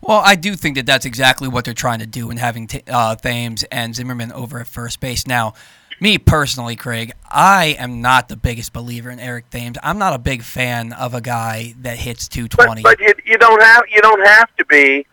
Well, 0.00 0.22
I 0.24 0.36
do 0.36 0.54
think 0.54 0.76
that 0.76 0.86
that's 0.86 1.04
exactly 1.04 1.48
what 1.48 1.64
they're 1.64 1.74
trying 1.74 1.98
to 1.98 2.06
do 2.06 2.30
in 2.30 2.36
having 2.36 2.66
t- 2.66 2.82
uh, 2.86 3.16
Thames 3.16 3.64
and 3.64 3.94
Zimmerman 3.94 4.30
over 4.30 4.60
at 4.60 4.66
first 4.66 5.00
base. 5.00 5.26
Now, 5.26 5.54
me 6.00 6.18
personally, 6.18 6.76
Craig, 6.76 7.12
I 7.30 7.76
am 7.78 8.00
not 8.00 8.28
the 8.28 8.36
biggest 8.36 8.72
believer 8.72 9.10
in 9.10 9.18
Eric 9.18 9.50
Thames. 9.50 9.78
I'm 9.82 9.98
not 9.98 10.12
a 10.12 10.18
big 10.18 10.42
fan 10.42 10.92
of 10.92 11.14
a 11.14 11.20
guy 11.20 11.74
that 11.80 11.98
hits 11.98 12.28
220. 12.28 12.82
But, 12.82 12.98
but 12.98 13.00
you, 13.00 13.14
you 13.24 13.38
don't 13.38 13.62
have 13.62 13.84
you 13.90 14.00
don't 14.00 14.26
have 14.26 14.54
to 14.56 14.64
be 14.66 15.06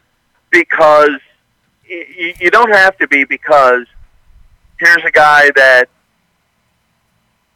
because 0.52 1.20
you, 1.88 2.34
you 2.40 2.52
don't 2.52 2.72
have 2.72 2.98
to 2.98 3.08
be 3.08 3.24
because 3.24 3.86
here's 4.80 5.04
a 5.06 5.12
guy 5.12 5.50
that, 5.56 5.90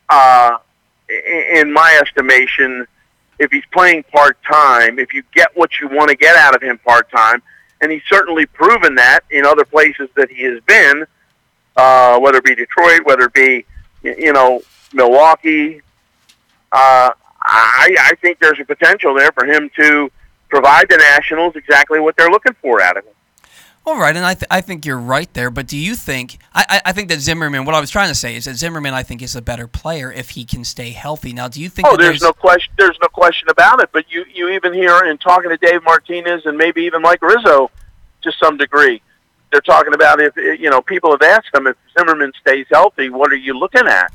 uh, 0.10 0.58
in 1.10 1.72
my 1.72 1.98
estimation, 2.02 2.86
if 3.40 3.52
he's 3.52 3.66
playing 3.72 4.04
part 4.04 4.38
time, 4.44 5.00
if 5.00 5.14
you 5.14 5.24
get 5.34 5.56
what 5.56 5.80
you 5.80 5.88
want 5.88 6.10
to 6.10 6.16
get 6.16 6.36
out 6.36 6.56
of 6.56 6.62
him 6.62 6.78
part 6.80 7.10
time, 7.12 7.42
and 7.82 7.92
he's 7.92 8.02
certainly 8.10 8.46
proven 8.46 8.96
that 8.96 9.22
in 9.30 9.46
other 9.46 9.64
places 9.64 10.10
that 10.16 10.30
he 10.30 10.44
has 10.44 10.60
been, 10.62 11.06
uh, 11.78 12.20
whether 12.20 12.40
it 12.40 12.44
be 12.44 12.56
Detroit, 12.56 13.06
whether 13.06 13.26
it 13.26 13.34
be 13.34 13.66
you 14.04 14.34
know 14.34 14.62
Milwaukee. 14.94 15.82
Uh, 16.72 17.12
I, 17.40 17.96
I 18.00 18.16
think 18.22 18.40
there's 18.40 18.60
a 18.60 18.66
potential 18.66 19.14
there 19.14 19.32
for 19.32 19.46
him 19.46 19.70
to 19.78 20.12
provide 20.50 20.90
the 20.90 20.98
Nationals 20.98 21.56
exactly 21.56 22.00
what 22.00 22.18
they're 22.18 22.30
looking 22.30 22.54
for 22.62 22.82
out 22.82 22.98
of 22.98 23.06
him. 23.06 23.14
All 23.86 23.98
right, 23.98 24.14
and 24.14 24.26
I, 24.26 24.34
th- 24.34 24.48
I 24.52 24.60
think 24.60 24.86
you're 24.86 24.98
right 24.98 25.34
there. 25.34 25.50
But 25.50 25.66
do 25.66 25.78
you 25.78 25.96
think 25.96 26.40
I, 26.54 26.82
I 26.86 26.92
think 26.92 27.08
that 27.08 27.22
Zimmerman? 27.22 27.64
What 27.64 27.74
I 27.74 27.80
was 27.80 27.90
trying 27.90 28.10
to 28.10 28.16
say 28.16 28.36
is 28.36 28.44
that 28.44 28.56
Zimmerman, 28.56 28.94
I 28.94 29.02
think, 29.02 29.22
is 29.22 29.34
a 29.34 29.42
better 29.42 29.66
player 29.66 30.12
if 30.12 30.32
he 30.32 30.44
can 30.44 30.66
stay 30.66 30.90
healthy. 30.90 31.32
Now, 31.32 31.48
do 31.48 31.62
you 31.62 31.70
think? 31.70 31.88
Oh, 31.88 31.96
there's, 31.96 32.20
there's, 32.20 32.22
no 32.22 32.34
question. 32.34 32.74
There's 32.78 32.98
no 33.02 33.08
question 33.08 33.48
about 33.50 33.82
it. 33.82 33.90
But 33.94 34.12
you 34.12 34.26
you 34.34 34.50
even 34.50 34.74
hear 34.74 35.06
in 35.06 35.18
talking 35.18 35.52
to 35.52 35.58
Dave 35.58 35.86
Martinez 35.86 36.46
and 36.46 36.58
maybe 36.58 36.82
even 36.84 37.02
Mike 37.02 37.22
Rizzo, 37.22 37.72
to 38.24 38.32
some 38.34 38.58
degree, 38.58 39.02
they're 39.52 39.62
talking 39.62 39.94
about 39.94 40.22
if 40.22 40.36
you 40.36 40.70
know 40.70 40.82
people 40.82 41.12
have 41.12 41.22
asked 41.22 41.52
them 41.54 41.68
if 41.68 41.76
Zimmerman 41.98 42.32
stays 42.42 42.66
healthy, 42.72 43.10
what 43.10 43.32
are 43.32 43.38
you 43.38 43.58
looking 43.58 43.88
at? 43.88 44.12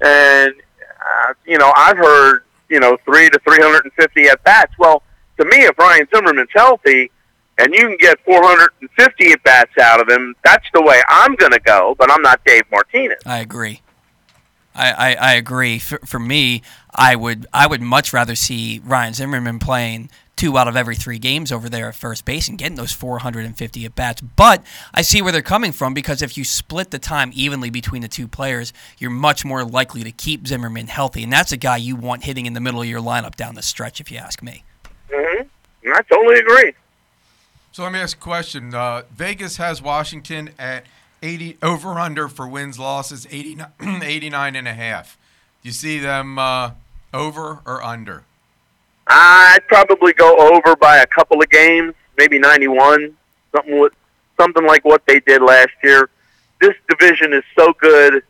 And 0.00 0.54
uh, 1.00 1.34
you 1.46 1.58
know, 1.58 1.72
I've 1.76 1.96
heard 1.96 2.42
you 2.68 2.80
know 2.80 2.96
three 3.04 3.30
to 3.30 3.38
three 3.40 3.60
hundred 3.60 3.84
and 3.84 3.92
fifty 3.94 4.28
at 4.28 4.42
bats. 4.44 4.72
Well, 4.78 5.02
to 5.38 5.44
me, 5.44 5.64
if 5.64 5.78
Ryan 5.78 6.06
Zimmerman's 6.14 6.50
healthy 6.52 7.10
and 7.58 7.72
you 7.74 7.80
can 7.80 7.96
get 7.98 8.18
450 8.24 9.32
at 9.32 9.42
bats 9.42 9.76
out 9.80 10.00
of 10.00 10.08
him, 10.08 10.34
that's 10.42 10.66
the 10.72 10.82
way 10.82 11.02
I'm 11.08 11.34
going 11.34 11.52
to 11.52 11.60
go. 11.60 11.94
But 11.98 12.10
I'm 12.10 12.22
not 12.22 12.44
Dave 12.44 12.64
Martinez. 12.70 13.18
I 13.26 13.38
agree. 13.38 13.82
I, 14.74 14.92
I, 14.92 15.14
I 15.14 15.32
agree. 15.34 15.78
For, 15.78 15.98
for 15.98 16.18
me, 16.18 16.62
I 16.94 17.14
would 17.14 17.46
I 17.52 17.66
would 17.66 17.82
much 17.82 18.12
rather 18.12 18.34
see 18.34 18.80
Ryan 18.84 19.14
Zimmerman 19.14 19.58
playing 19.58 20.10
two 20.42 20.58
out 20.58 20.66
of 20.66 20.76
every 20.76 20.96
three 20.96 21.20
games 21.20 21.52
over 21.52 21.68
there 21.68 21.86
at 21.86 21.94
first 21.94 22.24
base 22.24 22.48
and 22.48 22.58
getting 22.58 22.76
those 22.76 22.90
450 22.90 23.84
at 23.84 23.94
bats. 23.94 24.20
But 24.20 24.64
I 24.92 25.02
see 25.02 25.22
where 25.22 25.30
they're 25.30 25.40
coming 25.40 25.70
from 25.70 25.94
because 25.94 26.20
if 26.20 26.36
you 26.36 26.42
split 26.42 26.90
the 26.90 26.98
time 26.98 27.30
evenly 27.32 27.70
between 27.70 28.02
the 28.02 28.08
two 28.08 28.26
players, 28.26 28.72
you're 28.98 29.12
much 29.12 29.44
more 29.44 29.64
likely 29.64 30.02
to 30.02 30.10
keep 30.10 30.48
Zimmerman 30.48 30.88
healthy, 30.88 31.22
and 31.22 31.32
that's 31.32 31.52
a 31.52 31.56
guy 31.56 31.76
you 31.76 31.94
want 31.94 32.24
hitting 32.24 32.46
in 32.46 32.54
the 32.54 32.60
middle 32.60 32.82
of 32.82 32.88
your 32.88 33.00
lineup 33.00 33.36
down 33.36 33.54
the 33.54 33.62
stretch, 33.62 34.00
if 34.00 34.10
you 34.10 34.18
ask 34.18 34.42
me. 34.42 34.64
Mm-hmm. 35.10 35.92
I 35.94 36.00
totally 36.10 36.40
agree. 36.40 36.72
So 37.70 37.84
let 37.84 37.92
me 37.92 38.00
ask 38.00 38.16
a 38.16 38.20
question. 38.20 38.74
Uh, 38.74 39.02
Vegas 39.14 39.58
has 39.58 39.80
Washington 39.80 40.50
at 40.58 40.86
80 41.22 41.58
over 41.62 42.00
under 42.00 42.26
for 42.26 42.48
wins 42.48 42.80
losses 42.80 43.28
89, 43.30 43.68
89 44.02 44.56
and 44.56 44.66
a 44.66 44.74
half. 44.74 45.16
Do 45.62 45.68
you 45.68 45.72
see 45.72 46.00
them 46.00 46.36
uh, 46.40 46.72
over 47.14 47.60
or 47.64 47.80
under? 47.80 48.24
I'd 49.06 49.66
probably 49.68 50.12
go 50.12 50.36
over 50.36 50.76
by 50.76 50.98
a 50.98 51.06
couple 51.06 51.40
of 51.40 51.50
games, 51.50 51.94
maybe 52.16 52.38
91, 52.38 53.16
something 53.54 53.78
with 53.78 53.92
something 54.38 54.66
like 54.66 54.84
what 54.84 55.02
they 55.06 55.20
did 55.20 55.42
last 55.42 55.72
year. 55.82 56.08
This 56.60 56.74
division 56.88 57.32
is 57.32 57.44
so 57.58 57.72
good 57.74 58.22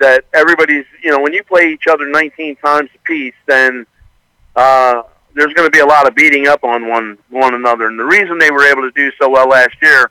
that 0.00 0.24
everybody's, 0.34 0.84
you 1.02 1.10
know, 1.10 1.20
when 1.20 1.32
you 1.32 1.42
play 1.44 1.72
each 1.72 1.86
other 1.86 2.08
19 2.08 2.56
times 2.56 2.90
apiece, 2.94 3.34
then 3.46 3.86
uh, 4.56 5.02
there's 5.34 5.54
going 5.54 5.66
to 5.66 5.70
be 5.70 5.78
a 5.78 5.86
lot 5.86 6.06
of 6.06 6.14
beating 6.14 6.46
up 6.46 6.64
on 6.64 6.88
one 6.88 7.18
one 7.30 7.54
another. 7.54 7.86
And 7.86 7.98
the 7.98 8.04
reason 8.04 8.38
they 8.38 8.50
were 8.50 8.64
able 8.64 8.82
to 8.82 8.90
do 8.90 9.10
so 9.20 9.30
well 9.30 9.48
last 9.48 9.76
year, 9.80 10.10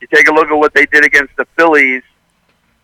you 0.00 0.06
take 0.12 0.28
a 0.28 0.32
look 0.32 0.48
at 0.48 0.54
what 0.54 0.74
they 0.74 0.86
did 0.86 1.04
against 1.04 1.34
the 1.36 1.46
Phillies 1.56 2.02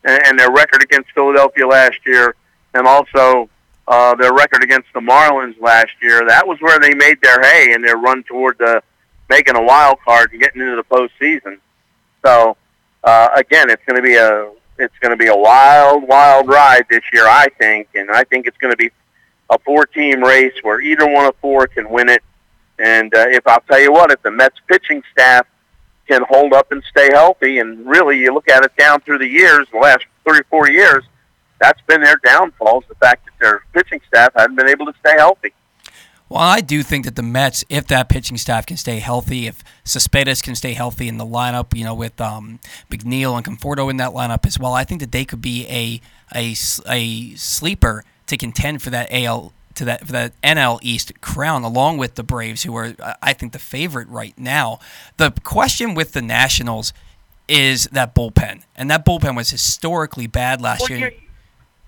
and, 0.04 0.22
and 0.26 0.38
their 0.38 0.50
record 0.50 0.82
against 0.82 1.10
Philadelphia 1.12 1.66
last 1.66 1.98
year, 2.06 2.34
and 2.72 2.86
also 2.86 3.48
uh, 3.86 4.14
their 4.14 4.32
record 4.32 4.62
against 4.62 4.88
the 4.94 5.00
Marlins 5.00 5.60
last 5.60 5.92
year. 6.00 6.24
That 6.26 6.46
was 6.46 6.58
where 6.60 6.78
they 6.78 6.94
made 6.94 7.20
their 7.22 7.40
hay 7.40 7.72
and 7.72 7.84
their 7.84 7.96
run 7.96 8.22
toward 8.24 8.58
the 8.58 8.82
making 9.28 9.56
a 9.56 9.62
wild 9.62 9.98
card 10.04 10.32
and 10.32 10.40
getting 10.40 10.62
into 10.62 10.76
the 10.76 10.84
postseason. 10.84 11.58
So 12.24 12.56
uh, 13.02 13.28
again, 13.36 13.70
it's 13.70 13.82
going 13.86 13.96
to 13.96 14.02
be 14.02 14.16
a 14.16 14.50
it's 14.76 14.98
going 15.00 15.10
to 15.10 15.16
be 15.16 15.28
a 15.28 15.36
wild, 15.36 16.02
wild 16.08 16.48
ride 16.48 16.86
this 16.90 17.02
year, 17.12 17.26
I 17.28 17.46
think, 17.58 17.88
and 17.94 18.10
I 18.10 18.24
think 18.24 18.46
it's 18.46 18.56
going 18.56 18.72
to 18.72 18.76
be 18.76 18.90
a 19.50 19.58
four-team 19.60 20.20
race 20.22 20.54
where 20.62 20.80
either 20.80 21.06
one 21.06 21.26
of 21.26 21.36
four 21.36 21.68
can 21.68 21.88
win 21.88 22.08
it. 22.08 22.22
And 22.80 23.14
uh, 23.14 23.26
if 23.28 23.46
I'll 23.46 23.60
tell 23.60 23.78
you 23.78 23.92
what, 23.92 24.10
if 24.10 24.20
the 24.22 24.32
Mets 24.32 24.56
pitching 24.66 25.02
staff 25.12 25.46
can 26.08 26.22
hold 26.28 26.52
up 26.52 26.72
and 26.72 26.82
stay 26.90 27.08
healthy, 27.12 27.60
and 27.60 27.86
really 27.86 28.18
you 28.18 28.34
look 28.34 28.48
at 28.48 28.64
it 28.64 28.76
down 28.76 29.00
through 29.00 29.18
the 29.18 29.28
years, 29.28 29.68
the 29.72 29.78
last 29.78 30.04
three 30.26 30.40
or 30.40 30.44
four 30.50 30.68
years, 30.68 31.04
that's 31.60 31.80
been 31.82 32.02
their 32.02 32.20
downfall 32.24 32.80
is 32.80 32.88
The 32.88 32.94
fact 32.96 33.24
that 33.26 33.32
their 33.40 33.64
pitching 33.72 34.00
staff 34.08 34.32
hasn't 34.34 34.56
been 34.56 34.68
able 34.68 34.86
to 34.86 34.94
stay 35.00 35.14
healthy. 35.16 35.52
Well, 36.28 36.42
I 36.42 36.62
do 36.62 36.82
think 36.82 37.04
that 37.04 37.16
the 37.16 37.22
Mets, 37.22 37.64
if 37.68 37.86
that 37.88 38.08
pitching 38.08 38.38
staff 38.38 38.66
can 38.66 38.76
stay 38.76 38.98
healthy, 38.98 39.46
if 39.46 39.62
Cespedes 39.84 40.40
can 40.42 40.54
stay 40.54 40.72
healthy 40.72 41.06
in 41.06 41.18
the 41.18 41.26
lineup, 41.26 41.76
you 41.76 41.84
know, 41.84 41.94
with 41.94 42.18
um, 42.20 42.60
McNeil 42.90 43.36
and 43.36 43.44
Conforto 43.44 43.90
in 43.90 43.98
that 43.98 44.10
lineup 44.10 44.46
as 44.46 44.58
well, 44.58 44.72
I 44.72 44.84
think 44.84 45.00
that 45.00 45.12
they 45.12 45.24
could 45.24 45.42
be 45.42 45.66
a 45.68 46.00
a, 46.34 46.56
a 46.88 47.34
sleeper 47.34 48.04
to 48.26 48.36
contend 48.36 48.82
for 48.82 48.90
that 48.90 49.08
AL 49.12 49.52
to 49.74 49.84
that 49.84 50.06
for 50.06 50.12
that 50.12 50.32
NL 50.42 50.78
East 50.82 51.20
crown, 51.20 51.62
along 51.62 51.98
with 51.98 52.14
the 52.14 52.22
Braves, 52.22 52.62
who 52.62 52.74
are 52.74 52.94
I 53.22 53.32
think 53.32 53.52
the 53.52 53.58
favorite 53.58 54.08
right 54.08 54.36
now. 54.38 54.78
The 55.18 55.32
question 55.44 55.94
with 55.94 56.12
the 56.12 56.22
Nationals 56.22 56.92
is 57.48 57.86
that 57.92 58.14
bullpen, 58.14 58.62
and 58.74 58.90
that 58.90 59.04
bullpen 59.04 59.36
was 59.36 59.50
historically 59.50 60.26
bad 60.26 60.60
last 60.60 60.88
well, 60.88 60.98
year. 60.98 61.10
You, 61.10 61.23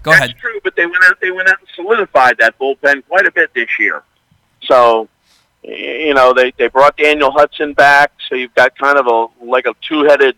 Go 0.07 0.12
that's 0.12 0.27
ahead. 0.27 0.37
true, 0.39 0.61
but 0.62 0.77
they 0.77 0.87
went 0.87 1.03
out 1.05 1.20
they 1.20 1.33
went 1.33 1.49
out 1.49 1.59
and 1.59 1.69
solidified 1.74 2.39
that 2.39 2.57
bullpen 2.61 3.05
quite 3.09 3.27
a 3.27 3.33
bit 3.33 3.53
this 3.55 3.69
year. 3.78 4.05
So, 4.62 5.09
you 5.65 6.15
know, 6.15 6.33
they 6.33 6.53
they 6.57 6.69
brought 6.69 6.97
Daniel 6.97 7.33
Hudson 7.33 7.74
back, 7.74 8.12
so 8.28 8.37
you've 8.37 8.55
got 8.55 8.78
kind 8.78 8.99
of 8.99 9.07
a 9.09 9.45
like 9.45 9.66
a 9.66 9.74
two 9.81 10.05
headed 10.05 10.37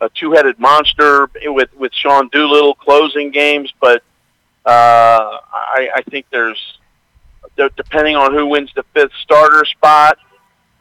a 0.00 0.08
two 0.08 0.32
headed 0.32 0.58
monster 0.58 1.28
with 1.44 1.68
with 1.76 1.92
Sean 1.92 2.28
Doolittle 2.28 2.74
closing 2.76 3.30
games, 3.30 3.70
but 3.78 4.02
uh, 4.64 5.38
I, 5.52 5.90
I 5.96 6.02
think 6.08 6.24
there's 6.30 6.78
depending 7.76 8.16
on 8.16 8.32
who 8.32 8.46
wins 8.46 8.70
the 8.74 8.84
fifth 8.94 9.12
starter 9.22 9.66
spot, 9.66 10.18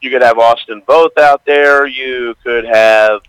you 0.02 0.10
could 0.10 0.22
have 0.22 0.40
Austin 0.40 0.82
Voth 0.88 1.18
out 1.18 1.46
there. 1.46 1.86
You 1.86 2.36
could 2.42 2.64
have 2.64 3.22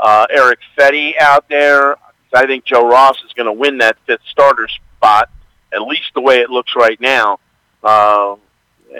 uh, 0.00 0.26
Erick 0.30 0.60
Fedde 0.76 1.14
out 1.20 1.48
there. 1.50 1.96
I 2.34 2.46
think 2.46 2.64
Joe 2.64 2.88
Ross 2.88 3.16
is 3.24 3.32
going 3.32 3.46
to 3.46 3.52
win 3.52 3.78
that 3.78 3.96
fifth 4.06 4.22
starter 4.30 4.68
spot, 4.68 5.30
at 5.72 5.82
least 5.82 6.10
the 6.14 6.20
way 6.20 6.38
it 6.38 6.50
looks 6.50 6.74
right 6.76 7.00
now. 7.00 7.38
Uh, 7.82 8.36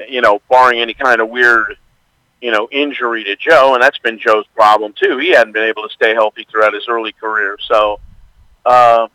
you 0.08 0.20
know, 0.20 0.40
barring 0.50 0.80
any 0.80 0.94
kind 0.94 1.20
of 1.20 1.28
weird, 1.28 1.76
you 2.40 2.50
know, 2.50 2.68
injury 2.70 3.24
to 3.24 3.36
Joe, 3.36 3.74
and 3.74 3.82
that's 3.82 3.98
been 3.98 4.18
Joe's 4.18 4.46
problem 4.54 4.92
too. 4.92 5.18
He 5.18 5.30
hadn't 5.30 5.52
been 5.52 5.64
able 5.68 5.82
to 5.82 5.88
stay 5.90 6.14
healthy 6.14 6.46
throughout 6.50 6.74
his 6.74 6.86
early 6.88 7.12
career. 7.12 7.58
So, 7.66 8.00
uh, 8.64 9.08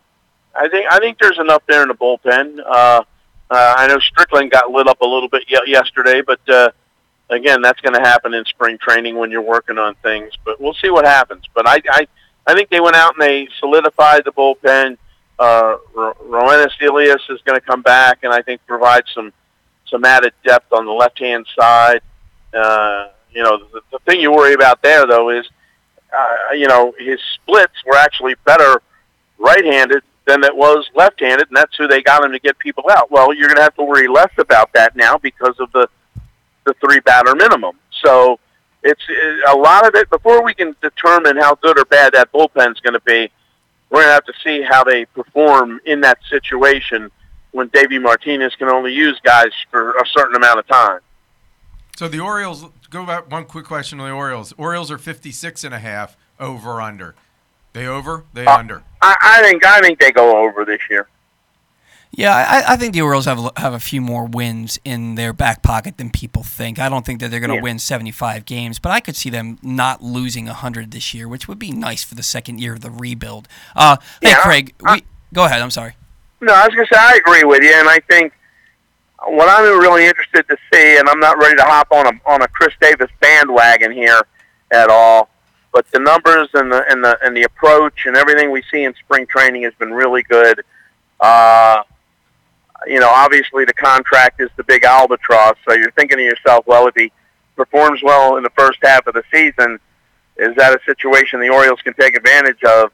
I 0.56 0.70
think 0.70 0.88
I 0.92 1.00
think 1.00 1.18
there's 1.20 1.40
enough 1.40 1.64
there 1.68 1.82
in 1.82 1.88
the 1.88 1.96
bullpen. 1.96 2.60
Uh, 2.60 3.04
uh, 3.50 3.74
I 3.78 3.88
know 3.88 4.00
Strickland 4.00 4.52
got 4.52 4.72
lit 4.72 4.88
up 4.88 5.02
a 5.02 5.06
little 5.06 5.30
bit 5.30 5.44
y- 5.52 5.64
yesterday, 5.68 6.22
but 6.22 6.40
uh, 6.50 6.72
again, 7.30 7.62
that's 7.62 7.80
going 7.82 7.94
to 7.94 8.02
happen 8.02 8.34
in 8.34 8.46
spring 8.46 8.78
training 8.78 9.16
when 9.16 9.32
you're 9.32 9.42
working 9.42 9.78
on 9.78 9.96
things. 10.02 10.34
But 10.44 10.60
we'll 10.60 10.74
see 10.76 10.90
what 10.90 11.06
happens. 11.06 11.44
But 11.54 11.68
I, 11.68 11.82
I, 11.90 12.08
I 12.46 12.54
think 12.54 12.70
they 12.70 12.80
went 12.80 12.96
out 12.96 13.14
and 13.14 13.22
they 13.22 13.48
solidified 13.60 14.24
the 14.26 14.32
bullpen. 14.32 14.98
Uh, 15.40 15.78
Roenis 15.96 16.72
Elias 16.82 17.22
is 17.30 17.42
going 17.42 17.60
to 17.60 17.66
come 17.66 17.82
back 17.82 18.20
and 18.24 18.34
I 18.34 18.42
think 18.42 18.62
provide 18.68 19.04
some 19.14 19.34
some 19.88 20.06
added 20.06 20.34
depth 20.44 20.72
on 20.72 20.86
the 20.86 20.92
left 20.92 21.20
hand 21.20 21.46
side. 21.58 22.02
Uh, 22.54 23.10
you 23.32 23.44
know, 23.44 23.58
the, 23.58 23.82
the 23.92 24.00
thing 24.06 24.20
you 24.20 24.32
worry 24.32 24.54
about 24.54 24.82
there 24.82 25.06
though 25.06 25.30
is, 25.30 25.46
uh, 26.16 26.54
you 26.54 26.68
know, 26.68 26.94
his 26.98 27.20
splits 27.36 27.74
were 27.86 27.96
actually 27.96 28.36
better 28.46 28.82
right-handed 29.38 30.04
than 30.26 30.44
it 30.44 30.56
was 30.56 30.90
left-handed, 30.96 31.48
and 31.48 31.58
that's 31.58 31.76
who 31.76 31.88
they 31.88 32.02
got 32.02 32.24
him 32.24 32.32
to 32.32 32.40
get 32.40 32.58
people 32.58 32.86
out. 32.90 33.12
Well, 33.12 33.34
you're 33.34 33.48
going 33.48 33.58
to 33.58 33.64
have 33.64 33.76
to 33.76 33.84
worry 33.84 34.08
less 34.08 34.32
about 34.38 34.72
that 34.74 34.96
now 34.96 35.18
because 35.18 35.56
of 35.60 35.72
the 35.72 35.88
the 36.66 36.74
three 36.76 37.02
batter 37.02 37.36
minimum. 37.36 37.78
So 38.04 38.40
it's 38.84 39.02
a 39.50 39.56
lot 39.56 39.88
of 39.88 39.96
it. 39.96 40.10
Before 40.10 40.44
we 40.44 40.54
can 40.54 40.76
determine 40.82 41.38
how 41.38 41.56
good 41.56 41.80
or 41.80 41.86
bad 41.86 42.14
that 42.14 42.32
bullpen's 42.32 42.80
going 42.80 42.94
to 42.94 43.02
be, 43.02 43.32
we're 43.90 44.02
going 44.02 44.08
to 44.08 44.14
have 44.14 44.26
to 44.26 44.34
see 44.44 44.62
how 44.62 44.84
they 44.84 45.06
perform 45.06 45.80
in 45.86 46.02
that 46.02 46.20
situation 46.30 47.12
when 47.52 47.68
Davey 47.70 48.00
Martinez 48.00 48.56
can 48.56 48.68
only 48.68 48.94
use 48.94 49.20
guys 49.24 49.52
for 49.70 49.92
a 49.92 50.06
certain 50.08 50.36
amount 50.36 50.60
of 50.60 50.68
time. 50.68 51.00
So 51.98 52.08
the 52.08 52.20
Orioles 52.20 52.66
go 52.90 53.06
back 53.06 53.32
one 53.32 53.46
quick 53.46 53.66
question 53.66 54.00
on 54.00 54.08
the 54.10 54.14
Orioles. 54.16 54.54
Orioles 54.58 54.90
are 54.90 54.98
56 54.98 55.64
and 55.64 55.74
a 55.74 55.80
half 55.80 56.18
over 56.40 56.82
under. 56.82 57.16
They 57.74 57.86
over, 57.86 58.26
they 58.34 58.46
Uh, 58.46 58.58
under. 58.58 58.84
I, 59.02 59.16
I 59.22 59.42
think 59.44 59.66
I 59.66 59.80
think 59.82 60.00
they 60.00 60.12
go 60.12 60.38
over 60.44 60.66
this 60.66 60.82
year. 60.90 61.08
Yeah, 62.16 62.36
I, 62.68 62.74
I 62.74 62.76
think 62.78 62.94
the 62.94 63.02
Orioles 63.02 63.26
have 63.26 63.40
a- 63.44 63.52
have 63.60 63.74
a 63.74 63.80
few 63.80 64.00
more 64.00 64.26
wins 64.26 64.80
in 64.86 65.16
their 65.16 65.34
back 65.34 65.64
pocket 65.64 65.98
than 65.98 66.12
people 66.12 66.44
think. 66.44 66.78
I 66.78 66.88
don't 66.88 67.04
think 67.04 67.20
that 67.22 67.32
they're 67.32 67.40
going 67.40 67.50
to 67.50 67.56
Yeah. 67.56 67.62
win 67.64 67.80
75 67.80 68.46
games, 68.46 68.78
but 68.78 68.92
I 68.92 69.00
could 69.00 69.16
see 69.16 69.32
them 69.32 69.58
not 69.64 70.04
losing 70.04 70.48
100 70.48 70.92
this 70.92 71.14
year, 71.16 71.28
which 71.28 71.48
would 71.48 71.58
be 71.58 71.72
nice 71.72 72.04
for 72.04 72.14
the 72.14 72.22
second 72.22 72.60
year 72.62 72.74
of 72.74 72.82
the 72.82 72.92
rebuild. 72.92 73.48
Uh, 73.76 73.98
hey, 74.22 74.30
Yeah, 74.30 74.42
Craig, 74.44 74.74
we, 74.80 75.04
go 75.34 75.46
ahead. 75.46 75.60
I'm 75.62 75.72
sorry. 75.72 75.96
No, 76.40 76.54
I 76.54 76.66
was 76.68 76.76
going 76.76 76.86
to 76.88 76.94
say 76.94 77.00
I 77.02 77.14
agree 77.16 77.44
with 77.46 77.64
you, 77.64 77.74
and 77.74 77.90
I 77.90 78.00
think 78.08 78.34
what 79.26 79.50
I'm 79.50 79.80
really 79.80 80.06
interested 80.06 80.48
to 80.50 80.58
see, 80.72 80.98
and 80.98 81.10
I'm 81.10 81.20
not 81.20 81.38
ready 81.40 81.56
to 81.56 81.64
hop 81.64 81.88
on 81.92 82.06
a 82.06 82.12
on 82.30 82.42
a 82.44 82.48
Chris 82.48 82.74
Davis 82.80 83.10
bandwagon 83.22 83.92
here 83.92 84.22
at 84.70 84.90
all, 84.90 85.30
but 85.72 85.90
the 85.92 86.00
numbers 86.00 86.50
and 86.54 86.72
the 86.72 86.84
and 86.92 87.04
the 87.04 87.18
and 87.26 87.36
the 87.36 87.44
approach 87.44 88.06
and 88.06 88.16
everything 88.18 88.52
we 88.52 88.62
see 88.70 88.84
in 88.84 88.94
spring 88.96 89.26
training 89.26 89.64
has 89.64 89.74
been 89.80 89.94
really 89.94 90.22
good. 90.24 90.62
Uh, 91.22 91.82
you 92.88 93.00
know, 93.00 93.10
obviously 93.10 93.66
the 93.66 93.74
contract 93.74 94.42
is 94.42 94.50
the 94.58 94.64
big 94.64 94.84
albatross, 94.84 95.56
so 95.68 95.76
you're 95.76 95.92
thinking 95.92 96.18
to 96.18 96.24
yourself, 96.24 96.66
well, 96.68 96.88
if 96.88 96.96
he 96.96 97.12
performs 97.56 98.02
well 98.04 98.38
in 98.38 98.44
the 98.44 98.50
first 98.52 98.80
half 98.84 99.06
of 99.08 99.14
the 99.14 99.24
season, 99.32 99.80
is 100.38 100.56
that 100.56 100.74
a 100.74 100.80
situation 100.86 101.40
the 101.40 101.50
Orioles 101.50 101.82
can 101.82 101.94
take 101.94 102.16
advantage 102.16 102.64
of 102.64 102.92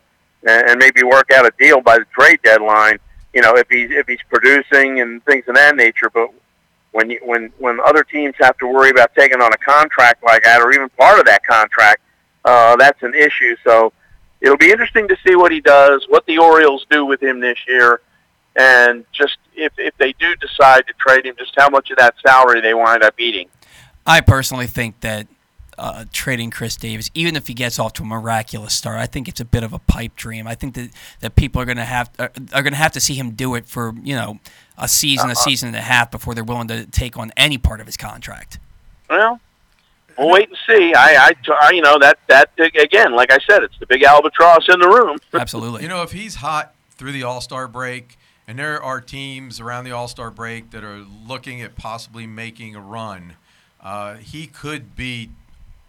and, 0.47 0.77
maybe 0.79 1.03
work 1.03 1.31
out 1.31 1.45
a 1.45 1.51
deal 1.57 1.81
by 1.81 1.97
the 1.97 2.05
trade 2.05 2.39
deadline? 2.43 2.99
You 3.33 3.41
know, 3.41 3.55
if 3.55 3.69
he's 3.69 3.91
if 3.91 4.07
he's 4.07 4.19
producing 4.29 4.99
and 5.01 5.23
things 5.25 5.45
of 5.47 5.55
that 5.55 5.75
nature. 5.75 6.09
But 6.09 6.29
when 6.91 7.09
you, 7.11 7.19
when 7.23 7.51
when 7.57 7.79
other 7.79 8.03
teams 8.03 8.35
have 8.39 8.57
to 8.57 8.67
worry 8.67 8.89
about 8.89 9.13
taking 9.15 9.41
on 9.41 9.53
a 9.53 9.57
contract 9.57 10.23
like 10.23 10.43
that, 10.43 10.61
or 10.61 10.71
even 10.71 10.89
part 10.89 11.19
of 11.19 11.25
that 11.25 11.45
contract, 11.45 12.01
uh, 12.45 12.75
that's 12.75 13.01
an 13.03 13.13
issue. 13.13 13.55
So 13.63 13.93
it'll 14.41 14.57
be 14.57 14.71
interesting 14.71 15.07
to 15.07 15.17
see 15.25 15.35
what 15.35 15.51
he 15.51 15.61
does, 15.61 16.05
what 16.09 16.25
the 16.25 16.39
Orioles 16.39 16.85
do 16.89 17.05
with 17.05 17.21
him 17.21 17.39
this 17.39 17.57
year, 17.67 18.01
and 18.55 19.05
just 19.11 19.37
if 19.61 19.73
if 19.77 19.95
they 19.97 20.13
do 20.13 20.35
decide 20.35 20.87
to 20.87 20.93
trade 20.93 21.25
him, 21.25 21.35
just 21.37 21.53
how 21.57 21.69
much 21.69 21.91
of 21.91 21.97
that 21.97 22.15
salary 22.25 22.61
they 22.61 22.73
wind 22.73 23.03
up 23.03 23.19
eating. 23.19 23.47
I 24.05 24.21
personally 24.21 24.67
think 24.67 24.99
that 25.01 25.27
uh, 25.77 26.05
trading 26.11 26.51
Chris 26.51 26.75
Davis, 26.75 27.09
even 27.13 27.35
if 27.35 27.47
he 27.47 27.53
gets 27.53 27.79
off 27.79 27.93
to 27.93 28.03
a 28.03 28.05
miraculous 28.05 28.73
start, 28.73 28.99
I 28.99 29.05
think 29.05 29.27
it's 29.27 29.39
a 29.39 29.45
bit 29.45 29.63
of 29.63 29.71
a 29.71 29.79
pipe 29.79 30.15
dream. 30.15 30.45
I 30.47 30.55
think 30.55 30.75
that, 30.75 30.89
that 31.21 31.35
people 31.35 31.61
are 31.61 31.65
going 31.65 31.77
to 31.77 31.85
have 31.85 32.09
are, 32.19 32.31
are 32.53 32.61
going 32.61 32.73
to 32.73 32.79
have 32.79 32.91
to 32.93 32.99
see 32.99 33.13
him 33.15 33.31
do 33.31 33.55
it 33.55 33.65
for 33.65 33.93
you 34.03 34.15
know 34.15 34.39
a 34.77 34.87
season, 34.87 35.27
a 35.29 35.33
Uh-uh. 35.33 35.35
season 35.35 35.67
and 35.67 35.77
a 35.77 35.81
half 35.81 36.11
before 36.11 36.35
they're 36.35 36.43
willing 36.43 36.67
to 36.67 36.85
take 36.85 37.17
on 37.17 37.31
any 37.37 37.57
part 37.57 37.79
of 37.79 37.85
his 37.85 37.97
contract. 37.97 38.59
Well, 39.09 39.39
we'll 40.17 40.29
wait 40.29 40.49
and 40.49 40.57
see. 40.67 40.93
I, 40.93 41.15
I, 41.15 41.31
I, 41.61 41.71
you 41.71 41.81
know, 41.81 41.97
that 41.99 42.19
that 42.27 42.51
again, 42.57 43.15
like 43.15 43.31
I 43.31 43.39
said, 43.49 43.63
it's 43.63 43.77
the 43.79 43.85
big 43.87 44.03
albatross 44.03 44.67
in 44.67 44.79
the 44.79 44.89
room. 44.89 45.17
Absolutely. 45.33 45.83
You 45.83 45.87
know, 45.87 46.01
if 46.03 46.11
he's 46.11 46.35
hot 46.35 46.75
through 46.91 47.13
the 47.13 47.23
All 47.23 47.41
Star 47.41 47.67
break, 47.67 48.17
and 48.49 48.57
there 48.57 48.81
are 48.81 48.99
teams 48.99 49.59
around 49.59 49.83
the 49.83 49.91
All 49.91 50.07
Star 50.07 50.31
break 50.31 50.71
that 50.71 50.83
are 50.83 51.05
looking 51.27 51.61
at 51.61 51.75
possibly 51.75 52.25
making 52.25 52.75
a 52.75 52.81
run, 52.81 53.35
uh, 53.79 54.15
he 54.15 54.47
could 54.47 54.95
be 54.95 55.29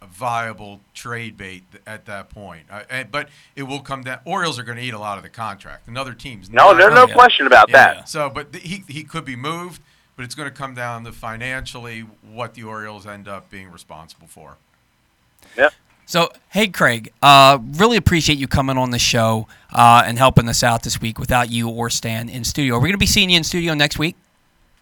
a 0.03 0.07
viable 0.07 0.81
trade 0.93 1.39
bait 1.39 1.63
at 1.87 2.05
that 2.05 2.29
point. 2.29 2.67
Uh, 2.71 2.83
and, 2.91 3.11
but 3.11 3.31
it 3.57 3.63
will 3.63 3.81
come 3.81 4.03
down. 4.03 4.19
Orioles 4.27 4.59
are 4.59 4.63
going 4.63 4.77
to 4.77 4.85
eat 4.85 4.93
a 4.93 4.99
lot 4.99 5.17
of 5.17 5.23
the 5.23 5.31
contract, 5.31 5.89
and 5.89 5.97
other 5.97 6.13
teams. 6.13 6.51
No, 6.51 6.77
there's 6.77 6.95
no 6.95 7.07
question 7.07 7.47
about 7.47 7.73
that. 7.73 8.11
So, 8.11 8.29
but 8.29 8.53
th- 8.53 8.63
he 8.63 8.85
he 8.87 9.05
could 9.05 9.25
be 9.25 9.37
moved, 9.37 9.81
but 10.15 10.27
it's 10.27 10.35
going 10.35 10.49
to 10.51 10.55
come 10.55 10.75
down 10.75 11.05
to 11.05 11.13
financially 11.13 12.01
what 12.31 12.53
the 12.53 12.65
Orioles 12.65 13.07
end 13.07 13.27
up 13.27 13.49
being 13.49 13.71
responsible 13.71 14.27
for. 14.27 14.59
Yep. 15.57 15.73
So, 16.11 16.29
hey, 16.49 16.67
Craig, 16.67 17.13
uh, 17.23 17.59
really 17.63 17.97
appreciate 17.97 18.37
you 18.37 18.49
coming 18.49 18.77
on 18.77 18.91
the 18.91 18.99
show 18.99 19.47
uh, 19.73 20.03
and 20.05 20.19
helping 20.19 20.49
us 20.49 20.65
out 20.65 20.83
this 20.83 21.01
week 21.01 21.21
without 21.21 21.53
you 21.53 21.69
or 21.69 21.89
Stan 21.89 22.29
in 22.29 22.43
studio. 22.43 22.75
Are 22.75 22.79
we 22.81 22.89
going 22.89 22.95
to 22.95 22.99
be 22.99 23.07
seeing 23.07 23.31
you 23.31 23.37
in 23.37 23.45
studio 23.45 23.75
next 23.75 23.97
week? 23.97 24.17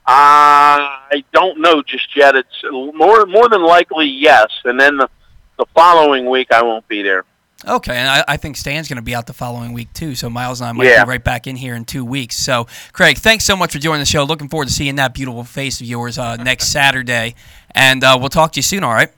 I 0.06 1.22
don't 1.34 1.60
know 1.60 1.82
just 1.82 2.16
yet. 2.16 2.34
It's 2.34 2.62
more 2.72 3.26
more 3.26 3.46
than 3.50 3.62
likely 3.62 4.06
yes, 4.06 4.46
and 4.64 4.80
then 4.80 4.96
the 4.96 5.10
the 5.58 5.66
following 5.74 6.30
week 6.30 6.50
I 6.50 6.62
won't 6.62 6.88
be 6.88 7.02
there. 7.02 7.24
Okay, 7.66 7.94
and 7.94 8.08
I, 8.08 8.24
I 8.26 8.36
think 8.38 8.56
Stan's 8.56 8.88
going 8.88 8.96
to 8.96 9.02
be 9.02 9.14
out 9.14 9.26
the 9.26 9.34
following 9.34 9.74
week 9.74 9.92
too. 9.92 10.14
So 10.14 10.30
Miles 10.30 10.62
and 10.62 10.70
I 10.70 10.72
might 10.72 10.86
Yeah. 10.86 11.04
be 11.04 11.10
right 11.10 11.22
back 11.22 11.46
in 11.46 11.56
here 11.56 11.74
in 11.74 11.84
two 11.84 12.06
weeks. 12.06 12.36
So, 12.38 12.68
Craig, 12.94 13.18
thanks 13.18 13.44
so 13.44 13.54
much 13.54 13.72
for 13.72 13.78
joining 13.78 14.00
the 14.00 14.06
show. 14.06 14.24
Looking 14.24 14.48
forward 14.48 14.68
to 14.68 14.72
seeing 14.72 14.96
that 14.96 15.12
beautiful 15.12 15.44
face 15.44 15.78
of 15.82 15.86
yours 15.86 16.16
uh, 16.16 16.36
next 16.36 16.68
Saturday, 16.68 17.34
and 17.72 18.02
uh, 18.02 18.16
we'll 18.18 18.30
talk 18.30 18.52
to 18.52 18.58
you 18.60 18.62
soon. 18.62 18.82
All 18.82 18.94
right. 18.94 19.10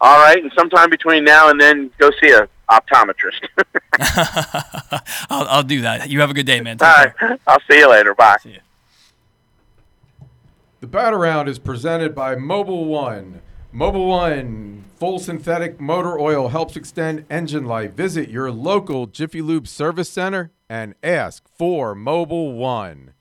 All 0.00 0.18
right, 0.18 0.42
and 0.42 0.52
sometime 0.56 0.90
between 0.90 1.24
now 1.24 1.48
and 1.48 1.60
then, 1.60 1.90
go 1.98 2.10
see 2.22 2.30
a 2.30 2.48
optometrist. 2.70 3.46
I'll, 5.30 5.46
I'll 5.48 5.62
do 5.62 5.82
that. 5.82 6.10
You 6.10 6.20
have 6.20 6.30
a 6.30 6.34
good 6.34 6.46
day, 6.46 6.60
man. 6.60 6.76
All 6.80 6.86
right, 6.86 7.12
I'll 7.46 7.60
see 7.70 7.78
you 7.78 7.90
later. 7.90 8.14
Bye. 8.14 8.36
The 10.80 10.86
Bat 10.86 11.14
Around 11.14 11.48
is 11.48 11.58
presented 11.58 12.14
by 12.14 12.34
Mobil 12.34 12.84
One. 12.84 13.40
Mobil 13.74 14.06
One 14.06 14.84
full 14.98 15.18
synthetic 15.18 15.78
motor 15.78 16.18
oil 16.18 16.48
helps 16.48 16.76
extend 16.76 17.24
engine 17.28 17.66
life. 17.66 17.92
Visit 17.92 18.30
your 18.30 18.50
local 18.50 19.06
Jiffy 19.06 19.42
Lube 19.42 19.68
service 19.68 20.08
center 20.08 20.52
and 20.68 20.94
ask 21.02 21.44
for 21.56 21.94
Mobil 21.94 22.54
One. 22.56 23.12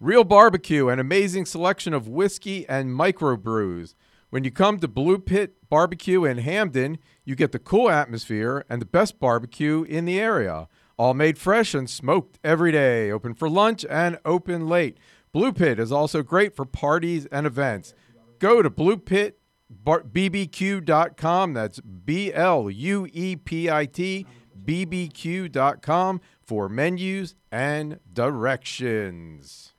Real 0.00 0.24
barbecue, 0.24 0.88
an 0.88 0.98
amazing 0.98 1.46
selection 1.46 1.92
of 1.92 2.08
whiskey 2.08 2.68
and 2.68 2.90
microbrews. 2.90 3.94
When 4.32 4.42
you 4.44 4.50
come 4.50 4.78
to 4.78 4.88
Blue 4.88 5.18
Pit 5.18 5.56
Barbecue 5.68 6.24
in 6.24 6.38
Hampden, 6.38 6.96
you 7.22 7.36
get 7.36 7.52
the 7.52 7.58
cool 7.58 7.90
atmosphere 7.90 8.64
and 8.66 8.80
the 8.80 8.86
best 8.86 9.20
barbecue 9.20 9.82
in 9.82 10.06
the 10.06 10.18
area. 10.18 10.68
All 10.96 11.12
made 11.12 11.36
fresh 11.36 11.74
and 11.74 11.90
smoked 11.90 12.38
every 12.42 12.72
day. 12.72 13.10
Open 13.10 13.34
for 13.34 13.50
lunch 13.50 13.84
and 13.90 14.18
open 14.24 14.70
late. 14.70 14.96
Blue 15.32 15.52
Pit 15.52 15.78
is 15.78 15.92
also 15.92 16.22
great 16.22 16.56
for 16.56 16.64
parties 16.64 17.26
and 17.26 17.46
events. 17.46 17.92
Go 18.38 18.62
to 18.62 18.70
bluepitbbq.com. 18.70 21.52
That's 21.52 21.80
B 21.80 22.32
L 22.32 22.70
U 22.70 23.06
E 23.12 23.36
P 23.36 23.70
I 23.70 23.84
T 23.84 24.26
bbq.com 24.64 26.20
for 26.40 26.70
menus 26.70 27.34
and 27.50 28.00
directions. 28.10 29.71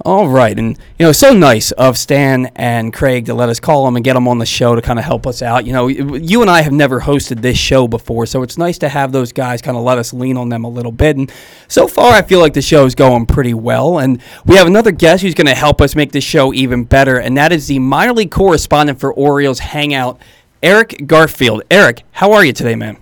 All 0.00 0.28
right, 0.28 0.58
and 0.58 0.76
you 0.98 1.06
know, 1.06 1.12
so 1.12 1.32
nice 1.32 1.70
of 1.72 1.96
Stan 1.96 2.46
and 2.56 2.92
Craig 2.92 3.26
to 3.26 3.34
let 3.34 3.48
us 3.48 3.60
call 3.60 3.84
them 3.84 3.94
and 3.94 4.04
get 4.04 4.14
them 4.14 4.26
on 4.26 4.38
the 4.38 4.46
show 4.46 4.74
to 4.74 4.82
kind 4.82 4.98
of 4.98 5.04
help 5.04 5.24
us 5.26 5.40
out. 5.40 5.66
You 5.66 5.72
know, 5.72 5.86
you 5.86 6.42
and 6.42 6.50
I 6.50 6.62
have 6.62 6.72
never 6.72 7.00
hosted 7.00 7.42
this 7.42 7.56
show 7.56 7.86
before, 7.86 8.26
so 8.26 8.42
it's 8.42 8.58
nice 8.58 8.76
to 8.78 8.88
have 8.88 9.12
those 9.12 9.32
guys 9.32 9.62
kind 9.62 9.76
of 9.76 9.84
let 9.84 9.96
us 9.96 10.12
lean 10.12 10.36
on 10.36 10.48
them 10.48 10.64
a 10.64 10.68
little 10.68 10.90
bit. 10.90 11.16
And 11.16 11.32
so 11.68 11.86
far, 11.86 12.12
I 12.12 12.22
feel 12.22 12.40
like 12.40 12.54
the 12.54 12.60
show 12.60 12.84
is 12.84 12.94
going 12.96 13.26
pretty 13.26 13.54
well. 13.54 13.98
And 13.98 14.20
we 14.44 14.56
have 14.56 14.66
another 14.66 14.90
guest 14.90 15.22
who's 15.22 15.34
going 15.34 15.46
to 15.46 15.54
help 15.54 15.80
us 15.80 15.94
make 15.94 16.10
the 16.10 16.20
show 16.20 16.52
even 16.52 16.84
better, 16.84 17.18
and 17.18 17.36
that 17.36 17.52
is 17.52 17.68
the 17.68 17.78
minor 17.78 18.12
league 18.12 18.32
correspondent 18.32 18.98
for 18.98 19.12
Orioles 19.12 19.60
Hangout, 19.60 20.20
Eric 20.62 21.06
Garfield. 21.06 21.62
Eric, 21.70 22.02
how 22.10 22.32
are 22.32 22.44
you 22.44 22.52
today, 22.52 22.74
man? 22.74 22.98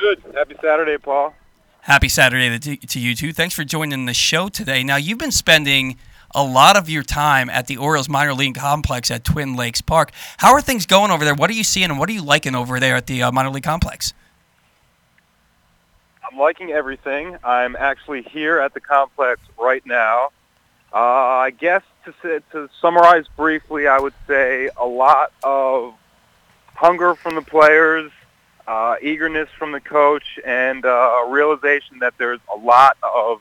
Good. 0.00 0.22
Happy 0.34 0.54
Saturday, 0.62 0.96
Paul. 0.96 1.34
Happy 1.88 2.10
Saturday 2.10 2.58
to, 2.58 2.76
to 2.76 3.00
you 3.00 3.14
too. 3.14 3.32
Thanks 3.32 3.54
for 3.54 3.64
joining 3.64 4.04
the 4.04 4.12
show 4.12 4.50
today. 4.50 4.82
Now, 4.82 4.96
you've 4.96 5.16
been 5.16 5.30
spending 5.30 5.96
a 6.34 6.44
lot 6.44 6.76
of 6.76 6.90
your 6.90 7.02
time 7.02 7.48
at 7.48 7.66
the 7.66 7.78
Orioles 7.78 8.10
minor 8.10 8.34
league 8.34 8.56
complex 8.56 9.10
at 9.10 9.24
Twin 9.24 9.56
Lakes 9.56 9.80
Park. 9.80 10.12
How 10.36 10.52
are 10.52 10.60
things 10.60 10.84
going 10.84 11.10
over 11.10 11.24
there? 11.24 11.34
What 11.34 11.48
are 11.48 11.54
you 11.54 11.64
seeing 11.64 11.88
and 11.88 11.98
what 11.98 12.10
are 12.10 12.12
you 12.12 12.20
liking 12.20 12.54
over 12.54 12.78
there 12.78 12.94
at 12.94 13.06
the 13.06 13.22
uh, 13.22 13.32
minor 13.32 13.48
league 13.48 13.62
complex? 13.62 14.12
I'm 16.30 16.38
liking 16.38 16.72
everything. 16.72 17.38
I'm 17.42 17.74
actually 17.74 18.20
here 18.20 18.58
at 18.58 18.74
the 18.74 18.80
complex 18.80 19.40
right 19.58 19.84
now. 19.86 20.28
Uh, 20.92 20.98
I 20.98 21.52
guess 21.58 21.84
to, 22.04 22.42
to 22.52 22.68
summarize 22.82 23.24
briefly, 23.34 23.86
I 23.86 23.98
would 23.98 24.12
say 24.26 24.68
a 24.76 24.86
lot 24.86 25.32
of 25.42 25.94
hunger 26.74 27.14
from 27.14 27.34
the 27.34 27.40
players, 27.40 28.12
uh, 28.68 28.96
eagerness 29.00 29.48
from 29.58 29.72
the 29.72 29.80
coach, 29.80 30.38
and 30.44 30.84
uh, 30.84 30.88
a 30.88 31.30
realization 31.30 32.00
that 32.00 32.12
there's 32.18 32.40
a 32.54 32.58
lot 32.58 32.98
of 33.02 33.40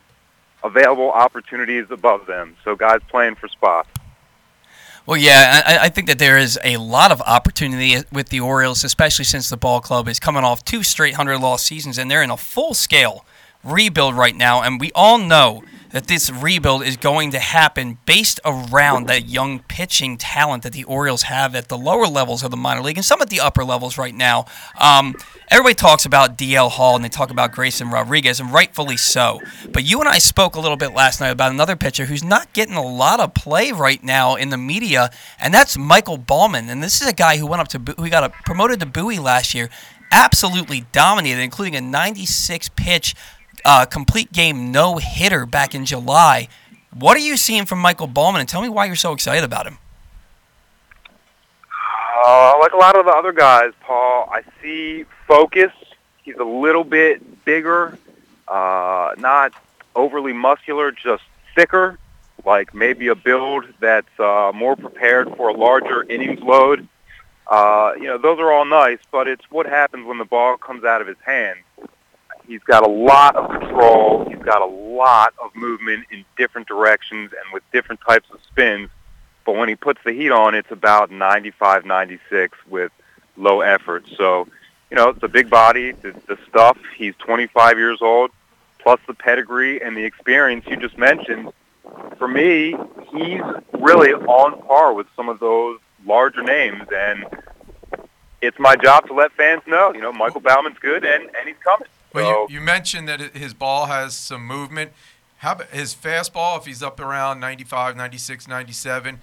available 0.64 1.12
opportunities 1.12 1.86
above 1.91 2.26
them. 2.26 2.56
So 2.64 2.78
guys 2.78 3.02
playing 3.10 3.36
for 3.36 3.49
spots. 3.49 3.90
Well, 5.06 5.18
yeah, 5.18 5.62
I, 5.66 5.78
I, 5.86 5.90
think 5.90 6.08
that 6.08 6.20
there 6.20 6.38
is 6.38 6.60
a 6.66 6.78
lot 6.78 7.12
of 7.14 7.22
opportunity 7.22 8.04
with 8.12 8.30
the 8.30 8.40
Orioles, 8.40 8.84
especially 8.84 9.24
since 9.24 9.49
the 9.49 9.56
ball 9.56 9.80
club 9.80 10.08
is 10.08 10.20
coming 10.20 10.44
off 10.44 10.66
two 10.66 10.84
straight 10.84 11.16
hundred 11.16 11.40
loss 11.40 11.64
seasons, 11.64 11.98
and 11.98 12.10
they're 12.10 12.24
in 12.24 12.32
a 12.32 12.38
full 12.38 12.74
scale 12.74 13.26
rebuild 13.64 14.16
right 14.16 14.36
now. 14.36 14.62
And 14.62 14.80
we 14.80 14.91
all 14.95 15.18
know 15.18 15.64
that 15.92 16.08
this 16.08 16.30
rebuild 16.30 16.84
is 16.84 16.98
going 16.98 17.32
to 17.32 17.40
happen 17.40 17.98
based 18.06 18.40
around 18.46 19.08
that 19.08 19.28
young 19.28 19.60
pitching 19.60 20.18
talent 20.18 20.64
that 20.64 20.74
the 20.74 20.84
Orioles 20.84 21.24
have 21.24 21.56
at 21.56 21.68
the 21.68 21.78
lower 21.78 22.08
levels 22.08 22.44
of 22.44 22.52
the 22.52 22.58
minor 22.58 22.82
league 22.82 22.98
and 22.98 23.06
some 23.06 23.22
at 23.22 23.30
the 23.30 23.40
upper 23.40 23.64
levels 23.64 23.98
right 23.98 24.14
now. 24.14 24.46
Um, 24.80 25.16
everybody 25.50 25.76
talks 25.76 26.06
about 26.06 26.38
DL 26.38 26.70
Hall 26.70 26.96
and 26.96 27.04
they 27.04 27.10
talk 27.10 27.30
about 27.30 27.52
Grayson 27.52 27.90
Rodriguez, 27.90 28.40
and 28.40 28.52
rightfully 28.52 28.98
so. 28.98 29.40
But 29.72 29.84
you 29.84 30.00
and 30.00 30.10
I 30.10 30.18
spoke 30.18 30.56
a 30.56 30.60
little 30.60 30.78
bit 30.78 30.94
last 30.94 31.20
night 31.22 31.30
about 31.30 31.52
another 31.52 31.76
pitcher 31.76 32.06
who's 32.06 32.24
not 32.24 32.54
getting 32.54 32.76
a 32.76 32.86
lot 32.86 33.20
of 33.20 33.34
play 33.34 33.72
right 33.72 34.04
now 34.04 34.36
in 34.36 34.50
the 34.50 34.58
media, 34.58 35.10
and 35.40 35.54
that's 35.54 35.78
Michael 35.78 36.18
Baumann. 36.18 36.70
And 36.70 36.84
this 36.84 37.02
is 37.02 37.08
a 37.08 37.14
guy 37.14 37.38
who 37.38 37.48
went 37.48 37.62
up 37.62 37.68
to 37.70 37.94
who 37.98 38.10
got 38.10 38.32
promoted 38.46 38.80
to 38.82 38.86
Bowie 38.86 39.20
last 39.20 39.54
year, 39.54 39.70
absolutely 40.12 40.86
dominated, 40.92 41.42
including 41.42 41.76
a 41.76 41.82
96 41.82 42.70
pitch 42.70 43.16
uh, 43.68 43.85
complete 43.85 44.31
game 44.31 44.72
no 44.72 44.95
hitter 44.95 45.45
back 45.45 45.76
in 45.76 45.85
July. 45.85 46.48
What 46.94 47.18
are 47.18 47.22
you 47.22 47.35
seeing 47.35 47.65
from 47.65 47.80
Michael 47.80 48.07
Baumann? 48.07 48.39
and 48.39 48.49
tell 48.49 48.61
me 48.61 48.69
why 48.69 48.85
you're 48.85 48.95
so 48.95 49.11
excited 49.11 49.44
about 49.44 49.68
him? 49.68 49.77
Uh, 52.26 52.53
like 52.60 52.72
a 52.72 52.77
lot 52.77 52.98
of 52.98 53.06
the 53.06 53.11
other 53.11 53.34
guys, 53.34 53.73
Paul, 53.81 54.30
I 54.31 54.41
see 54.61 55.06
focus. 55.27 55.72
He's 56.23 56.38
a 56.38 56.44
little 56.44 56.84
bit 56.84 57.45
bigger, 57.45 57.98
uh, 58.48 59.11
not 59.18 59.52
overly 59.95 60.34
muscular, 60.34 60.91
just 60.91 61.23
thicker, 61.53 61.99
like 62.45 62.73
maybe 62.73 63.07
a 63.07 63.15
build 63.15 63.65
that's 63.80 64.19
uh, 64.19 64.52
more 64.56 64.77
prepared 64.77 65.35
for 65.35 65.49
a 65.49 65.53
larger 65.53 66.03
innings 66.03 66.39
load. 66.39 66.88
Uh, 67.48 67.94
you 67.98 68.06
know, 68.06 68.18
those 68.18 68.39
are 68.39 68.52
all 68.52 68.65
nice, 68.65 68.99
but 69.11 69.27
it's 69.27 69.49
what 69.52 69.65
happens 69.65 70.06
when 70.06 70.18
the 70.18 70.26
ball 70.26 70.57
comes 70.57 70.84
out 70.84 71.02
of 71.02 71.07
his 71.07 71.18
hand. 71.26 71.60
He's 72.48 72.64
got 72.64 72.86
a 72.86 72.90
lot 72.90 73.36
of 73.36 73.49
control. 73.49 74.26
He's 74.30 74.40
got 74.40 74.61
a 74.61 74.65
lot 74.65 75.34
of 75.44 75.53
movement 75.56 76.06
in 76.11 76.24
different 76.38 76.68
directions 76.68 77.32
and 77.34 77.53
with 77.53 77.64
different 77.74 77.99
types 78.07 78.30
of 78.32 78.40
spins. 78.49 78.90
But 79.45 79.56
when 79.56 79.68
he 79.69 79.76
puts 79.76 79.99
the 80.06 80.14
heat 80.14 80.32
on, 80.32 80.56
it's 80.56 80.72
about 80.72 81.11
95, 81.11 81.86
96 81.86 82.57
with 82.69 82.91
low 83.36 83.61
effort. 83.61 84.06
So, 84.18 84.48
you 84.90 84.95
know, 84.95 85.11
the 85.11 85.28
big 85.28 85.49
body, 85.49 85.91
the, 85.91 86.14
the 86.28 86.38
stuff. 86.49 86.78
He's 86.95 87.15
25 87.18 87.78
years 87.78 87.99
old, 88.02 88.32
plus 88.80 88.99
the 89.07 89.14
pedigree 89.14 89.82
and 89.82 89.95
the 89.95 90.03
experience 90.03 90.65
you 90.68 90.78
just 90.78 90.98
mentioned. 90.98 91.52
For 92.18 92.28
me, 92.28 92.76
he's 93.11 93.41
really 93.74 94.14
on 94.14 94.61
par 94.64 94.94
with 94.94 95.07
some 95.15 95.30
of 95.30 95.40
those 95.40 95.80
larger 96.06 96.44
names, 96.44 96.84
and 96.94 97.26
it's 98.41 98.60
my 98.60 98.76
job 98.76 99.07
to 99.07 99.14
let 99.14 99.32
fans 99.34 99.61
know, 99.68 99.94
you 99.94 100.02
know, 100.02 100.11
Michael 100.11 100.41
Baumann's 100.41 100.80
good, 100.80 101.06
and, 101.06 101.24
and 101.24 101.48
he's 101.48 101.57
coming. 101.64 101.88
Well, 102.18 102.48
you, 102.49 102.56
you 102.56 102.61
mentioned 102.61 103.07
that 103.07 103.19
his 103.35 103.53
ball 103.53 103.85
has 103.85 104.15
some 104.15 104.45
movement. 104.45 104.91
How 105.38 105.53
about 105.53 105.69
his 105.69 105.94
fastball? 105.94 106.57
If 106.57 106.65
he's 106.65 106.81
up 106.81 106.99
around 106.99 107.39
95, 107.39 107.95
96, 107.95 108.48
97, 108.48 109.19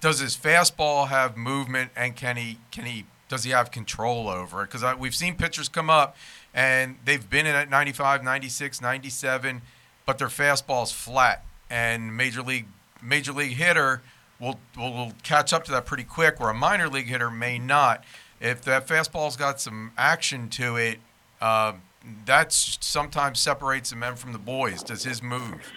does 0.00 0.18
his 0.18 0.36
fastball 0.36 1.08
have 1.08 1.36
movement, 1.36 1.90
and 1.96 2.14
can 2.14 2.36
he 2.36 2.58
can 2.70 2.84
he 2.84 3.06
does 3.28 3.44
he 3.44 3.50
have 3.50 3.70
control 3.70 4.28
over 4.28 4.62
it? 4.62 4.70
Because 4.70 4.98
we've 4.98 5.14
seen 5.14 5.36
pitchers 5.36 5.68
come 5.68 5.88
up 5.88 6.16
and 6.52 6.96
they've 7.04 7.30
been 7.30 7.46
in 7.46 7.54
at 7.54 7.70
95, 7.70 8.22
96, 8.22 8.82
97, 8.82 9.62
but 10.04 10.18
their 10.18 10.28
fastball's 10.28 10.92
flat, 10.92 11.44
and 11.70 12.14
major 12.14 12.42
league 12.42 12.66
major 13.00 13.32
league 13.32 13.56
hitter 13.56 14.02
will 14.38 14.58
will 14.76 15.12
catch 15.22 15.52
up 15.52 15.64
to 15.64 15.70
that 15.70 15.86
pretty 15.86 16.04
quick, 16.04 16.38
where 16.40 16.50
a 16.50 16.54
minor 16.54 16.88
league 16.88 17.06
hitter 17.06 17.30
may 17.30 17.58
not. 17.58 18.04
If 18.40 18.62
that 18.62 18.86
fastball's 18.86 19.36
got 19.36 19.60
some 19.60 19.92
action 19.96 20.48
to 20.50 20.76
it. 20.76 20.98
Uh, 21.40 21.74
that 22.26 22.52
sometimes 22.52 23.38
separates 23.40 23.90
the 23.90 23.96
men 23.96 24.16
from 24.16 24.32
the 24.32 24.38
boys. 24.38 24.82
Does 24.82 25.04
his 25.04 25.22
move? 25.22 25.72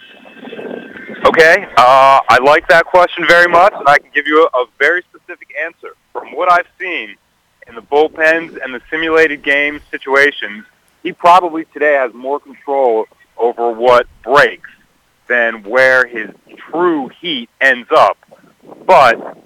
Okay, 1.26 1.66
uh, 1.76 2.20
I 2.28 2.38
like 2.44 2.68
that 2.68 2.86
question 2.86 3.26
very 3.26 3.48
much, 3.48 3.72
and 3.74 3.88
I 3.88 3.98
can 3.98 4.10
give 4.14 4.26
you 4.26 4.48
a, 4.54 4.58
a 4.58 4.66
very 4.78 5.02
specific 5.02 5.48
answer. 5.60 5.94
From 6.12 6.28
what 6.34 6.50
I've 6.50 6.68
seen 6.78 7.16
in 7.66 7.74
the 7.74 7.82
bullpens 7.82 8.58
and 8.62 8.72
the 8.72 8.80
simulated 8.90 9.42
game 9.42 9.80
situations, 9.90 10.64
he 11.02 11.12
probably 11.12 11.64
today 11.66 11.94
has 11.94 12.14
more 12.14 12.40
control 12.40 13.06
over 13.36 13.70
what 13.70 14.06
breaks 14.22 14.70
than 15.28 15.62
where 15.64 16.06
his 16.06 16.30
true 16.56 17.10
heat 17.20 17.50
ends 17.60 17.88
up. 17.90 18.16
But 18.86 19.36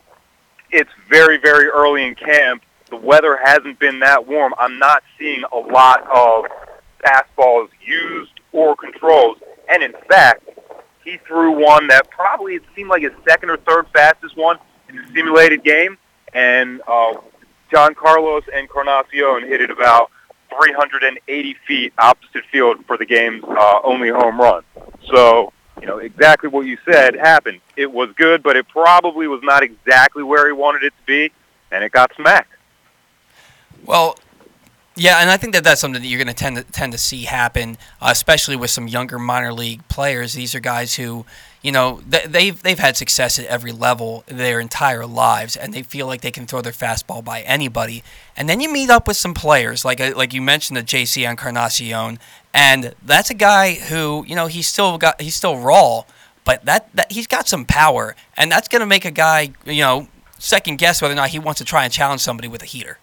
it's 0.70 0.90
very, 1.08 1.38
very 1.38 1.66
early 1.66 2.06
in 2.06 2.14
camp. 2.14 2.62
The 2.90 2.96
weather 2.96 3.38
hasn't 3.42 3.78
been 3.78 4.00
that 4.00 4.26
warm. 4.26 4.54
I'm 4.58 4.78
not 4.78 5.02
seeing 5.18 5.42
a 5.52 5.58
lot 5.58 6.06
of 6.08 6.44
fastballs 7.04 7.68
used 7.84 8.32
or 8.52 8.76
controls. 8.76 9.38
And 9.68 9.82
in 9.82 9.92
fact, 10.08 10.48
he 11.04 11.18
threw 11.26 11.52
one 11.52 11.86
that 11.88 12.10
probably 12.10 12.58
seemed 12.74 12.90
like 12.90 13.02
his 13.02 13.12
second 13.28 13.50
or 13.50 13.56
third 13.58 13.86
fastest 13.92 14.36
one 14.36 14.58
in 14.88 14.96
the 14.96 15.02
simulated 15.14 15.64
game. 15.64 15.98
And 16.32 16.80
uh, 16.86 17.14
Giancarlo 17.72 18.42
Encarnacion 18.48 19.48
hit 19.48 19.60
it 19.60 19.70
about 19.70 20.10
380 20.50 21.56
feet 21.66 21.92
opposite 21.98 22.44
field 22.50 22.84
for 22.86 22.96
the 22.96 23.06
game's 23.06 23.44
uh, 23.44 23.80
only 23.84 24.10
home 24.10 24.40
run. 24.40 24.62
So, 25.12 25.52
you 25.80 25.86
know, 25.86 25.98
exactly 25.98 26.48
what 26.48 26.66
you 26.66 26.78
said 26.84 27.14
happened. 27.14 27.60
It 27.76 27.90
was 27.90 28.10
good, 28.16 28.42
but 28.42 28.56
it 28.56 28.68
probably 28.68 29.26
was 29.26 29.40
not 29.42 29.62
exactly 29.62 30.22
where 30.22 30.46
he 30.46 30.52
wanted 30.52 30.82
it 30.82 30.90
to 30.90 31.06
be, 31.06 31.32
and 31.70 31.84
it 31.84 31.92
got 31.92 32.12
smacked. 32.16 32.52
Well, 33.86 34.16
yeah, 34.96 35.20
and 35.20 35.30
I 35.30 35.36
think 35.36 35.54
that 35.54 35.62
that's 35.62 35.80
something 35.80 36.02
that 36.02 36.08
you're 36.08 36.18
going 36.18 36.26
to 36.26 36.34
tend 36.34 36.56
to 36.56 36.64
tend 36.64 36.92
to 36.92 36.98
see 36.98 37.22
happen, 37.24 37.78
uh, 38.02 38.08
especially 38.10 38.56
with 38.56 38.70
some 38.70 38.88
younger 38.88 39.18
minor 39.18 39.52
league 39.52 39.86
players. 39.88 40.32
These 40.32 40.54
are 40.54 40.60
guys 40.60 40.96
who, 40.96 41.24
you 41.62 41.70
know, 41.70 42.02
th- 42.10 42.24
they've 42.24 42.60
they've 42.60 42.78
had 42.78 42.96
success 42.96 43.38
at 43.38 43.46
every 43.46 43.70
level 43.70 44.24
their 44.26 44.58
entire 44.58 45.06
lives, 45.06 45.56
and 45.56 45.72
they 45.72 45.84
feel 45.84 46.06
like 46.06 46.22
they 46.22 46.32
can 46.32 46.44
throw 46.46 46.60
their 46.60 46.72
fastball 46.72 47.24
by 47.24 47.42
anybody. 47.42 48.02
And 48.36 48.48
then 48.48 48.60
you 48.60 48.70
meet 48.70 48.90
up 48.90 49.06
with 49.06 49.16
some 49.16 49.32
players, 49.32 49.84
like 49.84 50.00
uh, 50.00 50.12
like 50.16 50.34
you 50.34 50.42
mentioned, 50.42 50.76
the 50.76 50.82
JC 50.82 51.28
Encarnacion, 51.28 52.18
and 52.52 52.94
that's 53.02 53.30
a 53.30 53.34
guy 53.34 53.74
who, 53.74 54.24
you 54.26 54.34
know, 54.34 54.48
he's 54.48 54.66
still 54.66 54.98
got 54.98 55.20
he's 55.20 55.36
still 55.36 55.56
raw, 55.56 56.02
but 56.44 56.64
that, 56.64 56.90
that 56.94 57.12
he's 57.12 57.28
got 57.28 57.48
some 57.48 57.64
power, 57.64 58.16
and 58.36 58.50
that's 58.50 58.66
going 58.66 58.80
to 58.80 58.86
make 58.86 59.04
a 59.04 59.12
guy, 59.12 59.52
you 59.64 59.82
know, 59.82 60.08
second 60.38 60.78
guess 60.78 61.00
whether 61.00 61.14
or 61.14 61.16
not 61.16 61.30
he 61.30 61.38
wants 61.38 61.58
to 61.58 61.64
try 61.64 61.84
and 61.84 61.92
challenge 61.92 62.20
somebody 62.20 62.48
with 62.48 62.62
a 62.62 62.66
heater. 62.66 62.98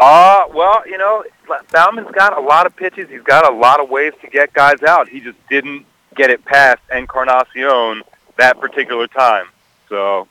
Uh, 0.00 0.44
well, 0.54 0.86
you 0.86 0.98
know, 0.98 1.24
Baumann's 1.72 2.10
got 2.12 2.36
a 2.36 2.40
lot 2.40 2.66
of 2.66 2.76
pitches. 2.76 3.08
He's 3.08 3.22
got 3.22 3.50
a 3.50 3.54
lot 3.54 3.80
of 3.80 3.88
ways 3.88 4.12
to 4.20 4.28
get 4.28 4.52
guys 4.52 4.82
out. 4.82 5.08
He 5.08 5.20
just 5.20 5.38
didn't 5.48 5.86
get 6.14 6.30
it 6.30 6.44
past 6.44 6.80
Encarnacion 6.92 8.02
that 8.36 8.60
particular 8.60 9.06
time. 9.06 9.46
So 9.88 10.28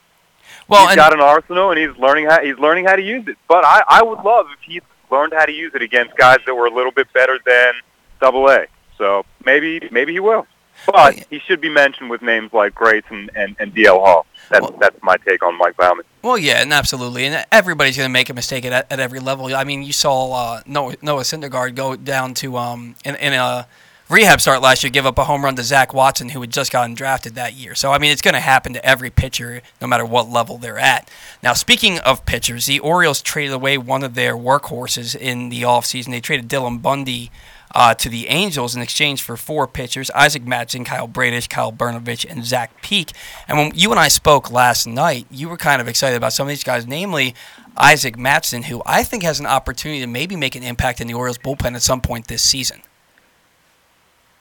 well, 0.68 0.88
he's 0.88 0.96
got 0.96 1.14
an 1.14 1.20
arsenal, 1.20 1.72
and 1.72 1.80
he's 1.80 1.98
learning 1.98 2.26
how 2.26 2.42
he's 2.42 2.58
learning 2.58 2.86
how 2.86 2.96
to 2.96 3.02
use 3.02 3.28
it. 3.28 3.38
But 3.48 3.66
I, 3.66 3.84
I 3.88 4.04
would 4.04 4.20
love 4.24 4.48
if 4.52 4.60
he 4.62 4.82
learned 5.12 5.34
how 5.34 5.46
to 5.46 5.52
use 5.52 5.74
it 5.76 5.82
against 5.82 6.16
guys 6.18 6.38
that 6.46 6.56
were 6.56 6.66
a 6.66 6.74
little 6.74 6.92
bit 6.92 7.12
better 7.14 7.40
than 7.46 7.74
Double 8.20 8.50
A. 8.50 8.68
So 8.98 9.26
maybe 9.46 9.88
maybe 9.92 10.14
he 10.14 10.20
will. 10.20 10.48
But 10.86 11.26
he 11.30 11.40
should 11.40 11.62
be 11.62 11.70
mentioned 11.70 12.10
with 12.10 12.22
names 12.22 12.54
like 12.54 12.76
Grace 12.76 13.04
and, 13.10 13.30
and, 13.36 13.56
and 13.60 13.74
DL 13.74 14.00
Hall. 14.00 14.26
That's, 14.50 14.62
well, 14.62 14.78
that's 14.80 15.02
my 15.02 15.18
take 15.18 15.44
on 15.44 15.58
Mike 15.58 15.78
Baumann. 15.78 16.06
Well, 16.22 16.38
yeah, 16.38 16.62
and 16.62 16.72
absolutely. 16.72 17.26
And 17.26 17.46
everybody's 17.52 17.98
going 17.98 18.10
to 18.10 18.14
make 18.14 18.30
a 18.30 18.34
mistake 18.34 18.66
at, 18.66 18.92
at 18.92 19.00
every 19.00 19.20
level. 19.20 19.54
I 19.56 19.64
mean, 19.64 19.84
you 19.84 19.94
saw 19.94 20.34
uh, 20.34 20.62
Noah, 20.66 20.96
Noah 21.02 21.22
Syndergaard 21.22 21.76
go 21.76 21.96
down 21.96 22.34
to 22.36 22.58
um, 22.58 22.96
in, 23.04 23.16
in 23.16 23.34
a 23.34 23.68
rehab 24.10 24.42
start 24.42 24.62
last 24.62 24.84
year, 24.84 24.92
give 24.92 25.06
up 25.06 25.18
a 25.18 25.24
home 25.24 25.44
run 25.44 25.56
to 25.56 25.64
Zach 25.64 25.94
Watson, 25.94 26.30
who 26.30 26.42
had 26.42 26.52
just 26.52 26.72
gotten 26.72 26.94
drafted 26.94 27.36
that 27.36 27.54
year. 27.54 27.76
So, 27.76 27.92
I 27.92 27.98
mean, 27.98 28.12
it's 28.12 28.22
going 28.22 28.34
to 28.36 28.40
happen 28.40 28.74
to 28.74 28.86
every 28.86 29.10
pitcher, 29.10 29.62
no 29.82 29.88
matter 29.88 30.06
what 30.06 30.30
level 30.30 30.58
they're 30.58 30.80
at. 30.80 31.10
Now, 31.42 31.54
speaking 31.54 32.00
of 32.00 32.26
pitchers, 32.26 32.66
the 32.66 32.80
Orioles 32.80 33.22
traded 33.22 33.54
away 33.54 33.78
one 33.78 34.04
of 34.04 34.16
their 34.16 34.36
workhorses 34.36 35.16
in 35.16 35.50
the 35.50 35.64
offseason. 35.64 36.12
They 36.12 36.22
traded 36.22 36.50
Dylan 36.50 36.82
Bundy 36.82 37.32
uh, 37.76 37.94
to 37.94 38.10
the 38.10 38.28
Angels 38.30 38.76
in 38.76 38.82
exchange 38.82 39.22
for 39.22 39.36
four 39.36 39.68
pitchers 39.68 40.10
Isaac 40.12 40.46
Mattson, 40.46 40.86
Kyle 40.86 41.08
Bradish, 41.08 41.50
Kyle 41.50 41.74
Brnovich, 41.74 42.26
and 42.28 42.44
Zach 42.44 42.82
Peek. 42.82 43.12
And 43.48 43.58
when 43.58 43.72
you 43.76 43.92
and 43.92 44.00
I 44.00 44.08
spoke 44.08 44.50
last 44.50 44.88
night, 44.88 45.28
you 45.30 45.50
were 45.50 45.58
kind 45.58 45.82
of 45.82 45.88
excited 45.88 46.16
about 46.16 46.34
some 46.34 46.48
of 46.48 46.50
these 46.50 46.64
guys, 46.64 46.88
namely 46.88 47.36
Isaac 47.78 48.16
Mattson, 48.16 48.64
who 48.64 48.82
I 48.86 49.04
think 49.04 49.24
has 49.24 49.42
an 49.42 49.46
opportunity 49.46 50.00
to 50.00 50.08
maybe 50.08 50.38
make 50.38 50.56
an 50.56 50.64
impact 50.64 51.02
in 51.02 51.08
the 51.08 51.14
Orioles 51.14 51.38
bullpen 51.38 51.76
at 51.76 51.82
some 51.82 52.00
point 52.00 52.28
this 52.28 52.42
season. 52.42 52.82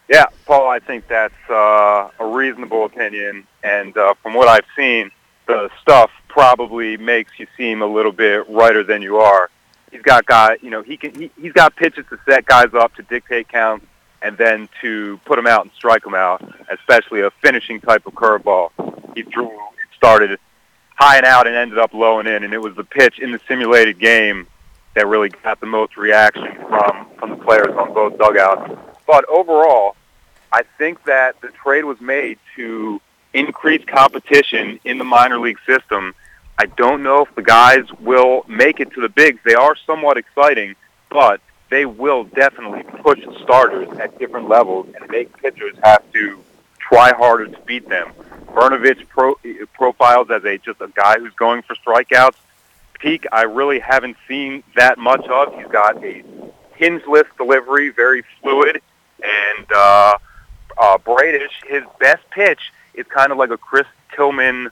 Yeah, 0.09 0.27
Paul, 0.47 0.69
I 0.69 0.78
think 0.78 1.09
that's 1.09 1.35
uh, 1.51 2.11
a 2.19 2.27
reasonable 2.27 2.85
opinion. 2.85 3.47
And 3.65 3.97
uh, 3.97 4.15
from 4.23 4.35
what 4.35 4.48
I've 4.48 4.66
seen, 4.77 5.11
the 5.47 5.70
stuff 5.81 6.11
probably 6.28 6.97
makes 6.98 7.32
you 7.39 7.47
seem 7.56 7.82
a 7.82 7.86
little 7.86 8.12
bit 8.12 8.48
righter 8.48 8.85
than 8.85 9.02
you 9.02 9.16
are. 9.16 9.51
He's 9.94 10.02
got 10.02 10.26
guy, 10.26 10.58
you 10.60 10.70
know, 10.70 10.82
he 10.82 10.96
can 10.96 11.14
he, 11.14 11.30
he's 11.40 11.52
got 11.52 11.76
pitches 11.76 12.04
to 12.10 12.18
set 12.28 12.46
guys 12.46 12.74
up 12.74 12.96
to 12.96 13.02
dictate 13.02 13.48
counts 13.48 13.86
and 14.22 14.36
then 14.36 14.68
to 14.80 15.20
put 15.24 15.36
them 15.36 15.46
out 15.46 15.62
and 15.62 15.70
strike 15.76 16.02
them 16.02 16.14
out, 16.14 16.42
especially 16.68 17.20
a 17.20 17.30
finishing 17.30 17.80
type 17.80 18.04
of 18.04 18.12
curveball. 18.14 18.70
He 19.14 19.22
threw, 19.22 19.56
started 19.96 20.40
high 20.96 21.18
and 21.18 21.24
out 21.24 21.46
and 21.46 21.54
ended 21.54 21.78
up 21.78 21.94
low 21.94 22.18
and 22.18 22.26
in, 22.26 22.42
and 22.42 22.52
it 22.52 22.60
was 22.60 22.74
the 22.74 22.82
pitch 22.82 23.20
in 23.20 23.30
the 23.30 23.38
simulated 23.46 24.00
game 24.00 24.48
that 24.94 25.06
really 25.06 25.28
got 25.28 25.60
the 25.60 25.66
most 25.66 25.96
reaction 25.96 26.56
from 26.68 27.06
from 27.16 27.30
the 27.30 27.36
players 27.36 27.70
on 27.78 27.94
both 27.94 28.18
dugouts. 28.18 28.76
But 29.06 29.24
overall, 29.28 29.94
I 30.50 30.64
think 30.76 31.04
that 31.04 31.40
the 31.40 31.50
trade 31.50 31.84
was 31.84 32.00
made 32.00 32.40
to 32.56 33.00
increase 33.32 33.84
competition 33.84 34.80
in 34.82 34.98
the 34.98 35.04
minor 35.04 35.38
league 35.38 35.60
system. 35.64 36.16
I 36.59 36.66
don't 36.66 37.02
know 37.02 37.22
if 37.22 37.35
the 37.35 37.43
guys 37.43 37.85
will 38.01 38.44
make 38.48 38.81
it 38.81 38.93
to 38.93 39.01
the 39.01 39.09
bigs. 39.09 39.40
They 39.44 39.55
are 39.55 39.74
somewhat 39.86 40.16
exciting, 40.16 40.76
but 41.10 41.40
they 41.70 41.85
will 41.85 42.24
definitely 42.24 42.85
push 43.02 43.20
starters 43.43 43.89
at 43.98 44.18
different 44.18 44.48
levels 44.48 44.86
and 44.94 45.10
make 45.10 45.36
pitchers 45.39 45.74
have 45.82 46.10
to 46.12 46.39
try 46.78 47.12
harder 47.12 47.48
to 47.48 47.59
beat 47.62 47.89
them. 47.89 48.12
Brnovich 48.52 49.09
pro, 49.09 49.35
profiles 49.72 50.31
as 50.31 50.44
a 50.44 50.59
just 50.59 50.81
a 50.81 50.89
guy 50.94 51.18
who's 51.18 51.35
going 51.35 51.62
for 51.62 51.74
strikeouts. 51.74 52.36
Peek, 53.01 53.26
I 53.32 53.43
really 53.43 53.81
haven't 53.81 54.16
seen 54.28 54.62
that 54.76 54.98
much 54.98 55.26
of. 55.26 55.55
He's 55.56 55.66
got 55.66 56.02
a 56.05 56.22
hingeless 56.76 57.26
delivery, 57.36 57.90
very 57.90 58.22
fluid, 58.40 58.81
and 59.22 59.66
uh, 59.74 60.18
uh, 60.78 60.98
Bradish, 60.98 61.62
his 61.66 61.82
best 61.98 62.22
pitch 62.31 62.72
is 62.94 63.06
kind 63.06 63.32
of 63.32 63.39
like 63.39 63.51
a 63.51 63.59
Chris 63.59 63.86
Tillman 64.14 64.70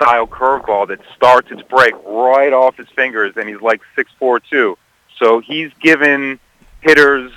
style 0.00 0.26
curveball 0.26 0.88
that 0.88 1.00
starts 1.16 1.50
its 1.50 1.62
break 1.62 1.92
right 2.06 2.52
off 2.52 2.76
his 2.76 2.88
fingers, 2.94 3.36
and 3.36 3.48
he's 3.48 3.60
like 3.60 3.80
six 3.96 4.10
four 4.18 4.38
two. 4.40 4.78
So 5.18 5.40
he's 5.40 5.72
given 5.80 6.38
hitters 6.80 7.32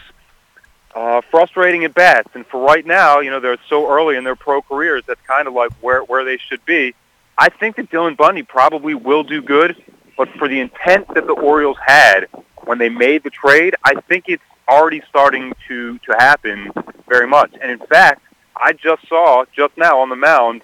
uh, 0.93 1.21
frustrating 1.31 1.83
at 1.85 1.93
bats, 1.93 2.29
and 2.35 2.45
for 2.45 2.63
right 2.63 2.85
now, 2.85 3.19
you 3.19 3.31
know 3.31 3.39
they're 3.39 3.57
so 3.67 3.91
early 3.91 4.15
in 4.15 4.23
their 4.23 4.35
pro 4.35 4.61
careers. 4.61 5.03
That's 5.07 5.21
kind 5.25 5.47
of 5.47 5.53
like 5.53 5.71
where 5.81 6.01
where 6.01 6.23
they 6.23 6.38
should 6.38 6.63
be. 6.65 6.93
I 7.38 7.49
think 7.49 7.77
that 7.77 7.89
Dylan 7.89 8.15
Bundy 8.15 8.43
probably 8.43 8.93
will 8.93 9.23
do 9.23 9.41
good, 9.41 9.75
but 10.15 10.29
for 10.38 10.47
the 10.47 10.59
intent 10.59 11.07
that 11.15 11.25
the 11.25 11.33
Orioles 11.33 11.77
had 11.83 12.27
when 12.65 12.77
they 12.77 12.89
made 12.89 13.23
the 13.23 13.31
trade, 13.31 13.75
I 13.83 13.95
think 14.01 14.25
it's 14.27 14.43
already 14.67 15.01
starting 15.09 15.53
to 15.67 15.97
to 15.99 16.13
happen 16.19 16.71
very 17.09 17.27
much. 17.27 17.51
And 17.59 17.71
in 17.71 17.79
fact, 17.88 18.21
I 18.55 18.73
just 18.73 19.07
saw 19.07 19.45
just 19.55 19.75
now 19.77 19.99
on 19.99 20.09
the 20.09 20.15
mound 20.15 20.61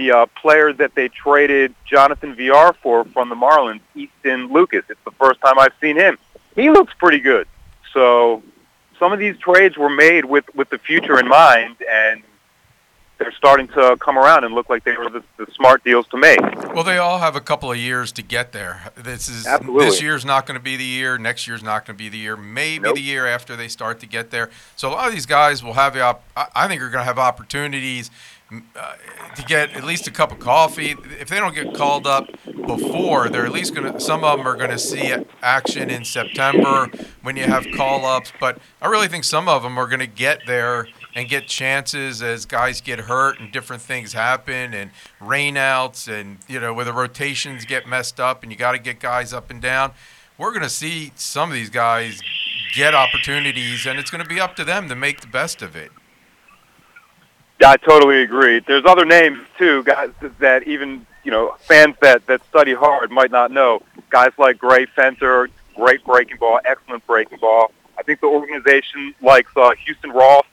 the 0.00 0.12
uh, 0.12 0.26
player 0.26 0.72
that 0.72 0.94
they 0.94 1.08
traded 1.08 1.74
Jonathan 1.84 2.34
Villar 2.34 2.72
for 2.82 3.04
from 3.04 3.28
the 3.28 3.34
Marlins, 3.34 3.80
Easton 3.94 4.46
Lucas. 4.50 4.84
It's 4.88 5.04
the 5.04 5.10
first 5.12 5.40
time 5.40 5.58
I've 5.58 5.74
seen 5.80 5.96
him. 5.96 6.16
He 6.54 6.70
looks 6.70 6.94
pretty 6.94 7.20
good. 7.20 7.46
So 7.92 8.42
some 8.98 9.12
of 9.12 9.18
these 9.18 9.36
trades 9.38 9.76
were 9.76 9.90
made 9.90 10.24
with 10.24 10.44
with 10.54 10.70
the 10.70 10.78
future 10.78 11.18
in 11.18 11.28
mind, 11.28 11.76
and 11.90 12.22
they're 13.18 13.32
starting 13.32 13.68
to 13.68 13.98
come 14.00 14.16
around 14.18 14.44
and 14.44 14.54
look 14.54 14.70
like 14.70 14.82
they 14.84 14.96
were 14.96 15.10
the, 15.10 15.22
the, 15.36 15.46
smart 15.52 15.84
deals 15.84 16.06
to 16.08 16.16
make. 16.16 16.40
Well, 16.74 16.84
they 16.84 16.96
all 16.96 17.18
have 17.18 17.36
a 17.36 17.40
couple 17.40 17.70
of 17.70 17.76
years 17.76 18.12
to 18.12 18.22
get 18.22 18.52
there. 18.52 18.90
This 18.96 19.28
is 19.28 19.46
Absolutely. 19.46 19.84
this 19.84 20.00
year's 20.00 20.24
not 20.24 20.46
going 20.46 20.58
to 20.58 20.62
be 20.62 20.78
the 20.78 20.84
year. 20.84 21.18
Next 21.18 21.46
year's 21.46 21.62
not 21.62 21.84
going 21.84 21.98
to 21.98 22.02
be 22.02 22.08
the 22.08 22.16
year. 22.16 22.34
Maybe 22.34 22.84
nope. 22.84 22.94
the 22.94 23.02
year 23.02 23.26
after 23.26 23.56
they 23.56 23.68
start 23.68 24.00
to 24.00 24.06
get 24.06 24.30
there. 24.30 24.48
So 24.74 24.88
a 24.88 24.92
lot 24.92 25.08
of 25.08 25.12
these 25.12 25.26
guys 25.26 25.62
will 25.62 25.74
have 25.74 25.92
the. 25.92 26.00
Op- 26.00 26.24
I 26.34 26.66
think 26.66 26.80
are 26.80 26.88
going 26.88 27.02
to 27.02 27.04
have 27.04 27.18
opportunities. 27.18 28.10
Uh, 28.74 28.96
to 29.36 29.42
get 29.44 29.76
at 29.76 29.84
least 29.84 30.08
a 30.08 30.10
cup 30.10 30.32
of 30.32 30.40
coffee. 30.40 30.96
If 31.20 31.28
they 31.28 31.38
don't 31.38 31.54
get 31.54 31.72
called 31.72 32.04
up 32.04 32.28
before, 32.44 33.28
they're 33.28 33.46
at 33.46 33.52
least 33.52 33.76
going 33.76 33.92
to. 33.92 34.00
Some 34.00 34.24
of 34.24 34.38
them 34.38 34.48
are 34.48 34.56
going 34.56 34.70
to 34.70 34.78
see 34.78 35.14
action 35.40 35.88
in 35.88 36.04
September 36.04 36.88
when 37.22 37.36
you 37.36 37.44
have 37.44 37.64
call 37.76 38.04
ups. 38.04 38.32
But 38.40 38.58
I 38.82 38.88
really 38.88 39.06
think 39.06 39.22
some 39.22 39.48
of 39.48 39.62
them 39.62 39.78
are 39.78 39.86
going 39.86 40.00
to 40.00 40.08
get 40.08 40.40
there 40.48 40.88
and 41.14 41.28
get 41.28 41.46
chances 41.46 42.22
as 42.22 42.44
guys 42.44 42.80
get 42.80 43.00
hurt 43.00 43.38
and 43.38 43.52
different 43.52 43.82
things 43.82 44.14
happen 44.14 44.74
and 44.74 44.90
rainouts 45.20 46.08
and 46.12 46.38
you 46.48 46.58
know 46.58 46.74
where 46.74 46.84
the 46.84 46.92
rotations 46.92 47.64
get 47.64 47.86
messed 47.86 48.18
up 48.18 48.42
and 48.42 48.50
you 48.50 48.58
got 48.58 48.72
to 48.72 48.78
get 48.78 48.98
guys 48.98 49.32
up 49.32 49.50
and 49.50 49.62
down. 49.62 49.92
We're 50.38 50.50
going 50.50 50.62
to 50.62 50.68
see 50.68 51.12
some 51.14 51.50
of 51.50 51.54
these 51.54 51.70
guys 51.70 52.20
get 52.74 52.96
opportunities 52.96 53.86
and 53.86 53.98
it's 53.98 54.10
going 54.10 54.24
to 54.24 54.28
be 54.28 54.40
up 54.40 54.56
to 54.56 54.64
them 54.64 54.88
to 54.88 54.96
make 54.96 55.20
the 55.20 55.28
best 55.28 55.62
of 55.62 55.76
it. 55.76 55.92
Yeah, 57.60 57.70
I 57.70 57.76
totally 57.76 58.22
agree. 58.22 58.60
There's 58.60 58.84
other 58.86 59.04
names 59.04 59.38
too, 59.58 59.82
guys 59.82 60.10
that 60.38 60.66
even 60.66 61.06
you 61.24 61.30
know 61.30 61.54
fans 61.60 61.96
that 62.00 62.26
that 62.26 62.44
study 62.48 62.74
hard 62.74 63.10
might 63.10 63.30
not 63.30 63.50
know. 63.50 63.82
Guys 64.08 64.32
like 64.38 64.58
Gray 64.58 64.86
Fenter, 64.86 65.48
great 65.76 66.02
breaking 66.04 66.38
ball, 66.38 66.60
excellent 66.64 67.06
breaking 67.06 67.38
ball. 67.38 67.72
I 67.98 68.02
think 68.02 68.20
the 68.20 68.28
organization 68.28 69.14
likes 69.20 69.50
uh, 69.56 69.72
Houston 69.84 70.10
Roth 70.10 70.46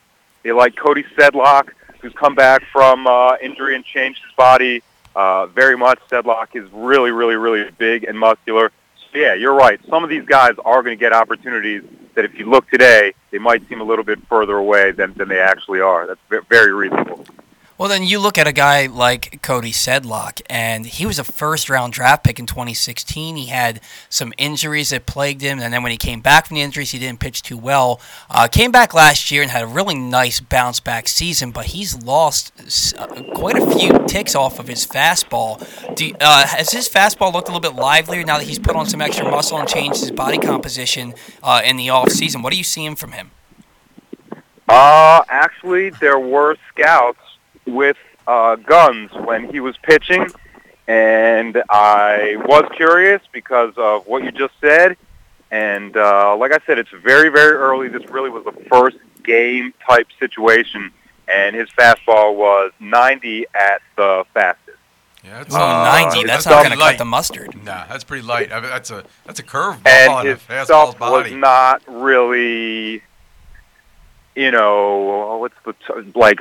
they 0.47 0.53
like 0.53 0.77
Cody 0.77 1.03
Sedlock, 1.17 1.71
who's 1.99 2.13
come 2.13 2.33
back 2.33 2.63
from 2.71 3.05
uh, 3.05 3.35
injury 3.41 3.75
and 3.75 3.83
changed 3.83 4.21
his 4.23 4.31
body 4.37 4.81
uh, 5.13 5.47
very 5.47 5.75
much. 5.75 5.99
Sedlock 6.09 6.55
is 6.55 6.69
really, 6.71 7.11
really, 7.11 7.35
really 7.35 7.69
big 7.77 8.05
and 8.05 8.17
muscular. 8.17 8.71
So 9.11 9.19
yeah, 9.19 9.33
you're 9.33 9.53
right. 9.53 9.77
Some 9.89 10.05
of 10.05 10.09
these 10.09 10.25
guys 10.25 10.53
are 10.63 10.83
going 10.83 10.97
to 10.97 10.99
get 10.99 11.11
opportunities 11.11 11.83
that 12.17 12.25
if 12.25 12.33
you 12.33 12.49
look 12.49 12.67
today, 12.69 13.13
they 13.29 13.37
might 13.37 13.67
seem 13.69 13.79
a 13.79 13.83
little 13.83 14.03
bit 14.03 14.19
further 14.27 14.57
away 14.57 14.91
than, 14.91 15.13
than 15.13 15.29
they 15.29 15.39
actually 15.39 15.79
are. 15.79 16.07
That's 16.07 16.45
very 16.49 16.73
reasonable. 16.73 17.23
Well, 17.77 17.89
then 17.89 18.01
you 18.01 18.17
look 18.17 18.39
at 18.39 18.47
a 18.47 18.51
guy 18.51 18.87
like 18.87 19.43
Cody 19.43 19.71
Sedlock, 19.71 20.41
and 20.49 20.83
he 20.83 21.05
was 21.05 21.19
a 21.19 21.23
first 21.23 21.69
round 21.69 21.93
draft 21.93 22.23
pick 22.23 22.39
in 22.39 22.47
2016. 22.47 23.35
He 23.35 23.45
had 23.47 23.81
some 24.09 24.33
injuries 24.39 24.89
that 24.89 25.05
plagued 25.05 25.41
him, 25.41 25.59
and 25.59 25.71
then 25.71 25.83
when 25.83 25.91
he 25.91 25.97
came 25.97 26.19
back 26.19 26.47
from 26.47 26.55
the 26.55 26.61
injuries, 26.61 26.89
he 26.89 26.97
didn't 26.97 27.19
pitch 27.19 27.43
too 27.43 27.55
well. 27.55 28.01
Uh, 28.31 28.47
came 28.47 28.71
back 28.71 28.95
last 28.95 29.29
year 29.29 29.43
and 29.43 29.51
had 29.51 29.61
a 29.61 29.67
really 29.67 29.93
nice 29.93 30.39
bounce 30.39 30.79
back 30.79 31.07
season, 31.07 31.51
but 31.51 31.67
he's 31.67 32.01
lost 32.01 32.51
uh, 32.97 33.05
quite 33.35 33.59
a 33.59 33.71
few 33.77 33.93
ticks 34.07 34.33
off 34.33 34.57
of 34.57 34.67
his 34.67 34.87
fastball. 34.87 35.61
Uh, 36.19 36.47
has 36.47 36.71
his 36.71 36.89
fastball 36.89 37.31
looked 37.31 37.47
a 37.47 37.51
little 37.51 37.71
bit 37.71 37.79
livelier 37.79 38.23
now 38.23 38.39
that 38.39 38.47
he's 38.47 38.57
put 38.57 38.75
on 38.75 38.87
some 38.87 39.01
extra 39.01 39.29
muscle 39.29 39.59
and 39.59 39.69
changed 39.69 39.99
his 39.99 40.09
body 40.09 40.39
composition 40.39 41.13
uh, 41.43 41.61
in 41.63 41.77
the 41.77 41.91
off 41.91 42.09
season? 42.09 42.41
What 42.41 42.51
are 42.53 42.57
you 42.57 42.63
seeing 42.63 42.95
from 42.95 43.11
him? 43.11 43.29
Uh, 44.67 45.21
actually, 45.29 45.91
there 45.91 46.19
were 46.19 46.57
scouts 46.69 47.19
with 47.67 47.97
uh, 48.25 48.55
guns 48.55 49.11
when 49.13 49.51
he 49.51 49.59
was 49.59 49.77
pitching, 49.77 50.27
and 50.87 51.61
I 51.69 52.37
was 52.45 52.69
curious 52.75 53.21
because 53.31 53.73
of 53.77 54.07
what 54.07 54.23
you 54.23 54.31
just 54.31 54.53
said. 54.59 54.97
And 55.51 55.95
uh, 55.95 56.35
like 56.35 56.51
I 56.51 56.59
said, 56.65 56.77
it's 56.77 56.89
very, 56.89 57.29
very 57.29 57.53
early. 57.53 57.87
This 57.87 58.09
really 58.09 58.29
was 58.29 58.43
the 58.43 58.51
first 58.69 58.97
game 59.23 59.73
type 59.87 60.07
situation, 60.19 60.91
and 61.27 61.55
his 61.55 61.69
fastball 61.69 62.35
was 62.35 62.71
90 62.79 63.45
at 63.53 63.81
the 63.95 64.25
fastest. 64.33 64.77
Yeah, 65.23 65.39
that's, 65.39 65.55
oh, 65.55 65.59
uh, 65.59 65.83
90. 65.83 66.23
That's, 66.23 66.45
that's 66.45 66.45
not 66.45 66.65
going 66.65 66.77
to 66.77 66.83
cut 66.83 66.97
the 66.97 67.05
mustard. 67.05 67.63
Nah, 67.63 67.85
that's 67.87 68.03
pretty 68.03 68.25
light. 68.25 68.51
I 68.51 68.61
mean, 68.61 68.69
that's 68.69 68.91
a 68.91 69.03
that's 69.25 69.39
a 69.39 69.43
curveball 69.43 69.87
and 69.87 70.13
on 70.13 70.25
his 70.25 70.35
a 70.35 70.39
fastball's 70.39 70.67
stuff 70.67 70.99
body. 70.99 71.31
was 71.31 71.39
not 71.39 71.81
really 71.87 73.01
you 74.37 74.51
know, 74.51 75.37
what's 75.39 75.55
the 75.65 75.73
t- 75.73 76.11
like 76.13 76.39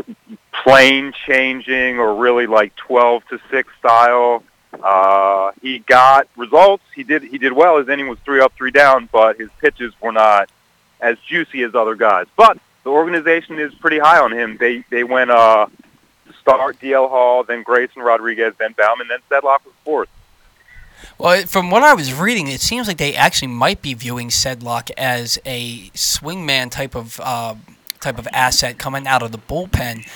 plane 0.62 1.12
changing 1.26 1.98
or 1.98 2.14
really 2.14 2.46
like 2.46 2.74
12 2.76 3.26
to 3.28 3.40
6 3.50 3.68
style. 3.78 4.42
Uh, 4.72 5.52
he 5.62 5.78
got 5.80 6.28
results. 6.36 6.84
He 6.94 7.02
did 7.02 7.22
he 7.22 7.38
did 7.38 7.52
well. 7.52 7.78
His 7.78 7.88
inning 7.88 8.08
was 8.08 8.18
three 8.24 8.40
up, 8.40 8.52
three 8.54 8.70
down, 8.70 9.08
but 9.10 9.38
his 9.38 9.48
pitches 9.58 9.94
were 10.00 10.12
not 10.12 10.50
as 11.00 11.18
juicy 11.20 11.62
as 11.62 11.74
other 11.74 11.94
guys. 11.94 12.26
But 12.36 12.58
the 12.84 12.90
organization 12.90 13.58
is 13.58 13.74
pretty 13.74 13.98
high 13.98 14.20
on 14.20 14.32
him. 14.32 14.58
They 14.58 14.84
they 14.90 15.02
went 15.02 15.30
uh, 15.30 15.66
start 16.40 16.78
DL 16.78 17.08
Hall, 17.08 17.42
then 17.42 17.62
Grayson 17.62 18.02
Rodriguez, 18.02 18.54
then 18.58 18.74
Baumann, 18.76 19.08
then 19.08 19.18
Sedlock 19.30 19.64
was 19.64 19.74
fourth. 19.84 20.08
Well, 21.18 21.46
from 21.46 21.70
what 21.70 21.82
I 21.82 21.94
was 21.94 22.12
reading, 22.12 22.48
it 22.48 22.60
seems 22.60 22.88
like 22.88 22.98
they 22.98 23.14
actually 23.14 23.48
might 23.48 23.82
be 23.82 23.94
viewing 23.94 24.28
Sedlock 24.28 24.90
as 24.96 25.38
a 25.44 25.88
swingman 25.90 26.70
type 26.70 26.94
of 26.94 27.20
uh, 27.22 27.54
type 28.06 28.18
of 28.18 28.28
asset 28.32 28.78
coming 28.78 29.04
out 29.06 29.20
of 29.20 29.32
the 29.32 29.38
bullpen. 29.38 30.06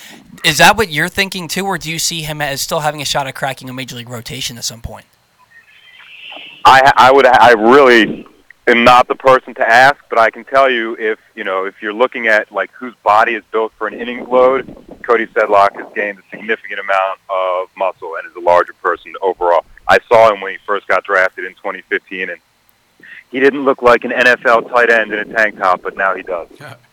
Is 0.45 0.59
that 0.59 0.77
what 0.77 0.89
you're 0.89 1.09
thinking 1.09 1.49
too, 1.49 1.65
or 1.65 1.77
do 1.77 1.91
you 1.91 1.99
see 1.99 2.21
him 2.21 2.41
as 2.41 2.61
still 2.61 2.79
having 2.79 3.01
a 3.01 3.05
shot 3.05 3.27
at 3.27 3.35
cracking 3.35 3.69
a 3.69 3.73
major 3.73 3.97
league 3.97 4.09
rotation 4.09 4.57
at 4.57 4.63
some 4.63 4.81
point? 4.81 5.05
I 6.63 6.91
I 6.95 7.11
would 7.11 7.25
I 7.25 7.51
really 7.51 8.25
am 8.67 8.83
not 8.85 9.09
the 9.09 9.15
person 9.15 9.53
to 9.55 9.67
ask, 9.67 9.97
but 10.09 10.19
I 10.19 10.29
can 10.29 10.45
tell 10.45 10.69
you 10.69 10.95
if 10.97 11.19
you 11.35 11.43
know 11.43 11.65
if 11.65 11.81
you're 11.81 11.93
looking 11.93 12.27
at 12.27 12.49
like 12.49 12.71
whose 12.71 12.95
body 13.03 13.33
is 13.35 13.43
built 13.51 13.73
for 13.73 13.87
an 13.87 13.93
innings 13.93 14.27
load, 14.29 14.73
Cody 15.03 15.27
Sedlock 15.27 15.75
has 15.75 15.93
gained 15.93 16.19
a 16.19 16.23
significant 16.29 16.79
amount 16.79 17.19
of 17.29 17.67
muscle 17.75 18.15
and 18.15 18.25
is 18.25 18.35
a 18.37 18.39
larger 18.39 18.73
person 18.73 19.13
overall. 19.21 19.65
I 19.89 19.99
saw 20.07 20.31
him 20.31 20.39
when 20.39 20.53
he 20.53 20.59
first 20.65 20.87
got 20.87 21.03
drafted 21.03 21.43
in 21.43 21.55
2015, 21.55 22.29
and 22.29 22.39
he 23.31 23.41
didn't 23.41 23.65
look 23.65 23.81
like 23.81 24.05
an 24.05 24.11
NFL 24.11 24.69
tight 24.69 24.89
end 24.89 25.11
in 25.11 25.19
a 25.19 25.25
tank 25.25 25.57
top, 25.57 25.81
but 25.81 25.97
now 25.97 26.15
he 26.15 26.21
does. 26.21 26.47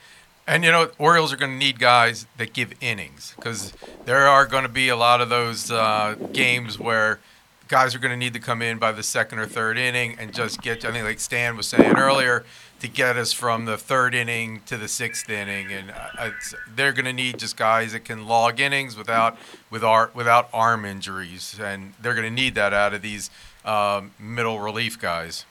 And 0.49 0.65
you 0.65 0.73
know, 0.73 0.91
Orioles 0.99 1.31
are 1.31 1.37
going 1.37 1.53
to 1.53 1.59
need 1.59 1.79
guys 1.79 2.27
that 2.39 2.55
give 2.55 2.73
innings 2.81 3.35
because 3.37 3.75
there 4.07 4.27
are 4.27 4.47
going 4.47 4.62
to 4.62 4.70
be 4.70 4.89
a 4.89 4.97
lot 4.97 5.20
of 5.20 5.29
those 5.29 5.70
uh, 5.70 6.15
games 6.33 6.79
where 6.79 7.20
guys 7.69 7.95
are 7.95 7.99
going 7.99 8.12
to 8.12 8.16
need 8.16 8.33
to 8.33 8.41
come 8.41 8.62
in 8.62 8.79
by 8.79 8.91
the 8.91 9.03
second 9.03 9.41
or 9.41 9.47
third 9.47 9.77
inning 9.77 10.16
and 10.19 10.33
just 10.33 10.62
get. 10.62 10.87
I 10.87 10.91
think, 10.91 11.05
like 11.05 11.20
Stan 11.20 11.55
was 11.55 11.69
saying 11.69 11.99
earlier, 11.99 12.47
to 12.81 12.89
get 12.89 13.19
us 13.19 13.31
from 13.35 13.66
the 13.66 13.77
third 13.77 14.15
inning 14.15 14.62
to 14.65 14.79
the 14.79 14.89
sixth 14.89 15.29
inning, 15.29 15.70
and 15.70 15.93
uh, 16.19 16.31
they're 16.75 16.95
going 16.95 17.05
to 17.05 17.12
need 17.12 17.39
just 17.39 17.59
guys 17.59 17.93
that 17.93 18.07
can 18.07 18.27
log 18.27 18.59
innings 18.59 18.97
without 18.97 19.37
with 19.69 19.85
our, 19.85 20.11
without 20.15 20.49
arm 20.55 20.87
injuries, 20.87 21.61
and 21.62 21.93
they're 22.01 22.15
going 22.15 22.27
to 22.27 22.35
need 22.35 22.55
that 22.55 22.73
out 22.73 22.95
of 22.95 23.03
these 23.03 23.29
um, 23.66 24.12
middle 24.19 24.61
relief 24.61 24.99
guys. 24.99 25.45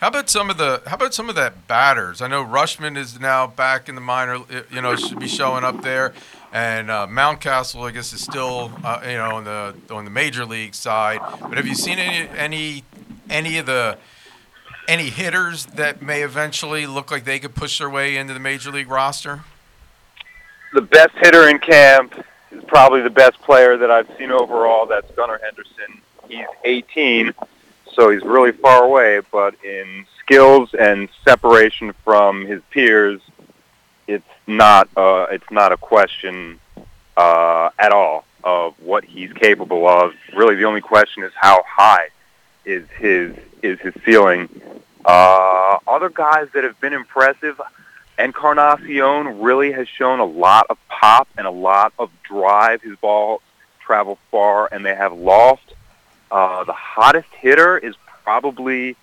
How 0.00 0.08
about 0.08 0.30
some 0.30 0.48
of 0.48 0.58
the 0.58 0.82
how 0.86 0.94
about 0.94 1.12
some 1.12 1.28
of 1.28 1.34
that 1.34 1.66
batters? 1.66 2.22
I 2.22 2.28
know 2.28 2.44
Rutschman 2.44 2.96
is 2.96 3.18
now 3.18 3.46
back 3.46 3.88
in 3.88 3.94
the 3.94 4.00
minor. 4.00 4.38
You 4.70 4.80
know, 4.80 4.94
should 4.94 5.18
be 5.18 5.28
showing 5.28 5.64
up 5.64 5.82
there 5.82 6.14
and 6.52 6.90
uh, 6.90 7.06
Mountcastle, 7.08 7.86
I 7.86 7.90
guess, 7.90 8.12
is 8.12 8.20
still 8.20 8.72
uh, 8.84 9.00
you 9.04 9.14
know 9.14 9.36
on 9.36 9.44
the 9.44 9.74
on 9.90 10.04
the 10.04 10.10
major 10.10 10.44
league 10.44 10.74
side. 10.74 11.20
But 11.40 11.56
have 11.56 11.66
you 11.66 11.74
seen 11.74 11.98
any 11.98 12.28
any 12.36 12.84
any 13.28 13.58
of 13.58 13.66
the 13.66 13.98
any 14.86 15.10
hitters 15.10 15.66
that 15.66 16.00
may 16.00 16.22
eventually 16.22 16.86
look 16.86 17.10
like 17.10 17.24
they 17.24 17.38
could 17.38 17.54
push 17.54 17.78
their 17.78 17.90
way 17.90 18.16
into 18.16 18.32
the 18.32 18.40
major 18.40 18.70
league 18.70 18.88
roster? 18.88 19.40
The 20.72 20.82
best 20.82 21.12
hitter 21.16 21.48
in 21.48 21.58
camp 21.58 22.14
is 22.50 22.62
probably 22.64 23.02
the 23.02 23.10
best 23.10 23.40
player 23.42 23.76
that 23.76 23.90
I've 23.90 24.08
seen 24.18 24.30
overall. 24.30 24.86
That's 24.86 25.10
Gunnar 25.12 25.40
Henderson. 25.42 26.00
He's 26.28 26.46
18, 26.64 27.32
so 27.98 28.10
he's 28.10 28.22
really 28.22 28.52
far 28.52 28.84
away. 28.84 29.20
But 29.30 29.54
in 29.64 30.06
skills 30.20 30.72
and 30.78 31.08
separation 31.24 31.92
from 32.04 32.46
his 32.46 32.62
peers, 32.70 33.20
it's 34.06 34.24
not 34.46 34.88
uh, 34.96 35.26
it's 35.30 35.50
not 35.50 35.72
a 35.72 35.76
question 35.76 36.60
uh, 37.16 37.70
at 37.78 37.92
all 37.92 38.24
of 38.44 38.74
what 38.80 39.04
he's 39.04 39.32
capable 39.32 39.86
of. 39.88 40.12
Really, 40.34 40.54
the 40.54 40.64
only 40.64 40.80
question 40.80 41.24
is 41.24 41.32
how 41.34 41.62
high 41.66 42.08
is 42.64 42.88
his 42.98 43.36
is 43.62 43.80
his 43.80 43.94
ceiling. 44.04 44.48
Uh, 45.04 45.78
other 45.86 46.08
guys 46.08 46.48
that 46.54 46.64
have 46.64 46.78
been 46.80 46.92
impressive, 46.92 47.60
Encarnacion 48.18 49.40
really 49.40 49.72
has 49.72 49.88
shown 49.88 50.20
a 50.20 50.24
lot 50.24 50.66
of 50.70 50.78
pop 50.88 51.28
and 51.36 51.46
a 51.46 51.50
lot 51.50 51.92
of 51.98 52.10
drive. 52.22 52.80
His 52.82 52.96
ball 52.96 53.42
travel 53.80 54.18
far, 54.30 54.68
and 54.70 54.84
they 54.84 54.94
have 54.94 55.12
lost. 55.12 55.74
Uh, 56.30 56.64
the 56.64 56.72
hottest 56.72 57.28
hitter 57.40 57.78
is 57.78 57.94
probably 58.22 58.96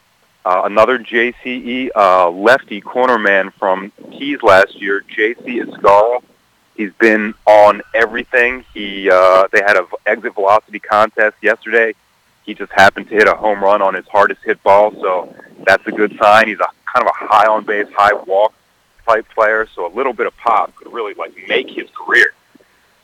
uh, 0.46 0.62
another 0.66 1.00
JCE 1.00 1.90
uh, 1.96 2.30
lefty 2.30 2.82
cornerman 2.82 3.52
from 3.54 3.92
Keys 4.12 4.44
last 4.44 4.80
year, 4.80 5.02
JC 5.02 5.66
Escarra. 5.66 6.22
He's 6.78 6.94
been 6.94 7.34
on 7.46 7.82
everything. 7.94 8.66
He 8.74 9.10
uh, 9.10 9.48
they 9.52 9.62
had 9.62 9.78
a 9.78 9.88
exit 10.06 10.36
velocity 10.36 10.80
contest 10.80 11.38
yesterday. 11.42 11.94
He 12.46 12.54
just 12.54 12.72
happened 12.74 13.10
to 13.10 13.16
hit 13.16 13.28
a 13.28 13.34
home 13.34 13.64
run 13.64 13.82
on 13.82 13.96
his 13.96 14.06
hardest 14.08 14.42
hit 14.44 14.62
ball, 14.62 14.92
so 14.92 15.34
that's 15.66 15.86
a 15.88 15.92
good 15.92 16.16
sign. 16.22 16.48
He's 16.48 16.60
a 16.60 16.68
kind 16.86 17.08
of 17.08 17.08
a 17.08 17.26
high 17.26 17.48
on 17.48 17.66
base, 17.66 17.88
high 17.96 18.14
walk 18.14 18.54
type 19.08 19.28
player, 19.34 19.68
so 19.74 19.88
a 19.88 19.94
little 19.96 20.14
bit 20.14 20.28
of 20.28 20.38
pop 20.38 20.76
could 20.76 20.92
really 20.94 21.14
like 21.16 21.34
make 21.48 21.70
his 21.70 21.90
career. 21.92 22.34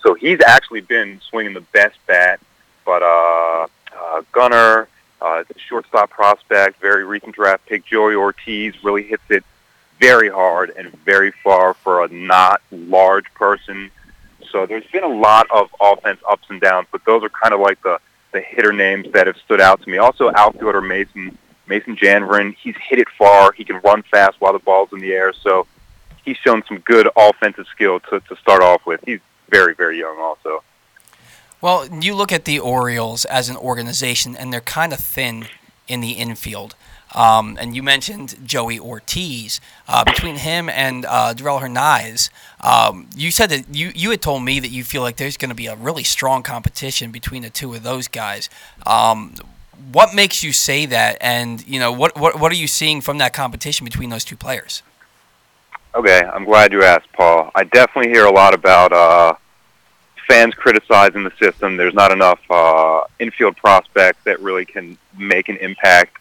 So 0.02 0.14
he's 0.14 0.42
actually 0.46 0.82
been 0.82 1.22
swinging 1.30 1.54
the 1.54 1.62
best 1.62 1.98
bat, 2.08 2.40
but 2.86 3.02
uh, 3.02 3.68
uh, 4.02 4.22
Gunnar, 4.32 4.88
uh, 5.22 5.44
shortstop 5.58 6.10
prospect, 6.10 6.82
very 6.82 7.06
recent 7.06 7.36
draft 7.36 7.66
pick. 7.68 7.86
Joey 7.86 8.16
Ortiz 8.16 8.84
really 8.84 9.04
hits 9.04 9.24
it 9.30 9.44
very 10.00 10.30
hard 10.30 10.72
and 10.72 10.92
very 11.06 11.32
far 11.44 11.74
for 11.76 12.04
a 12.04 12.08
not 12.10 12.62
large 12.72 13.32
person. 13.36 13.92
So 14.52 14.66
there's 14.66 14.88
been 14.88 15.04
a 15.04 15.08
lot 15.08 15.48
of 15.52 15.70
offense 15.80 16.20
ups 16.28 16.48
and 16.50 16.60
downs, 16.60 16.88
but 16.92 17.06
those 17.06 17.24
are 17.24 17.30
kind 17.30 17.54
of 17.54 17.60
like 17.60 17.82
the 17.84 18.00
the 18.32 18.40
hitter 18.40 18.72
names 18.72 19.12
that 19.12 19.28
have 19.28 19.36
stood 19.38 19.60
out 19.60 19.82
to 19.82 19.90
me. 19.90 19.98
Also, 19.98 20.32
outfielder 20.34 20.82
Mason 20.82 21.38
Mason 21.68 21.96
Janvrin. 21.96 22.56
He's 22.56 22.76
hit 22.90 23.00
it 23.00 23.10
far. 23.10 23.52
He 23.52 23.64
can 23.64 23.80
run 23.82 24.02
fast 24.04 24.40
while 24.40 24.54
the 24.54 24.60
ball's 24.60 24.92
in 24.92 25.00
the 25.00 25.14
air. 25.14 25.34
So 25.34 25.68
he's 26.26 26.38
shown 26.38 26.64
some 26.68 26.80
good 26.80 27.08
offensive 27.16 27.68
skill 27.68 28.00
to 28.02 28.20
to 28.22 28.36
start 28.38 28.64
off 28.64 28.86
with. 28.86 29.02
He's 29.06 29.20
very 29.50 29.76
very 29.76 30.00
young 30.00 30.18
also. 30.18 30.64
Well, 31.62 31.88
you 31.88 32.16
look 32.16 32.32
at 32.32 32.46
the 32.46 32.60
Orioles 32.60 33.26
as 33.26 33.50
an 33.50 33.56
organization, 33.56 34.36
and 34.36 34.52
they're 34.52 34.62
kind 34.62 34.94
of 34.94 35.00
thin 35.00 35.46
in 35.88 36.02
the 36.02 36.12
infield. 36.14 36.76
Um, 37.14 37.58
and 37.60 37.76
you 37.76 37.84
mentioned 37.84 38.36
Joey 38.46 38.80
Ortiz. 38.80 39.60
Uh, 39.88 40.04
between 40.04 40.38
him 40.38 40.70
and 40.70 41.06
uh, 41.06 41.34
Darell 41.34 41.60
Hernaiz, 41.60 42.30
um, 42.62 43.10
you 43.16 43.32
said 43.32 43.50
that 43.50 43.76
you, 43.76 43.92
you 43.94 44.10
had 44.12 44.22
told 44.22 44.44
me 44.44 44.60
that 44.60 44.70
you 44.70 44.84
feel 44.84 45.02
like 45.02 45.18
there's 45.18 45.38
going 45.38 45.50
to 45.50 45.56
be 45.56 45.68
a 45.68 45.76
really 45.76 46.04
strong 46.04 46.42
competition 46.42 47.12
between 47.12 47.42
the 47.42 47.50
two 47.50 47.74
of 47.74 47.84
those 47.84 48.08
guys. 48.08 48.50
Um, 48.86 49.36
what 49.92 50.16
makes 50.16 50.44
you 50.44 50.54
say 50.54 50.86
that? 50.86 51.18
And 51.20 51.68
you 51.68 51.80
know, 51.80 51.92
what, 51.92 52.18
what 52.18 52.40
what 52.40 52.52
are 52.52 52.56
you 52.56 52.68
seeing 52.68 53.02
from 53.02 53.18
that 53.18 53.34
competition 53.34 53.84
between 53.84 54.10
those 54.10 54.24
two 54.24 54.38
players? 54.38 54.84
Okay, 55.94 56.22
I'm 56.22 56.46
glad 56.46 56.72
you 56.72 56.84
asked, 56.84 57.12
Paul. 57.14 57.52
I 57.56 57.66
definitely 57.66 58.12
hear 58.12 58.26
a 58.26 58.32
lot 58.32 58.54
about 58.54 58.94
uh, 58.94 59.34
fans 60.32 60.54
criticizing 60.56 61.24
the 61.26 61.34
system. 61.38 61.76
There's 61.76 61.94
not 61.94 62.14
enough 62.14 62.40
uh, 62.50 63.02
infield 63.20 63.58
prospects 63.58 64.20
that 64.24 64.40
really 64.40 64.64
can 64.64 64.98
make 65.18 65.50
an 65.50 65.58
impact, 65.58 66.18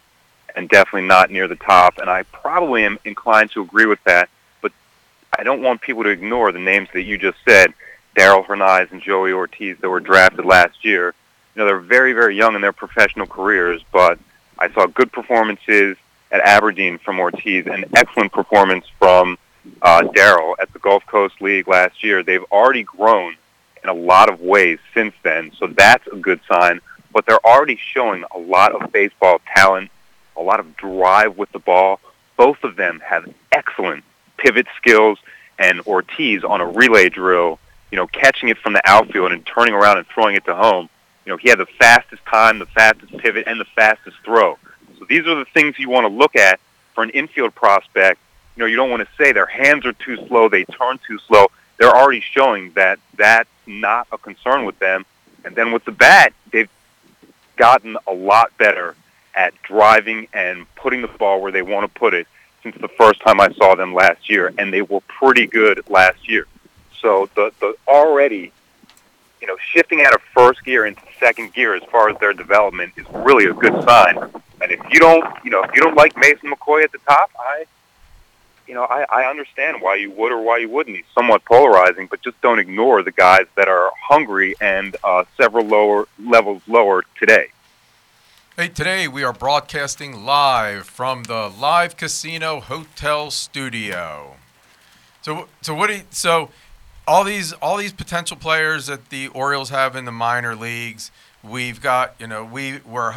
and 0.56 0.68
definitely 0.68 1.06
not 1.06 1.30
near 1.30 1.46
the 1.46 1.54
top. 1.54 1.98
And 1.98 2.10
I 2.10 2.24
probably 2.24 2.84
am 2.84 2.98
inclined 3.04 3.52
to 3.52 3.62
agree 3.62 3.86
with 3.86 4.02
that. 4.04 4.28
But 4.62 4.72
I 5.38 5.44
don't 5.44 5.62
want 5.62 5.80
people 5.80 6.02
to 6.02 6.08
ignore 6.08 6.50
the 6.50 6.58
names 6.58 6.88
that 6.92 7.02
you 7.02 7.18
just 7.18 7.38
said, 7.46 7.72
Darell 8.16 8.42
Hernaiz 8.42 8.90
and 8.90 9.00
Joey 9.00 9.32
Ortiz, 9.32 9.78
that 9.78 9.88
were 9.88 10.00
drafted 10.00 10.44
last 10.44 10.84
year. 10.84 11.14
You 11.54 11.60
know, 11.60 11.66
they're 11.66 11.78
very, 11.78 12.12
very 12.12 12.36
young 12.36 12.56
in 12.56 12.62
their 12.62 12.72
professional 12.72 13.28
careers, 13.28 13.80
but 13.92 14.18
I 14.58 14.72
saw 14.72 14.86
good 14.86 15.12
performances 15.12 15.96
at 16.32 16.40
Aberdeen 16.40 16.98
from 16.98 17.20
Ortiz, 17.20 17.68
and 17.68 17.84
excellent 17.94 18.32
performance 18.32 18.86
from 18.98 19.38
uh, 19.82 20.02
Darell 20.02 20.56
at 20.60 20.72
the 20.72 20.80
Gulf 20.80 21.06
Coast 21.06 21.40
League 21.40 21.68
last 21.68 22.02
year. 22.02 22.24
They've 22.24 22.44
already 22.50 22.82
grown 22.82 23.36
in 23.82 23.88
a 23.88 23.94
lot 23.94 24.28
of 24.28 24.40
ways 24.40 24.78
since 24.94 25.14
then. 25.22 25.52
So 25.58 25.66
that's 25.66 26.06
a 26.06 26.16
good 26.16 26.40
sign. 26.48 26.80
But 27.12 27.26
they're 27.26 27.44
already 27.44 27.76
showing 27.76 28.24
a 28.34 28.38
lot 28.38 28.72
of 28.72 28.92
baseball 28.92 29.40
talent, 29.54 29.90
a 30.36 30.42
lot 30.42 30.60
of 30.60 30.76
drive 30.76 31.36
with 31.36 31.50
the 31.52 31.58
ball. 31.58 32.00
Both 32.36 32.62
of 32.62 32.76
them 32.76 33.00
have 33.04 33.32
excellent 33.52 34.04
pivot 34.36 34.66
skills, 34.76 35.18
and 35.58 35.80
Ortiz 35.82 36.42
on 36.42 36.60
a 36.60 36.66
relay 36.66 37.10
drill, 37.10 37.58
you 37.92 37.96
know, 37.96 38.06
catching 38.06 38.48
it 38.48 38.58
from 38.58 38.72
the 38.72 38.82
outfield 38.86 39.30
and 39.30 39.44
turning 39.44 39.74
around 39.74 39.98
and 39.98 40.06
throwing 40.06 40.34
it 40.34 40.44
to 40.46 40.54
home. 40.54 40.88
You 41.26 41.32
know, 41.32 41.36
he 41.36 41.50
had 41.50 41.58
the 41.58 41.66
fastest 41.66 42.24
time, 42.24 42.58
the 42.58 42.66
fastest 42.66 43.16
pivot, 43.18 43.44
and 43.46 43.60
the 43.60 43.66
fastest 43.76 44.16
throw. 44.24 44.58
So 44.98 45.04
these 45.08 45.26
are 45.26 45.34
the 45.34 45.44
things 45.44 45.78
you 45.78 45.90
want 45.90 46.04
to 46.04 46.12
look 46.12 46.34
at 46.34 46.58
for 46.94 47.04
an 47.04 47.10
infield 47.10 47.54
prospect. 47.54 48.18
You 48.56 48.60
know, 48.60 48.66
you 48.66 48.76
don't 48.76 48.90
want 48.90 49.06
to 49.06 49.08
say 49.16 49.32
their 49.32 49.46
hands 49.46 49.84
are 49.84 49.92
too 49.92 50.16
slow, 50.26 50.48
they 50.48 50.64
turn 50.64 50.98
too 51.06 51.18
slow. 51.28 51.46
They're 51.80 51.96
already 51.96 52.20
showing 52.20 52.72
that 52.72 52.98
that's 53.16 53.48
not 53.66 54.06
a 54.12 54.18
concern 54.18 54.66
with 54.66 54.78
them. 54.78 55.06
And 55.46 55.56
then 55.56 55.72
with 55.72 55.86
the 55.86 55.92
bat, 55.92 56.34
they've 56.52 56.68
gotten 57.56 57.96
a 58.06 58.12
lot 58.12 58.56
better 58.58 58.94
at 59.34 59.54
driving 59.62 60.28
and 60.34 60.66
putting 60.74 61.00
the 61.00 61.08
ball 61.08 61.40
where 61.40 61.50
they 61.50 61.62
want 61.62 61.90
to 61.90 61.98
put 61.98 62.12
it 62.12 62.26
since 62.62 62.76
the 62.78 62.88
first 62.88 63.22
time 63.22 63.40
I 63.40 63.50
saw 63.54 63.74
them 63.76 63.94
last 63.94 64.28
year, 64.28 64.52
and 64.58 64.70
they 64.70 64.82
were 64.82 65.00
pretty 65.08 65.46
good 65.46 65.82
last 65.88 66.28
year. 66.28 66.46
So 67.00 67.30
the 67.34 67.50
the 67.60 67.74
already, 67.88 68.52
you 69.40 69.46
know, 69.46 69.56
shifting 69.72 70.02
out 70.02 70.14
of 70.14 70.20
first 70.34 70.62
gear 70.62 70.84
into 70.84 71.00
second 71.18 71.54
gear 71.54 71.74
as 71.74 71.82
far 71.84 72.10
as 72.10 72.18
their 72.18 72.34
development 72.34 72.92
is 72.96 73.06
really 73.10 73.46
a 73.46 73.54
good 73.54 73.72
sign. 73.84 74.18
And 74.60 74.70
if 74.70 74.80
you 74.92 75.00
don't, 75.00 75.24
you 75.42 75.50
know, 75.50 75.62
if 75.62 75.74
you 75.74 75.80
don't 75.80 75.96
like 75.96 76.14
Mason 76.18 76.50
McCoy 76.50 76.84
at 76.84 76.92
the 76.92 76.98
top, 76.98 77.30
I 77.38 77.64
you 78.70 78.76
know, 78.76 78.84
I, 78.84 79.04
I 79.10 79.24
understand 79.28 79.82
why 79.82 79.96
you 79.96 80.12
would 80.12 80.30
or 80.30 80.40
why 80.40 80.58
you 80.58 80.68
wouldn't. 80.68 80.94
He's 80.94 81.04
somewhat 81.12 81.44
polarizing, 81.44 82.06
but 82.06 82.22
just 82.22 82.40
don't 82.40 82.60
ignore 82.60 83.02
the 83.02 83.10
guys 83.10 83.46
that 83.56 83.66
are 83.66 83.90
hungry 84.00 84.54
and 84.60 84.96
uh, 85.02 85.24
several 85.36 85.66
lower 85.66 86.06
levels 86.24 86.62
lower 86.68 87.02
today. 87.18 87.48
Hey, 88.56 88.68
today 88.68 89.08
we 89.08 89.24
are 89.24 89.32
broadcasting 89.32 90.24
live 90.24 90.86
from 90.86 91.24
the 91.24 91.48
Live 91.48 91.96
Casino 91.96 92.60
Hotel 92.60 93.32
Studio. 93.32 94.36
So, 95.20 95.48
so 95.62 95.74
what 95.74 95.88
do 95.88 95.94
you, 95.94 96.02
so 96.10 96.50
all 97.08 97.24
these 97.24 97.52
all 97.54 97.76
these 97.76 97.92
potential 97.92 98.36
players 98.36 98.86
that 98.86 99.10
the 99.10 99.26
Orioles 99.28 99.70
have 99.70 99.96
in 99.96 100.04
the 100.04 100.12
minor 100.12 100.54
leagues, 100.54 101.10
we've 101.42 101.80
got 101.80 102.14
you 102.20 102.28
know 102.28 102.44
we 102.44 102.78
were 102.86 103.16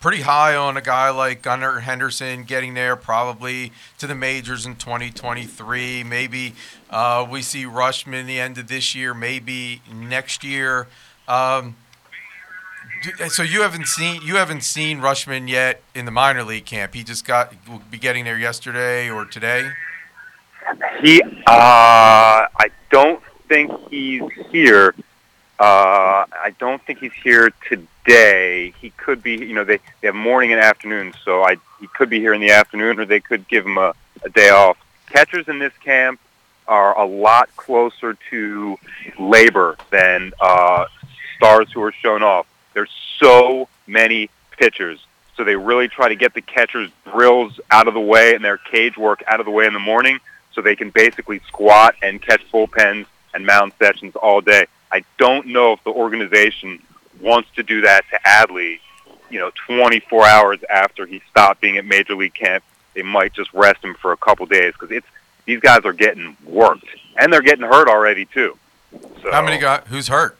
pretty 0.00 0.22
high 0.22 0.54
on 0.54 0.76
a 0.76 0.80
guy 0.80 1.10
like 1.10 1.42
Gunnar 1.42 1.80
Henderson 1.80 2.44
getting 2.44 2.74
there 2.74 2.96
probably 2.96 3.72
to 3.98 4.06
the 4.06 4.14
majors 4.14 4.64
in 4.64 4.76
2023. 4.76 6.04
Maybe 6.04 6.54
uh, 6.90 7.26
we 7.28 7.42
see 7.42 7.64
Rutschman 7.64 8.26
the 8.26 8.38
end 8.38 8.58
of 8.58 8.68
this 8.68 8.94
year, 8.94 9.14
maybe 9.14 9.82
next 9.92 10.44
year. 10.44 10.86
Um, 11.26 11.76
so 13.28 13.42
you 13.42 13.62
haven't 13.62 13.86
seen 13.86 14.22
you 14.22 14.36
haven't 14.36 14.62
seen 14.62 14.98
Rutschman 15.00 15.48
yet 15.48 15.82
in 15.94 16.04
the 16.04 16.10
minor 16.10 16.42
league 16.42 16.64
camp. 16.64 16.94
He 16.94 17.04
just 17.04 17.24
got 17.24 17.54
will 17.68 17.82
be 17.90 17.98
getting 17.98 18.24
there 18.24 18.38
yesterday 18.38 19.08
or 19.10 19.24
today. 19.24 19.70
He, 21.00 21.22
uh, 21.22 21.28
I 21.46 22.70
don't 22.90 23.22
think 23.48 23.72
he's 23.88 24.22
here. 24.50 24.94
Uh, 25.58 26.26
I 26.30 26.54
don't 26.58 26.82
think 26.82 27.00
he's 27.00 27.12
here 27.12 27.50
today. 27.68 27.86
He 28.80 28.90
could 28.90 29.22
be. 29.22 29.32
You 29.32 29.54
know, 29.54 29.64
they, 29.64 29.78
they 30.00 30.08
have 30.08 30.14
morning 30.14 30.52
and 30.52 30.60
afternoon, 30.60 31.14
so 31.24 31.42
I 31.42 31.56
he 31.80 31.86
could 31.88 32.10
be 32.10 32.20
here 32.20 32.34
in 32.34 32.40
the 32.40 32.50
afternoon, 32.50 32.98
or 32.98 33.04
they 33.04 33.20
could 33.20 33.46
give 33.48 33.64
him 33.64 33.78
a, 33.78 33.94
a 34.22 34.28
day 34.30 34.50
off. 34.50 34.76
Catchers 35.10 35.48
in 35.48 35.58
this 35.58 35.72
camp 35.82 36.20
are 36.66 36.98
a 36.98 37.04
lot 37.04 37.48
closer 37.56 38.16
to 38.30 38.78
labor 39.18 39.76
than 39.90 40.32
uh, 40.40 40.86
stars 41.36 41.70
who 41.72 41.82
are 41.82 41.92
shown 41.92 42.22
off. 42.22 42.46
There's 42.74 42.90
so 43.18 43.68
many 43.86 44.28
pitchers. 44.50 45.04
So 45.36 45.44
they 45.44 45.56
really 45.56 45.88
try 45.88 46.08
to 46.08 46.16
get 46.16 46.34
the 46.34 46.42
catcher's 46.42 46.90
drills 47.10 47.60
out 47.70 47.88
of 47.88 47.94
the 47.94 48.00
way 48.00 48.34
and 48.34 48.44
their 48.44 48.58
cage 48.58 48.98
work 48.98 49.22
out 49.26 49.40
of 49.40 49.46
the 49.46 49.52
way 49.52 49.66
in 49.66 49.72
the 49.72 49.78
morning 49.78 50.18
so 50.52 50.60
they 50.60 50.76
can 50.76 50.90
basically 50.90 51.38
squat 51.46 51.94
and 52.02 52.20
catch 52.20 52.42
bullpens 52.50 53.06
and 53.32 53.46
mound 53.46 53.72
sessions 53.78 54.16
all 54.16 54.40
day. 54.40 54.66
I 54.90 55.04
don't 55.16 55.46
know 55.46 55.74
if 55.74 55.84
the 55.84 55.90
organization 55.90 56.82
wants 57.20 57.48
to 57.56 57.62
do 57.62 57.82
that 57.82 58.04
to 58.10 58.18
Adley, 58.26 58.80
you 59.30 59.38
know, 59.38 59.50
24 59.66 60.26
hours 60.26 60.58
after 60.70 61.06
he 61.06 61.20
stopped 61.30 61.60
being 61.60 61.76
at 61.76 61.84
Major 61.84 62.14
League 62.14 62.34
Camp. 62.34 62.64
They 62.94 63.02
might 63.02 63.32
just 63.32 63.52
rest 63.52 63.84
him 63.84 63.94
for 63.94 64.12
a 64.12 64.16
couple 64.16 64.46
days 64.46 64.72
because 64.72 64.90
it's 64.90 65.06
these 65.44 65.60
guys 65.60 65.80
are 65.84 65.92
getting 65.92 66.36
worked 66.44 66.86
and 67.16 67.32
they're 67.32 67.42
getting 67.42 67.64
hurt 67.64 67.88
already 67.88 68.24
too. 68.26 68.56
So, 69.22 69.30
How 69.32 69.42
many 69.42 69.58
guys? 69.58 69.82
Who's 69.88 70.08
hurt? 70.08 70.38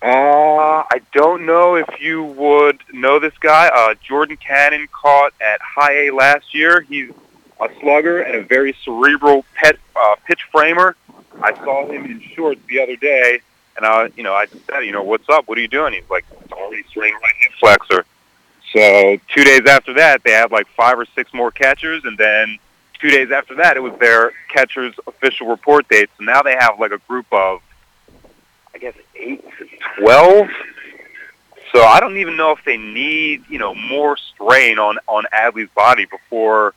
Uh, 0.00 0.84
I 0.88 1.00
don't 1.12 1.44
know 1.44 1.74
if 1.74 2.00
you 2.00 2.22
would 2.22 2.80
know 2.92 3.18
this 3.18 3.36
guy. 3.38 3.68
Uh, 3.68 3.94
Jordan 4.00 4.36
Cannon 4.36 4.88
caught 4.92 5.32
at 5.40 5.60
High 5.60 6.06
A 6.06 6.10
last 6.10 6.54
year. 6.54 6.82
He's 6.82 7.10
a 7.60 7.68
slugger 7.80 8.20
and 8.20 8.36
a 8.36 8.42
very 8.42 8.76
cerebral 8.84 9.44
pet 9.54 9.76
uh, 9.96 10.14
pitch 10.24 10.40
framer. 10.52 10.94
I 11.42 11.52
saw 11.54 11.86
him 11.90 12.04
in 12.04 12.20
shorts 12.20 12.60
the 12.68 12.80
other 12.80 12.96
day, 12.96 13.40
and 13.78 13.86
I, 13.86 14.10
you 14.16 14.24
know, 14.24 14.34
I 14.34 14.46
just 14.46 14.66
said, 14.66 14.80
you 14.80 14.92
know, 14.92 15.04
what's 15.04 15.28
up? 15.28 15.46
What 15.46 15.56
are 15.56 15.60
you 15.60 15.68
doing? 15.68 15.92
He's 15.94 16.10
like, 16.10 16.26
already 16.52 16.82
swing 16.92 17.14
right 17.14 17.34
hip 17.38 17.52
flexor. 17.60 18.04
So 18.72 19.16
two 19.34 19.44
days 19.44 19.66
after 19.66 19.94
that, 19.94 20.22
they 20.24 20.32
had 20.32 20.50
like 20.50 20.66
five 20.76 20.98
or 20.98 21.06
six 21.14 21.32
more 21.32 21.50
catchers, 21.50 22.04
and 22.04 22.18
then 22.18 22.58
two 23.00 23.08
days 23.08 23.30
after 23.30 23.54
that, 23.54 23.76
it 23.76 23.80
was 23.80 23.98
their 24.00 24.32
catcher's 24.48 24.94
official 25.06 25.46
report 25.46 25.88
date. 25.88 26.10
So 26.18 26.24
now 26.24 26.42
they 26.42 26.56
have 26.58 26.78
like 26.78 26.90
a 26.90 26.98
group 27.08 27.26
of 27.32 27.60
I 28.74 28.78
guess 28.78 28.94
eight 29.14 29.42
to 29.58 29.68
twelve. 29.96 30.48
So 31.72 31.82
I 31.82 32.00
don't 32.00 32.16
even 32.16 32.36
know 32.36 32.50
if 32.50 32.64
they 32.64 32.76
need 32.76 33.44
you 33.48 33.58
know 33.58 33.74
more 33.74 34.16
strain 34.16 34.78
on 34.78 34.98
on 35.06 35.24
Adley's 35.32 35.70
body 35.74 36.04
before 36.04 36.74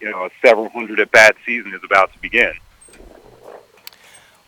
you 0.00 0.10
know 0.10 0.26
a 0.26 0.30
several 0.42 0.68
hundred 0.68 1.00
at 1.00 1.12
bat 1.12 1.36
season 1.46 1.72
is 1.72 1.84
about 1.84 2.12
to 2.12 2.18
begin. 2.18 2.52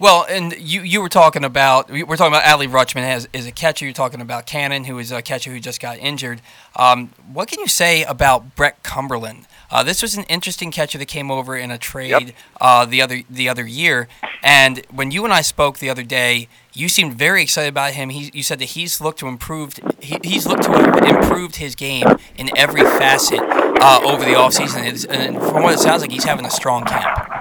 Well, 0.01 0.27
and 0.29 0.55
you, 0.57 0.83
you 0.83 1.01
were 1.01 1.09
talking 1.09 1.45
about 1.45 1.91
we're 1.91 2.17
talking 2.17 2.33
about 2.33 2.45
Adley 2.45 2.69
Rutschman 2.69 3.03
as 3.03 3.29
is 3.33 3.47
a 3.47 3.53
catcher. 3.53 3.85
You're 3.85 3.93
talking 3.95 4.21
about 4.21 4.47
Cannon, 4.47 4.85
who 4.85 4.97
is 5.01 5.11
a 5.11 5.23
catcher 5.23 5.51
who 5.51 5.59
just 5.59 5.81
got 5.81 5.99
injured. 5.99 6.41
Um, 6.77 7.09
what 7.33 7.49
can 7.49 7.59
you 7.59 7.67
say 7.67 8.05
about 8.05 8.55
Brett 8.55 8.85
Cumberland? 8.85 9.47
Uh, 9.73 9.83
this 9.83 10.01
was 10.01 10.17
an 10.17 10.23
interesting 10.25 10.71
catcher 10.71 10.99
that 10.99 11.07
came 11.07 11.33
over 11.33 11.57
in 11.57 11.73
a 11.73 11.79
trade 11.79 12.11
yep. 12.11 12.35
uh, 12.61 12.85
the 12.87 13.03
other 13.03 13.23
the 13.29 13.49
other 13.49 13.67
year. 13.67 14.07
And 14.41 14.87
when 14.91 15.11
you 15.11 15.25
and 15.25 15.35
I 15.35 15.41
spoke 15.41 15.79
the 15.79 15.91
other 15.91 16.05
day, 16.05 16.47
you 16.73 16.89
seemed 16.89 17.15
very 17.15 17.43
excited 17.43 17.71
about 17.71 17.95
him. 17.95 18.11
He, 18.11 18.31
you 18.33 18.45
said 18.45 18.61
that 18.61 18.67
he's 18.67 19.01
looked 19.01 19.19
to 19.19 19.27
improved 19.27 19.81
he, 20.01 20.19
he's 20.23 20.47
looked 20.47 20.63
to 20.63 21.09
improved 21.09 21.57
his 21.57 21.75
game 21.75 22.07
in 22.37 22.57
every 22.57 22.83
facet 22.83 23.41
uh, 23.41 24.01
over 24.05 24.25
the 24.25 24.35
offseason. 24.35 25.09
And 25.11 25.37
from 25.39 25.65
what 25.65 25.75
it 25.75 25.81
sounds 25.81 26.03
like, 26.03 26.13
he's 26.13 26.25
having 26.25 26.47
a 26.47 26.51
strong 26.51 26.85
camp. 26.85 27.35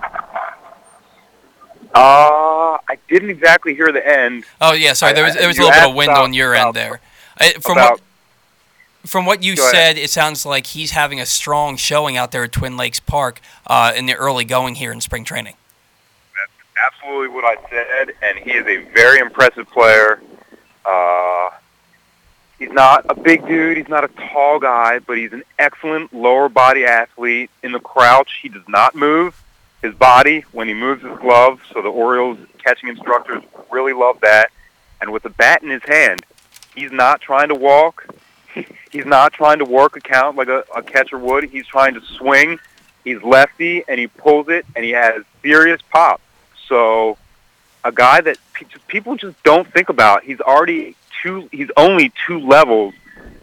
Uh, 1.98 2.78
I 2.88 2.98
didn't 3.10 3.32
exactly 3.32 3.74
hear 3.74 3.92
the 3.92 4.06
end. 4.06 4.46
Oh 4.62 4.74
yeah, 4.74 4.94
sorry. 4.94 5.14
There 5.14 5.26
was 5.26 5.34
there 5.34 5.48
was 5.48 5.58
a 5.58 5.62
little 5.62 5.80
bit 5.80 5.90
of 5.90 5.96
wind 5.96 6.12
on 6.12 6.34
your 6.34 6.54
end 6.54 6.76
there. 6.76 7.02
From 7.62 7.78
what 7.78 8.02
from 9.06 9.26
what 9.26 9.42
you 9.42 9.56
said, 9.56 9.74
ahead. 9.74 9.98
it 9.98 10.10
sounds 10.10 10.46
like 10.46 10.68
he's 10.68 10.92
having 10.92 11.20
a 11.20 11.26
strong 11.26 11.76
showing 11.78 12.18
out 12.18 12.32
there 12.32 12.44
at 12.44 12.52
Twin 12.52 12.78
Lakes 12.78 13.00
Park 13.00 13.42
uh, 13.66 13.94
in 13.96 14.06
the 14.06 14.14
early 14.14 14.46
going 14.46 14.76
here 14.76 14.92
in 14.92 15.02
spring 15.02 15.24
training. 15.24 15.56
That's 16.36 16.94
absolutely 16.94 17.30
what 17.30 17.46
I 17.46 17.58
said, 17.70 18.14
and 18.22 18.38
he 18.38 18.52
is 18.52 18.68
a 18.68 18.84
very 18.94 19.20
impressive 19.20 19.70
player. 19.70 20.22
Uh, 20.86 21.50
he's 22.60 22.72
not 22.72 23.06
a 23.10 23.16
big 23.16 23.48
dude. 23.48 23.78
He's 23.78 23.90
not 23.90 24.04
a 24.04 24.10
tall 24.10 24.60
guy, 24.60 25.00
but 25.00 25.18
he's 25.18 25.34
an 25.34 25.44
excellent 25.58 26.14
lower 26.14 26.50
body 26.50 26.86
athlete. 26.86 27.50
In 27.64 27.72
the 27.72 27.80
crouch, 27.80 28.40
he 28.42 28.50
does 28.50 28.68
not 28.68 28.94
move 28.94 29.42
his 29.88 29.96
body 29.96 30.46
when 30.52 30.68
he 30.68 30.74
moves 30.74 31.04
his 31.04 31.18
glove, 31.20 31.62
so 31.74 31.82
the 31.82 31.90
Orioles 31.90 32.38
catching 32.64 32.90
instructors 32.90 33.44
really 33.72 33.94
love 33.94 34.20
that. 34.22 34.52
And 35.02 35.12
with 35.12 35.24
the 35.24 35.30
bat 35.30 35.64
in 35.64 35.70
his 35.70 35.84
hand, 35.84 36.22
he's 36.76 36.92
not 36.92 37.22
trying 37.22 37.50
to 37.50 37.56
walk 37.56 38.08
he's 38.92 39.06
not 39.06 39.34
trying 39.34 39.60
to 39.60 39.66
work 39.66 39.96
a 39.96 40.02
count 40.02 40.38
like 40.38 40.48
a, 40.48 40.64
a 40.76 40.82
catcher 40.82 41.18
would. 41.18 41.46
He's 41.46 41.68
trying 41.68 41.94
to 41.94 42.02
swing. 42.02 42.60
He's 43.04 43.22
lefty 43.24 43.84
and 43.88 44.00
he 44.00 44.08
pulls 44.08 44.50
it 44.50 44.66
and 44.76 44.84
he 44.84 44.92
has 44.92 45.24
serious 45.42 45.82
pop. 45.90 46.22
So 46.68 47.18
a 47.84 47.92
guy 47.92 48.22
that 48.22 48.38
people 48.88 49.16
just 49.16 49.42
don't 49.44 49.72
think 49.72 49.90
about. 49.90 50.24
He's 50.24 50.42
already 50.42 50.96
two. 51.22 51.48
He's 51.52 51.70
only 51.78 52.12
two 52.26 52.40
levels 52.40 52.94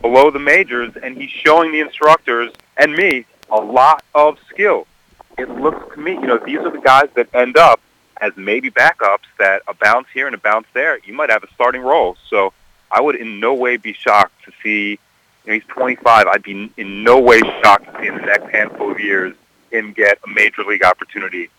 below 0.03 0.31
the 0.31 0.39
majors, 0.39 0.95
and 1.03 1.17
he's 1.17 1.31
showing 1.31 1.73
the 1.73 1.81
instructors 1.81 2.53
and 2.77 2.93
me 2.93 3.25
a 3.51 3.57
lot 3.57 4.05
of 4.15 4.39
skill. 4.51 4.87
It 5.37 5.51
looks 5.51 5.95
to 5.95 6.01
me, 6.01 6.13
you 6.13 6.27
know, 6.27 6.39
these 6.39 6.59
are 6.59 6.71
the 6.71 6.81
guys 6.81 7.09
that 7.15 7.29
end 7.35 7.57
up 7.57 7.81
as 8.21 8.33
maybe 8.37 8.71
backups 8.71 9.27
that 9.39 9.63
a 9.67 9.75
bounce 9.75 10.07
here 10.15 10.27
and 10.27 10.35
a 10.35 10.39
bounce 10.39 10.67
there. 10.73 10.99
You 11.05 11.15
might 11.15 11.31
have 11.31 11.43
a 11.43 11.53
starting 11.55 11.83
role. 11.83 12.17
So 12.29 12.53
I 12.91 13.01
would 13.01 13.17
in 13.17 13.41
no 13.41 13.55
way 13.55 13.77
be 13.77 13.93
shocked 13.93 14.45
to 14.45 14.53
see 14.63 14.91
you 14.91 14.99
know, 15.47 15.55
he's 15.55 15.65
25. 15.69 16.27
I'd 16.27 16.43
be 16.43 16.71
in 16.77 17.03
no 17.03 17.19
way 17.21 17.41
shocked 17.63 17.87
to 17.87 18.01
see 18.01 18.07
in 18.07 18.15
the 18.15 18.23
next 18.23 18.51
handful 18.51 18.93
of 18.93 19.01
years 19.01 19.35
him 19.71 19.93
get 19.93 20.19
a 20.25 20.29
major 20.29 20.63
league 20.63 20.85
opportunity. 20.85 21.51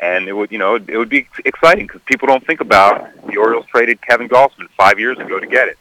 And 0.00 0.28
it 0.28 0.32
would, 0.32 0.50
you 0.50 0.58
know, 0.58 0.76
it 0.76 0.96
would 0.96 1.08
be 1.08 1.28
exciting 1.44 1.86
because 1.86 2.02
people 2.06 2.26
don't 2.26 2.46
think 2.46 2.60
about 2.60 3.26
the 3.26 3.36
Orioles 3.36 3.66
traded 3.66 4.00
Kevin 4.02 4.28
Gausman 4.28 4.68
five 4.76 4.98
years 4.98 5.18
ago 5.18 5.38
to 5.38 5.46
get 5.46 5.68
it. 5.68 5.78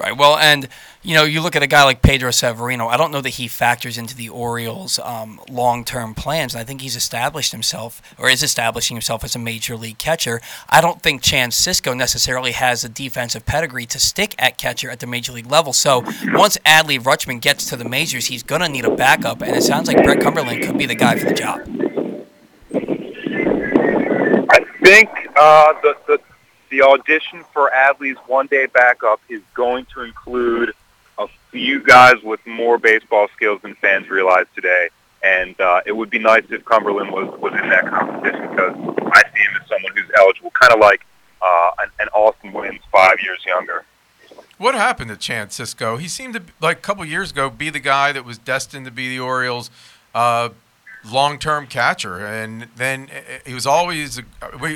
Right. 0.00 0.16
Well, 0.16 0.38
and 0.38 0.66
you 1.02 1.14
know, 1.14 1.24
you 1.24 1.42
look 1.42 1.56
at 1.56 1.62
a 1.62 1.66
guy 1.66 1.84
like 1.84 2.00
Pedro 2.00 2.30
Severino. 2.30 2.88
I 2.88 2.96
don't 2.96 3.10
know 3.10 3.20
that 3.20 3.30
he 3.30 3.48
factors 3.48 3.98
into 3.98 4.16
the 4.16 4.30
Orioles' 4.30 4.98
um, 4.98 5.38
long-term 5.50 6.14
plans. 6.14 6.54
And 6.54 6.60
I 6.62 6.64
think 6.64 6.80
he's 6.80 6.96
established 6.96 7.52
himself, 7.52 8.00
or 8.18 8.30
is 8.30 8.42
establishing 8.42 8.96
himself 8.96 9.24
as 9.24 9.36
a 9.36 9.38
major 9.38 9.76
league 9.76 9.98
catcher. 9.98 10.40
I 10.70 10.80
don't 10.80 11.02
think 11.02 11.20
Chance 11.20 11.60
Sisco 11.60 11.94
necessarily 11.94 12.52
has 12.52 12.82
a 12.82 12.88
defensive 12.88 13.44
pedigree 13.44 13.84
to 13.86 13.98
stick 13.98 14.34
at 14.38 14.56
catcher 14.56 14.90
at 14.90 15.00
the 15.00 15.06
major 15.06 15.32
league 15.32 15.50
level. 15.50 15.74
So 15.74 16.00
once 16.28 16.56
Adley 16.64 16.98
Rutschman 16.98 17.42
gets 17.42 17.66
to 17.66 17.76
the 17.76 17.86
majors, 17.86 18.26
he's 18.26 18.42
going 18.42 18.62
to 18.62 18.68
need 18.70 18.86
a 18.86 18.96
backup, 18.96 19.42
and 19.42 19.54
it 19.54 19.62
sounds 19.62 19.86
like 19.86 20.02
Brett 20.02 20.22
Cumberland 20.22 20.62
could 20.62 20.78
be 20.78 20.86
the 20.86 20.94
guy 20.94 21.18
for 21.18 21.26
the 21.26 21.34
job. 21.34 21.60
I 24.50 24.64
think 24.82 25.10
uh, 25.36 25.74
the, 25.82 25.96
the 26.06 26.20
the 26.70 26.82
audition 26.82 27.44
for 27.52 27.70
Adley's 27.70 28.16
one-day 28.26 28.66
backup 28.66 29.20
is 29.28 29.42
going 29.54 29.86
to 29.94 30.02
include 30.02 30.72
a 31.18 31.28
few 31.50 31.82
guys 31.82 32.22
with 32.22 32.44
more 32.46 32.78
baseball 32.78 33.28
skills 33.36 33.60
than 33.62 33.74
fans 33.74 34.08
realize 34.08 34.46
today. 34.54 34.88
And 35.22 35.60
uh, 35.60 35.82
it 35.84 35.92
would 35.92 36.08
be 36.08 36.18
nice 36.18 36.44
if 36.48 36.64
Cumberland 36.64 37.10
was, 37.12 37.38
was 37.40 37.52
in 37.52 37.68
that 37.68 37.86
competition 37.86 38.48
because 38.48 38.74
I 39.12 39.22
see 39.34 39.42
him 39.42 39.60
as 39.60 39.68
someone 39.68 39.94
who's 39.94 40.10
eligible, 40.16 40.50
kind 40.52 40.72
of 40.72 40.80
like 40.80 41.04
uh, 41.42 41.70
an, 41.80 41.90
an 41.98 42.08
Austin 42.08 42.52
Wynns 42.52 42.80
five 42.90 43.20
years 43.22 43.44
younger. 43.44 43.84
What 44.56 44.74
happened 44.74 45.10
to 45.10 45.16
Chance 45.16 45.58
Sisco? 45.58 45.98
He 45.98 46.08
seemed 46.08 46.34
to, 46.34 46.42
like 46.60 46.78
a 46.78 46.80
couple 46.80 47.04
years 47.04 47.32
ago, 47.32 47.50
be 47.50 47.70
the 47.70 47.80
guy 47.80 48.12
that 48.12 48.24
was 48.24 48.38
destined 48.38 48.86
to 48.86 48.90
be 48.90 49.08
the 49.08 49.20
Orioles' 49.20 49.70
uh, 50.14 50.50
long-term 51.04 51.66
catcher, 51.66 52.18
and 52.18 52.68
then 52.76 53.08
he 53.46 53.54
was 53.54 53.66
always 53.66 54.20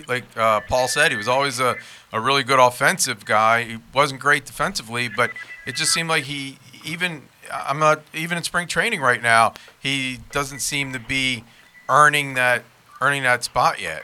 like 0.08 0.24
uh, 0.36 0.60
Paul 0.60 0.88
said, 0.88 1.10
he 1.10 1.16
was 1.16 1.28
always 1.28 1.60
a, 1.60 1.76
a 2.12 2.20
really 2.20 2.42
good 2.42 2.58
offensive 2.58 3.24
guy. 3.24 3.64
He 3.64 3.78
wasn't 3.92 4.20
great 4.20 4.44
defensively, 4.44 5.08
but 5.08 5.30
it 5.66 5.76
just 5.76 5.92
seemed 5.92 6.08
like 6.08 6.24
he 6.24 6.58
even 6.84 7.22
I'm 7.52 7.78
not 7.78 8.02
even 8.14 8.38
in 8.38 8.44
spring 8.44 8.68
training 8.68 9.00
right 9.00 9.22
now. 9.22 9.54
He 9.80 10.20
doesn't 10.32 10.60
seem 10.60 10.92
to 10.92 10.98
be 10.98 11.44
earning 11.88 12.34
that 12.34 12.64
earning 13.00 13.22
that 13.24 13.44
spot 13.44 13.80
yet, 13.80 14.02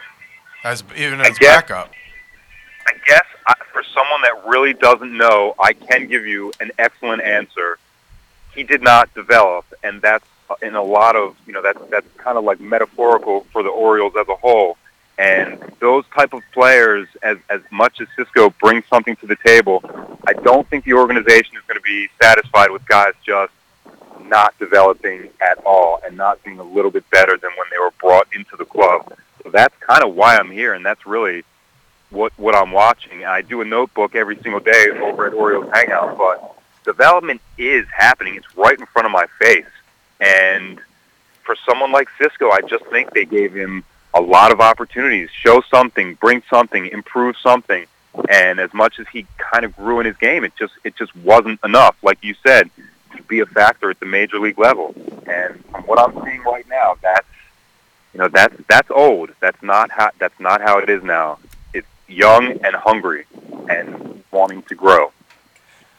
as 0.64 0.84
even 0.96 1.20
as 1.20 1.38
guess, 1.38 1.62
backup. 1.62 1.92
I 2.86 2.92
guess 3.06 3.24
I, 3.46 3.54
for 3.72 3.82
someone 3.82 4.22
that 4.22 4.46
really 4.46 4.74
doesn't 4.74 5.16
know, 5.16 5.54
I 5.58 5.72
can 5.72 6.06
give 6.06 6.26
you 6.26 6.52
an 6.60 6.70
excellent 6.78 7.22
answer. 7.22 7.78
He 8.54 8.62
did 8.62 8.82
not 8.82 9.12
develop, 9.14 9.64
and 9.82 10.02
that's 10.02 10.26
Uh, 10.50 10.56
in 10.62 10.74
a 10.74 10.82
lot 10.82 11.14
of 11.14 11.36
you 11.46 11.52
know 11.52 11.62
that's 11.62 11.78
that's 11.90 12.06
kind 12.16 12.36
of 12.36 12.42
like 12.42 12.58
metaphorical 12.58 13.46
for 13.52 13.62
the 13.62 13.68
Orioles 13.68 14.14
as 14.18 14.28
a 14.28 14.34
whole. 14.34 14.76
And 15.16 15.60
those 15.80 16.04
type 16.14 16.32
of 16.32 16.42
players, 16.52 17.06
as 17.22 17.38
as 17.48 17.60
much 17.70 18.00
as 18.00 18.08
Sisco 18.18 18.52
brings 18.58 18.84
something 18.88 19.14
to 19.16 19.26
the 19.26 19.36
table, 19.36 19.80
I 20.26 20.32
don't 20.32 20.66
think 20.68 20.84
the 20.84 20.94
organization 20.94 21.56
is 21.56 21.62
going 21.68 21.78
to 21.78 21.82
be 21.82 22.08
satisfied 22.20 22.70
with 22.72 22.84
guys 22.88 23.12
just 23.24 23.52
not 24.24 24.58
developing 24.58 25.28
at 25.40 25.58
all 25.64 26.00
and 26.04 26.16
not 26.16 26.42
being 26.42 26.58
a 26.58 26.64
little 26.64 26.90
bit 26.90 27.08
better 27.10 27.36
than 27.36 27.50
when 27.50 27.66
they 27.70 27.78
were 27.78 27.92
brought 28.00 28.26
into 28.34 28.56
the 28.56 28.64
club. 28.64 29.12
So 29.44 29.50
that's 29.50 29.76
kind 29.78 30.02
of 30.02 30.14
why 30.16 30.36
I'm 30.36 30.50
here, 30.50 30.74
and 30.74 30.84
that's 30.84 31.06
really 31.06 31.44
what 32.08 32.32
what 32.38 32.56
I'm 32.56 32.72
watching. 32.72 33.24
I 33.24 33.42
do 33.42 33.60
a 33.60 33.64
notebook 33.64 34.16
every 34.16 34.36
single 34.42 34.60
day 34.60 34.86
over 35.00 35.26
at 35.28 35.34
Orioles 35.34 35.70
Hangout, 35.72 36.18
but 36.18 36.56
development 36.84 37.40
is 37.56 37.86
happening. 37.96 38.34
It's 38.34 38.56
right 38.56 38.76
in 38.76 38.86
front 38.86 39.06
of 39.06 39.12
my 39.12 39.26
face. 39.38 39.66
And 40.20 40.80
for 41.44 41.56
someone 41.66 41.92
like 41.92 42.08
Sisco, 42.18 42.50
I 42.50 42.60
just 42.60 42.84
think 42.86 43.12
they 43.12 43.24
gave 43.24 43.52
him 43.52 43.84
a 44.14 44.20
lot 44.20 44.52
of 44.52 44.60
opportunities. 44.60 45.30
Show 45.30 45.62
something, 45.70 46.14
bring 46.14 46.42
something, 46.50 46.86
improve 46.86 47.36
something. 47.38 47.86
And 48.28 48.58
as 48.58 48.74
much 48.74 48.98
as 48.98 49.06
he 49.08 49.26
kind 49.38 49.64
of 49.64 49.74
grew 49.76 50.00
in 50.00 50.06
his 50.06 50.16
game, 50.16 50.44
it 50.44 50.52
just 50.58 50.74
it 50.84 50.96
just 50.96 51.14
wasn't 51.16 51.60
enough. 51.64 51.96
Like 52.02 52.18
you 52.22 52.34
said, 52.44 52.70
to 53.16 53.22
be 53.22 53.40
a 53.40 53.46
factor 53.46 53.90
at 53.90 54.00
the 54.00 54.06
major 54.06 54.38
league 54.38 54.58
level. 54.58 54.94
And 55.26 55.64
from 55.66 55.84
what 55.84 56.00
I'm 56.00 56.24
seeing 56.24 56.42
right 56.42 56.68
now, 56.68 56.96
that's 57.00 57.26
you 58.12 58.18
know 58.18 58.28
that's 58.28 58.56
that's 58.68 58.90
old. 58.90 59.30
That's 59.40 59.62
not 59.62 59.90
how 59.90 60.10
that's 60.18 60.38
not 60.40 60.60
how 60.60 60.78
it 60.78 60.90
is 60.90 61.04
now. 61.04 61.38
It's 61.72 61.86
young 62.08 62.58
and 62.64 62.74
hungry 62.74 63.26
and 63.68 64.24
wanting 64.32 64.62
to 64.62 64.74
grow. 64.74 65.12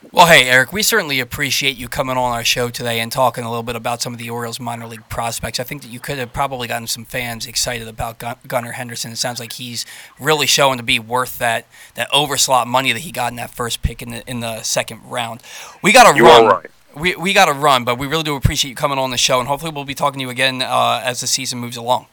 Well, 0.10 0.26
hey, 0.26 0.50
Eric, 0.50 0.74
we 0.74 0.82
certainly 0.82 1.20
appreciate 1.20 1.78
you 1.78 1.88
coming 1.88 2.18
on 2.18 2.32
our 2.32 2.44
show 2.44 2.72
today 2.72 3.00
and 3.00 3.12
talking 3.12 3.44
a 3.44 3.50
little 3.50 3.62
bit 3.62 3.76
about 3.76 4.02
some 4.02 4.14
of 4.14 4.20
the 4.20 4.32
Orioles 4.32 4.60
minor 4.60 4.88
league 4.88 5.08
prospects. 5.10 5.60
I 5.60 5.64
think 5.64 5.84
that 5.84 5.90
you 5.90 6.00
could 6.00 6.18
have 6.18 6.34
probably 6.34 6.68
gotten 6.68 6.88
some 6.88 7.06
fans 7.06 7.46
excited 7.46 7.88
about 7.88 8.22
Gunnar 8.48 8.72
Henderson. 8.72 9.12
It 9.12 9.18
sounds 9.18 9.40
like 9.40 9.54
he's 9.54 9.86
really 10.20 10.48
showing 10.48 10.78
to 10.78 10.84
be 10.84 10.98
worth 10.98 11.38
that 11.38 11.68
that 11.94 12.10
overslot 12.10 12.66
money 12.66 12.92
that 12.92 13.00
he 13.00 13.12
got 13.12 13.32
in 13.32 13.36
that 13.36 13.52
first 13.52 13.84
pick 13.84 14.02
in 14.02 14.10
the 14.10 14.28
in 14.28 14.40
the 14.40 14.64
second 14.64 15.02
round. 15.06 15.44
We 15.84 15.94
got 15.94 16.12
to 16.12 16.24
run. 16.24 16.46
Right. 16.48 16.72
We, 16.96 17.16
we 17.16 17.32
got 17.32 17.46
to 17.46 17.54
run, 17.54 17.86
but 17.86 18.00
we 18.00 18.08
really 18.08 18.24
do 18.24 18.36
appreciate 18.36 18.70
you 18.70 18.76
coming 18.76 18.98
on 18.98 19.12
the 19.12 19.18
show, 19.18 19.40
and 19.40 19.48
hopefully 19.48 19.72
we'll 19.72 19.86
be 19.86 19.94
talking 19.94 20.18
to 20.20 20.24
you 20.24 20.30
again 20.30 20.64
uh, 20.64 21.00
as 21.06 21.22
the 21.22 21.28
season 21.28 21.60
moves 21.60 21.78
along. 21.78 22.08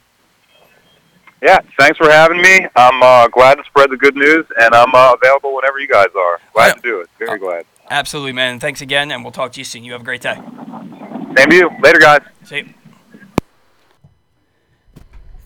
Yeah, 1.42 1.58
thanks 1.78 1.96
for 1.96 2.10
having 2.10 2.42
me. 2.42 2.66
I'm 2.76 3.02
uh, 3.02 3.28
glad 3.28 3.56
to 3.56 3.64
spread 3.64 3.90
the 3.90 3.96
good 3.96 4.14
news, 4.14 4.44
and 4.60 4.74
I'm 4.74 4.94
uh, 4.94 5.14
available 5.20 5.54
whenever 5.56 5.80
you 5.80 5.88
guys 5.88 6.08
are. 6.16 6.38
Glad 6.52 6.74
to 6.74 6.80
do 6.80 7.00
it. 7.00 7.08
Very 7.18 7.38
glad. 7.38 7.64
Absolutely, 7.90 8.32
man. 8.32 8.60
Thanks 8.60 8.80
again, 8.80 9.10
and 9.10 9.22
we'll 9.24 9.32
talk 9.32 9.52
to 9.52 9.60
you 9.60 9.64
soon. 9.64 9.84
You 9.84 9.92
have 9.92 10.02
a 10.02 10.04
great 10.04 10.20
day. 10.20 10.34
Same 10.34 11.50
to 11.50 11.54
you. 11.54 11.70
Later, 11.82 11.98
guys. 11.98 12.20
See 12.44 12.56
you. 12.58 12.74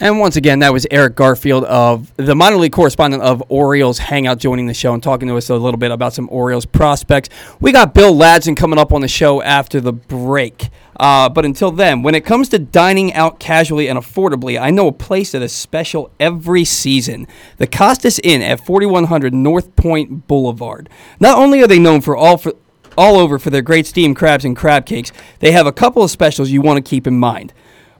And 0.00 0.18
once 0.18 0.34
again, 0.34 0.58
that 0.58 0.72
was 0.72 0.84
Eric 0.90 1.14
Garfield 1.14 1.62
of 1.62 2.12
the 2.16 2.34
minor 2.34 2.56
league 2.56 2.72
correspondent 2.72 3.22
of 3.22 3.40
Orioles 3.48 3.98
Hangout 3.98 4.38
joining 4.38 4.66
the 4.66 4.74
show 4.74 4.94
and 4.94 5.00
talking 5.00 5.28
to 5.28 5.36
us 5.36 5.48
a 5.48 5.54
little 5.54 5.78
bit 5.78 5.92
about 5.92 6.12
some 6.12 6.28
Orioles 6.32 6.66
prospects. 6.66 7.28
We 7.60 7.70
got 7.70 7.94
Bill 7.94 8.12
Ladson 8.12 8.56
coming 8.56 8.80
up 8.80 8.92
on 8.92 9.00
the 9.00 9.06
show 9.06 9.40
after 9.42 9.80
the 9.80 9.92
break. 9.92 10.70
Uh, 11.02 11.28
but 11.28 11.44
until 11.44 11.72
then, 11.72 12.00
when 12.02 12.14
it 12.14 12.24
comes 12.24 12.48
to 12.48 12.60
dining 12.60 13.12
out 13.14 13.40
casually 13.40 13.88
and 13.88 13.98
affordably, 13.98 14.56
I 14.56 14.70
know 14.70 14.86
a 14.86 14.92
place 14.92 15.32
that 15.32 15.42
is 15.42 15.50
special 15.50 16.12
every 16.20 16.64
season 16.64 17.26
the 17.56 17.66
Costas 17.66 18.20
Inn 18.20 18.40
at 18.40 18.64
4100 18.64 19.34
North 19.34 19.74
Point 19.74 20.28
Boulevard. 20.28 20.88
Not 21.18 21.38
only 21.38 21.60
are 21.60 21.66
they 21.66 21.80
known 21.80 22.02
for 22.02 22.16
all 22.16 22.36
for 22.36 22.52
all 22.96 23.16
over 23.16 23.40
for 23.40 23.50
their 23.50 23.62
great 23.62 23.88
steamed 23.88 24.14
crabs 24.14 24.44
and 24.44 24.56
crab 24.56 24.86
cakes, 24.86 25.10
they 25.40 25.50
have 25.50 25.66
a 25.66 25.72
couple 25.72 26.04
of 26.04 26.10
specials 26.12 26.50
you 26.50 26.62
want 26.62 26.76
to 26.76 26.88
keep 26.88 27.08
in 27.08 27.18
mind. 27.18 27.52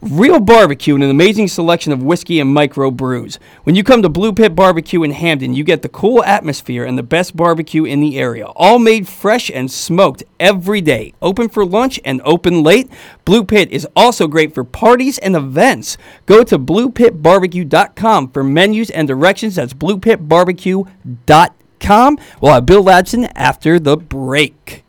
Real 0.02 0.38
barbecue 0.40 0.94
and 0.96 1.04
an 1.04 1.10
amazing 1.10 1.46
selection 1.46 1.92
of 1.92 2.02
whiskey 2.02 2.40
and 2.40 2.52
micro 2.52 2.90
brews. 2.90 3.38
When 3.62 3.76
you 3.76 3.84
come 3.84 4.02
to 4.02 4.08
Blue 4.08 4.32
Pit 4.32 4.56
Barbecue 4.56 5.04
in 5.04 5.12
Hampden, 5.12 5.54
you 5.54 5.62
get 5.62 5.82
the 5.82 5.88
cool 5.88 6.24
atmosphere 6.24 6.84
and 6.84 6.98
the 6.98 7.04
best 7.04 7.36
barbecue 7.36 7.84
in 7.84 8.00
the 8.00 8.18
area. 8.18 8.46
All 8.46 8.80
made 8.80 9.06
fresh 9.06 9.48
and 9.48 9.70
smoked 9.70 10.24
every 10.40 10.80
day. 10.80 11.14
Open 11.22 11.48
for 11.48 11.64
lunch 11.64 12.00
and 12.04 12.20
open 12.24 12.64
late. 12.64 12.90
Blue 13.24 13.44
Pit 13.44 13.70
is 13.70 13.86
also 13.94 14.26
great 14.26 14.52
for 14.52 14.64
parties 14.64 15.18
and 15.18 15.36
events. 15.36 15.96
Go 16.26 16.42
to 16.42 16.58
bluepitbarbecue.com 16.58 18.32
for 18.32 18.42
menus 18.42 18.90
and 18.90 19.06
directions. 19.06 19.54
That's 19.54 19.72
bluepitbarbecue.com. 19.72 22.18
We'll 22.40 22.54
have 22.54 22.66
Bill 22.66 22.84
Ladson 22.84 23.30
after 23.36 23.78
the 23.78 23.96
break. 23.96 24.82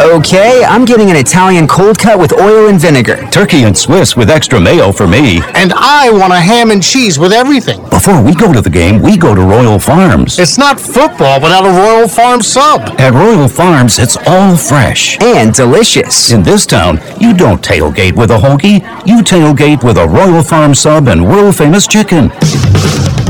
Okay, 0.00 0.62
I'm 0.62 0.84
getting 0.84 1.10
an 1.10 1.16
Italian 1.16 1.66
cold 1.66 1.98
cut 1.98 2.18
with 2.18 2.32
oil 2.34 2.68
and 2.68 2.78
vinegar. 2.78 3.26
Turkey 3.30 3.64
and 3.64 3.76
Swiss 3.76 4.14
with 4.14 4.28
extra 4.30 4.60
mayo 4.60 4.92
for 4.92 5.06
me. 5.06 5.40
And 5.54 5.72
I 5.74 6.10
want 6.10 6.32
a 6.32 6.40
ham 6.40 6.70
and 6.70 6.82
cheese 6.82 7.18
with 7.18 7.32
everything. 7.32 7.82
Before 7.88 8.22
we 8.22 8.34
go 8.34 8.52
to 8.52 8.60
the 8.60 8.70
game, 8.70 9.00
we 9.00 9.16
go 9.16 9.34
to 9.34 9.40
Royal 9.40 9.78
Farms. 9.78 10.38
It's 10.38 10.58
not 10.58 10.78
football 10.78 11.40
without 11.40 11.64
a 11.64 11.70
Royal 11.70 12.08
Farms 12.08 12.46
sub. 12.46 12.82
At 13.00 13.14
Royal 13.14 13.48
Farms, 13.48 13.98
it's 13.98 14.18
all 14.26 14.56
fresh 14.56 15.18
and 15.20 15.54
delicious. 15.54 16.30
In 16.30 16.42
this 16.42 16.66
town, 16.66 17.00
you 17.18 17.32
don't 17.32 17.62
tailgate 17.62 18.16
with 18.16 18.30
a 18.30 18.38
hoagie, 18.38 18.80
you 19.06 19.22
tailgate 19.22 19.82
with 19.82 19.96
a 19.96 20.06
Royal 20.06 20.42
Farms 20.42 20.78
sub 20.78 21.08
and 21.08 21.26
world 21.26 21.56
famous 21.56 21.86
chicken. 21.86 22.28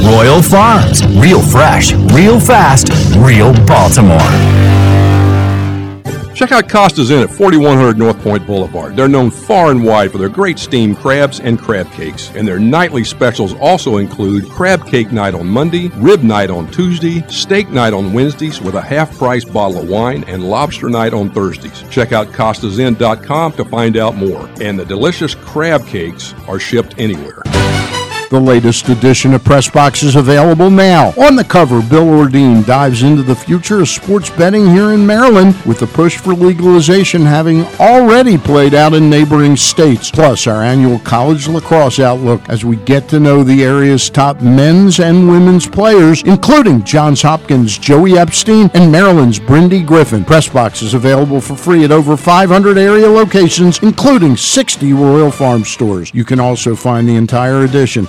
Royal 0.02 0.42
Farms, 0.42 1.06
real 1.16 1.42
fresh, 1.42 1.92
real 2.12 2.40
fast, 2.40 2.88
real 3.16 3.54
Baltimore. 3.66 4.75
Check 6.36 6.52
out 6.52 6.68
Costa's 6.68 7.10
Inn 7.10 7.22
at 7.22 7.30
4100 7.30 7.96
North 7.96 8.20
Point 8.20 8.46
Boulevard. 8.46 8.94
They're 8.94 9.08
known 9.08 9.30
far 9.30 9.70
and 9.70 9.82
wide 9.82 10.12
for 10.12 10.18
their 10.18 10.28
great 10.28 10.58
steamed 10.58 10.98
crabs 10.98 11.40
and 11.40 11.58
crab 11.58 11.90
cakes, 11.92 12.30
and 12.34 12.46
their 12.46 12.58
nightly 12.58 13.04
specials 13.04 13.54
also 13.54 13.96
include 13.96 14.46
crab 14.50 14.86
cake 14.86 15.12
night 15.12 15.32
on 15.32 15.46
Monday, 15.46 15.88
rib 15.94 16.22
night 16.22 16.50
on 16.50 16.70
Tuesday, 16.70 17.26
steak 17.28 17.70
night 17.70 17.94
on 17.94 18.12
Wednesdays 18.12 18.60
with 18.60 18.74
a 18.74 18.82
half 18.82 19.16
price 19.16 19.46
bottle 19.46 19.78
of 19.78 19.88
wine, 19.88 20.24
and 20.24 20.44
lobster 20.44 20.90
night 20.90 21.14
on 21.14 21.30
Thursdays. 21.30 21.82
Check 21.88 22.12
out 22.12 22.26
costasinn.com 22.26 23.52
to 23.54 23.64
find 23.64 23.96
out 23.96 24.14
more. 24.14 24.46
And 24.60 24.78
the 24.78 24.84
delicious 24.84 25.34
crab 25.34 25.86
cakes 25.86 26.34
are 26.46 26.58
shipped 26.58 26.96
anywhere. 26.98 27.40
The 28.28 28.40
latest 28.40 28.88
edition 28.88 29.34
of 29.34 29.44
Press 29.44 29.70
Box 29.70 30.02
is 30.02 30.16
available 30.16 30.68
now. 30.68 31.10
On 31.16 31.36
the 31.36 31.44
cover, 31.44 31.80
Bill 31.80 32.06
Ordine 32.06 32.66
dives 32.66 33.04
into 33.04 33.22
the 33.22 33.36
future 33.36 33.82
of 33.82 33.88
sports 33.88 34.30
betting 34.30 34.68
here 34.68 34.90
in 34.90 35.06
Maryland, 35.06 35.54
with 35.64 35.78
the 35.78 35.86
push 35.86 36.16
for 36.16 36.34
legalization 36.34 37.22
having 37.22 37.62
already 37.78 38.36
played 38.36 38.74
out 38.74 38.94
in 38.94 39.08
neighboring 39.08 39.54
states. 39.56 40.10
Plus, 40.10 40.48
our 40.48 40.64
annual 40.64 40.98
college 40.98 41.46
lacrosse 41.46 42.00
outlook 42.00 42.40
as 42.48 42.64
we 42.64 42.74
get 42.78 43.08
to 43.10 43.20
know 43.20 43.44
the 43.44 43.62
area's 43.62 44.10
top 44.10 44.40
men's 44.40 44.98
and 44.98 45.28
women's 45.28 45.68
players, 45.68 46.24
including 46.24 46.82
Johns 46.82 47.22
Hopkins' 47.22 47.78
Joey 47.78 48.18
Epstein 48.18 48.72
and 48.74 48.90
Maryland's 48.90 49.38
Brindi 49.38 49.86
Griffin. 49.86 50.24
Press 50.24 50.48
Box 50.48 50.82
is 50.82 50.94
available 50.94 51.40
for 51.40 51.54
free 51.54 51.84
at 51.84 51.92
over 51.92 52.16
500 52.16 52.76
area 52.76 53.08
locations, 53.08 53.78
including 53.84 54.36
60 54.36 54.92
Royal 54.94 55.30
Farm 55.30 55.62
stores. 55.62 56.10
You 56.12 56.24
can 56.24 56.40
also 56.40 56.74
find 56.74 57.08
the 57.08 57.14
entire 57.14 57.62
edition 57.62 58.08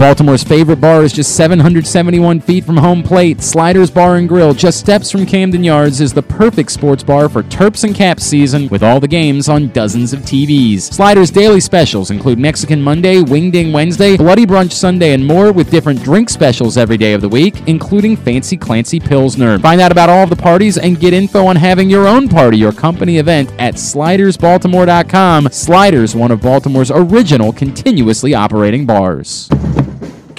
Baltimore's 0.00 0.42
favorite 0.42 0.80
bar 0.80 1.02
is 1.02 1.12
just 1.12 1.36
771 1.36 2.40
feet 2.40 2.64
from 2.64 2.78
home 2.78 3.02
plate. 3.02 3.42
Sliders 3.42 3.90
Bar 3.90 4.16
and 4.16 4.26
Grill, 4.26 4.54
just 4.54 4.80
steps 4.80 5.10
from 5.10 5.26
Camden 5.26 5.62
Yards, 5.62 6.00
is 6.00 6.14
the 6.14 6.22
perfect 6.22 6.72
sports 6.72 7.02
bar 7.02 7.28
for 7.28 7.42
Terps 7.42 7.84
and 7.84 7.94
Caps 7.94 8.24
season 8.24 8.66
with 8.68 8.82
all 8.82 8.98
the 8.98 9.06
games 9.06 9.50
on 9.50 9.68
dozens 9.68 10.14
of 10.14 10.20
TVs. 10.20 10.80
Sliders 10.80 11.30
daily 11.30 11.60
specials 11.60 12.10
include 12.10 12.38
Mexican 12.38 12.80
Monday, 12.80 13.20
Wing 13.20 13.50
Ding 13.50 13.74
Wednesday, 13.74 14.16
Bloody 14.16 14.46
Brunch 14.46 14.72
Sunday, 14.72 15.12
and 15.12 15.26
more 15.26 15.52
with 15.52 15.70
different 15.70 16.02
drink 16.02 16.30
specials 16.30 16.78
every 16.78 16.96
day 16.96 17.12
of 17.12 17.20
the 17.20 17.28
week, 17.28 17.68
including 17.68 18.16
Fancy 18.16 18.56
Clancy 18.56 19.00
Pilsner. 19.00 19.58
Find 19.58 19.82
out 19.82 19.92
about 19.92 20.08
all 20.08 20.26
the 20.26 20.34
parties 20.34 20.78
and 20.78 20.98
get 20.98 21.12
info 21.12 21.44
on 21.44 21.56
having 21.56 21.90
your 21.90 22.08
own 22.08 22.26
party 22.26 22.64
or 22.64 22.72
company 22.72 23.18
event 23.18 23.52
at 23.58 23.74
slidersbaltimore.com. 23.74 25.50
Sliders, 25.50 26.16
one 26.16 26.30
of 26.30 26.40
Baltimore's 26.40 26.90
original 26.90 27.52
continuously 27.52 28.32
operating 28.32 28.86
bars. 28.86 29.50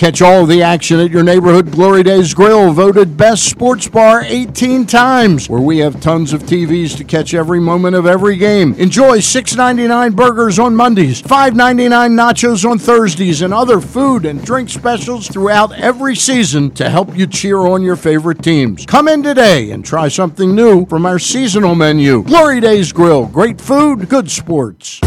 Catch 0.01 0.23
all 0.23 0.41
of 0.41 0.49
the 0.49 0.63
action 0.63 0.99
at 0.99 1.11
your 1.11 1.21
neighborhood 1.21 1.69
Glory 1.69 2.01
Days 2.01 2.33
Grill, 2.33 2.73
voted 2.73 3.17
best 3.17 3.47
sports 3.47 3.87
bar 3.87 4.23
18 4.25 4.87
times, 4.87 5.47
where 5.47 5.61
we 5.61 5.77
have 5.77 6.01
tons 6.01 6.33
of 6.33 6.41
TVs 6.41 6.97
to 6.97 7.03
catch 7.03 7.35
every 7.35 7.59
moment 7.59 7.95
of 7.95 8.07
every 8.07 8.35
game. 8.35 8.73
Enjoy 8.79 9.19
$6.99 9.19 10.15
burgers 10.15 10.57
on 10.57 10.75
Mondays, 10.75 11.21
$5.99 11.21 12.13
nachos 12.13 12.67
on 12.67 12.79
Thursdays, 12.79 13.43
and 13.43 13.53
other 13.53 13.79
food 13.79 14.25
and 14.25 14.43
drink 14.43 14.71
specials 14.71 15.27
throughout 15.27 15.71
every 15.73 16.15
season 16.15 16.71
to 16.71 16.89
help 16.89 17.15
you 17.15 17.27
cheer 17.27 17.59
on 17.59 17.83
your 17.83 17.95
favorite 17.95 18.41
teams. 18.41 18.87
Come 18.87 19.07
in 19.07 19.21
today 19.21 19.69
and 19.69 19.85
try 19.85 20.07
something 20.07 20.55
new 20.55 20.87
from 20.87 21.05
our 21.05 21.19
seasonal 21.19 21.75
menu. 21.75 22.23
Glory 22.23 22.59
Days 22.59 22.91
Grill, 22.91 23.27
great 23.27 23.61
food, 23.61 24.09
good 24.09 24.31
sports. 24.31 24.99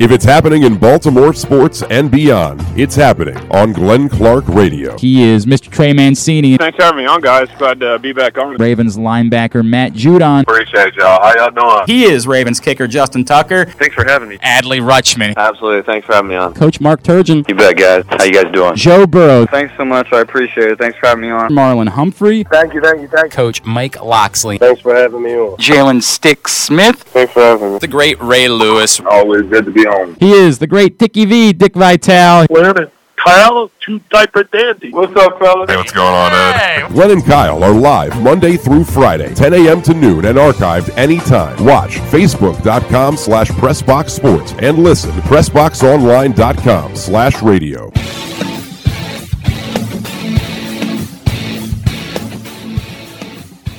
If 0.00 0.12
it's 0.12 0.24
happening 0.24 0.62
in 0.62 0.78
Baltimore 0.78 1.34
sports 1.34 1.82
and 1.90 2.10
beyond, 2.10 2.62
it's 2.74 2.94
happening 2.94 3.36
on 3.50 3.74
Glenn 3.74 4.08
Clark 4.08 4.48
Radio. 4.48 4.96
He 4.96 5.22
is 5.22 5.44
Mr. 5.44 5.68
Trey 5.70 5.92
Mancini. 5.92 6.56
Thanks 6.56 6.76
for 6.76 6.84
having 6.84 7.00
me 7.00 7.06
on, 7.06 7.20
guys. 7.20 7.50
Glad 7.58 7.80
to 7.80 7.98
be 7.98 8.14
back 8.14 8.38
on. 8.38 8.56
Ravens 8.56 8.96
linebacker 8.96 9.62
Matt 9.62 9.92
Judon. 9.92 10.44
Appreciate 10.44 10.94
y'all. 10.94 11.20
How 11.20 11.34
y'all 11.36 11.50
doing? 11.50 11.84
He 11.86 12.04
is 12.04 12.26
Ravens 12.26 12.60
kicker 12.60 12.86
Justin 12.86 13.26
Tucker. 13.26 13.66
Thanks 13.66 13.94
for 13.94 14.06
having 14.06 14.30
me. 14.30 14.38
Adley 14.38 14.80
Rutschman. 14.80 15.36
Absolutely. 15.36 15.82
Thanks 15.82 16.06
for 16.06 16.14
having 16.14 16.30
me 16.30 16.36
on. 16.36 16.54
Coach 16.54 16.80
Mark 16.80 17.02
Turgeon. 17.02 17.46
You 17.46 17.54
bet, 17.54 17.76
guys. 17.76 18.04
How 18.08 18.24
you 18.24 18.32
guys 18.32 18.50
doing? 18.54 18.76
Joe 18.76 19.06
Burrow. 19.06 19.44
Thanks 19.44 19.74
so 19.76 19.84
much. 19.84 20.10
I 20.14 20.20
appreciate 20.20 20.70
it. 20.70 20.78
Thanks 20.78 20.96
for 20.96 21.08
having 21.08 21.24
me 21.24 21.30
on. 21.30 21.50
Marlon 21.50 21.88
Humphrey. 21.88 22.44
Thank 22.44 22.72
you, 22.72 22.80
thank 22.80 23.02
you, 23.02 23.08
thank 23.08 23.24
you. 23.24 23.36
Coach 23.36 23.62
Mike 23.64 24.02
Locksley. 24.02 24.56
Thanks 24.56 24.80
for 24.80 24.94
having 24.94 25.22
me 25.22 25.34
on. 25.34 25.58
Jalen 25.58 26.02
Stick 26.02 26.48
Smith. 26.48 27.02
Thanks 27.02 27.34
for 27.34 27.40
having 27.40 27.74
me. 27.74 27.78
The 27.80 27.88
great 27.88 28.18
Ray 28.22 28.48
Lewis. 28.48 28.98
Always 29.00 29.42
good 29.42 29.66
to 29.66 29.70
be 29.70 29.86
on. 29.86 29.89
He 30.18 30.32
is 30.32 30.58
the 30.58 30.66
great 30.66 30.98
Dickie 30.98 31.24
V, 31.24 31.52
Dick 31.52 31.74
Vitale. 31.74 32.46
Leonard. 32.50 32.90
Kyle, 33.16 33.70
two 33.80 33.98
diaper 34.08 34.44
dandy. 34.44 34.90
What's 34.92 35.14
up, 35.14 35.38
fellas? 35.38 35.68
Hey, 35.68 35.76
what's 35.76 35.92
going 35.92 36.14
on, 36.14 36.32
Ed? 36.32 36.88
Glenn 36.88 37.10
and 37.10 37.24
Kyle 37.24 37.62
are 37.62 37.72
live 37.72 38.18
Monday 38.22 38.56
through 38.56 38.84
Friday, 38.84 39.34
10 39.34 39.52
a.m. 39.52 39.82
to 39.82 39.92
noon, 39.92 40.24
and 40.24 40.38
archived 40.38 40.96
anytime. 40.96 41.62
Watch 41.62 41.96
facebook.com 41.96 43.18
slash 43.18 43.50
pressboxsports 43.50 44.60
and 44.62 44.78
listen 44.78 45.12
to 45.12 45.20
pressboxonline.com 45.20 46.96
slash 46.96 47.42
radio. 47.42 47.90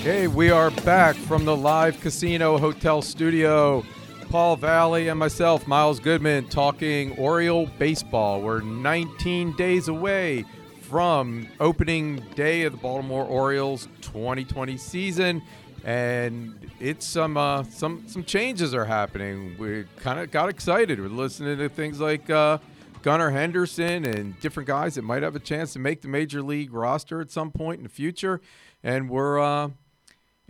Hey, 0.04 0.28
we 0.28 0.52
are 0.52 0.72
back 0.72 1.16
from 1.16 1.46
the 1.46 1.56
live 1.56 2.00
casino 2.00 2.58
hotel 2.58 3.02
studio. 3.02 3.84
Paul 4.32 4.56
Valle 4.56 5.10
and 5.10 5.20
myself, 5.20 5.68
Miles 5.68 6.00
Goodman, 6.00 6.48
talking 6.48 7.18
Oriole 7.18 7.66
baseball. 7.78 8.42
We're 8.42 8.62
19 8.62 9.58
days 9.58 9.90
away 9.90 10.46
from 10.84 11.50
opening 11.60 12.24
day 12.34 12.64
of 12.64 12.72
the 12.72 12.78
Baltimore 12.78 13.26
Orioles 13.26 13.90
2020 14.00 14.78
season, 14.78 15.42
and 15.84 16.72
it's 16.80 17.06
some 17.06 17.36
uh, 17.36 17.64
some 17.64 18.06
some 18.08 18.24
changes 18.24 18.74
are 18.74 18.86
happening. 18.86 19.58
We 19.60 19.84
kind 19.98 20.18
of 20.18 20.32
got 20.32 20.48
excited. 20.48 21.02
We're 21.02 21.10
listening 21.10 21.58
to 21.58 21.68
things 21.68 22.00
like 22.00 22.30
uh, 22.30 22.60
Gunnar 23.02 23.32
Henderson 23.32 24.06
and 24.06 24.40
different 24.40 24.68
guys 24.68 24.96
that 24.96 25.02
might 25.02 25.24
have 25.24 25.36
a 25.36 25.40
chance 25.40 25.74
to 25.74 25.80
make 25.80 26.04
the 26.04 26.08
major 26.08 26.42
league 26.42 26.74
roster 26.74 27.20
at 27.20 27.32
some 27.32 27.52
point 27.52 27.80
in 27.80 27.84
the 27.84 27.90
future, 27.90 28.40
and 28.82 29.10
we're. 29.10 29.40
Uh, 29.40 29.70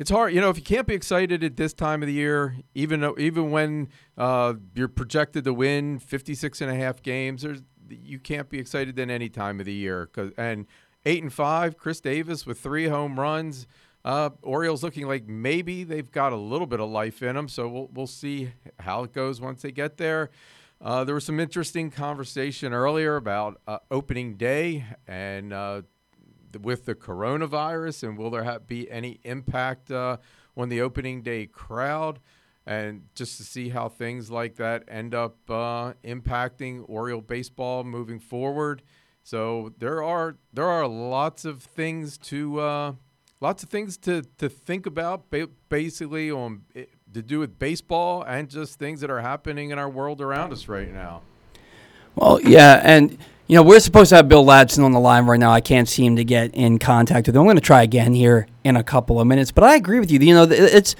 it's 0.01 0.09
hard, 0.09 0.33
you 0.33 0.41
know, 0.41 0.49
if 0.49 0.57
you 0.57 0.63
can't 0.63 0.87
be 0.87 0.95
excited 0.95 1.43
at 1.43 1.57
this 1.57 1.75
time 1.75 2.01
of 2.01 2.07
the 2.07 2.13
year, 2.13 2.55
even 2.73 3.01
though, 3.01 3.15
even 3.19 3.51
when 3.51 3.87
uh, 4.17 4.55
you're 4.73 4.87
projected 4.87 5.43
to 5.43 5.53
win 5.53 5.99
56 5.99 6.59
and 6.59 6.71
a 6.71 6.73
half 6.73 7.03
games, 7.03 7.43
there's, 7.43 7.61
you 7.87 8.17
can't 8.17 8.49
be 8.49 8.57
excited 8.57 8.95
then 8.95 9.11
any 9.11 9.29
time 9.29 9.59
of 9.59 9.67
the 9.67 9.73
year. 9.73 10.07
Cause, 10.07 10.31
and 10.39 10.65
eight 11.05 11.21
and 11.21 11.31
five, 11.31 11.77
Chris 11.77 12.01
Davis 12.01 12.47
with 12.47 12.59
three 12.59 12.87
home 12.87 13.19
runs. 13.19 13.67
Uh, 14.03 14.31
Orioles 14.41 14.81
looking 14.81 15.05
like 15.05 15.27
maybe 15.27 15.83
they've 15.83 16.09
got 16.09 16.33
a 16.33 16.37
little 16.37 16.65
bit 16.65 16.79
of 16.79 16.89
life 16.89 17.21
in 17.21 17.35
them, 17.35 17.47
so 17.47 17.67
we'll 17.67 17.89
we'll 17.93 18.07
see 18.07 18.51
how 18.79 19.03
it 19.03 19.13
goes 19.13 19.39
once 19.39 19.61
they 19.61 19.71
get 19.71 19.97
there. 19.97 20.31
Uh, 20.83 21.03
there 21.03 21.13
was 21.13 21.25
some 21.25 21.39
interesting 21.39 21.91
conversation 21.91 22.73
earlier 22.73 23.17
about 23.17 23.61
uh, 23.67 23.77
opening 23.91 24.35
day 24.35 24.83
and 25.07 25.53
uh, 25.53 25.83
with 26.57 26.85
the 26.85 26.95
coronavirus, 26.95 28.03
and 28.03 28.17
will 28.17 28.29
there 28.29 28.43
have, 28.43 28.67
be 28.67 28.89
any 28.89 29.19
impact 29.23 29.91
uh, 29.91 30.17
on 30.55 30.69
the 30.69 30.81
opening 30.81 31.21
day 31.21 31.45
crowd? 31.45 32.19
And 32.65 33.03
just 33.15 33.37
to 33.37 33.43
see 33.43 33.69
how 33.69 33.89
things 33.89 34.29
like 34.29 34.55
that 34.55 34.83
end 34.87 35.15
up 35.15 35.37
uh, 35.49 35.93
impacting 36.03 36.87
Oriole 36.87 37.21
baseball 37.21 37.83
moving 37.83 38.19
forward. 38.19 38.83
So 39.23 39.73
there 39.77 40.03
are 40.03 40.37
there 40.53 40.67
are 40.67 40.87
lots 40.87 41.43
of 41.43 41.63
things 41.63 42.17
to 42.19 42.59
uh, 42.59 42.93
lots 43.39 43.63
of 43.63 43.69
things 43.69 43.97
to, 43.97 44.21
to 44.37 44.47
think 44.47 44.85
about, 44.85 45.25
basically 45.69 46.31
on 46.31 46.61
to 47.13 47.21
do 47.21 47.39
with 47.39 47.59
baseball 47.59 48.23
and 48.23 48.49
just 48.49 48.79
things 48.79 49.01
that 49.01 49.09
are 49.09 49.21
happening 49.21 49.71
in 49.71 49.79
our 49.79 49.89
world 49.89 50.21
around 50.21 50.53
us 50.53 50.67
right 50.67 50.93
now. 50.93 51.23
Well, 52.15 52.39
yeah, 52.41 52.79
and 52.83 53.17
you 53.51 53.57
know, 53.57 53.63
we're 53.63 53.81
supposed 53.81 54.11
to 54.11 54.15
have 54.15 54.29
Bill 54.29 54.45
Ladson 54.45 54.85
on 54.85 54.93
the 54.93 54.99
line 54.99 55.25
right 55.25 55.37
now. 55.37 55.51
I 55.51 55.59
can't 55.59 55.89
seem 55.89 56.15
to 56.15 56.23
get 56.23 56.55
in 56.55 56.79
contact 56.79 57.27
with 57.27 57.35
him. 57.35 57.41
I'm 57.41 57.47
going 57.47 57.57
to 57.57 57.61
try 57.61 57.83
again 57.83 58.13
here 58.13 58.47
in 58.63 58.77
a 58.77 58.83
couple 58.83 59.19
of 59.19 59.27
minutes. 59.27 59.51
But 59.51 59.65
I 59.65 59.75
agree 59.75 59.99
with 59.99 60.09
you. 60.09 60.19
You 60.19 60.35
know, 60.35 60.43
it's 60.49 60.95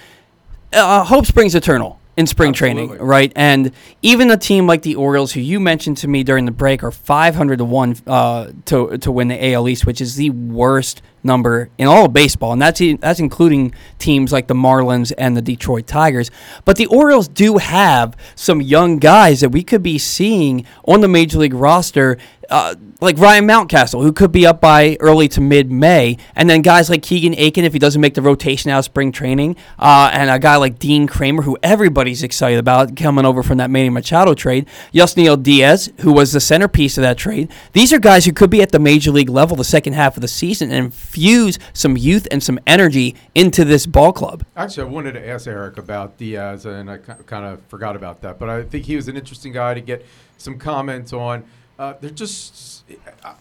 uh, 0.73 1.06
hope 1.06 1.26
springs 1.26 1.56
eternal 1.56 1.98
in 2.18 2.28
spring 2.28 2.49
Absolutely. 2.49 2.88
training, 2.88 3.07
right? 3.07 3.32
And 3.38 3.72
even 4.02 4.30
a 4.32 4.36
team 4.36 4.68
like 4.68 4.82
the 4.82 4.95
Orioles, 4.95 5.32
who 5.32 5.40
you 5.40 5.61
mentioned 5.61 5.95
to 5.99 6.10
me 6.10 6.23
during 6.23 6.44
the 6.44 6.52
break, 6.52 6.84
are 6.84 6.91
500 6.91 7.60
to 7.60 7.64
one 7.64 7.95
uh, 8.06 8.52
to 8.65 8.98
to 8.98 9.11
win 9.14 9.30
the 9.30 9.53
AL 9.53 9.69
East, 9.69 9.86
which 9.86 10.02
is 10.02 10.18
the 10.18 10.32
worst 10.32 11.02
number 11.23 11.69
in 11.77 11.88
all 11.88 12.06
of 12.06 12.14
baseball, 12.14 12.53
and 12.53 12.61
that's 12.61 12.81
that's 12.99 13.19
including 13.19 13.73
teams 13.99 14.31
like 14.31 14.48
the 14.48 14.53
Marlins 14.53 15.11
and 15.18 15.35
the 15.35 15.41
Detroit 15.41 15.88
Tigers. 15.88 16.31
But 16.65 16.77
the 16.77 16.88
Orioles 16.88 17.27
do 17.27 17.57
have 17.57 18.15
some 18.35 18.61
young 18.61 18.98
guys 18.98 19.41
that 19.41 19.49
we 19.49 19.64
could 19.64 19.84
be 19.84 19.98
seeing 19.98 20.65
on 20.85 21.02
the 21.02 21.07
major 21.07 21.39
league 21.39 21.53
roster. 21.53 22.18
Uh, 22.49 22.76
like 22.99 23.18
Ryan 23.18 23.48
Mountcastle, 23.48 24.02
who 24.02 24.11
could 24.11 24.34
be 24.34 24.45
up 24.45 24.60
by 24.60 24.98
early 24.99 25.30
to 25.30 25.39
mid 25.39 25.72
May, 25.72 26.18
and 26.35 26.49
then 26.49 26.61
guys 26.61 26.89
like 26.89 27.02
Keegan 27.02 27.34
Akin 27.34 27.64
if 27.64 27.72
he 27.72 27.80
doesn't 27.80 28.02
make 28.02 28.14
the 28.14 28.22
rotation 28.22 28.69
out 28.69 28.80
of 28.80 28.85
spring 28.85 29.14
training, 29.14 29.56
uh, 29.80 30.10
and 30.11 30.30
a 30.30 30.38
guy 30.38 30.57
like 30.57 30.77
Dean 30.77 31.07
Kremer, 31.07 31.43
who 31.43 31.57
everybody's 31.64 32.23
excited 32.23 32.60
about 32.60 32.98
coming 32.98 33.23
over 33.23 33.41
from 33.41 33.60
that 33.60 33.69
Manny 33.69 33.89
Machado 33.89 34.34
trade, 34.34 34.68
Yusniel 34.93 35.41
Diaz, 35.41 35.93
who 36.02 36.11
was 36.11 36.34
the 36.34 36.41
centerpiece 36.41 36.98
of 36.98 37.03
that 37.03 37.18
trade. 37.18 37.49
These 37.72 37.93
are 37.93 37.99
guys 37.99 38.26
who 38.26 38.34
could 38.34 38.49
be 38.49 38.61
at 38.61 38.73
the 38.73 38.80
major 38.80 39.11
league 39.11 39.30
level 39.30 39.56
the 39.56 39.64
second 39.64 39.93
half 39.93 40.18
of 40.18 40.22
the 40.22 40.27
season 40.27 40.72
and 40.72 40.93
infuse 41.12 41.60
some 41.74 41.98
youth 41.98 42.26
and 42.32 42.42
some 42.42 42.58
energy 42.66 43.16
into 43.36 43.66
this 43.66 43.86
ball 43.86 44.14
club. 44.14 44.46
Actually, 44.56 44.88
I 44.88 44.90
wanted 44.90 45.14
to 45.14 45.28
ask 45.28 45.46
Eric 45.46 45.78
about 45.78 46.18
Diaz, 46.18 46.66
and 46.66 46.90
I 46.90 46.98
kind 46.98 47.46
of 47.46 47.62
forgot 47.68 47.96
about 47.96 48.22
that. 48.22 48.40
But 48.40 48.50
I 48.50 48.64
think 48.64 48.86
he 48.86 48.96
was 48.96 49.08
an 49.10 49.18
interesting 49.18 49.52
guy 49.52 49.74
to 49.74 49.82
get 49.82 50.06
some 50.38 50.58
comments 50.58 51.12
on. 51.12 51.44
Uh, 51.78 51.96
they're 52.00 52.12
just, 52.12 52.84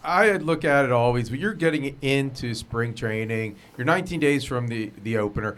I 0.03 0.31
look 0.33 0.65
at 0.65 0.83
it 0.85 0.91
always. 0.91 1.29
but 1.29 1.39
you're 1.39 1.53
getting 1.53 1.97
into 2.01 2.53
spring 2.55 2.93
training, 2.93 3.55
you're 3.77 3.85
19 3.85 4.19
days 4.19 4.43
from 4.43 4.67
the 4.67 4.91
the 5.03 5.17
opener. 5.17 5.57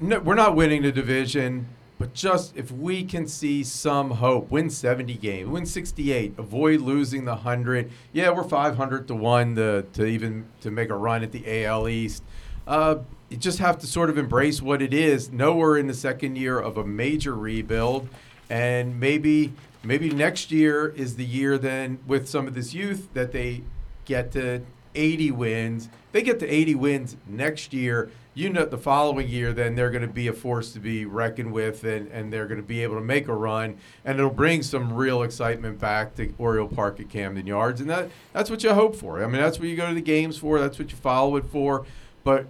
No, 0.00 0.20
we're 0.20 0.36
not 0.36 0.54
winning 0.54 0.82
the 0.82 0.92
division, 0.92 1.66
but 1.98 2.14
just 2.14 2.56
if 2.56 2.70
we 2.70 3.04
can 3.04 3.26
see 3.26 3.64
some 3.64 4.12
hope, 4.12 4.50
win 4.50 4.70
70 4.70 5.14
games, 5.14 5.48
win 5.48 5.66
68, 5.66 6.34
avoid 6.38 6.80
losing 6.80 7.24
the 7.24 7.32
100. 7.32 7.90
Yeah, 8.12 8.30
we're 8.30 8.44
500 8.44 9.08
to 9.08 9.14
one 9.14 9.56
to, 9.56 9.82
to 9.94 10.06
even 10.06 10.46
to 10.60 10.70
make 10.70 10.90
a 10.90 10.96
run 10.96 11.24
at 11.24 11.32
the 11.32 11.64
AL 11.64 11.88
East. 11.88 12.22
Uh, 12.66 12.98
you 13.28 13.36
just 13.36 13.58
have 13.58 13.78
to 13.80 13.86
sort 13.86 14.10
of 14.10 14.16
embrace 14.16 14.62
what 14.62 14.80
it 14.80 14.94
is. 14.94 15.32
Know 15.32 15.56
we're 15.56 15.78
in 15.78 15.88
the 15.88 15.94
second 15.94 16.36
year 16.36 16.58
of 16.58 16.76
a 16.76 16.84
major 16.84 17.34
rebuild, 17.34 18.08
and 18.48 18.98
maybe 19.00 19.52
maybe 19.82 20.10
next 20.10 20.52
year 20.52 20.88
is 20.88 21.16
the 21.16 21.24
year 21.24 21.58
then 21.58 21.98
with 22.06 22.28
some 22.28 22.46
of 22.46 22.54
this 22.54 22.74
youth 22.74 23.08
that 23.14 23.32
they 23.32 23.62
get 24.04 24.32
to 24.32 24.62
80 24.94 25.30
wins. 25.32 25.88
They 26.12 26.22
get 26.22 26.38
to 26.40 26.48
80 26.48 26.74
wins 26.76 27.16
next 27.26 27.72
year. 27.72 28.10
You 28.38 28.48
know 28.48 28.64
the 28.64 28.78
following 28.78 29.26
year, 29.26 29.52
then 29.52 29.74
they're 29.74 29.90
going 29.90 30.06
to 30.06 30.12
be 30.12 30.28
a 30.28 30.32
force 30.32 30.72
to 30.72 30.78
be 30.78 31.04
reckoned 31.04 31.52
with, 31.52 31.82
and, 31.82 32.06
and 32.12 32.32
they're 32.32 32.46
going 32.46 32.60
to 32.60 32.66
be 32.66 32.84
able 32.84 32.94
to 32.94 33.00
make 33.00 33.26
a 33.26 33.34
run, 33.34 33.76
and 34.04 34.16
it'll 34.16 34.30
bring 34.30 34.62
some 34.62 34.92
real 34.92 35.24
excitement 35.24 35.80
back 35.80 36.14
to 36.14 36.32
Oriole 36.38 36.68
Park 36.68 37.00
at 37.00 37.10
Camden 37.10 37.48
Yards, 37.48 37.80
and 37.80 37.90
that 37.90 38.10
that's 38.32 38.48
what 38.48 38.62
you 38.62 38.72
hope 38.72 38.94
for. 38.94 39.24
I 39.24 39.26
mean, 39.26 39.42
that's 39.42 39.58
what 39.58 39.66
you 39.66 39.74
go 39.74 39.88
to 39.88 39.94
the 39.94 40.00
games 40.00 40.38
for. 40.38 40.60
That's 40.60 40.78
what 40.78 40.92
you 40.92 40.96
follow 40.96 41.34
it 41.34 41.46
for. 41.46 41.84
But 42.22 42.46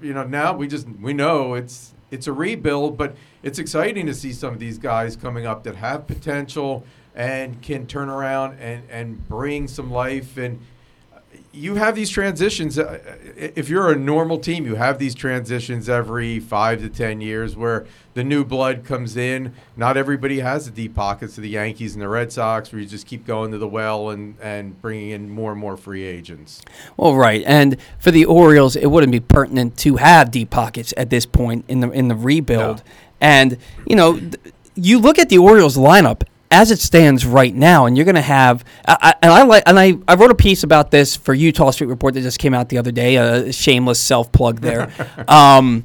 you 0.00 0.14
know, 0.14 0.22
now 0.22 0.54
we 0.54 0.68
just 0.68 0.86
we 1.00 1.12
know 1.12 1.54
it's 1.54 1.94
it's 2.12 2.28
a 2.28 2.32
rebuild, 2.32 2.96
but 2.96 3.16
it's 3.42 3.58
exciting 3.58 4.06
to 4.06 4.14
see 4.14 4.32
some 4.32 4.54
of 4.54 4.60
these 4.60 4.78
guys 4.78 5.16
coming 5.16 5.46
up 5.46 5.64
that 5.64 5.74
have 5.74 6.06
potential 6.06 6.84
and 7.16 7.60
can 7.60 7.88
turn 7.88 8.08
around 8.08 8.58
and, 8.60 8.84
and 8.88 9.28
bring 9.28 9.66
some 9.66 9.90
life. 9.90 10.36
And 10.36 10.60
you 11.54 11.76
have 11.76 11.94
these 11.94 12.10
transitions. 12.10 12.78
uh, 12.78 12.98
If 13.36 13.68
you're 13.68 13.90
a 13.92 13.96
normal 13.96 14.38
team, 14.38 14.66
you 14.66 14.74
have 14.74 14.98
these 14.98 15.14
transitions 15.14 15.88
every 15.88 16.40
five 16.40 16.80
to 16.80 16.88
10 16.88 17.20
years 17.20 17.56
where 17.56 17.86
the 18.14 18.24
new 18.24 18.44
blood 18.44 18.84
comes 18.84 19.16
in. 19.16 19.52
Not 19.76 19.96
everybody 19.96 20.40
has 20.40 20.64
the 20.66 20.70
deep 20.72 20.94
pockets 20.94 21.36
of 21.38 21.42
the 21.42 21.48
Yankees 21.50 21.94
and 21.94 22.02
the 22.02 22.08
Red 22.08 22.32
Sox 22.32 22.72
where 22.72 22.80
you 22.80 22.86
just 22.88 23.06
keep 23.06 23.24
going 23.26 23.52
to 23.52 23.58
the 23.58 23.68
well 23.68 24.10
and, 24.10 24.36
and 24.42 24.80
bringing 24.82 25.10
in 25.10 25.30
more 25.30 25.52
and 25.52 25.60
more 25.60 25.76
free 25.76 26.02
agents. 26.04 26.60
Well, 26.96 27.14
right, 27.14 27.42
and 27.46 27.76
for 28.00 28.10
the 28.10 28.24
Orioles, 28.24 28.74
it 28.76 28.86
wouldn't 28.90 29.12
be 29.12 29.20
pertinent 29.20 29.76
to 29.78 29.96
have 29.96 30.30
deep 30.30 30.50
pockets 30.50 30.92
at 30.96 31.10
this 31.10 31.24
point 31.24 31.64
in 31.68 31.80
the 31.80 31.90
in 31.90 32.08
the 32.08 32.14
rebuild. 32.16 32.82
And 33.20 33.58
you 33.86 33.94
know, 33.96 34.18
th- 34.18 34.34
you 34.74 34.98
look 34.98 35.18
at 35.20 35.28
the 35.28 35.38
Orioles 35.38 35.76
lineup 35.76 36.24
as 36.54 36.70
it 36.70 36.78
stands 36.78 37.26
right 37.26 37.52
now, 37.52 37.84
and 37.84 37.96
you're 37.96 38.04
going 38.04 38.14
to 38.14 38.22
have. 38.22 38.64
I, 38.86 38.96
I, 39.02 39.14
and 39.22 39.32
I 39.32 39.42
like, 39.42 39.64
and 39.66 39.76
I, 39.78 39.94
I 40.06 40.14
wrote 40.14 40.30
a 40.30 40.36
piece 40.36 40.62
about 40.62 40.92
this 40.92 41.16
for 41.16 41.34
Eutaw 41.34 41.74
Street 41.74 41.88
Report 41.88 42.14
that 42.14 42.20
just 42.20 42.38
came 42.38 42.54
out 42.54 42.68
the 42.68 42.78
other 42.78 42.92
day. 42.92 43.16
A 43.16 43.52
shameless 43.52 43.98
self 43.98 44.30
plug 44.30 44.60
there. 44.60 44.92
um, 45.28 45.84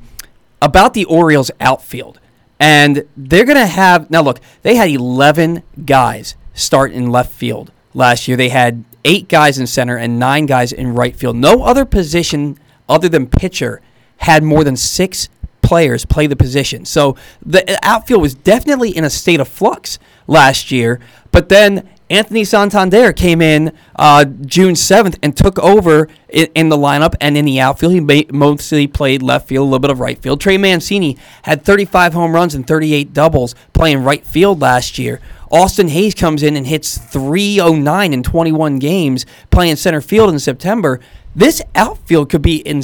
about 0.62 0.94
the 0.94 1.06
Orioles 1.06 1.50
outfield. 1.60 2.20
And 2.60 3.06
they're 3.18 3.46
going 3.46 3.58
to 3.58 3.66
have 3.66 4.12
now 4.12 4.22
look, 4.22 4.42
they 4.62 4.76
had 4.76 4.90
11 4.90 5.64
guys 5.86 6.36
start 6.54 6.92
in 6.92 7.10
left 7.10 7.32
field 7.32 7.72
last 7.96 8.28
year. 8.28 8.38
They 8.38 8.50
had 8.50 8.84
8 9.06 9.28
guys 9.28 9.58
in 9.58 9.66
center 9.66 9.98
and 9.98 10.20
9 10.20 10.46
guys 10.46 10.72
in 10.72 10.94
right 10.94 11.16
field. 11.16 11.36
No 11.36 11.64
other 11.64 11.86
position 11.86 12.60
other 12.88 13.10
than 13.10 13.28
pitcher 13.28 13.82
had 14.18 14.44
more 14.44 14.64
than 14.64 14.76
6 14.76 15.30
players 15.62 16.06
play 16.06 16.28
the 16.28 16.36
position. 16.36 16.86
So 16.86 17.16
the 17.46 17.78
outfield 17.84 18.22
was 18.22 18.34
definitely 18.34 18.96
in 18.96 19.04
a 19.04 19.10
state 19.10 19.40
of 19.40 19.48
flux 19.48 20.00
last 20.28 20.72
year, 20.72 21.00
but 21.32 21.50
then 21.50 21.90
Anthony 22.10 22.44
Santander 22.44 23.14
came 23.14 23.40
in 23.40 23.72
uh, 23.96 24.26
June 24.26 24.74
7th 24.74 25.20
and 25.22 25.38
took 25.38 25.60
over 25.60 26.08
in, 26.28 26.48
in, 26.56 26.70
the 26.70 26.78
lineup 26.78 27.14
and 27.22 27.38
in 27.38 27.46
the 27.46 27.60
outfield. 27.60 27.94
He 27.94 28.28
mostly 28.32 28.88
played 28.88 29.22
left 29.22 29.48
field, 29.48 29.62
a 29.62 29.66
little 29.66 29.80
bit 29.80 29.92
of 29.92 30.00
right 30.00 30.18
field. 30.18 30.42
Trey 30.42 30.58
Mancini 30.58 31.18
had 31.44 31.64
35 31.64 32.14
home 32.14 32.34
runs 32.34 32.56
and 32.56 32.66
38 32.66 33.14
doubles 33.14 33.54
playing 33.74 34.04
right 34.04 34.26
field 34.26 34.60
last 34.60 34.98
year. 34.98 35.22
Austin 35.52 35.88
Hays 35.90 36.16
comes 36.16 36.42
in 36.42 36.56
and 36.56 36.66
hits 36.66 36.98
309 36.98 38.14
in 38.14 38.24
21 38.24 38.80
games 38.80 39.26
playing 39.52 39.76
center 39.76 40.02
field 40.02 40.32
in 40.32 40.40
September. 40.40 41.00
This 41.36 41.62
outfield 41.76 42.30
could 42.30 42.42
be 42.42 42.58
in, 42.58 42.82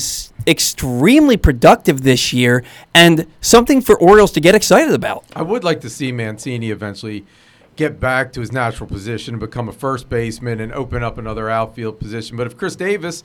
extremely 0.47 1.37
productive 1.37 2.03
this 2.03 2.31
year 2.31 2.63
and 2.93 3.25
something 3.41 3.81
for 3.81 3.99
Orioles 3.99 4.31
to 4.33 4.39
get 4.39 4.55
excited 4.55 4.93
about. 4.93 5.23
I 5.35 5.41
would 5.41 5.63
like 5.63 5.81
to 5.81 5.89
see 5.89 6.11
Mancini 6.11 6.69
eventually 6.69 7.25
get 7.75 7.99
back 7.99 8.31
to 8.33 8.39
his 8.39 8.51
natural 8.51 8.87
position 8.87 9.35
and 9.35 9.39
become 9.39 9.67
a 9.67 9.73
first 9.73 10.09
baseman 10.09 10.59
and 10.59 10.71
open 10.73 11.03
up 11.03 11.17
another 11.17 11.49
outfield 11.49 11.99
position. 11.99 12.37
But 12.37 12.47
if 12.47 12.57
Chris 12.57 12.75
Davis, 12.75 13.23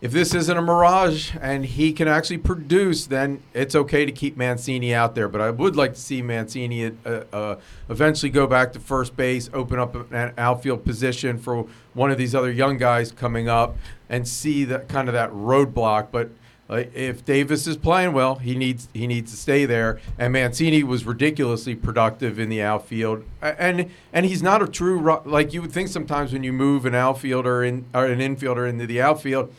if 0.00 0.12
this 0.12 0.32
isn't 0.32 0.56
a 0.56 0.62
mirage 0.62 1.32
and 1.40 1.64
he 1.64 1.92
can 1.92 2.06
actually 2.06 2.38
produce, 2.38 3.06
then 3.06 3.42
it's 3.52 3.74
okay 3.74 4.04
to 4.04 4.12
keep 4.12 4.36
Mancini 4.36 4.94
out 4.94 5.16
there. 5.16 5.26
But 5.26 5.40
I 5.40 5.50
would 5.50 5.74
like 5.74 5.94
to 5.94 6.00
see 6.00 6.22
Mancini 6.22 6.92
uh, 7.04 7.24
uh, 7.32 7.56
eventually 7.88 8.30
go 8.30 8.46
back 8.46 8.72
to 8.74 8.80
first 8.80 9.16
base, 9.16 9.50
open 9.52 9.80
up 9.80 10.12
an 10.12 10.34
outfield 10.38 10.84
position 10.84 11.36
for 11.36 11.66
one 11.94 12.12
of 12.12 12.18
these 12.18 12.34
other 12.34 12.52
young 12.52 12.78
guys 12.78 13.10
coming 13.10 13.48
up, 13.48 13.76
and 14.08 14.28
see 14.28 14.64
that 14.64 14.88
kind 14.88 15.08
of 15.08 15.14
that 15.14 15.30
roadblock. 15.32 16.08
But 16.12 16.30
Uh, 16.70 16.84
if 16.94 17.24
Davis 17.24 17.66
is 17.66 17.78
playing 17.78 18.12
well, 18.12 18.36
he 18.36 18.54
needs 18.54 18.88
he 18.92 19.06
needs 19.06 19.30
to 19.30 19.36
stay 19.36 19.64
there. 19.64 20.00
And 20.18 20.32
Mancini 20.34 20.82
was 20.82 21.06
ridiculously 21.06 21.74
productive 21.74 22.38
in 22.38 22.50
the 22.50 22.60
outfield, 22.60 23.24
and 23.40 23.90
and 24.12 24.26
he's 24.26 24.42
not 24.42 24.62
a 24.62 24.68
true 24.68 25.00
like 25.24 25.54
you 25.54 25.62
would 25.62 25.72
think 25.72 25.88
sometimes 25.88 26.32
when 26.32 26.44
you 26.44 26.52
move 26.52 26.84
an 26.84 26.94
outfielder 26.94 27.64
in 27.64 27.86
or 27.94 28.04
an 28.04 28.18
infielder 28.18 28.68
into 28.68 28.86
the 28.86 29.00
outfield, 29.00 29.52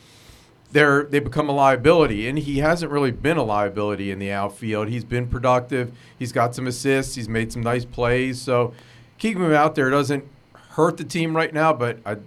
they're 0.72 1.04
they 1.04 1.20
become 1.20 1.50
a 1.50 1.54
liability, 1.54 2.28
and 2.28 2.38
he 2.38 2.60
hasn't 2.60 2.92
really 2.92 3.12
been 3.12 3.38
a 3.38 3.44
liability 3.44 4.12
in 4.12 4.20
the 4.20 4.32
outfield. 4.32 4.88
He's 4.88 5.04
been 5.06 5.28
productive. 5.28 5.92
He's 6.18 6.32
got 6.32 6.54
some 6.54 6.68
assists. 6.68 7.16
He's 7.16 7.30
made 7.30 7.52
some 7.52 7.64
nice 7.64 7.86
plays. 7.86 8.40
So 8.40 8.74
keeping 9.18 9.44
him 9.44 9.54
out 9.54 9.74
there 9.74 9.90
doesn't 9.90 10.26
hurt 10.72 10.98
the 10.98 11.04
team 11.04 11.36
right 11.36 11.54
now, 11.54 11.74
but 11.74 11.98
I 12.06 12.18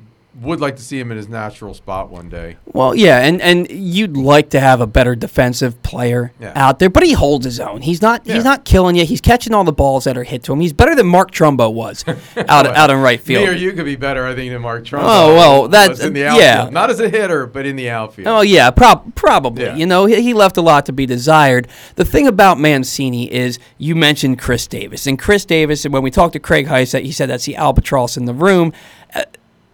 would 0.40 0.60
like 0.60 0.76
to 0.76 0.82
see 0.82 0.98
him 0.98 1.10
in 1.10 1.18
his 1.18 1.28
natural 1.28 1.74
spot 1.74 2.08
one 2.10 2.28
day. 2.30 2.56
Well, 2.72 2.94
yeah, 2.94 3.18
and, 3.18 3.40
and 3.42 3.70
you'd 3.70 4.16
like 4.16 4.48
to 4.50 4.60
have 4.60 4.80
a 4.80 4.86
better 4.86 5.14
defensive 5.14 5.82
player 5.82 6.32
Yeah. 6.40 6.52
out 6.56 6.78
there, 6.78 6.88
but 6.88 7.02
he 7.02 7.12
holds 7.12 7.44
his 7.44 7.60
own. 7.60 7.82
He's 7.82 8.00
not 8.00 8.22
Yeah. 8.24 8.34
he's 8.34 8.44
not 8.44 8.64
killing 8.64 8.96
you. 8.96 9.04
He's 9.04 9.20
catching 9.20 9.52
all 9.52 9.62
the 9.64 9.72
balls 9.74 10.04
that 10.04 10.16
are 10.16 10.24
hit 10.24 10.42
to 10.44 10.52
him. 10.54 10.60
He's 10.60 10.72
better 10.72 10.94
than 10.94 11.06
Mark 11.06 11.32
Trumbo 11.32 11.72
was 11.72 12.02
out 12.48 12.66
out 12.66 12.90
in 12.90 12.98
right 13.02 13.20
field. 13.20 13.44
Me 13.44 13.50
or 13.50 13.52
you 13.54 13.72
could 13.72 13.84
be 13.84 13.96
better, 13.96 14.24
I 14.26 14.34
think, 14.34 14.50
than 14.52 14.62
Mark 14.62 14.84
Trumbo. 14.84 15.02
Oh, 15.04 15.34
well, 15.34 15.68
that's- 15.68 16.00
in 16.00 16.14
the 16.14 16.20
yeah. 16.20 16.68
Not 16.72 16.88
as 16.88 16.98
a 17.00 17.10
hitter, 17.10 17.46
but 17.46 17.66
in 17.66 17.76
the 17.76 17.90
outfield. 17.90 18.26
Oh 18.28 18.40
yeah, 18.40 18.70
prob- 18.70 19.14
probably. 19.14 19.64
Yeah. 19.64 19.76
You 19.76 19.84
know, 19.86 20.06
he, 20.06 20.22
he 20.22 20.32
left 20.34 20.56
a 20.56 20.62
lot 20.62 20.86
to 20.86 20.92
be 20.92 21.04
desired. 21.04 21.68
The 21.96 22.04
thing 22.06 22.26
about 22.26 22.58
Mancini 22.58 23.30
is 23.30 23.58
you 23.76 23.94
mentioned 23.94 24.38
Chris 24.38 24.66
Davis, 24.66 25.06
and 25.06 25.18
Chris 25.18 25.44
Davis, 25.44 25.84
and 25.84 25.92
when 25.92 26.02
we 26.02 26.10
talked 26.10 26.32
to 26.32 26.40
Craig 26.40 26.68
Heist, 26.68 26.98
he 27.02 27.12
said 27.12 27.28
that's 27.28 27.44
the 27.44 27.56
albatross 27.56 28.16
in 28.16 28.24
the 28.24 28.32
room. 28.34 28.72
Uh, 29.14 29.22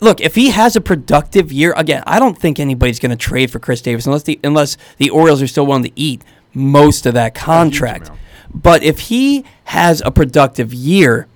look, 0.00 0.20
if 0.20 0.34
he 0.34 0.50
has 0.50 0.76
a 0.76 0.80
productive 0.80 1.52
year, 1.52 1.72
again, 1.76 2.02
I 2.06 2.18
don't 2.18 2.38
think 2.38 2.58
anybody's 2.58 2.98
going 2.98 3.10
to 3.10 3.16
trade 3.16 3.50
for 3.50 3.58
Chris 3.58 3.80
Davis 3.80 4.06
unless 4.06 4.22
the 4.22 4.38
unless 4.44 4.76
the 4.98 5.10
Orioles 5.10 5.42
are 5.42 5.46
still 5.46 5.66
willing 5.66 5.84
to 5.84 5.92
eat 5.94 6.22
most 6.54 7.06
of 7.06 7.14
that 7.14 7.34
contract. 7.34 8.10
But 8.52 8.82
if 8.82 9.00
he 9.00 9.44
has 9.64 10.02
a 10.04 10.10
productive 10.10 10.72
year, 10.72 11.26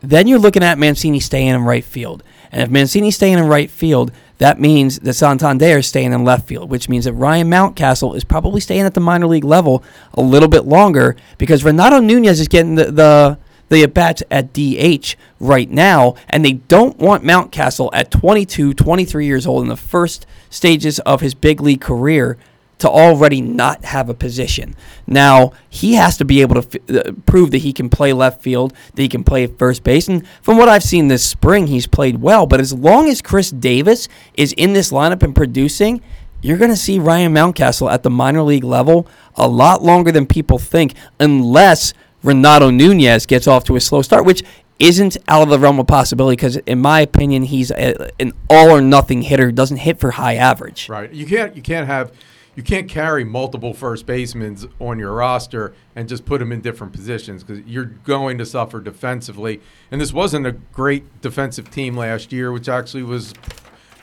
then 0.00 0.26
you're 0.26 0.38
looking 0.38 0.62
at 0.62 0.78
Mancini 0.78 1.20
staying 1.20 1.48
in 1.48 1.64
right 1.64 1.84
field. 1.84 2.22
And 2.52 2.62
if 2.62 2.70
Mancini's 2.70 3.16
staying 3.16 3.38
in 3.38 3.46
right 3.46 3.70
field, 3.70 4.12
that 4.38 4.60
means 4.60 5.00
that 5.00 5.14
Santander 5.14 5.78
is 5.78 5.86
staying 5.86 6.12
in 6.12 6.24
left 6.24 6.46
field, 6.46 6.70
which 6.70 6.88
means 6.88 7.04
that 7.04 7.12
Ryan 7.14 7.50
Mountcastle 7.50 8.16
is 8.16 8.24
probably 8.24 8.60
staying 8.60 8.82
at 8.82 8.94
the 8.94 9.00
minor 9.00 9.26
league 9.26 9.44
level 9.44 9.82
a 10.12 10.20
little 10.20 10.48
bit 10.48 10.64
longer 10.64 11.16
because 11.38 11.64
Renato 11.64 11.98
Nunez 11.98 12.40
is 12.40 12.48
getting 12.48 12.74
the, 12.76 12.92
the 12.92 13.38
the 13.74 13.82
at 13.82 13.94
bats 13.94 14.22
at 14.30 14.52
DH 14.52 15.16
right 15.38 15.70
now, 15.70 16.14
and 16.28 16.44
they 16.44 16.54
don't 16.54 16.98
want 16.98 17.24
Mountcastle 17.24 17.90
at 17.92 18.10
22, 18.10 18.74
23 18.74 19.26
years 19.26 19.46
old 19.46 19.62
in 19.62 19.68
the 19.68 19.76
first 19.76 20.26
stages 20.50 20.98
of 21.00 21.20
his 21.20 21.34
big 21.34 21.60
league 21.60 21.80
career 21.80 22.38
to 22.78 22.88
already 22.88 23.40
not 23.40 23.84
have 23.84 24.08
a 24.08 24.14
position. 24.14 24.74
Now, 25.06 25.52
he 25.70 25.94
has 25.94 26.16
to 26.18 26.24
be 26.24 26.40
able 26.40 26.60
to 26.60 26.78
f- 26.90 27.06
uh, 27.06 27.12
prove 27.24 27.50
that 27.52 27.58
he 27.58 27.72
can 27.72 27.88
play 27.88 28.12
left 28.12 28.42
field, 28.42 28.74
that 28.94 29.02
he 29.02 29.08
can 29.08 29.24
play 29.24 29.46
first 29.46 29.84
base. 29.84 30.08
And 30.08 30.26
from 30.42 30.58
what 30.58 30.68
I've 30.68 30.82
seen 30.82 31.08
this 31.08 31.24
spring, 31.24 31.68
he's 31.68 31.86
played 31.86 32.20
well. 32.20 32.46
But 32.46 32.60
as 32.60 32.72
long 32.72 33.08
as 33.08 33.22
Chris 33.22 33.50
Davis 33.50 34.08
is 34.34 34.52
in 34.54 34.72
this 34.72 34.90
lineup 34.90 35.22
and 35.22 35.34
producing, 35.34 36.02
you're 36.42 36.58
going 36.58 36.70
to 36.70 36.76
see 36.76 36.98
Ryan 36.98 37.32
Mountcastle 37.32 37.90
at 37.90 38.02
the 38.02 38.10
minor 38.10 38.42
league 38.42 38.64
level 38.64 39.06
a 39.34 39.48
lot 39.48 39.82
longer 39.82 40.12
than 40.12 40.26
people 40.26 40.58
think, 40.58 40.94
unless 41.18 41.94
Renato 42.24 42.70
Nunez 42.70 43.26
gets 43.26 43.46
off 43.46 43.64
to 43.64 43.76
a 43.76 43.80
slow 43.80 44.02
start, 44.02 44.24
which 44.24 44.42
isn't 44.78 45.16
out 45.28 45.42
of 45.42 45.50
the 45.50 45.58
realm 45.58 45.78
of 45.78 45.86
possibility 45.86 46.36
because, 46.36 46.56
in 46.56 46.80
my 46.80 47.00
opinion, 47.00 47.44
he's 47.44 47.70
a, 47.70 48.10
an 48.20 48.32
all 48.50 48.70
or 48.70 48.80
nothing 48.80 49.22
hitter 49.22 49.52
doesn't 49.52 49.76
hit 49.76 50.00
for 50.00 50.12
high 50.12 50.34
average. 50.34 50.88
Right. 50.88 51.12
You 51.12 51.26
can't 51.26 51.54
you 51.54 51.62
can't 51.62 51.86
have 51.86 52.12
you 52.56 52.62
can't 52.62 52.88
carry 52.88 53.24
multiple 53.24 53.74
first 53.74 54.06
basemen 54.06 54.56
on 54.80 54.98
your 54.98 55.12
roster 55.12 55.74
and 55.94 56.08
just 56.08 56.24
put 56.24 56.38
them 56.38 56.52
in 56.52 56.60
different 56.60 56.92
positions 56.92 57.42
because 57.44 57.64
you're 57.66 57.84
going 57.84 58.38
to 58.38 58.46
suffer 58.46 58.80
defensively. 58.80 59.60
And 59.90 60.00
this 60.00 60.12
wasn't 60.12 60.46
a 60.46 60.52
great 60.52 61.20
defensive 61.20 61.70
team 61.70 61.96
last 61.96 62.32
year, 62.32 62.52
which 62.52 62.68
actually 62.68 63.02
was 63.02 63.34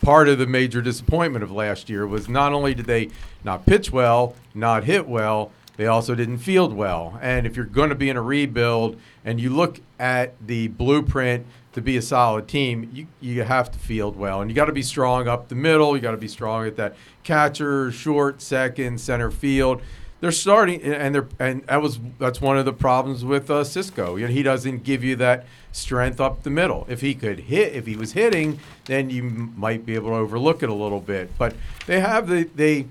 part 0.02 0.28
of 0.28 0.38
the 0.38 0.48
major 0.48 0.82
disappointment 0.82 1.44
of 1.44 1.52
last 1.52 1.90
year 1.90 2.06
was 2.08 2.28
not 2.28 2.54
only 2.54 2.74
did 2.74 2.86
they 2.86 3.10
not 3.44 3.66
pitch 3.66 3.92
well, 3.92 4.36
not 4.54 4.84
hit 4.84 5.08
well, 5.08 5.52
they 5.78 5.88
also 5.88 6.16
didn't 6.16 6.40
field 6.40 6.74
well. 6.74 7.18
And 7.22 7.48
if 7.48 7.56
you're 7.56 7.66
going 7.66 7.90
to 7.90 7.96
be 7.96 8.10
in 8.10 8.18
a 8.18 8.22
rebuild 8.22 8.98
and 9.24 9.40
you 9.40 9.50
look 9.50 9.80
at 10.00 10.36
the 10.46 10.68
blueprint 10.68 11.46
to 11.74 11.82
be 11.82 11.98
a 11.98 12.02
solid 12.02 12.48
team, 12.48 12.90
you, 12.94 13.08
you 13.20 13.44
have 13.44 13.72
to 13.72 13.80
field 13.80 14.16
well. 14.16 14.42
And 14.42 14.52
you 14.52 14.56
got 14.56 14.66
to 14.66 14.74
be 14.74 14.84
strong 14.84 15.28
up 15.28 15.48
the 15.48 15.56
middle. 15.56 15.96
You 15.96 16.02
got 16.02 16.12
to 16.12 16.18
be 16.18 16.28
strong 16.28 16.68
at 16.68 16.76
that 16.76 16.96
catcher, 17.24 17.92
short, 17.92 18.42
second, 18.42 19.00
center 19.00 19.32
field. 19.32 19.82
They're 20.20 20.32
starting, 20.32 20.84
and 20.84 21.16
they're 21.16 21.28
and 21.40 21.66
that 21.66 21.82
was 21.82 22.00
that's 22.20 22.40
one 22.40 22.56
of 22.56 22.66
the 22.66 22.74
problems 22.74 23.26
with 23.26 23.50
uh, 23.50 23.64
Sisco. 23.64 24.20
You 24.20 24.28
know, 24.28 24.32
he 24.32 24.44
doesn't 24.44 24.84
give 24.84 25.04
you 25.04 25.16
that 25.16 25.48
strength 25.72 26.22
up 26.22 26.44
the 26.44 26.52
middle. 26.52 26.86
If 26.88 27.02
he 27.02 27.16
could 27.16 27.40
hit, 27.40 27.74
if 27.74 27.88
he 27.88 27.96
was 27.96 28.12
hitting, 28.12 28.60
then 28.86 29.10
you 29.10 29.24
might 29.24 29.84
be 29.84 29.96
able 29.96 30.12
to 30.12 30.18
overlook 30.18 30.62
it 30.62 30.70
a 30.70 30.76
little 30.76 31.00
bit. 31.00 31.36
But 31.40 31.56
they 31.88 32.02
have 32.02 32.28
the 32.28 32.44
they 32.54 32.86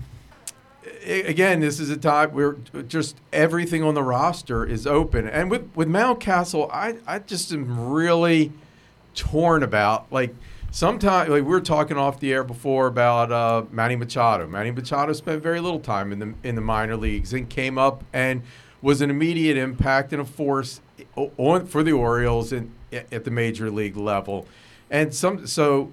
again, 1.05 1.61
this 1.61 1.81
is 1.81 1.91
a 1.91 1.97
time 1.97 2.33
where 2.33 2.57
just 2.87 3.17
everything 3.33 3.83
on 3.83 3.95
the 3.95 4.03
roster 4.03 4.65
is 4.65 4.87
open, 4.87 5.29
and 5.29 5.51
with 5.51 5.71
with 5.75 5.89
Mountcastle, 5.89 6.71
I 6.73 6.97
I 7.07 7.19
just 7.21 7.53
am 7.53 7.91
really 7.91 8.53
torn 9.15 9.63
about 9.63 10.11
like. 10.13 10.35
Sometimes, 10.73 11.29
like 11.29 11.43
we 11.43 11.51
were 11.51 11.61
talking 11.61 11.97
off 11.97 12.21
the 12.21 12.33
air 12.33 12.45
before 12.45 12.87
about 12.87 13.33
uh, 13.33 13.65
Manny 13.73 13.97
Machado. 13.97 14.47
Manny 14.47 14.71
Machado 14.71 15.13
spent 15.15 15.43
very 15.43 15.59
little 15.59 15.81
time 15.81 16.13
in 16.13 16.21
the 16.21 16.35
in 16.45 16.55
the 16.55 16.61
minor 16.61 16.97
leagues 16.97 17.33
and 17.33 17.51
came 17.51 17.77
up 17.77 18.05
and 18.13 18.43
was 18.81 19.01
an 19.01 19.11
immediate 19.11 19.57
impact 19.57 20.13
and 20.13 20.23
a 20.23 20.25
force 20.25 20.81
on 21.17 21.67
for 21.67 21.83
the 21.83 21.91
Orioles 21.91 22.53
in, 22.53 22.73
at 22.93 23.25
the 23.25 23.33
major 23.33 23.69
league 23.69 23.97
level. 23.97 24.47
And 24.91 25.13
some 25.13 25.47
so 25.49 25.93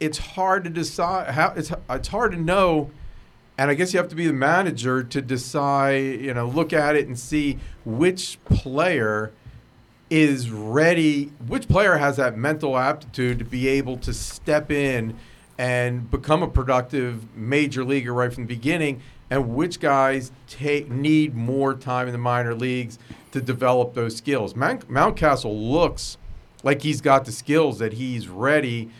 it's 0.00 0.18
hard 0.18 0.64
to 0.64 0.70
decide 0.70 1.30
how 1.34 1.52
it's 1.56 1.72
it's 1.90 2.08
hard 2.08 2.32
to 2.32 2.38
know 2.38 2.90
and 3.62 3.70
I 3.70 3.74
guess 3.74 3.94
you 3.94 3.98
have 3.98 4.08
to 4.08 4.16
be 4.16 4.26
the 4.26 4.32
manager 4.32 5.04
to 5.04 5.22
decide, 5.22 6.20
you 6.20 6.34
know, 6.34 6.48
look 6.48 6.72
at 6.72 6.96
it 6.96 7.06
and 7.06 7.16
see 7.16 7.60
which 7.84 8.36
player 8.44 9.30
is 10.10 10.50
ready, 10.50 11.26
which 11.46 11.68
player 11.68 11.96
has 11.96 12.16
that 12.16 12.36
mental 12.36 12.76
aptitude 12.76 13.38
to 13.38 13.44
be 13.44 13.68
able 13.68 13.98
to 13.98 14.12
step 14.12 14.72
in 14.72 15.16
and 15.58 16.10
become 16.10 16.42
a 16.42 16.48
productive 16.48 17.36
major 17.36 17.84
leaguer 17.84 18.12
right 18.12 18.32
from 18.32 18.48
the 18.48 18.52
beginning, 18.52 19.00
and 19.30 19.54
which 19.54 19.78
guys 19.78 20.32
take 20.48 20.90
need 20.90 21.36
more 21.36 21.72
time 21.72 22.08
in 22.08 22.12
the 22.12 22.18
minor 22.18 22.56
leagues 22.56 22.98
to 23.30 23.40
develop 23.40 23.94
those 23.94 24.16
skills. 24.16 24.56
Mount, 24.56 24.88
Mountcastle 24.88 25.70
looks 25.70 26.18
like 26.64 26.82
he's 26.82 27.00
got 27.00 27.26
the 27.26 27.32
skills 27.32 27.78
that 27.78 27.92
he's 27.92 28.26
ready, 28.26 28.90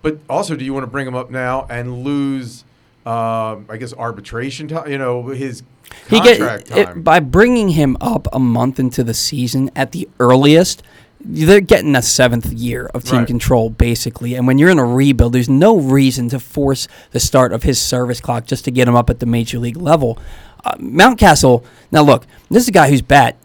but 0.00 0.20
also, 0.30 0.54
do 0.54 0.64
you 0.64 0.72
want 0.72 0.84
to 0.84 0.90
bring 0.90 1.08
him 1.08 1.16
up 1.16 1.28
now 1.28 1.66
and 1.68 2.04
lose? 2.04 2.62
Um, 3.04 3.66
I 3.68 3.76
guess 3.78 3.92
arbitration 3.92 4.68
time. 4.68 4.90
You 4.90 4.98
know 4.98 5.26
his 5.28 5.62
He 6.08 6.20
contract 6.20 6.68
get 6.68 6.86
time. 6.86 6.98
it, 6.98 7.04
by 7.04 7.20
bringing 7.20 7.70
him 7.70 7.96
up 8.00 8.28
a 8.32 8.38
month 8.38 8.78
into 8.78 9.02
the 9.04 9.14
season 9.14 9.70
at 9.74 9.92
the 9.92 10.08
earliest. 10.20 10.82
They're 11.24 11.60
getting 11.60 11.94
a 11.94 12.02
seventh 12.02 12.52
year 12.52 12.86
of 12.94 13.04
team 13.04 13.20
Right. 13.20 13.26
control, 13.28 13.70
basically. 13.70 14.34
And 14.34 14.44
when 14.44 14.58
you're 14.58 14.70
in 14.70 14.80
a 14.80 14.84
rebuild, 14.84 15.32
there's 15.34 15.48
no 15.48 15.76
reason 15.78 16.28
to 16.30 16.40
force 16.40 16.88
the 17.12 17.20
start 17.20 17.52
of 17.52 17.62
his 17.62 17.80
service 17.80 18.20
clock 18.20 18.44
just 18.44 18.64
to 18.64 18.72
get 18.72 18.88
him 18.88 18.96
up 18.96 19.08
at 19.08 19.20
the 19.20 19.26
major 19.26 19.60
league 19.60 19.76
level. 19.76 20.18
Uh, 20.64 20.74
Mountcastle. 20.78 21.62
Now, 21.92 22.02
look, 22.02 22.26
this 22.50 22.64
is 22.64 22.68
a 22.70 22.72
guy 22.72 22.88
whose 22.90 23.02
bat 23.02 23.36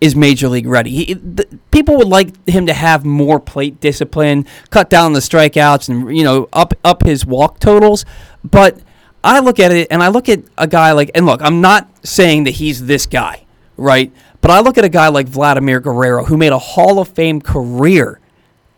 is 0.00 0.16
major 0.16 0.48
league 0.48 0.66
ready. 0.66 0.90
He, 1.04 1.12
the, 1.12 1.46
people 1.70 1.98
would 1.98 2.08
like 2.08 2.32
him 2.48 2.64
to 2.66 2.72
have 2.72 3.04
more 3.04 3.38
plate 3.38 3.80
discipline, 3.80 4.46
cut 4.70 4.88
down 4.88 5.12
the 5.12 5.20
strikeouts, 5.20 5.90
and 5.90 6.16
you 6.16 6.24
know 6.24 6.48
up 6.54 6.72
up 6.84 7.04
his 7.04 7.26
walk 7.26 7.60
totals. 7.60 8.06
But 8.44 8.78
I 9.26 9.40
look 9.40 9.58
at 9.58 9.72
it 9.72 9.88
and 9.90 10.02
I 10.02 10.08
look 10.08 10.28
at 10.28 10.40
a 10.56 10.68
guy 10.68 10.92
like, 10.92 11.10
and 11.14 11.26
look, 11.26 11.42
I'm 11.42 11.60
not 11.60 11.88
saying 12.06 12.44
that 12.44 12.52
he's 12.52 12.86
this 12.86 13.06
guy, 13.06 13.44
right? 13.76 14.12
But 14.40 14.52
I 14.52 14.60
look 14.60 14.78
at 14.78 14.84
a 14.84 14.88
guy 14.88 15.08
like 15.08 15.26
Vladimir 15.26 15.80
Guerrero, 15.80 16.24
who 16.24 16.36
made 16.36 16.52
a 16.52 16.58
Hall 16.58 17.00
of 17.00 17.08
Fame 17.08 17.40
career 17.40 18.20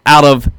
out 0.07 0.25
of 0.25 0.51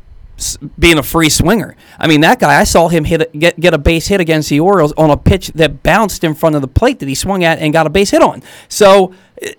being 0.77 0.99
a 0.99 1.03
free 1.03 1.27
swinger. 1.27 1.75
I 1.97 2.07
mean, 2.07 2.21
that 2.21 2.39
guy, 2.39 2.59
I 2.59 2.65
saw 2.65 2.87
him 2.87 3.03
hit 3.03 3.31
get 3.37 3.59
get 3.59 3.73
a 3.73 3.79
base 3.79 4.07
hit 4.07 4.21
against 4.21 4.49
the 4.49 4.59
Orioles 4.59 4.93
on 4.95 5.09
a 5.09 5.17
pitch 5.17 5.47
that 5.55 5.81
bounced 5.81 6.23
in 6.23 6.35
front 6.35 6.55
of 6.55 6.61
the 6.61 6.67
plate 6.67 6.99
that 6.99 7.09
he 7.09 7.15
swung 7.15 7.43
at 7.43 7.57
and 7.57 7.73
got 7.73 7.87
a 7.87 7.89
base 7.89 8.11
hit 8.11 8.21
on. 8.21 8.43
So, 8.67 9.13
eh, 9.41 9.53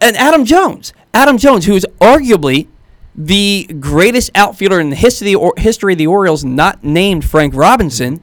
and 0.00 0.16
Adam 0.16 0.44
Jones, 0.44 0.92
Adam 1.14 1.38
Jones, 1.38 1.64
who 1.64 1.74
is 1.74 1.86
arguably 2.00 2.66
the 3.14 3.66
greatest 3.78 4.30
outfielder 4.34 4.80
in 4.80 4.90
the 4.90 4.96
history 4.96 5.34
or, 5.34 5.54
history 5.56 5.94
of 5.94 5.98
the 5.98 6.08
Orioles, 6.08 6.44
not 6.44 6.82
named 6.82 7.24
Frank 7.24 7.54
Robinson. 7.54 8.20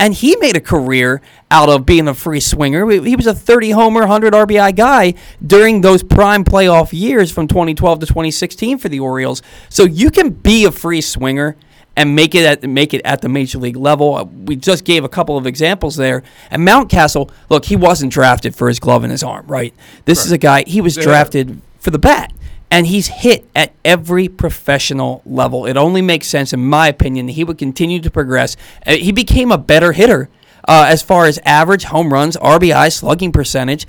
And 0.00 0.14
he 0.14 0.34
made 0.36 0.56
a 0.56 0.60
career 0.60 1.20
out 1.50 1.68
of 1.68 1.84
being 1.84 2.08
a 2.08 2.14
free 2.14 2.40
swinger. 2.40 2.88
He 2.88 3.14
was 3.14 3.26
a 3.26 3.34
30 3.34 3.72
homer, 3.72 4.00
100 4.00 4.32
RBI 4.32 4.74
guy 4.74 5.12
during 5.46 5.82
those 5.82 6.02
prime 6.02 6.42
playoff 6.42 6.92
years 6.92 7.30
from 7.30 7.46
2012 7.46 8.00
to 8.00 8.06
2016 8.06 8.78
for 8.78 8.88
the 8.88 8.98
Orioles. 8.98 9.42
So 9.68 9.84
you 9.84 10.10
can 10.10 10.30
be 10.30 10.64
a 10.64 10.72
free 10.72 11.02
swinger 11.02 11.54
and 11.96 12.14
make 12.16 12.34
it 12.34 12.46
at 12.46 12.68
make 12.68 12.94
it 12.94 13.02
at 13.04 13.20
the 13.20 13.28
major 13.28 13.58
league 13.58 13.76
level. 13.76 14.14
Uh, 14.14 14.24
We 14.24 14.56
just 14.56 14.84
gave 14.84 15.04
a 15.04 15.08
couple 15.08 15.36
of 15.36 15.46
examples 15.46 15.96
there. 15.96 16.22
And 16.50 16.66
Mountcastle, 16.66 17.30
look, 17.50 17.66
he 17.66 17.76
wasn't 17.76 18.10
drafted 18.10 18.56
for 18.56 18.68
his 18.68 18.80
glove 18.80 19.02
and 19.02 19.10
his 19.10 19.22
arm, 19.22 19.46
right? 19.48 19.74
This 20.06 20.24
is 20.24 20.32
a 20.32 20.38
guy 20.38 20.64
he 20.66 20.80
was 20.80 20.96
drafted 20.96 21.60
for 21.78 21.90
the 21.90 21.98
bat 21.98 22.32
and 22.70 22.86
he's 22.86 23.08
hit 23.08 23.48
at 23.54 23.72
every 23.84 24.28
professional 24.28 25.22
level. 25.26 25.66
It 25.66 25.76
only 25.76 26.02
makes 26.02 26.28
sense, 26.28 26.52
in 26.52 26.64
my 26.64 26.88
opinion, 26.88 27.26
that 27.26 27.32
he 27.32 27.44
would 27.44 27.58
continue 27.58 28.00
to 28.00 28.10
progress. 28.10 28.56
Uh, 28.86 28.92
He 28.92 29.12
became 29.12 29.50
a 29.50 29.58
better 29.58 29.92
hitter 29.92 30.28
uh, 30.68 30.86
as 30.88 31.02
far 31.02 31.26
as 31.26 31.38
average 31.44 31.84
home 31.84 32.12
runs, 32.12 32.36
RBI, 32.36 32.92
slugging 32.92 33.32
percentage 33.32 33.86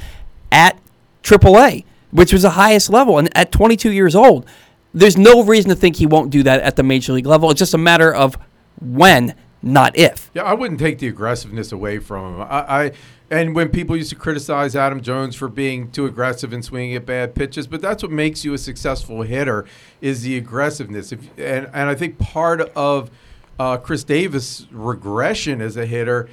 at 0.51 0.79
AAA, 1.23 1.85
which 2.11 2.33
was 2.33 2.41
the 2.41 2.51
highest 2.51 2.89
level. 2.89 3.17
And 3.19 3.35
at 3.37 3.51
22 3.51 3.91
years 3.91 4.15
old, 4.15 4.45
there's 4.93 5.17
no 5.17 5.43
reason 5.43 5.69
to 5.69 5.75
think 5.75 5.97
he 5.97 6.05
won't 6.05 6.31
do 6.31 6.43
that 6.43 6.61
at 6.61 6.75
the 6.75 6.83
major 6.83 7.13
league 7.13 7.27
level. 7.27 7.51
It's 7.51 7.59
just 7.59 7.73
a 7.73 7.77
matter 7.77 8.13
of 8.13 8.37
when, 8.81 9.35
not 9.63 9.97
if. 9.97 10.31
Yeah, 10.33 10.43
I 10.43 10.53
wouldn't 10.53 10.79
take 10.79 10.99
the 10.99 11.07
aggressiveness 11.07 11.71
away 11.71 11.99
from 11.99 12.35
him. 12.35 12.41
I, 12.41 12.45
I 12.85 12.91
and 13.29 13.55
when 13.55 13.69
people 13.69 13.95
used 13.95 14.09
to 14.09 14.15
criticize 14.15 14.75
Adam 14.75 15.01
Jones 15.01 15.35
for 15.35 15.47
being 15.47 15.89
too 15.91 16.05
aggressive 16.05 16.51
and 16.51 16.65
swinging 16.65 16.95
at 16.95 17.05
bad 17.05 17.33
pitches, 17.33 17.65
but 17.65 17.81
that's 17.81 18.03
what 18.03 18.11
makes 18.11 18.43
you 18.43 18.53
a 18.53 18.57
successful 18.57 19.21
hitter 19.21 19.65
is 20.01 20.23
the 20.23 20.38
aggressiveness. 20.38 21.11
If, 21.11 21.21
and 21.38 21.69
and 21.73 21.89
I 21.89 21.95
think 21.95 22.17
part 22.17 22.61
of 22.75 23.09
uh, 23.57 23.77
Chris 23.77 24.03
Davis' 24.03 24.67
regression 24.71 25.61
as 25.61 25.77
a 25.77 25.85
hitter, 25.85 26.29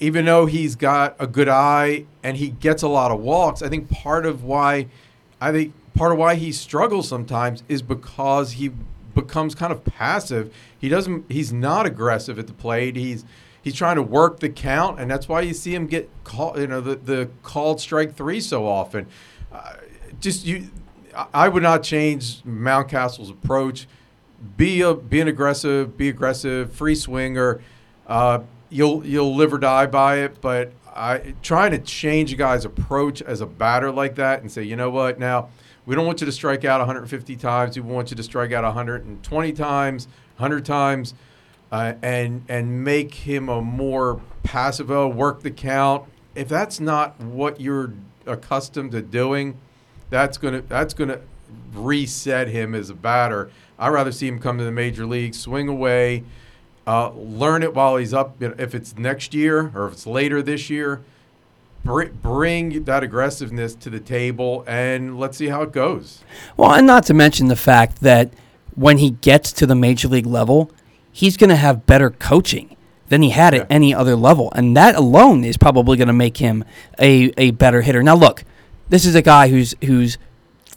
even 0.00 0.26
though 0.26 0.46
he's 0.46 0.76
got 0.76 1.16
a 1.18 1.26
good 1.26 1.48
eye 1.48 2.04
and 2.22 2.36
he 2.36 2.50
gets 2.50 2.82
a 2.82 2.88
lot 2.88 3.10
of 3.10 3.20
walks, 3.20 3.62
I 3.62 3.68
think 3.68 3.88
part 3.88 4.26
of 4.26 4.44
why 4.44 4.88
I 5.40 5.52
think 5.52 5.72
part 5.94 6.12
of 6.12 6.18
why 6.18 6.34
he 6.34 6.52
struggles 6.52 7.08
sometimes 7.08 7.62
is 7.68 7.80
because 7.80 8.52
he 8.52 8.70
becomes 9.26 9.54
kind 9.54 9.72
of 9.72 9.84
passive. 9.84 10.54
He 10.78 10.88
doesn't 10.88 11.30
he's 11.30 11.52
not 11.52 11.86
aggressive 11.86 12.38
at 12.38 12.46
the 12.46 12.52
plate. 12.52 12.96
He's 12.96 13.24
he's 13.62 13.74
trying 13.74 13.96
to 13.96 14.02
work 14.02 14.40
the 14.40 14.48
count 14.48 15.00
and 15.00 15.10
that's 15.10 15.28
why 15.28 15.40
you 15.42 15.54
see 15.54 15.74
him 15.74 15.86
get 15.86 16.08
call, 16.24 16.58
you 16.58 16.66
know 16.66 16.80
the 16.80 16.96
the 16.96 17.28
called 17.42 17.80
strike 17.80 18.14
3 18.14 18.40
so 18.40 18.66
often. 18.66 19.06
Uh, 19.52 19.74
just 20.20 20.46
you 20.46 20.68
I- 21.16 21.26
I 21.34 21.48
would 21.48 21.62
not 21.62 21.82
change 21.82 22.42
Mountcastle's 22.44 23.30
approach. 23.30 23.86
Be 24.56 24.82
a 24.82 24.94
be 24.94 25.20
an 25.20 25.28
aggressive, 25.28 25.96
be 25.96 26.08
aggressive, 26.08 26.72
free 26.72 26.94
swinger. 26.94 27.60
Uh, 28.06 28.40
you'll 28.70 29.04
you'll 29.04 29.34
live 29.34 29.52
or 29.52 29.58
die 29.58 29.86
by 29.86 30.18
it, 30.18 30.40
but 30.40 30.72
I 30.94 31.34
trying 31.42 31.72
to 31.72 31.78
change 31.78 32.32
a 32.32 32.36
guy's 32.36 32.64
approach 32.64 33.20
as 33.22 33.40
a 33.40 33.46
batter 33.46 33.90
like 33.90 34.14
that 34.16 34.42
and 34.42 34.50
say, 34.52 34.62
you 34.62 34.76
know 34.76 34.90
what, 34.90 35.18
now 35.18 35.48
we 35.88 35.94
don't 35.94 36.04
want 36.04 36.20
you 36.20 36.26
to 36.26 36.32
strike 36.32 36.66
out 36.66 36.80
150 36.80 37.34
times. 37.36 37.74
We 37.74 37.80
want 37.80 38.10
you 38.10 38.16
to 38.18 38.22
strike 38.22 38.52
out 38.52 38.62
120 38.62 39.52
times, 39.54 40.06
100 40.36 40.64
times, 40.66 41.14
uh, 41.72 41.94
and 42.02 42.44
and 42.46 42.84
make 42.84 43.14
him 43.14 43.48
a 43.48 43.62
more 43.62 44.20
passive. 44.42 44.90
Oh, 44.90 45.08
work 45.08 45.40
the 45.40 45.50
count. 45.50 46.04
If 46.34 46.46
that's 46.46 46.78
not 46.78 47.18
what 47.18 47.58
you're 47.58 47.94
accustomed 48.26 48.92
to 48.92 49.00
doing, 49.00 49.56
that's 50.10 50.36
gonna 50.36 50.60
that's 50.60 50.92
gonna 50.92 51.20
reset 51.72 52.48
him 52.48 52.74
as 52.74 52.90
a 52.90 52.94
batter. 52.94 53.50
I'd 53.78 53.88
rather 53.88 54.12
see 54.12 54.28
him 54.28 54.40
come 54.40 54.58
to 54.58 54.64
the 54.64 54.72
major 54.72 55.06
league, 55.06 55.34
swing 55.34 55.68
away, 55.68 56.22
uh, 56.86 57.12
learn 57.12 57.62
it 57.62 57.72
while 57.72 57.96
he's 57.96 58.12
up. 58.12 58.42
If 58.42 58.74
it's 58.74 58.98
next 58.98 59.32
year 59.32 59.72
or 59.74 59.86
if 59.86 59.94
it's 59.94 60.06
later 60.06 60.42
this 60.42 60.68
year, 60.68 61.00
bring 61.84 62.84
that 62.84 63.02
aggressiveness 63.02 63.74
to 63.76 63.90
the 63.90 64.00
table 64.00 64.64
and 64.66 65.18
let's 65.18 65.38
see 65.38 65.48
how 65.48 65.62
it 65.62 65.72
goes. 65.72 66.22
Well, 66.56 66.72
and 66.72 66.86
not 66.86 67.04
to 67.06 67.14
mention 67.14 67.48
the 67.48 67.56
fact 67.56 68.00
that 68.00 68.32
when 68.74 68.98
he 68.98 69.10
gets 69.10 69.52
to 69.52 69.66
the 69.66 69.74
major 69.74 70.08
league 70.08 70.26
level, 70.26 70.70
he's 71.10 71.36
going 71.36 71.50
to 71.50 71.56
have 71.56 71.86
better 71.86 72.10
coaching 72.10 72.76
than 73.08 73.22
he 73.22 73.30
had 73.30 73.54
at 73.54 73.66
any 73.70 73.94
other 73.94 74.14
level. 74.14 74.52
And 74.54 74.76
that 74.76 74.94
alone 74.94 75.44
is 75.44 75.56
probably 75.56 75.96
going 75.96 76.08
to 76.08 76.14
make 76.14 76.36
him 76.36 76.64
a, 76.98 77.32
a 77.36 77.52
better 77.52 77.82
hitter. 77.82 78.02
Now, 78.02 78.14
look, 78.14 78.44
this 78.88 79.04
is 79.04 79.14
a 79.14 79.22
guy 79.22 79.48
who's 79.48 79.74
who's 79.84 80.18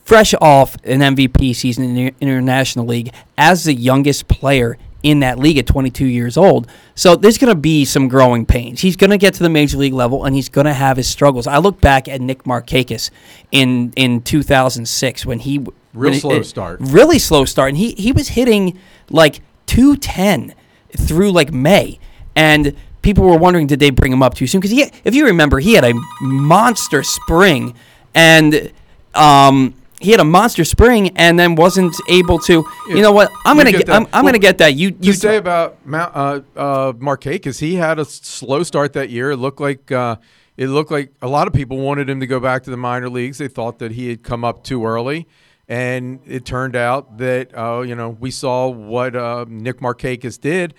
fresh 0.03 0.33
off 0.41 0.75
an 0.83 0.99
MVP 0.99 1.55
season 1.55 1.83
in 1.83 1.95
the 1.95 2.13
International 2.19 2.85
League 2.85 3.13
as 3.37 3.63
the 3.65 3.73
youngest 3.73 4.27
player 4.27 4.77
in 5.03 5.19
that 5.21 5.39
league 5.39 5.57
at 5.57 5.65
22 5.67 6.05
years 6.05 6.37
old. 6.37 6.67
So 6.95 7.15
there's 7.15 7.37
going 7.37 7.53
to 7.53 7.59
be 7.59 7.85
some 7.85 8.07
growing 8.07 8.45
pains. 8.45 8.81
He's 8.81 8.95
going 8.95 9.09
to 9.09 9.17
get 9.17 9.33
to 9.35 9.43
the 9.43 9.49
major 9.49 9.77
league 9.77 9.93
level 9.93 10.25
and 10.25 10.35
he's 10.35 10.49
going 10.49 10.65
to 10.65 10.73
have 10.73 10.97
his 10.97 11.07
struggles. 11.09 11.47
I 11.47 11.57
look 11.57 11.81
back 11.81 12.07
at 12.07 12.21
Nick 12.21 12.43
Markakis 12.43 13.09
in 13.51 13.93
in 13.95 14.21
2006 14.21 15.25
when 15.25 15.39
he 15.39 15.57
Real 15.93 16.11
when 16.11 16.13
slow 16.19 16.35
it- 16.35 16.43
start. 16.45 16.79
Really 16.81 17.19
slow 17.19 17.45
start 17.45 17.69
and 17.69 17.77
he 17.77 17.93
he 17.97 18.11
was 18.11 18.29
hitting 18.29 18.79
like 19.09 19.41
210 19.67 20.53
through 20.97 21.31
like 21.31 21.51
May 21.51 21.99
and 22.35 22.75
people 23.01 23.25
were 23.25 23.37
wondering 23.37 23.65
did 23.67 23.79
they 23.79 23.89
bring 23.89 24.11
him 24.13 24.21
up 24.21 24.33
too 24.35 24.45
soon 24.45 24.61
because 24.61 24.77
if 25.03 25.15
you 25.15 25.25
remember 25.25 25.59
he 25.59 25.73
had 25.73 25.83
a 25.83 25.93
monster 26.21 27.01
spring 27.01 27.73
and 28.13 28.71
um 29.15 29.73
he 30.01 30.11
had 30.11 30.19
a 30.19 30.25
monster 30.25 30.63
spring 30.63 31.15
and 31.17 31.39
then 31.39 31.55
wasn't 31.55 31.95
able 32.09 32.39
to 32.39 32.65
you 32.89 33.01
know 33.01 33.11
what 33.11 33.31
I'm 33.45 33.57
to 33.57 33.71
get 33.71 33.85
get 33.85 33.89
I'm, 33.89 34.03
that. 34.03 34.09
I'm 34.15 34.23
Well, 34.23 34.33
to 34.33 34.39
get 34.39 34.57
that 34.57 34.75
you 34.75 34.95
you 34.99 35.13
say 35.13 35.37
about 35.37 35.85
Mount, 35.85 36.15
uh, 36.15 36.41
uh, 36.55 36.93
Markakis, 36.93 37.59
he 37.59 37.75
had 37.75 37.99
a 37.99 38.05
slow 38.05 38.63
start 38.63 38.93
that 38.93 39.09
year. 39.09 39.31
It 39.31 39.37
looked 39.37 39.61
like 39.61 39.91
uh, 39.91 40.17
it 40.57 40.67
looked 40.67 40.91
like 40.91 41.13
a 41.21 41.27
lot 41.27 41.47
of 41.47 41.53
people 41.53 41.77
wanted 41.77 42.09
him 42.09 42.19
to 42.19 42.27
go 42.27 42.39
back 42.39 42.63
to 42.63 42.69
the 42.69 42.77
minor 42.77 43.09
leagues. 43.09 43.37
They 43.37 43.47
thought 43.47 43.79
that 43.79 43.93
he 43.93 44.09
had 44.09 44.23
come 44.23 44.43
up 44.43 44.63
too 44.63 44.85
early. 44.85 45.27
And 45.67 46.19
it 46.25 46.45
turned 46.45 46.75
out 46.75 47.17
that, 47.19 47.57
uh, 47.57 47.81
you 47.81 47.95
know, 47.95 48.09
we 48.09 48.29
saw 48.29 48.67
what 48.67 49.15
uh, 49.15 49.45
Nick 49.47 49.79
Markakis 49.79 50.39
did. 50.39 50.73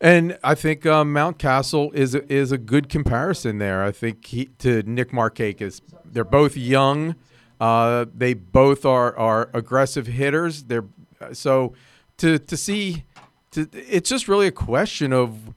And 0.00 0.38
I 0.44 0.54
think 0.54 0.86
uh, 0.86 1.02
Mountcastle 1.02 1.92
is 1.92 2.14
a, 2.14 2.32
is 2.32 2.52
a 2.52 2.58
good 2.58 2.88
comparison 2.88 3.58
there. 3.58 3.82
I 3.82 3.90
think 3.90 4.24
he, 4.26 4.46
to 4.60 4.84
Nick 4.84 5.10
Markakis, 5.10 5.80
they're 6.04 6.24
both 6.24 6.56
young. 6.56 7.16
Uh, 7.60 8.06
they 8.14 8.34
both 8.34 8.84
are, 8.84 9.16
are 9.16 9.50
aggressive 9.52 10.06
hitters. 10.06 10.64
They're 10.64 10.84
so 11.32 11.74
to 12.18 12.38
to 12.38 12.56
see, 12.56 13.04
to, 13.52 13.68
it's 13.72 14.08
just 14.08 14.28
really 14.28 14.46
a 14.46 14.52
question 14.52 15.12
of 15.12 15.54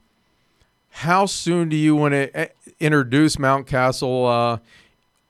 how 0.90 1.26
soon 1.26 1.68
do 1.68 1.76
you 1.76 1.96
want 1.96 2.12
to 2.12 2.50
introduce 2.78 3.36
Mountcastle 3.36 4.58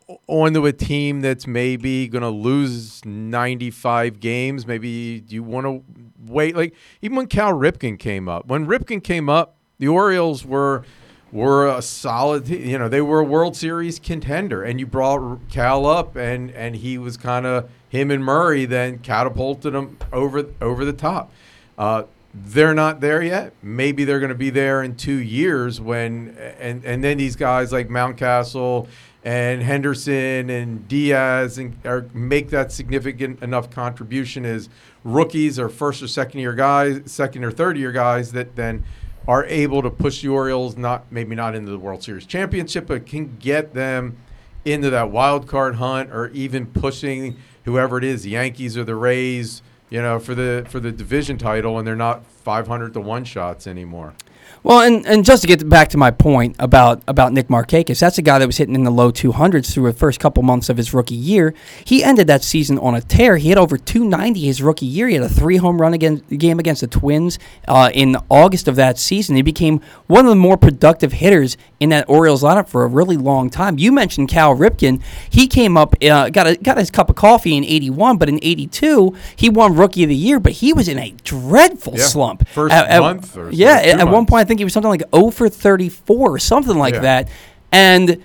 uh, 0.08 0.14
onto 0.26 0.66
a 0.66 0.72
team 0.72 1.20
that's 1.20 1.46
maybe 1.46 2.08
going 2.08 2.22
to 2.22 2.30
lose 2.30 3.04
95 3.04 4.18
games? 4.20 4.66
Maybe 4.66 5.22
you 5.28 5.42
want 5.42 5.66
to 5.66 5.82
wait. 6.26 6.56
Like 6.56 6.74
even 7.00 7.16
when 7.16 7.26
Cal 7.26 7.52
Ripken 7.52 7.98
came 7.98 8.28
up, 8.28 8.46
when 8.46 8.66
Ripken 8.66 9.02
came 9.02 9.28
up, 9.28 9.56
the 9.78 9.88
Orioles 9.88 10.44
were 10.44 10.84
were 11.32 11.66
a 11.66 11.82
solid. 11.82 12.48
You 12.48 12.78
know, 12.78 12.88
they 12.88 13.00
were 13.00 13.20
a 13.20 13.24
World 13.24 13.56
Series 13.56 13.98
contender, 13.98 14.62
and 14.62 14.78
you 14.78 14.86
brought 14.86 15.48
Cal 15.48 15.86
up, 15.86 16.14
and 16.14 16.50
and 16.52 16.76
he 16.76 16.98
was 16.98 17.16
kind 17.16 17.46
of 17.46 17.68
him 17.88 18.10
and 18.10 18.22
Murray 18.22 18.66
then 18.66 18.98
catapulted 18.98 19.72
them 19.72 19.98
over 20.12 20.46
over 20.60 20.84
the 20.84 20.92
top. 20.92 21.32
Uh, 21.76 22.04
they're 22.34 22.74
not 22.74 23.00
there 23.00 23.22
yet. 23.22 23.52
Maybe 23.62 24.04
they're 24.04 24.20
going 24.20 24.30
to 24.30 24.34
be 24.34 24.50
there 24.50 24.82
in 24.82 24.96
two 24.96 25.16
years 25.16 25.80
when, 25.80 26.36
and 26.58 26.84
and 26.84 27.02
then 27.02 27.18
these 27.18 27.36
guys 27.36 27.72
like 27.72 27.88
Mountcastle 27.88 28.86
and 29.24 29.62
Henderson 29.62 30.50
and 30.50 30.88
Diaz 30.88 31.56
and 31.58 31.76
are, 31.86 32.06
make 32.12 32.50
that 32.50 32.72
significant 32.72 33.40
enough 33.42 33.70
contribution 33.70 34.44
as 34.44 34.68
rookies 35.04 35.58
or 35.58 35.68
first 35.68 36.02
or 36.02 36.08
second 36.08 36.40
year 36.40 36.54
guys, 36.54 37.00
second 37.06 37.44
or 37.44 37.50
third 37.50 37.76
year 37.76 37.92
guys 37.92 38.32
that 38.32 38.56
then 38.56 38.84
are 39.28 39.44
able 39.46 39.82
to 39.82 39.90
push 39.90 40.22
the 40.22 40.28
Orioles 40.28 40.76
not 40.76 41.10
maybe 41.10 41.34
not 41.34 41.54
into 41.54 41.70
the 41.70 41.78
World 41.78 42.02
Series 42.02 42.26
championship, 42.26 42.86
but 42.86 43.06
can 43.06 43.36
get 43.38 43.74
them 43.74 44.16
into 44.64 44.90
that 44.90 45.10
wild 45.10 45.46
card 45.46 45.76
hunt 45.76 46.10
or 46.10 46.28
even 46.30 46.66
pushing 46.66 47.36
whoever 47.64 47.98
it 47.98 48.04
is, 48.04 48.22
the 48.22 48.30
Yankees 48.30 48.76
or 48.76 48.84
the 48.84 48.94
Rays 48.96 49.62
you 49.92 50.00
know, 50.00 50.18
for 50.18 50.34
the 50.34 50.64
for 50.70 50.80
the 50.80 50.90
division 50.90 51.36
title, 51.36 51.78
and 51.78 51.86
they're 51.86 51.94
not 51.94 52.24
500 52.24 52.94
to 52.94 53.00
one 53.02 53.24
shots 53.24 53.66
anymore. 53.66 54.14
Well, 54.64 54.80
and, 54.80 55.04
and 55.06 55.24
just 55.24 55.42
to 55.42 55.48
get 55.48 55.68
back 55.68 55.88
to 55.88 55.96
my 55.96 56.12
point 56.12 56.54
about, 56.60 57.02
about 57.08 57.32
Nick 57.32 57.48
Markakis, 57.48 57.98
that's 57.98 58.18
a 58.18 58.22
guy 58.22 58.38
that 58.38 58.46
was 58.46 58.58
hitting 58.58 58.76
in 58.76 58.84
the 58.84 58.92
low 58.92 59.10
200s 59.10 59.72
through 59.72 59.90
the 59.90 59.98
first 59.98 60.20
couple 60.20 60.44
months 60.44 60.68
of 60.68 60.76
his 60.76 60.94
rookie 60.94 61.16
year. 61.16 61.52
He 61.84 62.04
ended 62.04 62.28
that 62.28 62.44
season 62.44 62.78
on 62.78 62.94
a 62.94 63.00
tear. 63.00 63.38
He 63.38 63.48
hit 63.48 63.58
over 63.58 63.76
290 63.76 64.40
his 64.40 64.62
rookie 64.62 64.86
year. 64.86 65.08
He 65.08 65.14
had 65.14 65.24
a 65.24 65.28
three 65.28 65.56
home 65.56 65.80
run 65.80 65.94
against, 65.94 66.28
game 66.28 66.60
against 66.60 66.82
the 66.82 66.86
Twins 66.86 67.40
uh, 67.66 67.90
in 67.92 68.16
August 68.30 68.68
of 68.68 68.76
that 68.76 68.98
season. 68.98 69.34
He 69.34 69.42
became 69.42 69.80
one 70.06 70.26
of 70.26 70.30
the 70.30 70.36
more 70.36 70.56
productive 70.56 71.14
hitters 71.14 71.56
in 71.80 71.88
that 71.88 72.08
Orioles 72.08 72.44
lineup 72.44 72.68
for 72.68 72.84
a 72.84 72.86
really 72.86 73.16
long 73.16 73.50
time. 73.50 73.78
You 73.78 73.90
mentioned 73.90 74.28
Cal 74.28 74.54
Ripken. 74.54 75.02
He 75.28 75.48
came 75.48 75.76
up, 75.76 75.96
uh, 76.04 76.30
got 76.30 76.46
a, 76.46 76.56
got 76.56 76.78
his 76.78 76.92
cup 76.92 77.10
of 77.10 77.16
coffee 77.16 77.56
in 77.56 77.64
'81, 77.64 78.18
but 78.18 78.28
in 78.28 78.38
'82 78.40 79.16
he 79.34 79.48
won 79.48 79.74
Rookie 79.74 80.04
of 80.04 80.08
the 80.08 80.14
Year. 80.14 80.38
But 80.38 80.52
he 80.52 80.72
was 80.72 80.86
in 80.86 81.00
a 81.00 81.10
dreadful 81.24 81.94
yeah. 81.96 82.04
slump. 82.04 82.46
First 82.46 82.72
at, 82.72 83.00
month, 83.00 83.36
or 83.36 83.50
yeah. 83.50 83.80
At, 83.82 84.00
at 84.00 84.08
one 84.08 84.26
point, 84.26 84.42
I 84.42 84.44
think 84.52 84.60
he 84.60 84.64
was 84.64 84.74
something 84.74 84.90
like 84.90 85.02
0 85.14 85.30
for 85.30 85.48
34 85.48 86.34
or 86.34 86.38
something 86.38 86.76
like 86.76 86.94
yeah. 86.94 87.00
that. 87.00 87.28
And 87.72 88.22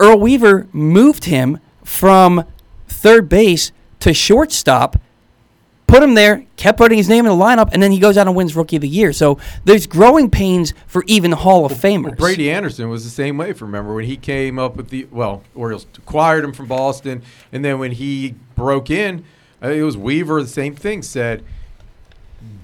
Earl 0.00 0.18
Weaver 0.18 0.66
moved 0.72 1.24
him 1.24 1.60
from 1.84 2.44
third 2.86 3.28
base 3.28 3.70
to 4.00 4.14
shortstop 4.14 4.96
put 5.88 6.02
him 6.02 6.14
there, 6.14 6.46
kept 6.56 6.78
putting 6.78 6.98
his 6.98 7.08
name 7.08 7.26
in 7.26 7.36
the 7.36 7.44
lineup, 7.44 7.70
and 7.72 7.82
then 7.82 7.90
he 7.90 7.98
goes 7.98 8.16
out 8.16 8.26
and 8.26 8.36
wins 8.36 8.54
Rookie 8.54 8.76
of 8.76 8.82
the 8.82 8.88
Year. 8.88 9.12
So 9.12 9.38
there's 9.64 9.86
growing 9.86 10.30
pains 10.30 10.74
for 10.86 11.02
even 11.06 11.32
Hall 11.32 11.64
of 11.64 11.72
Famers. 11.72 12.04
Well, 12.04 12.14
Brady 12.16 12.50
Anderson 12.50 12.88
was 12.88 13.04
the 13.04 13.10
same 13.10 13.38
way. 13.38 13.50
If 13.50 13.60
you 13.60 13.66
remember 13.66 13.94
when 13.94 14.04
he 14.04 14.16
came 14.16 14.58
up 14.58 14.76
with 14.76 14.90
the 14.90 15.08
well, 15.10 15.42
Orioles 15.54 15.86
acquired 15.96 16.44
him 16.44 16.52
from 16.52 16.66
Boston, 16.66 17.22
and 17.50 17.64
then 17.64 17.78
when 17.78 17.92
he 17.92 18.34
broke 18.54 18.90
in, 18.90 19.24
uh, 19.62 19.70
it 19.70 19.82
was 19.82 19.96
Weaver. 19.96 20.42
The 20.42 20.48
same 20.48 20.76
thing 20.76 21.02
said. 21.02 21.42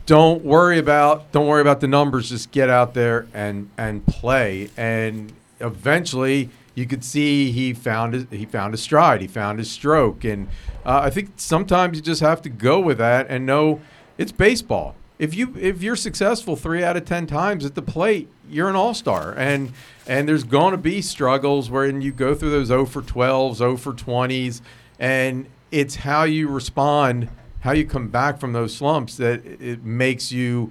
Don't 0.06 0.44
worry 0.44 0.78
about 0.78 1.32
don't 1.32 1.46
worry 1.46 1.62
about 1.62 1.80
the 1.80 1.88
numbers. 1.88 2.28
Just 2.28 2.50
get 2.50 2.68
out 2.68 2.94
there 2.94 3.26
and 3.32 3.70
and 3.78 4.06
play. 4.06 4.70
And 4.76 5.32
eventually, 5.60 6.50
you 6.74 6.86
could 6.86 7.04
see 7.04 7.52
he 7.52 7.72
found 7.72 8.14
his, 8.14 8.26
he 8.30 8.44
found 8.44 8.74
his 8.74 8.82
stride. 8.82 9.20
He 9.20 9.26
found 9.26 9.58
his 9.58 9.70
stroke, 9.70 10.24
and 10.24 10.48
uh, 10.84 11.00
I 11.04 11.10
think 11.10 11.32
sometimes 11.36 11.96
you 11.96 12.02
just 12.02 12.20
have 12.20 12.42
to 12.42 12.48
go 12.48 12.80
with 12.80 12.98
that 12.98 13.26
and 13.30 13.46
know 13.46 13.80
it's 14.18 14.32
baseball. 14.32 14.94
If 15.18 15.34
you 15.34 15.56
if 15.58 15.82
you're 15.82 15.96
successful 15.96 16.56
three 16.56 16.82
out 16.82 16.96
of 16.96 17.04
ten 17.04 17.26
times 17.26 17.64
at 17.64 17.74
the 17.74 17.82
plate, 17.82 18.28
you're 18.50 18.68
an 18.68 18.76
all 18.76 18.92
star, 18.92 19.34
and 19.38 19.72
and 20.06 20.28
there's 20.28 20.44
going 20.44 20.72
to 20.72 20.76
be 20.78 21.00
struggles 21.00 21.70
wherein 21.70 22.00
you 22.00 22.12
go 22.12 22.34
through 22.34 22.50
those 22.50 22.66
0 22.66 22.86
for 22.86 23.00
12s, 23.00 23.54
0 23.54 23.76
for 23.78 23.92
20s, 23.92 24.60
and 24.98 25.46
it's 25.70 25.96
how 25.96 26.24
you 26.24 26.48
respond, 26.48 27.28
how 27.64 27.72
you 27.72 27.86
come 27.86 28.08
back 28.08 28.38
from 28.38 28.52
those 28.52 28.76
slumps 28.76 29.16
that 29.16 29.44
it 29.46 29.82
makes 29.82 30.30
you 30.30 30.70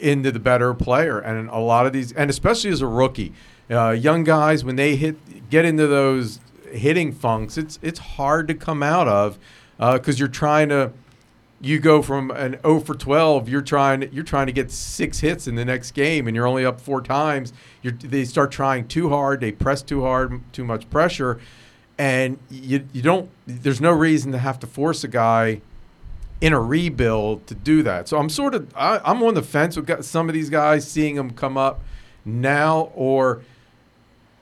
into 0.00 0.32
the 0.32 0.40
better 0.40 0.74
player. 0.74 1.20
And 1.20 1.48
a 1.48 1.58
lot 1.58 1.86
of 1.86 1.92
these, 1.92 2.10
and 2.12 2.28
especially 2.28 2.70
as 2.70 2.80
a 2.80 2.86
rookie, 2.88 3.32
uh, 3.70 3.90
young 3.90 4.24
guys 4.24 4.64
when 4.64 4.74
they 4.74 4.96
hit 4.96 5.48
get 5.48 5.64
into 5.64 5.86
those 5.86 6.40
hitting 6.72 7.12
funks, 7.12 7.56
it's 7.56 7.78
it's 7.80 8.00
hard 8.00 8.48
to 8.48 8.54
come 8.54 8.82
out 8.82 9.06
of 9.06 9.38
because 9.78 10.16
uh, 10.16 10.18
you're 10.18 10.28
trying 10.28 10.68
to. 10.68 10.92
You 11.58 11.78
go 11.78 12.02
from 12.02 12.30
an 12.32 12.58
0 12.60 12.80
for 12.80 12.94
12. 12.94 13.48
You're 13.48 13.62
trying. 13.62 14.12
You're 14.12 14.24
trying 14.24 14.46
to 14.46 14.52
get 14.52 14.70
six 14.70 15.20
hits 15.20 15.46
in 15.46 15.54
the 15.54 15.64
next 15.64 15.92
game, 15.92 16.26
and 16.26 16.36
you're 16.36 16.46
only 16.46 16.66
up 16.66 16.80
four 16.80 17.00
times. 17.00 17.54
You're, 17.80 17.94
they 17.94 18.26
start 18.26 18.50
trying 18.50 18.88
too 18.88 19.08
hard. 19.08 19.40
They 19.40 19.52
press 19.52 19.80
too 19.80 20.02
hard, 20.02 20.42
too 20.52 20.64
much 20.64 20.90
pressure, 20.90 21.40
and 21.96 22.38
you 22.50 22.86
you 22.92 23.00
don't. 23.00 23.30
There's 23.46 23.80
no 23.80 23.92
reason 23.92 24.32
to 24.32 24.38
have 24.38 24.58
to 24.58 24.66
force 24.66 25.02
a 25.02 25.08
guy 25.08 25.62
in 26.40 26.52
a 26.52 26.60
rebuild 26.60 27.46
to 27.46 27.54
do 27.54 27.82
that. 27.82 28.08
So 28.08 28.18
I'm 28.18 28.28
sort 28.28 28.54
of 28.54 28.72
I, 28.76 29.00
am 29.04 29.22
on 29.22 29.34
the 29.34 29.42
fence 29.42 29.76
with 29.76 30.04
some 30.04 30.28
of 30.28 30.34
these 30.34 30.50
guys, 30.50 30.88
seeing 30.88 31.14
them 31.14 31.30
come 31.30 31.56
up 31.56 31.80
now, 32.24 32.90
or 32.94 33.42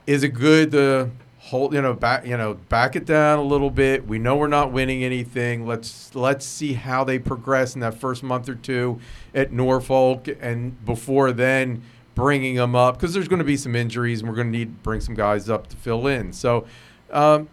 is 0.05 0.23
it 0.23 0.29
good 0.29 0.71
to 0.71 1.11
hold 1.39 1.73
you 1.73 1.81
know 1.81 1.93
back 1.93 2.25
you 2.25 2.35
know 2.35 2.55
back 2.55 2.95
it 2.95 3.05
down 3.05 3.39
a 3.39 3.43
little 3.43 3.69
bit? 3.69 4.07
We 4.07 4.19
know 4.19 4.35
we're 4.35 4.47
not 4.47 4.71
winning 4.71 5.03
anything. 5.03 5.65
Let's 5.65 6.13
let's 6.15 6.45
see 6.45 6.73
how 6.73 7.03
they 7.03 7.19
progress 7.19 7.75
in 7.75 7.81
that 7.81 7.95
first 7.95 8.23
month 8.23 8.49
or 8.49 8.55
two 8.55 8.99
at 9.33 9.51
norfolk 9.51 10.27
and 10.41 10.83
before 10.85 11.31
then 11.31 11.81
bringing 12.13 12.55
them 12.55 12.75
up 12.75 12.95
because 12.95 13.13
there's 13.13 13.27
going 13.27 13.39
to 13.39 13.45
be 13.45 13.57
some 13.57 13.75
injuries 13.75 14.21
and 14.21 14.29
we're 14.29 14.35
going 14.35 14.51
to 14.51 14.57
need 14.57 14.77
to 14.77 14.83
bring 14.83 15.01
some 15.01 15.13
guys 15.13 15.49
up 15.49 15.67
to 15.67 15.75
fill 15.75 16.07
in. 16.07 16.31
So 16.31 16.65
um, 17.11 17.49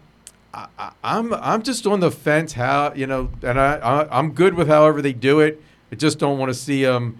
I, 0.53 0.67
am 0.79 0.93
I'm, 1.03 1.33
I'm 1.33 1.63
just 1.63 1.87
on 1.87 1.99
the 1.99 2.11
fence 2.11 2.53
how 2.53 2.93
you 2.93 3.07
know 3.07 3.31
and 3.41 3.59
I, 3.59 3.75
I 3.77 4.19
i'm 4.19 4.31
good 4.33 4.53
with 4.53 4.67
however 4.67 5.01
they 5.01 5.13
do 5.13 5.39
it 5.39 5.61
i 5.91 5.95
just 5.95 6.19
don't 6.19 6.37
want 6.37 6.49
to 6.49 6.53
see 6.53 6.83
them 6.83 7.17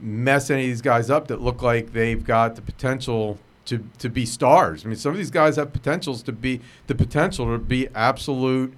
mess 0.00 0.50
any 0.50 0.64
of 0.64 0.68
these 0.68 0.82
guys 0.82 1.08
up 1.10 1.28
that 1.28 1.40
look 1.40 1.62
like 1.62 1.92
they've 1.92 2.24
got 2.24 2.56
the 2.56 2.62
potential 2.62 3.38
to 3.66 3.88
to 3.98 4.08
be 4.08 4.26
stars. 4.26 4.84
I 4.84 4.88
mean, 4.88 4.96
some 4.96 5.12
of 5.12 5.18
these 5.18 5.30
guys 5.30 5.56
have 5.56 5.72
potentials 5.72 6.22
to 6.24 6.32
be 6.32 6.60
the 6.86 6.94
potential 6.94 7.46
to 7.46 7.58
be 7.58 7.88
absolute 7.94 8.74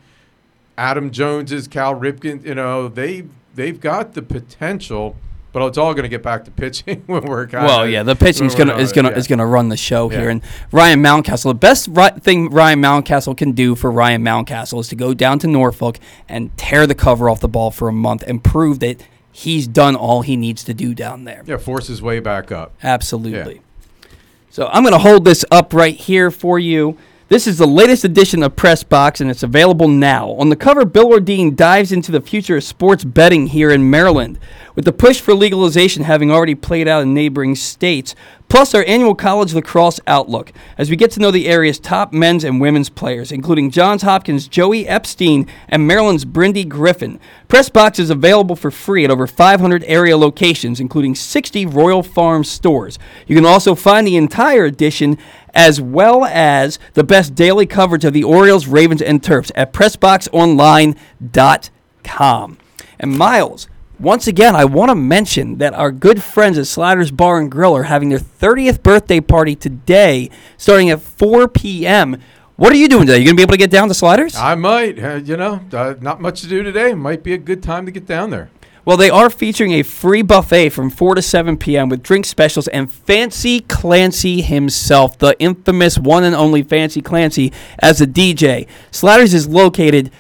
Adam 0.76 1.10
Joneses, 1.10 1.68
Cal 1.68 1.94
Ripken. 1.94 2.44
You 2.44 2.55
know, 2.55 2.89
they 2.89 3.24
they've 3.55 3.81
got 3.81 4.14
the 4.14 4.22
potential. 4.22 5.16
But 5.55 5.68
it's 5.68 5.78
all 5.78 5.94
going 5.94 6.02
to 6.02 6.09
get 6.09 6.24
back 6.24 6.44
to 6.47 6.51
pitching 6.51 7.05
when 7.06 7.22
we're 7.22 7.47
kind 7.47 7.64
well, 7.64 7.89
yeah. 7.89 8.02
The 8.02 8.16
pitching 8.16 8.47
is 8.47 8.56
going 8.56 8.66
to 8.66 8.76
is 8.76 8.93
going 8.93 9.05
to 9.05 9.12
yeah. 9.12 9.16
is 9.16 9.28
going 9.28 9.39
to 9.39 9.47
run 9.47 9.68
the 9.68 9.76
show 9.76 10.10
yeah. 10.10 10.18
here. 10.18 10.28
And 10.28 10.43
Ryan 10.72 11.01
Mountcastle, 11.01 11.44
the 11.44 11.55
best 11.55 11.86
ri- 11.93 12.20
thing 12.20 12.51
Ryan 12.51 12.82
Mountcastle 12.82 13.36
can 13.36 13.52
do 13.52 13.76
for 13.76 13.89
Ryan 13.93 14.24
Mountcastle 14.24 14.81
is 14.81 14.89
to 14.89 14.97
go 14.97 15.14
down 15.14 15.39
to 15.39 15.47
Norfolk 15.47 16.01
and 16.28 16.55
tear 16.59 16.89
the 16.89 16.94
cover 16.97 17.31
off 17.31 17.39
the 17.39 17.47
ball 17.47 17.70
for 17.70 17.86
a 17.89 17.93
month 17.93 18.24
and 18.26 18.43
prove 18.43 18.81
that 18.81 19.06
he's 19.31 19.68
done 19.68 19.94
all 19.94 20.22
he 20.22 20.36
needs 20.36 20.64
to 20.64 20.74
do 20.74 20.93
down 20.93 21.22
there. 21.22 21.44
Yeah, 21.47 21.59
force 21.59 21.86
his 21.86 22.02
way 22.02 22.18
back 22.18 22.51
up. 22.51 22.74
Absolutely. 22.82 23.55
Yeah. 23.55 24.09
So 24.51 24.66
I'm 24.72 24.82
going 24.82 24.93
to 24.93 24.98
hold 24.98 25.24
this 25.24 25.44
up 25.52 25.72
right 25.72 25.94
here 25.94 26.32
for 26.32 26.59
you. 26.59 26.98
This 27.29 27.47
is 27.47 27.57
the 27.57 27.67
latest 27.67 28.05
edition 28.05 28.43
of 28.43 28.55
Press 28.55 28.83
Box, 28.83 29.19
and 29.19 29.31
it's 29.31 29.43
available 29.43 29.89
now. 29.89 30.33
On 30.33 30.51
the 30.51 30.57
cover, 30.57 30.85
Bill 30.85 31.09
Ordine 31.09 31.57
dives 31.57 31.91
into 31.91 32.13
the 32.13 32.21
future 32.21 32.59
of 32.59 32.65
sports 32.65 33.03
betting 33.03 33.47
here 33.47 33.71
in 33.71 33.89
Maryland. 33.89 34.39
With 34.75 34.85
the 34.85 34.93
push 34.93 35.23
for 35.23 35.33
legalization 35.33 36.03
having 36.03 36.31
already 36.31 36.55
played 36.55 36.87
out 36.87 37.03
in 37.03 37.15
neighboring 37.15 37.55
states, 37.55 38.15
plus 38.49 38.75
our 38.75 38.85
annual 38.87 39.15
college 39.15 39.55
lacrosse 39.55 40.01
outlook 40.07 40.53
as 40.79 40.91
we 40.91 40.97
get 40.97 41.11
to 41.11 41.21
know 41.21 41.31
the 41.31 41.49
area's 41.49 41.79
top 41.79 42.12
men's 42.12 42.45
and 42.45 42.61
women's 42.61 42.89
players, 42.89 43.33
including 43.33 43.71
Johns 43.71 44.03
Hopkins' 44.03 44.49
Joey 44.49 44.87
Epstein 44.87 45.47
and 45.69 45.87
Maryland's 45.87 46.25
Brindi 46.25 46.69
Griffin. 46.69 47.19
Pressbox 47.49 47.99
is 47.99 48.11
available 48.11 48.57
for 48.57 48.71
free 48.71 49.05
at 49.05 49.11
over 49.11 49.27
500 49.27 49.85
area 49.85 50.16
locations, 50.16 50.81
including 50.81 51.15
60 51.15 51.66
Royal 51.66 52.03
Farm 52.03 52.45
stores. 52.45 52.99
You 53.27 53.37
can 53.37 53.47
also 53.47 53.75
find 53.75 54.07
the 54.07 54.16
entire 54.16 54.65
edition 54.65 55.19
as 55.53 55.81
well 55.81 56.25
as 56.25 56.79
the 56.95 57.05
best 57.05 57.35
daily 57.35 57.66
coverage 57.66 58.05
of 58.05 58.12
the 58.12 58.25
Orioles, 58.25 58.66
Ravens, 58.66 59.03
and 59.03 59.23
Terps 59.23 59.53
at 59.55 59.73
PressBoxOnline.com. 59.73 62.59
And 63.01 63.19
Miles, 63.19 63.69
once 64.05 64.26
again, 64.26 64.55
I 64.55 64.66
want 64.66 64.90
to 64.90 64.94
mention 64.94 65.59
that 65.59 65.72
our 65.72 65.90
good 65.90 66.22
friends 66.22 66.59
at 66.59 66.66
Sliders 66.66 67.10
Bar 67.10 67.40
and 67.40 67.51
Grill 67.51 67.74
are 67.74 67.85
having 67.85 68.10
their 68.10 68.18
30th 68.18 68.82
birthday 68.82 69.18
party 69.18 69.56
today, 69.56 70.31
starting 70.59 70.90
at 70.90 71.01
4 71.01 71.48
p.m. 71.48 72.20
What 72.56 72.72
are 72.72 72.76
you 72.76 72.86
doing 72.86 73.06
today? 73.06 73.18
You 73.18 73.24
gonna 73.24 73.36
be 73.36 73.43
able 73.43 73.52
to 73.52 73.59
get 73.59 73.70
down 73.70 73.89
to 73.89 73.94
Sliders? 73.94 74.36
I 74.36 74.55
might. 74.55 75.02
Uh, 75.02 75.14
you 75.16 75.36
know, 75.36 75.60
uh, 75.72 75.94
not 76.01 76.20
much 76.20 76.43
to 76.43 76.48
do 76.48 76.62
today. 76.62 76.93
Might 76.93 77.22
be 77.22 77.32
a 77.32 77.39
good 77.39 77.62
time 77.62 77.86
to 77.86 77.93
get 77.93 78.06
down 78.06 78.31
there. 78.31 78.51
Well, 78.85 78.98
they 78.98 79.09
are 79.09 79.31
featuring 79.31 79.72
a 79.72 79.82
free 79.82 80.20
buffet 80.20 80.68
from 80.68 80.90
4 80.90 81.14
to 81.14 81.22
7 81.22 81.56
p.m. 81.56 81.89
with 81.89 82.02
drink 82.02 82.26
specials 82.26 82.68
and 82.68 82.93
Fancy 82.93 83.60
Clancy 83.60 84.43
himself, 84.43 85.16
the 85.16 85.35
infamous 85.40 85.98
one 85.98 86.22
and 86.22 86.35
only 86.35 86.62
Fancy 86.62 87.01
Clancy, 87.01 87.51
as 87.78 88.02
a 88.02 88.06
DJ. 88.06 88.68
Sliders 88.90 89.32
is 89.32 89.48
located 89.48 90.10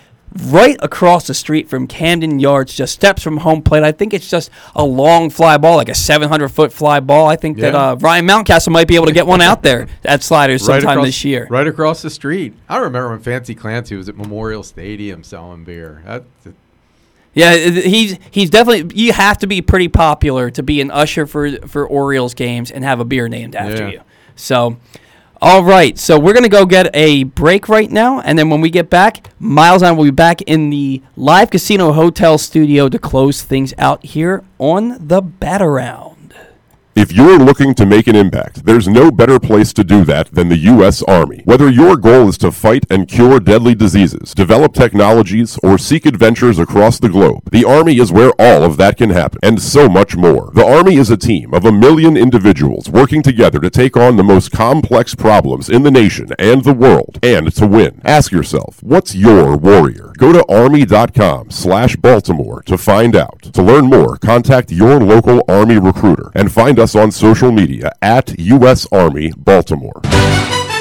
right 0.48 0.76
across 0.80 1.26
the 1.26 1.34
street 1.34 1.68
from 1.68 1.86
Camden 1.86 2.38
Yards, 2.40 2.74
just 2.74 2.92
steps 2.92 3.22
from 3.22 3.38
home 3.38 3.62
plate. 3.62 3.82
I 3.82 3.92
think 3.92 4.12
it's 4.12 4.28
just 4.28 4.50
a 4.74 4.84
long 4.84 5.30
fly 5.30 5.56
ball, 5.58 5.76
like 5.76 5.88
a 5.88 5.94
700 5.94 6.48
foot 6.48 6.72
fly 6.72 7.00
ball. 7.00 7.26
I 7.28 7.36
think 7.36 7.58
that 7.58 7.74
uh, 7.74 7.96
Ryan 8.00 8.26
Mountcastle 8.26 8.72
might 8.72 8.88
be 8.88 8.96
able 8.96 9.06
to 9.06 9.12
get 9.12 9.26
one 9.26 9.40
out 9.40 9.62
there 9.62 9.86
at 10.04 10.22
Sliders 10.22 10.62
Right 10.68 10.80
sometime 10.80 10.98
across- 10.98 11.06
this 11.06 11.24
year. 11.24 11.46
Right 11.50 11.66
across 11.66 12.02
the 12.02 12.10
street. 12.10 12.54
I 12.68 12.78
remember 12.78 13.10
when 13.10 13.20
Fancy 13.20 13.54
Clancy 13.54 13.96
was 13.96 14.08
at 14.08 14.16
Memorial 14.16 14.62
Stadium 14.62 15.22
selling 15.22 15.64
beer. 15.64 16.02
That, 16.04 16.24
Yeah, 17.34 17.56
he's 17.56 18.18
he's 18.30 18.50
definitely. 18.50 18.94
You 19.00 19.12
have 19.12 19.38
to 19.38 19.46
be 19.46 19.60
pretty 19.62 19.88
popular 19.88 20.50
to 20.50 20.62
be 20.62 20.80
an 20.80 20.90
usher 20.90 21.26
for 21.26 21.52
for 21.66 21.86
Orioles 21.86 22.34
games 22.34 22.70
and 22.70 22.84
have 22.84 23.00
a 23.00 23.04
beer 23.04 23.28
named 23.28 23.54
after 23.56 23.84
Yeah. 23.84 23.90
you. 23.90 24.00
So, 24.36 24.76
all 25.46 25.62
right. 25.62 25.98
So 25.98 26.18
we're 26.18 26.32
gonna 26.32 26.48
go 26.48 26.64
get 26.64 26.88
a 26.96 27.24
break 27.24 27.68
right 27.68 27.90
now, 27.90 28.20
and 28.20 28.38
then 28.38 28.48
when 28.48 28.62
we 28.62 28.70
get 28.70 28.88
back, 28.88 29.28
Miles 29.38 29.82
and 29.82 29.90
I 29.90 29.92
will 29.92 30.04
be 30.04 30.10
back 30.10 30.40
in 30.40 30.70
the 30.70 31.02
live 31.16 31.50
casino 31.50 31.92
hotel 31.92 32.38
studio 32.38 32.88
to 32.88 32.98
close 32.98 33.42
things 33.42 33.74
out 33.76 34.02
here 34.06 34.42
on 34.58 34.96
the 35.06 35.20
bat 35.20 35.60
around. 35.60 36.03
If 36.96 37.12
you're 37.12 37.40
looking 37.40 37.74
to 37.74 37.86
make 37.86 38.06
an 38.06 38.14
impact, 38.14 38.66
there's 38.66 38.86
no 38.86 39.10
better 39.10 39.40
place 39.40 39.72
to 39.72 39.82
do 39.82 40.04
that 40.04 40.30
than 40.30 40.48
the 40.48 40.58
U.S. 40.58 41.02
Army. 41.02 41.42
Whether 41.44 41.68
your 41.68 41.96
goal 41.96 42.28
is 42.28 42.38
to 42.38 42.52
fight 42.52 42.84
and 42.88 43.08
cure 43.08 43.40
deadly 43.40 43.74
diseases, 43.74 44.32
develop 44.32 44.74
technologies, 44.74 45.58
or 45.64 45.76
seek 45.76 46.06
adventures 46.06 46.60
across 46.60 47.00
the 47.00 47.08
globe, 47.08 47.50
the 47.50 47.64
Army 47.64 47.98
is 47.98 48.12
where 48.12 48.30
all 48.38 48.62
of 48.62 48.76
that 48.76 48.96
can 48.96 49.10
happen, 49.10 49.40
and 49.42 49.60
so 49.60 49.88
much 49.88 50.14
more. 50.14 50.52
The 50.54 50.64
Army 50.64 50.94
is 50.94 51.10
a 51.10 51.16
team 51.16 51.52
of 51.52 51.64
a 51.64 51.72
million 51.72 52.16
individuals 52.16 52.88
working 52.88 53.22
together 53.22 53.58
to 53.58 53.70
take 53.70 53.96
on 53.96 54.14
the 54.14 54.22
most 54.22 54.52
complex 54.52 55.16
problems 55.16 55.68
in 55.68 55.82
the 55.82 55.90
nation 55.90 56.28
and 56.38 56.62
the 56.62 56.72
world, 56.72 57.18
and 57.24 57.52
to 57.56 57.66
win. 57.66 58.00
Ask 58.04 58.30
yourself, 58.30 58.80
what's 58.84 59.16
your 59.16 59.56
warrior? 59.56 60.12
Go 60.16 60.32
to 60.32 60.46
army.com 60.46 61.50
slash 61.50 61.96
Baltimore 61.96 62.62
to 62.62 62.78
find 62.78 63.16
out. 63.16 63.42
To 63.52 63.62
learn 63.62 63.86
more, 63.86 64.16
contact 64.16 64.70
your 64.70 65.00
local 65.00 65.42
Army 65.48 65.78
recruiter 65.78 66.30
and 66.36 66.52
find 66.52 66.78
us 66.84 66.94
on 66.94 67.10
social 67.10 67.50
media 67.50 67.90
at 68.02 68.38
U.S. 68.38 68.86
Army 68.92 69.32
Baltimore. 69.38 70.02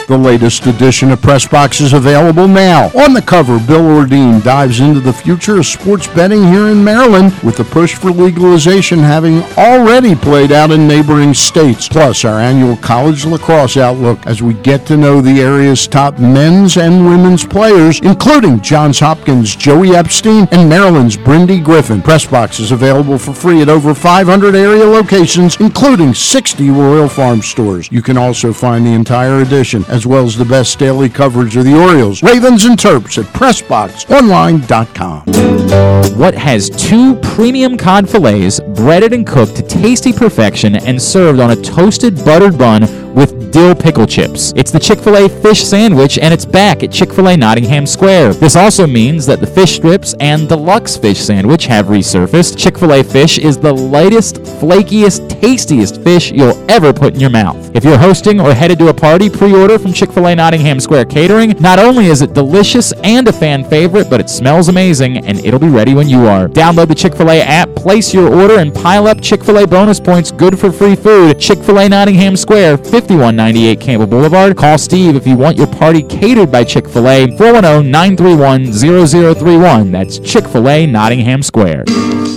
The 0.08 0.18
latest 0.18 0.66
edition 0.66 1.12
of 1.12 1.22
Press 1.22 1.48
Box 1.48 1.80
is 1.80 1.94
available 1.94 2.46
now. 2.46 2.88
On 2.90 3.14
the 3.14 3.22
cover, 3.22 3.58
Bill 3.58 3.80
Ordine 3.80 4.44
dives 4.44 4.82
into 4.82 5.00
the 5.00 5.14
future 5.14 5.60
of 5.60 5.66
sports 5.66 6.08
betting 6.08 6.44
here 6.44 6.68
in 6.68 6.84
Maryland, 6.84 7.34
with 7.42 7.56
the 7.56 7.64
push 7.64 7.96
for 7.96 8.12
legalization 8.12 9.00
having 9.00 9.44
already 9.58 10.14
played 10.14 10.52
out 10.52 10.72
in 10.72 10.90
neighboring 10.90 11.34
states. 11.34 11.88
Plus, 11.88 12.26
our 12.26 12.38
annual 12.38 12.76
college 12.76 13.26
lacrosse 13.26 13.78
outlook 13.78 14.20
as 14.28 14.44
we 14.44 14.56
get 14.56 14.86
to 14.88 14.98
know 14.98 15.22
the 15.22 15.40
area's 15.40 15.88
top 15.88 16.20
men's 16.20 16.76
and 16.76 17.06
women's 17.06 17.46
players, 17.46 18.02
including 18.02 18.60
Johns 18.60 19.00
Hopkins' 19.00 19.56
Joey 19.56 19.96
Epstein 19.96 20.50
and 20.52 20.68
Maryland's 20.68 21.16
Brindi 21.16 21.64
Griffin. 21.64 22.02
Press 22.02 22.26
Box 22.26 22.60
is 22.60 22.74
available 22.74 23.18
for 23.18 23.34
free 23.34 23.62
at 23.62 23.70
over 23.70 23.94
500 23.94 24.54
area 24.54 24.86
locations, 24.86 25.56
including 25.62 26.14
60 26.14 26.70
Royal 26.72 27.08
Farm 27.08 27.42
stores. 27.42 27.90
You 27.90 28.02
can 28.02 28.18
also 28.18 28.52
find 28.52 28.86
the 28.86 28.92
entire 28.92 29.40
edition, 29.40 29.86
as 29.94 30.06
well 30.08 30.26
as 30.26 30.36
the 30.36 30.44
best 30.44 30.80
daily 30.80 31.08
coverage 31.08 31.56
of 31.56 31.66
the 31.66 31.80
Orioles, 31.80 32.24
Ravens, 32.24 32.66
and 32.66 32.76
Terps 32.78 33.20
at 33.20 33.26
PressBoxOnline.com. 33.34 36.18
What 36.18 36.34
has 36.34 36.72
two 36.72 37.14
premium 37.18 37.78
cod 37.78 38.10
fillets 38.10 38.60
breaded 38.60 39.14
and 39.14 39.26
cooked 39.26 39.56
to 39.58 39.62
tasty 39.62 40.12
perfection 40.12 40.78
and 40.78 41.00
served 41.00 41.40
on 41.40 41.52
a 41.52 41.56
toasted 41.56 42.16
buttered 42.26 42.58
bun 42.58 42.88
with 43.14 43.52
dill 43.52 43.76
pickle 43.76 44.08
chips? 44.08 44.54
It's 44.56 44.72
the 44.72 44.80
Chick 44.80 45.00
fil 45.00 45.16
A 45.18 45.30
fish 45.30 45.64
sandwich, 45.64 46.18
and 46.18 46.34
it's 46.34 46.46
back 46.46 46.84
at 46.84 46.92
Chick 46.92 47.12
fil 47.12 47.30
A 47.30 47.38
Nottingham 47.38 47.86
Square. 47.86 48.34
This 48.34 48.56
also 48.56 48.88
means 48.88 49.26
that 49.26 49.40
the 49.40 49.48
fish 49.48 49.76
strips 49.76 50.16
and 50.20 50.50
deluxe 50.50 50.98
fish 50.98 51.20
sandwich 51.20 51.66
have 51.66 51.88
resurfaced. 51.88 52.58
Chick 52.58 52.78
fil 52.78 52.94
A 52.94 53.04
fish 53.04 53.38
is 53.38 53.58
the 53.58 53.74
lightest, 53.74 54.36
flakiest, 54.36 55.40
tastiest 55.42 56.02
fish 56.02 56.32
you'll 56.32 56.60
ever 56.70 56.92
put 56.94 57.14
in 57.14 57.20
your 57.20 57.30
mouth. 57.30 57.76
If 57.76 57.84
you're 57.84 57.98
hosting 57.98 58.40
or 58.40 58.54
headed 58.54 58.80
to 58.80 58.90
a 58.90 58.94
party, 58.94 59.30
pre 59.30 59.54
order 59.54 59.80
from 59.80 59.94
Chick 59.94 60.12
fil 60.12 60.28
A 60.28 60.36
Nottingham 60.36 60.80
Square 60.80 61.06
Catering. 61.06 61.52
Not 61.60 61.80
only 61.80 62.08
is 62.08 62.22
it 62.22 62.34
delicious 62.34 62.92
and 63.04 63.28
a 63.28 63.34
fan 63.34 63.64
favorite, 63.64 64.10
but 64.10 64.20
it 64.20 64.30
smells 64.30 64.70
amazing 64.70 65.18
and 65.26 65.40
it'll 65.46 65.60
be 65.60 65.70
ready 65.70 65.94
when 65.94 66.10
you 66.10 66.26
are. 66.28 66.48
Download 66.48 66.88
the 66.88 66.96
Chick 66.96 67.16
fil 67.16 67.30
A 67.30 67.42
app, 67.42 67.74
place 67.76 68.14
your 68.14 68.34
order, 68.34 68.60
and 68.60 68.74
pile 68.74 69.08
up 69.08 69.22
Chick 69.22 69.44
fil 69.44 69.58
A 69.58 69.68
bonus 69.68 70.00
points 70.00 70.32
good 70.32 70.60
for 70.60 70.72
free 70.72 70.96
food. 70.96 71.40
Chick 71.40 71.60
fil 71.60 71.80
A 71.80 71.90
Nottingham 71.90 72.36
Square, 72.36 72.78
5198 73.08 73.80
Campbell 73.80 74.08
Boulevard. 74.08 74.58
Call 74.58 74.78
Steve 74.78 75.16
if 75.16 75.28
you 75.28 75.36
want 75.36 75.58
your 75.58 75.68
party 75.68 76.02
catered 76.04 76.52
by 76.52 76.64
Chick 76.64 76.88
fil 76.88 77.08
A, 77.08 77.28
410 77.38 77.92
931 77.92 78.74
0031. 78.74 79.92
That's 79.92 80.20
Chick 80.20 80.48
fil 80.48 80.70
A 80.70 80.86
Nottingham 80.86 81.44
Square. 81.44 81.86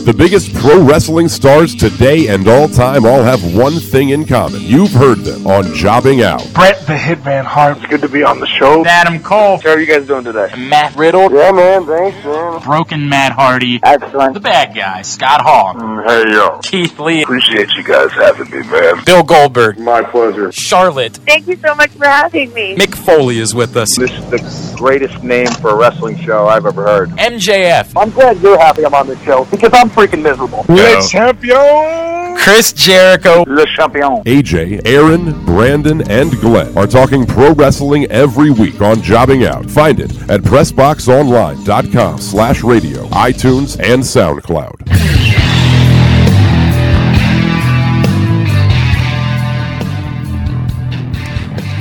The 0.07 0.15
biggest 0.17 0.55
pro 0.55 0.81
wrestling 0.81 1.27
stars 1.27 1.75
today 1.75 2.29
and 2.29 2.47
all 2.47 2.69
time 2.69 3.05
all 3.05 3.25
have 3.25 3.57
one 3.57 3.73
thing 3.81 4.11
in 4.11 4.25
common. 4.25 4.61
You've 4.63 4.93
heard 4.93 5.19
them 5.19 5.49
on 5.49 5.75
Jobbing 5.75 6.23
Out. 6.23 6.47
Bret 6.55 6.79
the 6.87 6.95
Hitman 6.95 7.45
Hart. 7.45 7.79
It's 7.79 7.87
good 7.87 8.03
to 8.03 8.09
be 8.09 8.23
on 8.23 8.39
the 8.39 8.47
show. 8.47 8.87
Adam 8.87 9.21
Cole. 9.21 9.59
How 9.65 9.71
are 9.71 9.81
you 9.81 9.87
guys 9.87 10.07
doing 10.07 10.23
today? 10.23 10.49
Matt 10.57 10.95
Riddle. 10.95 11.33
Yeah, 11.33 11.51
man. 11.51 11.87
Thanks, 11.87 12.25
man. 12.25 12.63
Broken 12.63 13.09
Matt 13.09 13.33
Hardy. 13.33 13.81
Excellent. 13.83 14.35
The 14.35 14.41
bad 14.41 14.77
guy, 14.77 15.03
Scott 15.03 15.41
Hall. 15.41 15.75
Mm, 15.75 16.07
hey, 16.07 16.33
yo. 16.33 16.61
Keith 16.63 16.97
Lee. 17.01 17.23
Appreciate 17.23 17.71
you 17.73 17.83
guys 17.83 18.13
having 18.13 18.49
me, 18.49 18.63
man. 18.69 19.03
Bill 19.05 19.25
Goldberg. 19.25 19.77
My 19.81 20.03
pleasure. 20.03 20.53
Charlotte. 20.57 21.17
Thank 21.27 21.47
you 21.47 21.57
so 21.57 21.75
much 21.75 21.91
for 21.91 22.07
having 22.07 22.53
me. 22.55 22.77
Mick 22.77 22.95
Foley 22.95 23.39
is 23.39 23.55
with 23.55 23.77
us. 23.77 23.97
This 23.97 24.11
is 24.11 24.31
the 24.31 24.75
greatest 24.77 25.23
name 25.23 25.47
for 25.61 25.71
a 25.71 25.77
wrestling 25.77 26.19
show 26.19 26.49
I've 26.49 26.67
ever 26.67 26.85
heard. 26.85 27.11
MJF. 27.11 27.93
I'm 27.97 28.11
glad 28.11 28.41
you're 28.41 28.59
happy 28.59 28.85
I'm 28.85 28.95
on 28.95 29.07
this 29.07 29.21
show 29.23 29.45
because 29.47 29.71
I'm 29.73 29.91
freaking 29.91 30.23
miserable. 30.23 30.65
Le 30.69 31.07
champion. 31.09 32.37
Chris 32.39 32.73
Jericho. 32.73 33.45
Le 33.47 33.67
champion. 33.77 34.23
AJ, 34.25 34.87
Aaron, 34.87 35.45
Brandon, 35.45 36.09
and 36.11 36.31
Glenn 36.41 36.77
are 36.77 36.87
talking 36.87 37.27
pro 37.27 37.53
wrestling 37.53 38.07
every 38.07 38.51
week 38.51 38.81
on 38.81 39.03
Jobbing 39.03 39.45
Out. 39.45 39.69
Find 39.71 40.01
it 40.01 40.13
at 40.31 40.41
PressBoxOnline.com 40.43 42.19
slash 42.19 42.63
radio, 42.63 43.07
iTunes, 43.09 43.79
and 43.81 44.03
SoundCloud. 44.03 45.36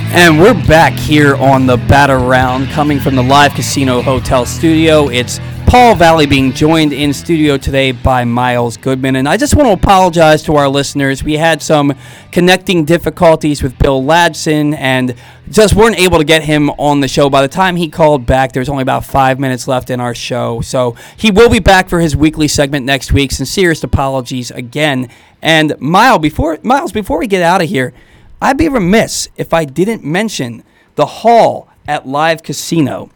And 0.08 0.38
we're 0.40 0.54
back 0.66 0.94
here 0.94 1.36
on 1.36 1.66
the 1.66 1.76
Bat 1.76 2.10
Around, 2.10 2.68
coming 2.68 2.98
from 2.98 3.16
the 3.16 3.22
Live 3.22 3.52
Casino 3.52 4.00
Hotel 4.00 4.46
studio. 4.46 5.08
It's 5.08 5.40
Paul 5.66 5.94
Valle 5.96 6.26
being 6.26 6.52
joined 6.52 6.92
in 6.92 7.12
studio 7.12 7.58
today 7.58 7.90
by 7.92 8.24
Miles 8.24 8.76
Goodman. 8.76 9.16
And 9.16 9.28
I 9.28 9.36
just 9.36 9.56
want 9.56 9.66
to 9.66 9.72
apologize 9.72 10.42
to 10.44 10.54
our 10.54 10.68
listeners. 10.68 11.22
We 11.24 11.34
had 11.34 11.60
some 11.60 11.92
connecting 12.30 12.84
difficulties 12.84 13.62
with 13.62 13.76
Bill 13.78 14.00
Ladson 14.00 14.76
and 14.78 15.16
just 15.50 15.74
weren't 15.74 15.98
able 15.98 16.18
to 16.18 16.24
get 16.24 16.44
him 16.44 16.70
on 16.70 17.00
the 17.00 17.08
show. 17.08 17.28
By 17.28 17.42
the 17.42 17.48
time 17.48 17.76
he 17.76 17.88
called 17.88 18.24
back, 18.24 18.52
there 18.52 18.60
was 18.60 18.68
only 18.68 18.82
about 18.82 19.04
five 19.04 19.40
minutes 19.40 19.66
left 19.68 19.90
in 19.90 20.00
our 20.00 20.14
show. 20.14 20.60
So 20.60 20.96
he 21.16 21.30
will 21.30 21.50
be 21.50 21.58
back 21.58 21.88
for 21.88 22.00
his 22.00 22.16
weekly 22.16 22.48
segment 22.48 22.86
next 22.86 23.12
week. 23.12 23.32
Sincerest 23.32 23.82
apologies 23.84 24.50
again. 24.52 25.10
And 25.42 25.78
Miles, 25.80 26.20
before 26.20 26.58
Miles, 26.62 26.92
before 26.92 27.18
we 27.18 27.26
get 27.26 27.42
out 27.42 27.60
of 27.60 27.68
here, 27.68 27.92
I'd 28.40 28.58
be 28.58 28.68
remiss 28.68 29.28
if 29.36 29.54
I 29.54 29.64
didn't 29.64 30.04
mention 30.04 30.62
the 30.94 31.06
Hall 31.06 31.68
at 31.88 32.06
Live 32.06 32.42
Casino. 32.42 33.10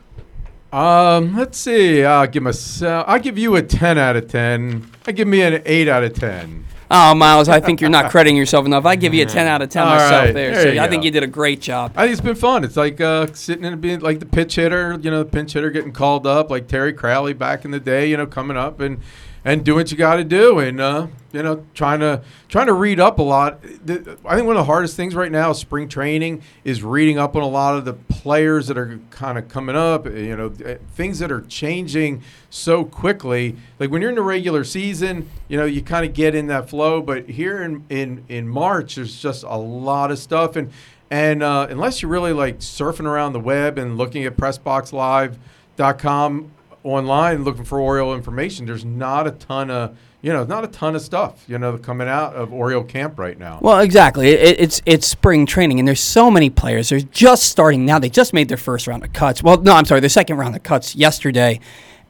Um, 0.72 1.36
let's 1.36 1.58
see. 1.58 2.04
I'll 2.04 2.28
give 2.28 2.44
myself. 2.44 3.04
I'll 3.08 3.18
give 3.18 3.36
you 3.36 3.56
a 3.56 3.62
ten 3.62 3.98
out 3.98 4.14
of 4.14 4.28
ten. 4.28 4.88
I 5.08 5.10
give 5.10 5.26
me 5.26 5.42
an 5.42 5.60
eight 5.66 5.88
out 5.88 6.04
of 6.04 6.14
ten. 6.14 6.66
Oh, 6.90 7.14
Miles, 7.14 7.48
I 7.48 7.60
think 7.60 7.80
you're 7.80 7.90
not 7.90 8.10
crediting 8.10 8.36
yourself 8.36 8.64
enough. 8.64 8.86
I 8.86 8.96
give 8.96 9.12
you 9.12 9.22
a 9.22 9.26
10 9.26 9.46
out 9.46 9.60
of 9.60 9.68
10 9.68 9.82
All 9.82 9.94
myself 9.94 10.10
right, 10.10 10.34
there. 10.34 10.54
there 10.54 10.76
so 10.76 10.82
I 10.82 10.88
think 10.88 11.04
you 11.04 11.10
did 11.10 11.22
a 11.22 11.26
great 11.26 11.60
job. 11.60 11.92
I 11.94 12.02
think 12.02 12.12
it's 12.12 12.20
been 12.22 12.34
fun. 12.34 12.64
It's 12.64 12.76
like 12.76 13.00
uh, 13.00 13.26
sitting 13.34 13.64
in 13.64 13.78
being 13.80 14.00
like 14.00 14.20
the 14.20 14.26
pitch 14.26 14.54
hitter, 14.54 14.98
you 15.00 15.10
know, 15.10 15.22
the 15.22 15.30
pinch 15.30 15.52
hitter 15.52 15.70
getting 15.70 15.92
called 15.92 16.26
up, 16.26 16.50
like 16.50 16.66
Terry 16.66 16.94
Crowley 16.94 17.34
back 17.34 17.64
in 17.64 17.72
the 17.72 17.80
day, 17.80 18.08
you 18.08 18.16
know, 18.16 18.26
coming 18.26 18.56
up 18.56 18.80
and 18.80 19.00
and 19.44 19.64
do 19.64 19.74
what 19.74 19.90
you 19.90 19.96
got 19.96 20.16
to 20.16 20.24
do, 20.24 20.58
and 20.58 20.80
uh, 20.80 21.06
you 21.32 21.42
know, 21.42 21.64
trying 21.74 22.00
to 22.00 22.22
trying 22.48 22.66
to 22.66 22.72
read 22.72 22.98
up 22.98 23.18
a 23.18 23.22
lot. 23.22 23.60
I 23.62 23.66
think 23.66 24.24
one 24.24 24.48
of 24.48 24.56
the 24.56 24.64
hardest 24.64 24.96
things 24.96 25.14
right 25.14 25.30
now, 25.30 25.50
is 25.50 25.58
spring 25.58 25.88
training, 25.88 26.42
is 26.64 26.82
reading 26.82 27.18
up 27.18 27.36
on 27.36 27.42
a 27.42 27.48
lot 27.48 27.76
of 27.76 27.84
the 27.84 27.92
players 27.92 28.68
that 28.68 28.78
are 28.78 28.98
kind 29.10 29.38
of 29.38 29.48
coming 29.48 29.76
up. 29.76 30.06
You 30.06 30.36
know, 30.36 30.46
uh, 30.64 30.76
things 30.94 31.18
that 31.18 31.30
are 31.30 31.42
changing 31.42 32.22
so 32.50 32.84
quickly. 32.84 33.56
Like 33.78 33.90
when 33.90 34.00
you're 34.00 34.10
in 34.10 34.16
the 34.16 34.22
regular 34.22 34.64
season, 34.64 35.28
you 35.48 35.56
know, 35.56 35.66
you 35.66 35.82
kind 35.82 36.06
of 36.06 36.14
get 36.14 36.34
in 36.34 36.46
that 36.48 36.70
flow, 36.70 37.02
but 37.02 37.28
here 37.28 37.62
in 37.62 37.84
in 37.88 38.24
in 38.28 38.48
March, 38.48 38.96
there's 38.96 39.20
just 39.20 39.44
a 39.44 39.56
lot 39.56 40.10
of 40.10 40.18
stuff 40.18 40.56
and. 40.56 40.72
And 41.10 41.42
uh, 41.42 41.68
unless 41.70 42.02
you're 42.02 42.10
really 42.10 42.34
like 42.34 42.58
surfing 42.58 43.06
around 43.06 43.32
the 43.32 43.40
web 43.40 43.78
and 43.78 43.96
looking 43.96 44.26
at 44.26 44.36
PressBoxLive.com 44.36 46.50
online 46.84 47.44
looking 47.44 47.64
for 47.64 47.80
Oriole 47.80 48.14
information, 48.14 48.66
there's 48.66 48.84
not 48.84 49.26
a 49.26 49.32
ton 49.32 49.70
of 49.70 49.98
you 50.20 50.32
know 50.32 50.44
not 50.44 50.64
a 50.64 50.68
ton 50.68 50.96
of 50.96 51.02
stuff 51.02 51.44
you 51.46 51.58
know 51.58 51.78
coming 51.78 52.08
out 52.08 52.34
of 52.34 52.52
Oriole 52.52 52.84
camp 52.84 53.18
right 53.18 53.38
now. 53.38 53.58
Well, 53.60 53.80
exactly. 53.80 54.28
It, 54.28 54.60
it's 54.60 54.82
it's 54.86 55.06
spring 55.06 55.46
training, 55.46 55.78
and 55.78 55.86
there's 55.86 56.00
so 56.00 56.30
many 56.30 56.50
players. 56.50 56.88
They're 56.88 57.00
just 57.00 57.44
starting 57.44 57.84
now. 57.84 57.98
They 57.98 58.10
just 58.10 58.32
made 58.32 58.48
their 58.48 58.56
first 58.56 58.86
round 58.86 59.04
of 59.04 59.12
cuts. 59.12 59.42
Well, 59.42 59.60
no, 59.60 59.72
I'm 59.72 59.84
sorry, 59.84 60.00
their 60.00 60.08
second 60.08 60.36
round 60.36 60.56
of 60.56 60.62
cuts 60.62 60.96
yesterday, 60.96 61.60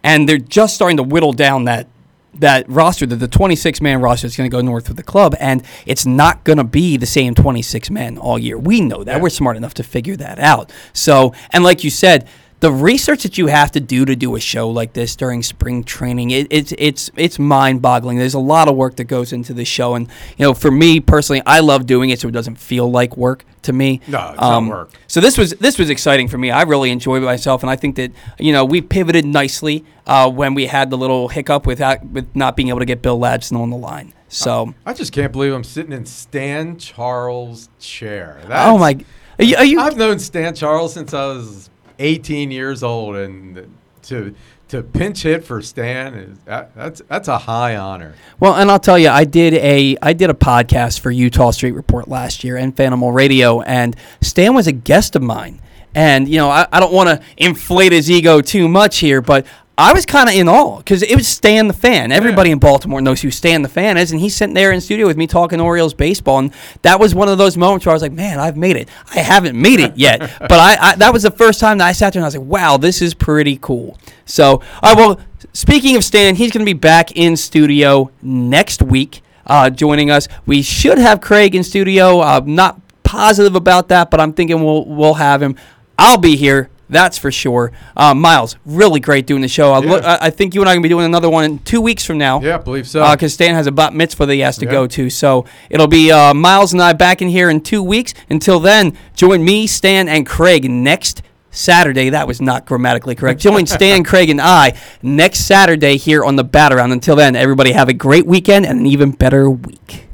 and 0.02 0.28
they're 0.28 0.38
just 0.38 0.74
starting 0.74 0.96
to 0.98 1.02
whittle 1.02 1.32
down 1.32 1.64
that 1.64 1.88
that 2.34 2.68
roster. 2.68 3.06
That 3.06 3.16
the 3.16 3.28
26 3.28 3.80
man 3.80 4.00
roster 4.00 4.26
is 4.26 4.36
going 4.36 4.50
to 4.50 4.54
go 4.54 4.60
north 4.60 4.88
with 4.88 4.96
the 4.96 5.02
club, 5.02 5.34
and 5.40 5.62
it's 5.86 6.06
not 6.06 6.44
going 6.44 6.58
to 6.58 6.64
be 6.64 6.96
the 6.96 7.06
same 7.06 7.34
26 7.34 7.90
men 7.90 8.16
all 8.18 8.38
year. 8.38 8.58
We 8.58 8.80
know 8.80 9.04
that. 9.04 9.20
We're 9.20 9.30
smart 9.30 9.56
enough 9.56 9.74
to 9.74 9.82
figure 9.82 10.16
that 10.16 10.38
out. 10.38 10.72
So, 10.92 11.34
and 11.50 11.64
like 11.64 11.84
you 11.84 11.90
said. 11.90 12.28
The 12.60 12.72
research 12.72 13.22
that 13.22 13.38
you 13.38 13.46
have 13.46 13.70
to 13.72 13.80
do 13.80 14.04
to 14.04 14.16
do 14.16 14.34
a 14.34 14.40
show 14.40 14.68
like 14.68 14.92
this 14.92 15.14
during 15.14 15.44
spring 15.44 15.84
training, 15.84 16.30
it, 16.30 16.48
it's 16.50 16.72
it's 16.76 17.08
it's 17.16 17.38
mind-boggling. 17.38 18.18
There's 18.18 18.34
a 18.34 18.40
lot 18.40 18.66
of 18.66 18.74
work 18.74 18.96
that 18.96 19.04
goes 19.04 19.32
into 19.32 19.54
the 19.54 19.64
show, 19.64 19.94
and 19.94 20.08
you 20.36 20.44
know, 20.44 20.54
for 20.54 20.70
me 20.72 20.98
personally, 20.98 21.40
I 21.46 21.60
love 21.60 21.86
doing 21.86 22.10
it 22.10 22.18
so 22.18 22.26
it 22.26 22.32
doesn't 22.32 22.56
feel 22.56 22.90
like 22.90 23.16
work 23.16 23.44
to 23.62 23.72
me. 23.72 24.00
Um, 24.06 24.10
No, 24.12 24.28
it's 24.30 24.40
not 24.40 24.64
work. 24.68 24.90
So 25.06 25.20
this 25.20 25.38
was 25.38 25.50
this 25.52 25.78
was 25.78 25.88
exciting 25.88 26.26
for 26.26 26.36
me. 26.36 26.50
I 26.50 26.62
really 26.62 26.90
enjoyed 26.90 27.22
myself, 27.22 27.62
and 27.62 27.70
I 27.70 27.76
think 27.76 27.94
that 27.94 28.10
you 28.40 28.52
know 28.52 28.64
we 28.64 28.80
pivoted 28.80 29.24
nicely 29.24 29.84
uh, 30.08 30.28
when 30.28 30.54
we 30.54 30.66
had 30.66 30.90
the 30.90 30.98
little 30.98 31.28
hiccup 31.28 31.64
with 31.64 31.80
with 32.10 32.34
not 32.34 32.56
being 32.56 32.70
able 32.70 32.80
to 32.80 32.86
get 32.86 33.02
Bill 33.02 33.18
Ladson 33.20 33.56
on 33.60 33.70
the 33.70 33.76
line. 33.76 34.12
So 34.26 34.74
I 34.84 34.94
just 34.94 35.12
can't 35.12 35.30
believe 35.32 35.52
I'm 35.52 35.62
sitting 35.62 35.92
in 35.92 36.06
Stan 36.06 36.76
Charles' 36.76 37.68
chair. 37.78 38.40
Oh 38.50 38.76
my- 38.78 38.98
are 39.38 39.44
you- 39.44 39.56
are 39.56 39.64
you- 39.64 39.78
I've 39.80 39.96
known 39.96 40.18
Stan 40.18 40.56
Charles 40.56 40.92
since 40.92 41.14
I 41.14 41.24
was 41.26 41.70
18 41.98 42.50
years 42.50 42.82
old, 42.82 43.16
and 43.16 43.74
to 44.02 44.34
to 44.68 44.82
pinch 44.82 45.22
hit 45.22 45.44
for 45.44 45.62
Stan 45.62 46.14
is 46.14 46.38
that, 46.44 46.74
that's 46.74 47.02
that's 47.08 47.28
a 47.28 47.38
high 47.38 47.76
honor. 47.76 48.14
Well, 48.38 48.54
and 48.54 48.70
I'll 48.70 48.78
tell 48.78 48.98
you, 48.98 49.08
I 49.08 49.24
did 49.24 49.54
a 49.54 49.96
I 50.02 50.12
did 50.12 50.30
a 50.30 50.34
podcast 50.34 51.00
for 51.00 51.10
Eutaw 51.10 51.52
Street 51.52 51.72
Report 51.72 52.08
last 52.08 52.44
year 52.44 52.56
and 52.56 52.74
Fanimal 52.74 53.12
Radio, 53.14 53.62
and 53.62 53.96
Stan 54.20 54.54
was 54.54 54.66
a 54.66 54.72
guest 54.72 55.16
of 55.16 55.22
mine. 55.22 55.60
And 55.94 56.28
you 56.28 56.36
know, 56.36 56.50
I, 56.50 56.66
I 56.70 56.80
don't 56.80 56.92
want 56.92 57.08
to 57.08 57.26
inflate 57.36 57.92
his 57.92 58.10
ego 58.10 58.40
too 58.40 58.68
much 58.68 58.98
here, 58.98 59.20
but 59.20 59.46
I 59.78 59.92
was 59.92 60.04
kind 60.04 60.28
of 60.28 60.34
in 60.34 60.48
awe 60.48 60.78
because 60.78 61.04
it 61.04 61.14
was 61.14 61.28
Stan 61.28 61.68
the 61.68 61.72
fan. 61.72 62.10
Everybody 62.10 62.50
in 62.50 62.58
Baltimore 62.58 63.00
knows 63.00 63.22
who 63.22 63.30
Stan 63.30 63.62
the 63.62 63.68
fan 63.68 63.96
is, 63.96 64.10
and 64.10 64.20
he's 64.20 64.34
sitting 64.34 64.52
there 64.52 64.72
in 64.72 64.80
studio 64.80 65.06
with 65.06 65.16
me 65.16 65.28
talking 65.28 65.60
Orioles 65.60 65.94
baseball, 65.94 66.40
and 66.40 66.52
that 66.82 66.98
was 66.98 67.14
one 67.14 67.28
of 67.28 67.38
those 67.38 67.56
moments 67.56 67.86
where 67.86 67.92
I 67.92 67.94
was 67.94 68.02
like, 68.02 68.10
"Man, 68.10 68.40
I've 68.40 68.56
made 68.56 68.76
it. 68.76 68.88
I 69.14 69.20
haven't 69.20 69.56
made 69.56 69.78
it 69.78 69.96
yet, 69.96 70.18
but 70.40 70.52
I, 70.52 70.76
I 70.80 70.96
that 70.96 71.12
was 71.12 71.22
the 71.22 71.30
first 71.30 71.60
time 71.60 71.78
that 71.78 71.86
I 71.86 71.92
sat 71.92 72.12
there 72.12 72.18
and 72.18 72.24
I 72.24 72.26
was 72.26 72.36
like, 72.36 72.48
wow, 72.48 72.76
this 72.76 73.00
is 73.00 73.14
pretty 73.14 73.56
cool." 73.62 73.96
So, 74.24 74.62
all 74.82 74.94
right, 74.94 74.96
well, 74.96 75.20
speaking 75.52 75.94
of 75.94 76.02
Stan, 76.02 76.34
he's 76.34 76.50
going 76.50 76.66
to 76.66 76.68
be 76.68 76.76
back 76.76 77.12
in 77.16 77.36
studio 77.36 78.10
next 78.20 78.82
week, 78.82 79.22
uh, 79.46 79.70
joining 79.70 80.10
us. 80.10 80.26
We 80.44 80.60
should 80.60 80.98
have 80.98 81.20
Craig 81.20 81.54
in 81.54 81.62
studio. 81.62 82.20
I'm 82.20 82.56
not 82.56 82.80
positive 83.04 83.54
about 83.54 83.86
that, 83.90 84.10
but 84.10 84.18
I'm 84.18 84.32
thinking 84.32 84.64
we'll 84.64 84.84
we'll 84.86 85.14
have 85.14 85.40
him. 85.40 85.54
I'll 85.96 86.18
be 86.18 86.34
here. 86.34 86.68
That's 86.90 87.18
for 87.18 87.30
sure. 87.30 87.72
Uh, 87.96 88.14
Miles, 88.14 88.56
really 88.64 89.00
great 89.00 89.26
doing 89.26 89.42
the 89.42 89.48
show. 89.48 89.72
I, 89.72 89.78
look, 89.80 90.02
I, 90.04 90.18
I 90.22 90.30
think 90.30 90.54
you 90.54 90.62
and 90.62 90.68
I 90.68 90.72
are 90.72 90.74
going 90.76 90.82
to 90.82 90.86
be 90.86 90.90
doing 90.90 91.04
another 91.04 91.28
one 91.28 91.44
in 91.44 91.58
two 91.60 91.80
weeks 91.80 92.04
from 92.04 92.16
now. 92.18 92.40
Yeah, 92.40 92.54
I 92.54 92.58
believe 92.58 92.88
so. 92.88 93.08
Because 93.10 93.34
Stan 93.34 93.54
has 93.54 93.66
a 93.66 93.72
bat 93.72 93.92
mitzvah 93.94 94.26
that 94.26 94.34
he 94.34 94.40
has 94.40 94.56
to 94.58 94.64
Yeah. 94.64 94.72
go 94.72 94.86
to. 94.86 95.10
So 95.10 95.44
it'll 95.70 95.86
be 95.86 96.10
uh, 96.10 96.32
Miles 96.34 96.72
and 96.72 96.80
I 96.80 96.94
back 96.94 97.20
in 97.20 97.28
here 97.28 97.50
in 97.50 97.60
two 97.60 97.82
weeks. 97.82 98.14
Until 98.30 98.58
then, 98.58 98.96
join 99.14 99.44
me, 99.44 99.66
Stan, 99.66 100.08
and 100.08 100.26
Craig 100.26 100.70
next 100.70 101.22
Saturday. 101.50 102.08
That 102.10 102.26
was 102.26 102.40
not 102.40 102.64
grammatically 102.66 103.14
correct. 103.14 103.40
Join 103.40 103.66
Stan, 103.78 104.02
Craig, 104.02 104.30
and 104.30 104.40
I 104.40 104.78
next 105.02 105.40
Saturday 105.40 105.96
here 105.98 106.24
on 106.24 106.36
the 106.36 106.44
Bat 106.44 106.72
Around. 106.72 106.92
Until 106.92 107.16
then, 107.16 107.36
everybody 107.36 107.72
have 107.72 107.88
a 107.88 107.94
great 107.94 108.26
weekend 108.26 108.64
and 108.66 108.80
an 108.80 108.86
even 108.86 109.10
better 109.10 109.50
week. 109.50 110.07